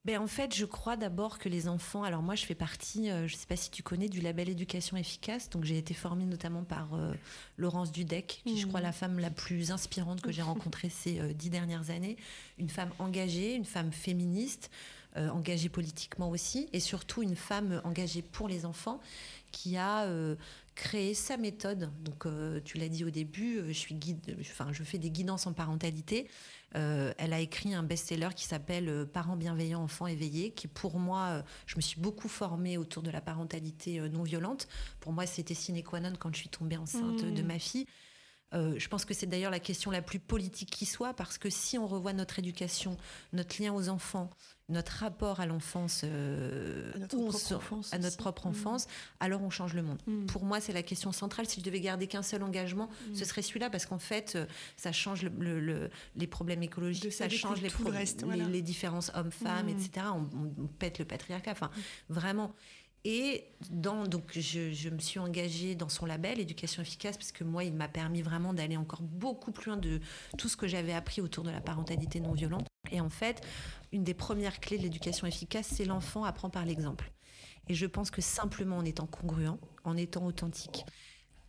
Ben 0.04 0.18
en 0.18 0.26
fait, 0.26 0.54
je 0.54 0.66
crois 0.66 0.96
d'abord 0.96 1.38
que 1.38 1.48
les 1.48 1.68
enfants. 1.68 2.02
Alors 2.02 2.22
moi, 2.22 2.34
je 2.34 2.44
fais 2.44 2.56
partie, 2.56 3.08
euh, 3.08 3.28
je 3.28 3.34
ne 3.34 3.38
sais 3.38 3.46
pas 3.46 3.56
si 3.56 3.70
tu 3.70 3.82
connais, 3.82 4.08
du 4.08 4.20
label 4.20 4.50
éducation 4.50 4.96
efficace. 4.98 5.48
Donc 5.48 5.64
j'ai 5.64 5.78
été 5.78 5.94
formée 5.94 6.26
notamment 6.26 6.64
par 6.64 6.92
euh, 6.94 7.14
Laurence 7.56 7.90
Dudek, 7.90 8.42
qui 8.44 8.60
je 8.60 8.66
crois 8.66 8.80
mmh. 8.80 8.82
la 8.82 8.92
femme 8.92 9.18
la 9.20 9.30
plus 9.30 9.70
inspirante 9.70 10.20
que 10.20 10.32
j'ai 10.32 10.42
rencontrée 10.42 10.90
ces 10.90 11.32
dix 11.34 11.48
dernières 11.48 11.88
années. 11.88 12.18
Une 12.58 12.68
femme 12.68 12.90
engagée, 12.98 13.54
une 13.54 13.64
femme 13.64 13.92
féministe, 13.92 14.70
engagée 15.14 15.68
politiquement 15.68 16.30
aussi, 16.30 16.70
et 16.72 16.80
surtout 16.80 17.22
une 17.22 17.36
femme 17.36 17.82
engagée 17.84 18.22
pour 18.22 18.48
les 18.48 18.64
enfants 18.64 18.98
qui 19.52 19.76
a 19.76 20.04
euh, 20.04 20.34
créé 20.74 21.14
sa 21.14 21.36
méthode. 21.36 21.90
Donc, 22.02 22.26
euh, 22.26 22.60
tu 22.64 22.78
l'as 22.78 22.88
dit 22.88 23.04
au 23.04 23.10
début, 23.10 23.58
euh, 23.58 23.68
je 23.68 23.72
suis 23.72 23.94
guide, 23.94 24.36
enfin, 24.40 24.72
je 24.72 24.82
fais 24.82 24.98
des 24.98 25.10
guidances 25.10 25.46
en 25.46 25.52
parentalité. 25.52 26.28
elle 26.74 27.32
a 27.34 27.38
écrit 27.38 27.74
un 27.74 27.82
best-seller 27.82 28.30
qui 28.34 28.44
s'appelle 28.44 29.06
Parents 29.12 29.36
bienveillants, 29.36 29.82
enfants 29.82 30.06
éveillés, 30.06 30.50
qui 30.52 30.66
pour 30.66 30.98
moi, 30.98 31.44
je 31.66 31.76
me 31.76 31.82
suis 31.82 32.00
beaucoup 32.00 32.28
formée 32.28 32.78
autour 32.78 33.02
de 33.02 33.10
la 33.10 33.20
parentalité 33.20 34.00
non 34.08 34.22
violente. 34.22 34.68
Pour 34.98 35.12
moi, 35.12 35.26
c'était 35.26 35.54
sine 35.54 35.82
qua 35.82 36.00
non 36.00 36.14
quand 36.18 36.34
je 36.34 36.40
suis 36.40 36.48
tombée 36.48 36.78
enceinte 36.78 37.24
de 37.24 37.42
mmh. 37.42 37.46
ma 37.46 37.58
fille. 37.58 37.86
Euh, 38.54 38.74
je 38.78 38.88
pense 38.88 39.04
que 39.04 39.14
c'est 39.14 39.26
d'ailleurs 39.26 39.50
la 39.50 39.60
question 39.60 39.90
la 39.90 40.02
plus 40.02 40.18
politique 40.18 40.70
qui 40.70 40.86
soit, 40.86 41.14
parce 41.14 41.38
que 41.38 41.50
si 41.50 41.78
on 41.78 41.86
revoit 41.86 42.12
notre 42.12 42.38
éducation, 42.38 42.96
notre 43.32 43.62
lien 43.62 43.72
aux 43.72 43.88
enfants, 43.88 44.30
notre 44.68 44.92
rapport 44.92 45.40
à 45.40 45.46
l'enfance, 45.46 46.02
euh, 46.04 46.92
à 46.94 46.98
notre, 46.98 47.16
propre, 47.16 47.52
enfance 47.54 47.92
à 47.92 47.98
notre 47.98 48.16
propre 48.16 48.46
enfance, 48.46 48.86
alors 49.20 49.42
on 49.42 49.50
change 49.50 49.74
le 49.74 49.82
monde. 49.82 50.00
Mm. 50.06 50.26
Pour 50.26 50.44
moi, 50.44 50.60
c'est 50.60 50.72
la 50.72 50.82
question 50.82 51.12
centrale. 51.12 51.46
Si 51.46 51.60
je 51.60 51.64
devais 51.64 51.80
garder 51.80 52.06
qu'un 52.06 52.22
seul 52.22 52.42
engagement, 52.42 52.88
mm. 52.88 53.14
ce 53.14 53.24
serait 53.24 53.42
celui-là, 53.42 53.70
parce 53.70 53.86
qu'en 53.86 53.98
fait, 53.98 54.34
euh, 54.34 54.46
ça 54.76 54.92
change 54.92 55.26
les 56.16 56.26
problèmes 56.26 56.62
écologiques, 56.62 57.12
ça 57.12 57.28
change 57.28 57.60
les, 57.60 57.70
les, 58.48 58.62
différences 58.62 59.10
hommes-femmes, 59.14 59.66
mm. 59.66 59.70
etc. 59.70 60.06
On, 60.14 60.62
on, 60.62 60.66
pète 60.66 60.98
le 60.98 61.04
patriarcat. 61.04 61.52
Enfin, 61.52 61.70
vraiment. 62.08 62.54
Et 63.04 63.44
dans, 63.70 64.06
donc 64.06 64.38
je, 64.38 64.88
me 64.88 64.98
suis 64.98 65.18
engagée 65.18 65.74
dans 65.74 65.88
son 65.88 66.06
label 66.06 66.38
Éducation 66.38 66.82
efficace 66.82 67.16
parce 67.16 67.32
que 67.32 67.42
moi, 67.42 67.64
il 67.64 67.74
m'a 67.74 67.88
permis 67.88 68.22
vraiment 68.22 68.54
d'aller 68.54 68.76
encore 68.76 69.02
beaucoup 69.02 69.50
plus 69.50 69.70
loin 69.70 69.76
de 69.76 70.00
tout 70.38 70.48
ce 70.48 70.56
que 70.56 70.68
j'avais 70.68 70.92
appris 70.92 71.20
autour 71.20 71.42
de 71.42 71.50
la 71.50 71.60
parentalité 71.60 72.20
non 72.20 72.32
violente. 72.32 72.66
Et 72.92 73.00
en 73.00 73.10
fait, 73.10 73.44
une 73.92 74.04
des 74.04 74.14
premières 74.14 74.60
clés 74.60 74.78
de 74.78 74.82
l'éducation 74.82 75.26
efficace, 75.26 75.66
c'est 75.72 75.84
l'enfant 75.84 76.24
apprend 76.24 76.48
par 76.48 76.64
l'exemple. 76.64 77.10
Et 77.68 77.74
je 77.74 77.86
pense 77.86 78.10
que 78.10 78.20
simplement 78.20 78.78
en 78.78 78.84
étant 78.84 79.06
congruent, 79.06 79.58
en 79.84 79.96
étant 79.96 80.24
authentique, 80.24 80.84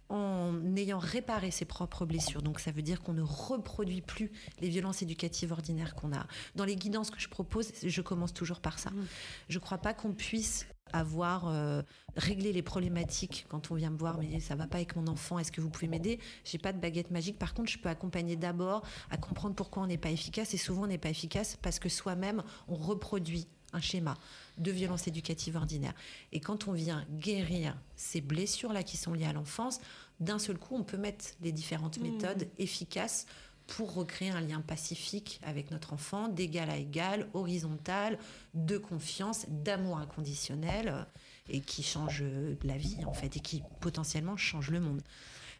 en 0.09 0.75
ayant 0.75 0.99
réparé 0.99 1.51
ses 1.51 1.65
propres 1.65 2.05
blessures. 2.05 2.41
Donc 2.41 2.59
ça 2.59 2.71
veut 2.71 2.81
dire 2.81 3.01
qu'on 3.01 3.13
ne 3.13 3.21
reproduit 3.21 4.01
plus 4.01 4.31
les 4.59 4.69
violences 4.69 5.01
éducatives 5.01 5.51
ordinaires 5.51 5.95
qu'on 5.95 6.13
a. 6.13 6.25
Dans 6.55 6.65
les 6.65 6.75
guidances 6.75 7.09
que 7.09 7.19
je 7.19 7.29
propose, 7.29 7.71
je 7.83 8.01
commence 8.01 8.33
toujours 8.33 8.59
par 8.59 8.79
ça. 8.79 8.91
Mmh. 8.91 9.05
Je 9.49 9.57
ne 9.57 9.63
crois 9.63 9.79
pas 9.79 9.93
qu'on 9.93 10.13
puisse 10.13 10.67
avoir 10.91 11.47
euh, 11.47 11.81
réglé 12.15 12.51
les 12.53 12.61
problématiques 12.61 13.45
quand 13.49 13.71
on 13.71 13.75
vient 13.75 13.89
me 13.89 13.97
voir, 13.97 14.17
mais 14.19 14.39
ça 14.39 14.55
va 14.55 14.67
pas 14.67 14.77
avec 14.77 14.95
mon 14.95 15.07
enfant, 15.07 15.39
est-ce 15.39 15.51
que 15.51 15.61
vous 15.61 15.69
pouvez 15.69 15.87
m'aider? 15.87 16.19
J'ai 16.43 16.57
pas 16.57 16.73
de 16.73 16.79
baguette 16.79 17.11
magique. 17.11 17.39
Par 17.39 17.53
contre, 17.53 17.71
je 17.71 17.79
peux 17.79 17.89
accompagner 17.89 18.35
d'abord 18.35 18.83
à 19.09 19.17
comprendre 19.17 19.55
pourquoi 19.55 19.83
on 19.83 19.87
n'est 19.87 19.97
pas 19.97 20.11
efficace. 20.11 20.53
Et 20.53 20.57
souvent, 20.57 20.83
on 20.83 20.87
n'est 20.87 20.97
pas 20.97 21.09
efficace 21.09 21.57
parce 21.61 21.79
que 21.79 21.89
soi-même, 21.89 22.43
on 22.67 22.75
reproduit 22.75 23.47
un 23.73 23.79
schéma 23.79 24.15
de 24.57 24.71
violence 24.71 25.07
éducative 25.07 25.55
ordinaire. 25.55 25.93
Et 26.31 26.39
quand 26.39 26.67
on 26.67 26.73
vient 26.73 27.05
guérir 27.09 27.75
ces 27.95 28.21
blessures-là 28.21 28.83
qui 28.83 28.97
sont 28.97 29.13
liées 29.13 29.25
à 29.25 29.33
l'enfance, 29.33 29.79
d'un 30.19 30.37
seul 30.37 30.57
coup, 30.57 30.75
on 30.75 30.83
peut 30.83 30.97
mettre 30.97 31.25
les 31.41 31.51
différentes 31.51 31.97
mmh. 31.97 32.03
méthodes 32.03 32.47
efficaces 32.59 33.25
pour 33.67 33.93
recréer 33.93 34.29
un 34.29 34.41
lien 34.41 34.61
pacifique 34.61 35.39
avec 35.43 35.71
notre 35.71 35.93
enfant, 35.93 36.27
d'égal 36.27 36.69
à 36.69 36.77
égal, 36.77 37.27
horizontal, 37.33 38.17
de 38.53 38.77
confiance, 38.77 39.45
d'amour 39.49 39.97
inconditionnel, 39.97 41.05
et 41.49 41.61
qui 41.61 41.83
change 41.83 42.23
la 42.63 42.77
vie 42.77 42.97
en 43.05 43.13
fait, 43.13 43.37
et 43.37 43.39
qui 43.39 43.63
potentiellement 43.79 44.37
change 44.37 44.69
le 44.69 44.79
monde. 44.79 45.01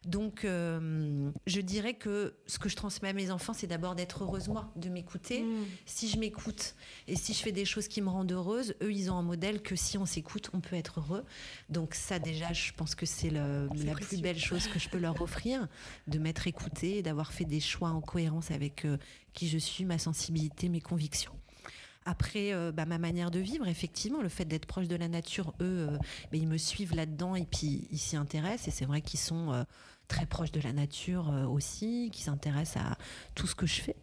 Donc, 0.05 0.43
euh, 0.43 1.31
je 1.47 1.61
dirais 1.61 1.93
que 1.93 2.35
ce 2.45 2.59
que 2.59 2.67
je 2.67 2.75
transmets 2.75 3.09
à 3.09 3.13
mes 3.13 3.31
enfants, 3.31 3.53
c'est 3.53 3.67
d'abord 3.67 3.95
d'être 3.95 4.23
heureuse 4.23 4.49
moi, 4.49 4.71
de 4.75 4.89
m'écouter. 4.89 5.43
Mm. 5.43 5.65
Si 5.85 6.09
je 6.09 6.17
m'écoute 6.17 6.75
et 7.07 7.15
si 7.15 7.33
je 7.33 7.39
fais 7.39 7.53
des 7.53 7.63
choses 7.63 7.87
qui 7.87 8.01
me 8.01 8.09
rendent 8.09 8.31
heureuse, 8.31 8.75
eux, 8.81 8.91
ils 8.91 9.09
ont 9.09 9.15
un 9.15 9.23
modèle 9.23 9.61
que 9.61 9.75
si 9.75 9.97
on 9.97 10.05
s'écoute, 10.05 10.49
on 10.53 10.59
peut 10.59 10.75
être 10.75 10.99
heureux. 10.99 11.23
Donc 11.69 11.95
ça, 11.95 12.19
déjà, 12.19 12.51
je 12.51 12.73
pense 12.73 12.95
que 12.95 13.05
c'est 13.05 13.29
la 13.29 13.67
plus 13.95 14.21
belle 14.21 14.39
chose 14.39 14.67
que 14.67 14.77
je 14.77 14.89
peux 14.89 14.97
leur 14.97 15.21
offrir, 15.21 15.67
de 16.07 16.19
m'être 16.19 16.47
écoutée 16.47 16.97
et 16.97 17.01
d'avoir 17.01 17.31
fait 17.31 17.45
des 17.45 17.61
choix 17.61 17.89
en 17.89 18.01
cohérence 18.01 18.51
avec 18.51 18.83
euh, 18.83 18.97
qui 19.33 19.47
je 19.47 19.57
suis, 19.57 19.85
ma 19.85 19.97
sensibilité, 19.97 20.67
mes 20.67 20.81
convictions. 20.81 21.33
Après, 22.05 22.51
euh, 22.51 22.73
bah, 22.73 22.85
ma 22.85 22.97
manière 22.97 23.31
de 23.31 23.39
vivre, 23.39 23.65
effectivement, 23.69 24.21
le 24.21 24.27
fait 24.27 24.43
d'être 24.43 24.65
proche 24.65 24.89
de 24.89 24.97
la 24.97 25.07
nature, 25.07 25.53
eux, 25.61 25.87
bah, 26.23 26.37
ils 26.37 26.47
me 26.49 26.57
suivent 26.57 26.93
là-dedans 26.93 27.35
et 27.35 27.45
puis 27.45 27.87
ils 27.91 27.97
s'y 27.97 28.17
intéressent. 28.17 28.67
Et 28.67 28.71
c'est 28.71 28.83
vrai 28.83 29.01
qu'ils 29.01 29.21
sont 29.21 29.65
très 30.07 30.25
proche 30.25 30.51
de 30.51 30.61
la 30.61 30.73
nature 30.73 31.29
euh, 31.29 31.45
aussi, 31.45 32.09
qui 32.11 32.23
s'intéresse 32.23 32.77
à 32.77 32.97
tout 33.35 33.47
ce 33.47 33.55
que 33.55 33.65
je 33.65 33.81
fais. 33.81 33.95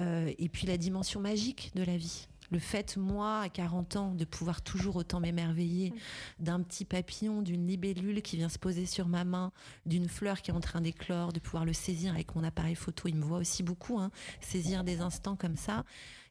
Euh, 0.00 0.32
et 0.38 0.48
puis 0.48 0.66
la 0.66 0.76
dimension 0.76 1.20
magique 1.20 1.72
de 1.74 1.82
la 1.82 1.96
vie. 1.96 2.28
Le 2.52 2.58
fait, 2.58 2.96
moi, 2.96 3.40
à 3.40 3.48
40 3.48 3.96
ans, 3.96 4.14
de 4.14 4.24
pouvoir 4.24 4.62
toujours 4.62 4.96
autant 4.96 5.18
m'émerveiller 5.18 5.92
d'un 6.38 6.62
petit 6.62 6.84
papillon, 6.84 7.42
d'une 7.42 7.66
libellule 7.66 8.22
qui 8.22 8.36
vient 8.36 8.48
se 8.48 8.58
poser 8.58 8.86
sur 8.86 9.08
ma 9.08 9.24
main, 9.24 9.52
d'une 9.84 10.08
fleur 10.08 10.40
qui 10.42 10.52
est 10.52 10.54
en 10.54 10.60
train 10.60 10.80
d'éclore, 10.80 11.32
de 11.32 11.40
pouvoir 11.40 11.64
le 11.64 11.72
saisir 11.72 12.12
avec 12.12 12.36
mon 12.36 12.44
appareil 12.44 12.76
photo, 12.76 13.08
il 13.08 13.16
me 13.16 13.24
voit 13.24 13.38
aussi 13.38 13.64
beaucoup, 13.64 13.98
hein, 13.98 14.10
saisir 14.40 14.84
des 14.84 15.00
instants 15.00 15.34
comme 15.34 15.56
ça, 15.56 15.84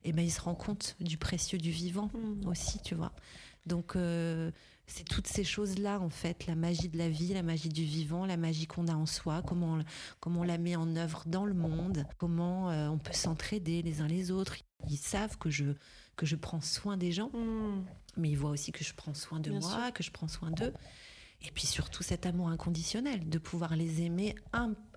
et 0.05 0.13
ben 0.13 0.23
il 0.23 0.31
se 0.31 0.39
rend 0.39 0.55
compte 0.55 0.95
du 1.01 1.17
précieux 1.17 1.57
du 1.57 1.71
vivant 1.71 2.09
mmh. 2.13 2.47
aussi, 2.47 2.79
tu 2.79 2.95
vois. 2.95 3.11
Donc, 3.65 3.95
euh, 3.95 4.51
c'est 4.87 5.03
toutes 5.03 5.27
ces 5.27 5.43
choses-là, 5.43 5.99
en 5.99 6.09
fait, 6.09 6.45
la 6.45 6.55
magie 6.55 6.89
de 6.89 6.97
la 6.97 7.09
vie, 7.09 7.33
la 7.33 7.43
magie 7.43 7.69
du 7.69 7.83
vivant, 7.83 8.25
la 8.25 8.37
magie 8.37 8.67
qu'on 8.67 8.87
a 8.87 8.93
en 8.93 9.05
soi, 9.05 9.41
comment 9.41 9.73
on, 9.73 9.83
comment 10.19 10.41
on 10.41 10.43
la 10.43 10.57
met 10.57 10.75
en 10.75 10.95
œuvre 10.95 11.23
dans 11.25 11.45
le 11.45 11.53
monde, 11.53 12.05
comment 12.17 12.69
euh, 12.69 12.87
on 12.87 12.97
peut 12.97 13.13
s'entraider 13.13 13.81
les 13.81 14.01
uns 14.01 14.07
les 14.07 14.31
autres. 14.31 14.57
Ils 14.89 14.97
savent 14.97 15.37
que 15.37 15.49
je, 15.49 15.65
que 16.15 16.25
je 16.25 16.35
prends 16.35 16.61
soin 16.61 16.97
des 16.97 17.11
gens, 17.11 17.29
hmm. 17.33 17.83
mais 18.17 18.29
ils 18.29 18.37
voient 18.37 18.51
aussi 18.51 18.71
que 18.71 18.83
je 18.83 18.93
prends 18.93 19.13
soin 19.13 19.39
de 19.39 19.51
moi, 19.51 19.91
que 19.91 20.03
je 20.03 20.11
prends 20.11 20.27
soin 20.27 20.51
d'eux. 20.51 20.73
Et 21.41 21.51
puis 21.51 21.65
surtout 21.65 22.03
cet 22.03 22.25
amour 22.25 22.49
inconditionnel, 22.49 23.27
de 23.27 23.37
pouvoir 23.37 23.75
les 23.75 24.01
aimer 24.01 24.35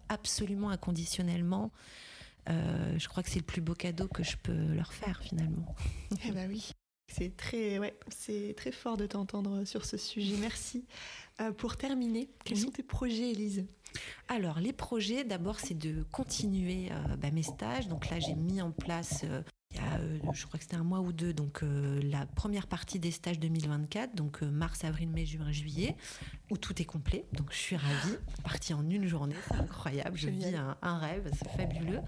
absolument 0.09 0.70
inconditionnellement. 0.70 1.70
Euh, 2.49 2.99
je 2.99 3.09
crois 3.09 3.22
que 3.22 3.30
c'est 3.30 3.39
le 3.39 3.45
plus 3.45 3.61
beau 3.61 3.74
cadeau 3.74 4.09
que 4.09 4.22
je 4.22 4.36
peux 4.36 4.72
leur 4.72 4.93
faire 4.93 5.22
finalement. 5.22 5.74
Eh 6.24 6.30
ben 6.32 6.49
oui. 6.49 6.72
C'est 7.09 7.37
très, 7.37 7.79
ouais, 7.79 7.95
c'est 8.09 8.55
très 8.57 8.71
fort 8.71 8.97
de 8.97 9.07
t'entendre 9.07 9.65
sur 9.65 9.85
ce 9.85 9.97
sujet. 9.97 10.37
Merci. 10.39 10.85
Euh, 11.41 11.53
pour 11.53 11.77
terminer, 11.77 12.29
quels 12.45 12.59
sont 12.59 12.71
tes 12.71 12.83
projets, 12.83 13.31
Elise 13.31 13.65
Alors, 14.29 14.61
les 14.61 14.73
projets, 14.73 15.25
d'abord, 15.25 15.59
c'est 15.59 15.77
de 15.77 16.05
continuer 16.13 16.91
euh, 16.91 17.17
bah, 17.17 17.31
mes 17.31 17.43
stages. 17.43 17.89
Donc 17.89 18.11
là, 18.11 18.21
j'ai 18.21 18.35
mis 18.35 18.61
en 18.61 18.73
place 18.73 19.23
euh, 19.25 19.43
il 19.71 19.77
y 19.77 19.81
a, 19.81 20.33
je 20.33 20.47
crois 20.47 20.59
que 20.59 20.65
c'était 20.65 20.77
un 20.77 20.85
mois 20.85 21.01
ou 21.01 21.13
deux, 21.13 21.35
donc 21.35 21.61
la 21.63 22.25
première 22.25 22.67
partie 22.67 22.99
des 22.99 23.11
stages 23.11 23.39
2024, 23.39 24.15
donc 24.15 24.41
mars, 24.41 24.83
avril, 24.83 25.11
mai, 25.11 25.27
juin, 25.27 25.53
juillet, 25.53 25.95
où 26.51 26.57
tout 26.57 26.81
est 26.81 26.87
complet. 26.87 27.27
Donc 27.35 27.53
je 27.53 27.59
suis 27.59 27.77
ravie, 27.77 28.17
partie 28.43 28.73
en 28.73 28.89
une 28.89 29.07
journée, 29.07 29.37
c'est 29.47 29.57
incroyable, 29.57 30.17
je 30.17 30.31
vis 30.31 30.55
un, 30.55 30.79
un 30.81 30.97
rêve, 30.97 31.31
c'est 31.35 31.51
fabuleux. 31.51 32.01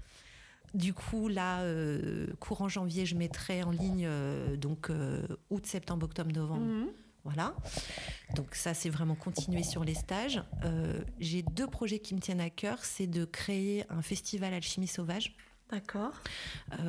Du 0.73 0.93
coup, 0.93 1.27
là, 1.27 1.61
euh, 1.61 2.27
courant 2.39 2.69
janvier, 2.69 3.05
je 3.05 3.15
mettrai 3.15 3.63
en 3.63 3.71
ligne 3.71 4.05
euh, 4.07 4.55
donc 4.55 4.89
euh, 4.89 5.25
août, 5.49 5.65
septembre, 5.65 6.05
octobre, 6.05 6.31
novembre. 6.31 6.65
Mhm. 6.65 6.87
Voilà. 7.23 7.55
Donc 8.35 8.55
ça, 8.55 8.73
c'est 8.73 8.89
vraiment 8.89 9.13
continuer 9.13 9.61
sur 9.61 9.83
les 9.83 9.93
stages. 9.93 10.41
J'ai 11.19 11.43
deux 11.43 11.67
projets 11.67 11.99
qui 11.99 12.15
me 12.15 12.19
tiennent 12.19 12.41
à 12.41 12.49
cœur. 12.49 12.83
C'est 12.83 13.05
de 13.05 13.25
créer 13.25 13.85
un 13.91 14.01
festival 14.01 14.55
alchimie 14.55 14.87
sauvage. 14.87 15.35
D'accord. 15.69 16.13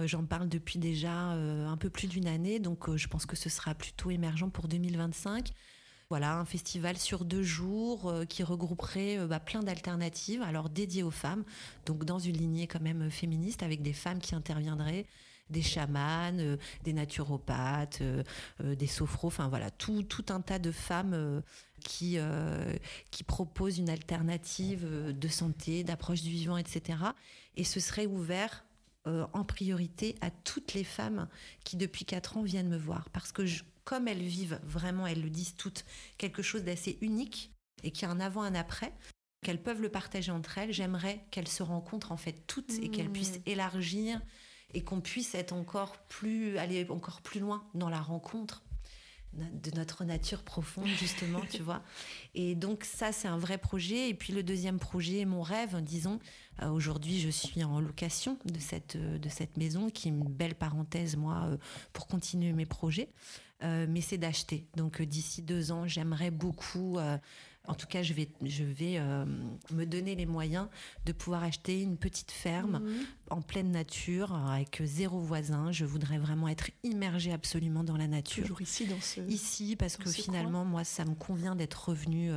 J'en 0.06 0.24
parle 0.24 0.48
depuis 0.48 0.78
déjà 0.78 1.12
un 1.12 1.76
peu 1.76 1.90
plus 1.90 2.06
d'une 2.06 2.28
année, 2.28 2.60
donc 2.60 2.96
je 2.96 3.08
pense 3.08 3.26
que 3.26 3.36
ce 3.36 3.50
sera 3.50 3.74
plutôt 3.74 4.10
émergent 4.10 4.48
pour 4.50 4.68
2025. 4.68 5.50
Voilà, 6.12 6.36
un 6.36 6.44
festival 6.44 6.98
sur 6.98 7.24
deux 7.24 7.42
jours 7.42 8.10
euh, 8.10 8.26
qui 8.26 8.42
regrouperait 8.42 9.18
euh, 9.18 9.26
bah, 9.26 9.40
plein 9.40 9.62
d'alternatives, 9.62 10.42
alors 10.42 10.68
dédiées 10.68 11.02
aux 11.02 11.10
femmes, 11.10 11.42
donc 11.86 12.04
dans 12.04 12.18
une 12.18 12.36
lignée 12.36 12.66
quand 12.66 12.82
même 12.82 13.10
féministe, 13.10 13.62
avec 13.62 13.80
des 13.80 13.94
femmes 13.94 14.18
qui 14.18 14.34
interviendraient, 14.34 15.06
des 15.48 15.62
chamanes, 15.62 16.58
des 16.84 16.92
naturopathes, 16.92 18.02
des 18.62 18.86
sophros, 18.86 19.28
enfin 19.28 19.48
voilà, 19.48 19.70
tout, 19.70 20.02
tout 20.02 20.26
un 20.28 20.42
tas 20.42 20.58
de 20.58 20.70
femmes 20.70 21.42
qui, 21.80 22.18
qui 23.10 23.24
proposent 23.24 23.78
une 23.78 23.88
alternative 23.88 24.86
de 25.18 25.28
santé, 25.28 25.82
d'approche 25.82 26.20
du 26.20 26.30
vivant, 26.30 26.58
etc. 26.58 26.98
Et 27.56 27.64
ce 27.64 27.80
serait 27.80 28.06
ouvert 28.06 28.64
en 29.04 29.44
priorité 29.44 30.14
à 30.22 30.30
toutes 30.30 30.72
les 30.74 30.84
femmes 30.84 31.28
qui 31.64 31.76
depuis 31.76 32.04
quatre 32.06 32.38
ans 32.38 32.42
viennent 32.42 32.70
me 32.70 32.78
voir 32.78 33.10
parce 33.10 33.32
que 33.32 33.44
je, 33.44 33.62
comme 33.84 34.08
elles 34.08 34.22
vivent 34.22 34.60
vraiment, 34.64 35.06
elles 35.06 35.22
le 35.22 35.30
disent 35.30 35.56
toutes, 35.56 35.84
quelque 36.18 36.42
chose 36.42 36.62
d'assez 36.62 36.98
unique 37.00 37.52
et 37.82 37.90
qui 37.90 38.04
a 38.04 38.10
un 38.10 38.20
avant, 38.20 38.42
un 38.42 38.54
après, 38.54 38.92
qu'elles 39.42 39.62
peuvent 39.62 39.82
le 39.82 39.88
partager 39.88 40.30
entre 40.30 40.58
elles, 40.58 40.72
j'aimerais 40.72 41.24
qu'elles 41.30 41.48
se 41.48 41.62
rencontrent 41.62 42.12
en 42.12 42.16
fait 42.16 42.46
toutes 42.46 42.72
et 42.80 42.88
qu'elles 42.90 43.10
puissent 43.10 43.40
élargir 43.44 44.20
et 44.72 44.82
qu'on 44.82 45.00
puisse 45.00 45.34
être 45.34 45.52
encore 45.52 45.98
plus, 46.04 46.56
aller 46.58 46.86
encore 46.88 47.20
plus 47.20 47.40
loin 47.40 47.64
dans 47.74 47.90
la 47.90 48.00
rencontre 48.00 48.62
de 49.32 49.70
notre 49.74 50.04
nature 50.04 50.42
profonde 50.42 50.88
justement 50.88 51.40
tu 51.50 51.62
vois. 51.62 51.82
Et 52.34 52.54
donc 52.54 52.84
ça 52.84 53.12
c'est 53.12 53.28
un 53.28 53.38
vrai 53.38 53.58
projet. 53.58 54.08
Et 54.08 54.14
puis 54.14 54.32
le 54.32 54.42
deuxième 54.42 54.78
projet 54.78 55.24
mon 55.24 55.42
rêve 55.42 55.80
disons 55.82 56.18
euh, 56.60 56.68
aujourd'hui 56.68 57.18
je 57.18 57.30
suis 57.30 57.64
en 57.64 57.80
location 57.80 58.38
de 58.44 58.58
cette 58.58 58.96
de 58.96 59.28
cette 59.28 59.56
maison 59.56 59.90
qui 59.90 60.08
est 60.08 60.10
une 60.10 60.24
belle 60.24 60.54
parenthèse 60.54 61.16
moi 61.16 61.46
euh, 61.46 61.56
pour 61.92 62.06
continuer 62.06 62.52
mes 62.52 62.66
projets 62.66 63.08
euh, 63.62 63.86
mais 63.88 64.00
c'est 64.00 64.18
d'acheter. 64.18 64.66
Donc 64.76 65.00
euh, 65.00 65.06
d'ici 65.06 65.42
deux 65.42 65.72
ans, 65.72 65.86
j'aimerais 65.86 66.30
beaucoup, 66.30 66.98
euh, 66.98 67.16
en 67.66 67.74
tout 67.74 67.86
cas, 67.86 68.02
je 68.02 68.12
vais, 68.12 68.28
je 68.44 68.64
vais 68.64 68.98
me 69.70 69.84
donner 69.84 70.16
les 70.16 70.26
moyens 70.26 70.66
de 71.06 71.12
pouvoir 71.12 71.44
acheter 71.44 71.80
une 71.80 71.96
petite 71.96 72.32
ferme 72.32 72.80
mhm. 72.80 73.04
en 73.30 73.40
pleine 73.40 73.70
nature 73.70 74.34
avec 74.34 74.82
zéro 74.84 75.20
voisin. 75.20 75.70
Je 75.70 75.84
voudrais 75.84 76.18
vraiment 76.18 76.48
être 76.48 76.70
immergée 76.82 77.32
absolument 77.32 77.84
dans 77.84 77.96
la 77.96 78.08
nature. 78.08 78.42
Toujours 78.42 78.62
ici, 78.62 78.86
dans 78.86 79.00
ce 79.00 79.20
ici, 79.20 79.76
parce 79.76 79.96
que 79.96 80.10
finalement, 80.10 80.64
moi, 80.64 80.82
ça 80.82 81.04
me 81.04 81.14
convient 81.14 81.54
d'être 81.54 81.90
revenue 81.90 82.32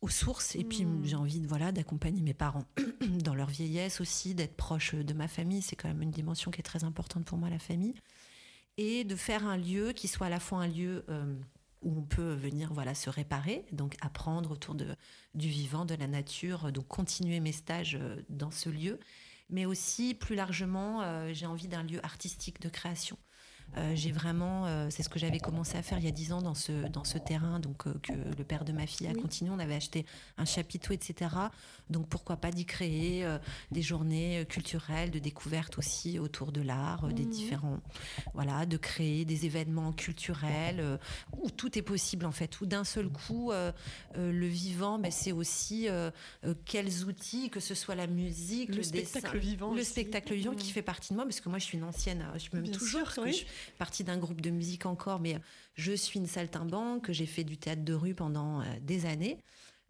aux 0.00 0.08
sources 0.08 0.56
et 0.56 0.64
puis 0.64 0.84
mhm. 0.84 1.04
j'ai 1.04 1.14
envie 1.14 1.40
de 1.40 1.46
voilà 1.46 1.70
d'accompagner 1.70 2.22
mes 2.22 2.34
parents 2.34 2.64
dans 3.22 3.34
leur 3.34 3.48
vieillesse 3.48 4.00
aussi 4.00 4.34
d'être 4.34 4.56
proche 4.56 4.96
de 4.96 5.14
ma 5.14 5.28
famille 5.28 5.62
c'est 5.62 5.76
quand 5.76 5.86
même 5.86 6.02
une 6.02 6.10
dimension 6.10 6.50
qui 6.50 6.58
est 6.58 6.64
très 6.64 6.82
importante 6.82 7.24
pour 7.24 7.38
moi 7.38 7.48
la 7.48 7.60
famille 7.60 7.94
et 8.78 9.04
de 9.04 9.16
faire 9.16 9.46
un 9.46 9.56
lieu 9.56 9.92
qui 9.92 10.08
soit 10.08 10.26
à 10.26 10.30
la 10.30 10.40
fois 10.40 10.58
un 10.58 10.68
lieu 10.68 11.04
euh, 11.08 11.34
où 11.82 11.98
on 11.98 12.02
peut 12.02 12.34
venir 12.34 12.72
voilà 12.72 12.94
se 12.94 13.10
réparer, 13.10 13.66
donc 13.72 13.96
apprendre 14.00 14.50
autour 14.52 14.74
de, 14.74 14.96
du 15.34 15.48
vivant, 15.48 15.84
de 15.84 15.94
la 15.94 16.06
nature, 16.06 16.72
donc 16.72 16.88
continuer 16.88 17.40
mes 17.40 17.52
stages 17.52 17.96
euh, 18.00 18.22
dans 18.28 18.50
ce 18.50 18.70
lieu, 18.70 18.98
mais 19.50 19.66
aussi 19.66 20.14
plus 20.14 20.34
largement, 20.34 21.02
euh, 21.02 21.32
j'ai 21.32 21.46
envie 21.46 21.68
d'un 21.68 21.82
lieu 21.82 22.04
artistique 22.04 22.60
de 22.60 22.68
création. 22.68 23.18
Euh, 23.78 23.92
j'ai 23.94 24.12
vraiment, 24.12 24.66
euh, 24.66 24.88
c'est 24.90 25.02
ce 25.02 25.08
que 25.08 25.18
j'avais 25.18 25.38
commencé 25.38 25.78
à 25.78 25.82
faire 25.82 25.98
il 25.98 26.04
y 26.04 26.08
a 26.08 26.12
dix 26.12 26.32
ans 26.32 26.42
dans 26.42 26.54
ce, 26.54 26.88
dans 26.88 27.04
ce 27.04 27.16
terrain, 27.16 27.58
donc 27.58 27.86
euh, 27.86 27.94
que 28.02 28.12
le 28.12 28.44
père 28.44 28.64
de 28.64 28.72
ma 28.72 28.86
fille 28.86 29.06
a 29.06 29.14
continué. 29.14 29.50
On 29.50 29.58
avait 29.58 29.74
acheté 29.74 30.04
un 30.36 30.44
chapiteau, 30.44 30.92
etc. 30.92 31.30
Donc 31.88 32.08
pourquoi 32.08 32.36
pas 32.36 32.50
d'y 32.50 32.66
créer 32.66 33.26
des 33.70 33.82
journées 33.82 34.44
culturelles, 34.48 35.10
de 35.10 35.18
découverte 35.18 35.78
aussi 35.78 36.18
autour 36.18 36.52
de 36.52 36.60
l'art, 36.60 37.08
des 37.08 37.24
mmh. 37.24 37.30
différents, 37.30 37.80
voilà, 38.34 38.66
de 38.66 38.76
créer 38.76 39.24
des 39.24 39.46
événements 39.46 39.92
culturels 39.92 40.98
où 41.40 41.50
tout 41.50 41.78
est 41.78 41.82
possible 41.82 42.26
en 42.26 42.32
fait, 42.32 42.60
où 42.60 42.66
d'un 42.66 42.84
seul 42.84 43.08
coup 43.08 43.52
le 44.16 44.46
vivant, 44.46 44.98
ben, 44.98 45.10
c'est 45.10 45.32
aussi 45.32 45.88
quels 46.64 47.04
outils, 47.04 47.50
que 47.50 47.60
ce 47.60 47.74
soit 47.74 47.94
la 47.94 48.06
musique, 48.06 48.74
le, 48.74 48.82
spectacle 48.82 49.38
vivant, 49.38 49.74
le 49.74 49.84
spectacle 49.84 50.34
vivant 50.34 50.54
qui 50.54 50.70
mmh. 50.70 50.74
fait 50.74 50.82
partie 50.82 51.12
de 51.12 51.16
moi, 51.16 51.24
parce 51.24 51.40
que 51.40 51.48
moi 51.48 51.58
je 51.58 51.64
suis 51.64 51.78
une 51.78 51.84
ancienne, 51.84 52.24
je 52.36 52.56
m'aime 52.56 52.70
toujours. 52.70 53.10
Sûr, 53.10 53.24
partie 53.78 54.04
d'un 54.04 54.18
groupe 54.18 54.40
de 54.40 54.50
musique 54.50 54.86
encore, 54.86 55.20
mais 55.20 55.38
je 55.74 55.92
suis 55.92 56.18
une 56.18 56.26
saltimbanque, 56.26 57.10
j'ai 57.10 57.26
fait 57.26 57.44
du 57.44 57.56
théâtre 57.56 57.84
de 57.84 57.94
rue 57.94 58.14
pendant 58.14 58.60
euh, 58.60 58.64
des 58.80 59.06
années. 59.06 59.38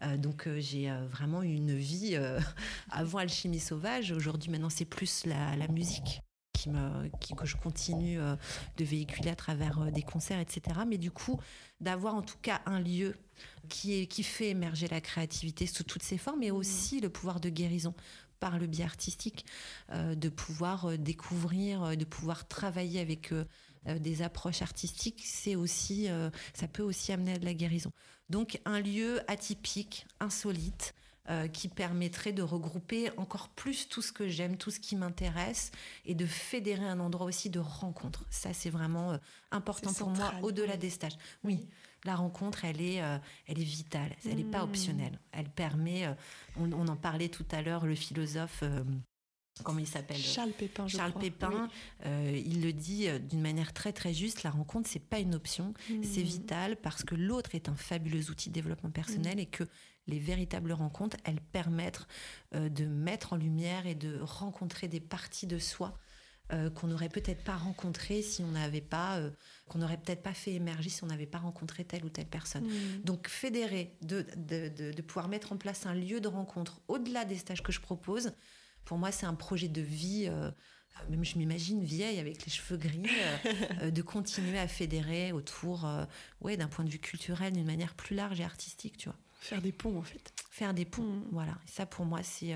Euh, 0.02 0.16
donc 0.16 0.46
euh, 0.46 0.58
j'ai 0.60 0.90
vraiment 1.10 1.42
une 1.42 1.74
vie 1.74 2.16
avant 2.90 3.18
Alchimie 3.18 3.60
sauvage. 3.60 4.12
Aujourd'hui, 4.12 4.50
maintenant, 4.50 4.70
c'est 4.70 4.84
plus 4.84 5.26
la, 5.26 5.68
musique 5.68 6.22
qui 6.52 6.70
me, 6.70 7.08
qui, 7.20 7.34
que 7.34 7.46
je 7.46 7.56
continue 7.56 8.18
de 8.18 8.84
véhiculer 8.84 9.30
à 9.30 9.36
travers 9.36 9.90
des 9.90 10.02
concerts, 10.02 10.40
etc. 10.40 10.80
Mais 10.86 10.98
du 10.98 11.10
coup, 11.10 11.40
d'avoir 11.80 12.14
en 12.14 12.22
tout 12.22 12.38
cas 12.40 12.60
un 12.66 12.80
lieu 12.80 13.16
qui, 13.68 13.94
est, 13.94 14.06
qui 14.06 14.22
fait 14.22 14.50
émerger 14.50 14.86
la 14.88 15.00
créativité 15.00 15.66
sous 15.66 15.82
toutes 15.84 16.02
ses 16.02 16.18
formes, 16.18 16.42
et 16.42 16.50
mmh. 16.50 16.56
aussi 16.56 17.00
le 17.00 17.08
pouvoir 17.08 17.40
de 17.40 17.48
guérison 17.48 17.94
par 18.42 18.58
le 18.58 18.66
biais 18.66 18.84
artistique, 18.84 19.46
de 19.92 20.28
pouvoir 20.28 20.98
découvrir, 20.98 21.96
de 21.96 22.04
pouvoir 22.04 22.48
travailler 22.48 22.98
avec 22.98 23.32
euh, 23.88 23.98
des 23.98 24.22
approches 24.22 24.62
artistiques, 24.62 25.22
c'est 25.24 25.56
aussi, 25.56 26.08
euh, 26.08 26.30
ça 26.54 26.68
peut 26.68 26.84
aussi 26.84 27.12
amener 27.12 27.32
à 27.32 27.38
de 27.38 27.44
la 27.44 27.54
guérison. 27.54 27.90
Donc 28.30 28.60
un 28.64 28.80
lieu 28.80 29.20
atypique, 29.28 30.06
insolite, 30.20 30.94
euh, 31.28 31.48
qui 31.48 31.68
permettrait 31.68 32.32
de 32.32 32.42
regrouper 32.42 33.10
encore 33.16 33.48
plus 33.48 33.88
tout 33.88 34.02
ce 34.02 34.12
que 34.12 34.28
j'aime, 34.28 34.56
tout 34.56 34.70
ce 34.70 34.78
qui 34.78 34.94
m'intéresse, 34.94 35.72
et 36.04 36.14
de 36.14 36.26
fédérer 36.26 36.84
un 36.84 37.00
endroit 37.00 37.26
aussi 37.26 37.50
de 37.50 37.58
rencontre. 37.58 38.24
Ça, 38.30 38.52
c'est 38.52 38.70
vraiment 38.70 39.18
important 39.50 39.92
pour 39.92 40.10
moi, 40.10 40.32
au-delà 40.42 40.76
des 40.76 40.90
stages. 40.90 41.16
Oui, 41.42 41.66
la 42.04 42.16
rencontre, 42.16 42.64
elle 42.64 42.80
est, 42.80 42.96
elle 43.46 43.60
est 43.60 43.64
vitale, 43.64 44.10
elle 44.24 44.36
n'est 44.36 44.44
pas 44.44 44.60
mmh. 44.60 44.68
optionnelle. 44.68 45.18
Elle 45.30 45.48
permet, 45.48 46.08
on, 46.56 46.72
on, 46.72 46.88
en 46.88 46.96
parlait 46.96 47.28
tout 47.28 47.46
à 47.52 47.62
l'heure, 47.62 47.86
le 47.86 47.94
philosophe 47.94 48.64
comment 49.62 49.78
il 49.78 49.86
s'appelle 49.86 50.16
Charles 50.16 50.52
Pépin. 50.52 50.86
Je 50.88 50.96
Charles 50.96 51.12
Pépin, 51.12 51.68
euh, 52.06 52.40
il 52.44 52.62
le 52.62 52.72
dit 52.72 53.08
euh, 53.08 53.18
d'une 53.18 53.40
manière 53.40 53.72
très 53.72 53.92
très 53.92 54.14
juste. 54.14 54.42
La 54.42 54.50
rencontre, 54.50 54.88
c'est 54.88 54.98
pas 54.98 55.18
une 55.18 55.34
option, 55.34 55.74
mmh. 55.90 56.02
c'est 56.02 56.22
vital 56.22 56.76
parce 56.76 57.04
que 57.04 57.14
l'autre 57.14 57.54
est 57.54 57.68
un 57.68 57.76
fabuleux 57.76 58.30
outil 58.30 58.48
de 58.48 58.54
développement 58.54 58.90
personnel 58.90 59.36
mmh. 59.36 59.40
et 59.40 59.46
que 59.46 59.64
les 60.08 60.18
véritables 60.18 60.72
rencontres, 60.72 61.16
elles 61.24 61.40
permettent 61.40 62.06
euh, 62.54 62.68
de 62.68 62.86
mettre 62.86 63.34
en 63.34 63.36
lumière 63.36 63.86
et 63.86 63.94
de 63.94 64.18
rencontrer 64.20 64.88
des 64.88 65.00
parties 65.00 65.46
de 65.46 65.58
soi 65.58 65.98
qu'on 66.74 66.86
n'aurait 66.86 67.08
peut-être 67.08 67.42
pas 67.44 67.56
rencontrées 67.56 68.20
si 68.20 68.42
on 68.42 68.50
n'avait 68.50 68.82
pas, 68.82 69.18
qu'on 69.68 69.78
n'aurait 69.78 69.96
peut-être 69.96 70.22
pas 70.22 70.34
fait 70.34 70.52
émerger 70.52 70.90
si 70.90 71.02
on 71.02 71.06
n'avait 71.06 71.24
pas 71.24 71.38
rencontré 71.38 71.82
telle 71.82 72.04
ou 72.04 72.10
telle 72.10 72.26
personne. 72.26 72.66
Mmh. 72.66 73.04
Donc 73.04 73.28
fédérer, 73.28 73.96
de, 74.02 74.26
de, 74.36 74.68
de, 74.68 74.92
de 74.92 75.02
pouvoir 75.02 75.28
mettre 75.28 75.52
en 75.52 75.56
place 75.56 75.86
un 75.86 75.94
lieu 75.94 76.20
de 76.20 76.28
rencontre 76.28 76.82
au-delà 76.88 77.24
des 77.24 77.36
stages 77.36 77.62
que 77.62 77.72
je 77.72 77.80
propose 77.80 78.32
pour 78.84 78.98
moi, 78.98 79.12
c'est 79.12 79.26
un 79.26 79.34
projet 79.34 79.68
de 79.68 79.80
vie. 79.80 80.26
Euh, 80.28 80.50
même 81.08 81.24
je 81.24 81.38
m'imagine 81.38 81.82
vieille 81.82 82.18
avec 82.18 82.44
les 82.44 82.52
cheveux 82.52 82.76
gris, 82.76 83.06
euh, 83.06 83.36
euh, 83.82 83.90
de 83.90 84.02
continuer 84.02 84.58
à 84.58 84.68
fédérer 84.68 85.32
autour, 85.32 85.88
ouais, 86.40 86.56
d'un 86.56 86.68
point 86.68 86.84
de 86.84 86.90
vue 86.90 86.98
culturel, 86.98 87.52
d'une 87.52 87.64
manière 87.64 87.94
plus 87.94 88.14
large 88.14 88.40
et 88.40 88.44
artistique, 88.44 88.96
tu 88.98 89.08
vois. 89.08 89.18
Faire 89.40 89.62
des 89.62 89.72
ponts, 89.72 89.98
en 89.98 90.02
fait. 90.02 90.32
Faire 90.54 90.74
des 90.74 90.84
ponts, 90.84 91.02
mm. 91.02 91.28
voilà. 91.32 91.58
ça, 91.64 91.86
pour 91.86 92.04
moi, 92.04 92.22
c'est 92.22 92.54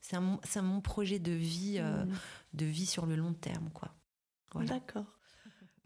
c'est 0.00 0.16
un, 0.16 0.62
mon 0.62 0.80
projet 0.80 1.18
de 1.18 1.32
vie, 1.32 1.78
mm. 1.80 2.08
de 2.54 2.66
vie 2.66 2.86
sur 2.86 3.04
le 3.04 3.14
long 3.14 3.34
terme, 3.34 3.70
quoi. 3.74 3.94
D'accord. 4.64 5.04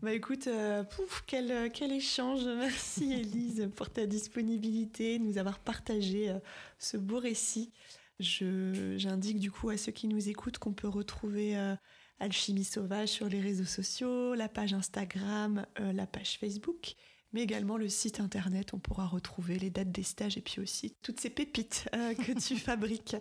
Bah 0.00 0.12
écoute, 0.12 0.48
pouf, 0.90 1.24
quel, 1.26 1.72
quel 1.72 1.90
échange. 1.90 2.44
Merci 2.56 3.12
Elise 3.12 3.68
pour 3.74 3.90
ta 3.90 4.06
disponibilité, 4.06 5.18
nous 5.18 5.38
avoir 5.38 5.58
partagé 5.58 6.32
ce 6.78 6.96
beau 6.96 7.18
récit. 7.18 7.72
J'indique 8.20 9.38
du 9.38 9.50
coup 9.50 9.70
à 9.70 9.76
ceux 9.76 9.92
qui 9.92 10.06
nous 10.06 10.28
écoutent 10.28 10.58
qu'on 10.58 10.74
peut 10.74 10.88
retrouver 10.88 11.56
euh, 11.56 11.74
Alchimie 12.18 12.64
Sauvage 12.64 13.08
sur 13.08 13.28
les 13.28 13.40
réseaux 13.40 13.64
sociaux, 13.64 14.34
la 14.34 14.48
page 14.48 14.74
Instagram, 14.74 15.66
euh, 15.80 15.92
la 15.92 16.06
page 16.06 16.38
Facebook, 16.38 16.94
mais 17.32 17.42
également 17.42 17.76
le 17.76 17.88
site 17.88 18.20
internet. 18.20 18.74
On 18.74 18.78
pourra 18.78 19.06
retrouver 19.06 19.58
les 19.58 19.70
dates 19.70 19.92
des 19.92 20.02
stages 20.02 20.36
et 20.36 20.42
puis 20.42 20.60
aussi 20.60 20.96
toutes 21.02 21.20
ces 21.20 21.30
pépites 21.30 21.88
euh, 21.94 22.14
que 22.14 22.32
tu 22.38 22.56
fabriques. 22.58 23.16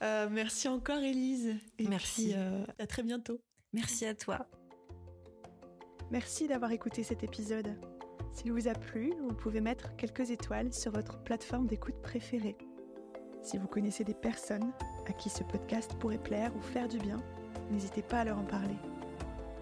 merci 0.00 0.68
encore 0.68 1.02
Elise. 1.02 1.54
Et 1.78 1.88
merci. 1.88 2.34
à 2.78 2.86
très 2.86 3.02
bientôt. 3.02 3.40
Merci 3.72 4.06
à 4.06 4.14
toi. 4.14 4.46
Merci 6.10 6.46
d'avoir 6.46 6.70
écouté 6.70 7.02
cet 7.02 7.24
épisode. 7.24 7.76
S'il 8.32 8.52
vous 8.52 8.68
a 8.68 8.72
plu, 8.74 9.12
vous 9.20 9.34
pouvez 9.34 9.60
mettre 9.60 9.94
quelques 9.96 10.30
étoiles 10.30 10.72
sur 10.72 10.92
votre 10.92 11.22
plateforme 11.22 11.66
d'écoute 11.66 12.00
préférée. 12.02 12.56
Si 13.42 13.58
vous 13.58 13.68
connaissez 13.68 14.04
des 14.04 14.14
personnes 14.14 14.72
à 15.06 15.12
qui 15.12 15.30
ce 15.30 15.44
podcast 15.44 15.94
pourrait 15.98 16.22
plaire 16.22 16.54
ou 16.56 16.60
faire 16.60 16.88
du 16.88 16.98
bien, 16.98 17.22
n'hésitez 17.70 18.02
pas 18.02 18.20
à 18.20 18.24
leur 18.24 18.38
en 18.38 18.44
parler. 18.44 18.76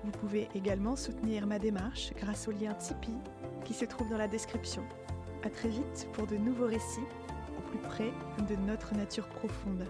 Vous 0.05 0.11
pouvez 0.13 0.49
également 0.55 0.97
soutenir 0.97 1.47
ma 1.47 1.59
démarche 1.59 2.13
grâce 2.17 2.49
au 2.49 2.53
lien 2.53 2.75
Tipeee 2.75 3.19
qui 3.65 3.75
se 3.75 3.85
trouve 3.85 4.09
dans 4.09 4.19
la 4.19 4.29
description. 4.29 4.83
À 5.45 5.51
très 5.51 5.69
vite 5.69 6.09
pour 6.13 6.27
de 6.27 6.37
nouveaux 6.37 6.67
récits 6.67 7.01
au 7.59 7.61
plus 7.71 7.79
près 7.79 8.13
de 8.49 8.57
notre 8.67 8.95
nature 8.95 9.27
profonde. 9.29 9.87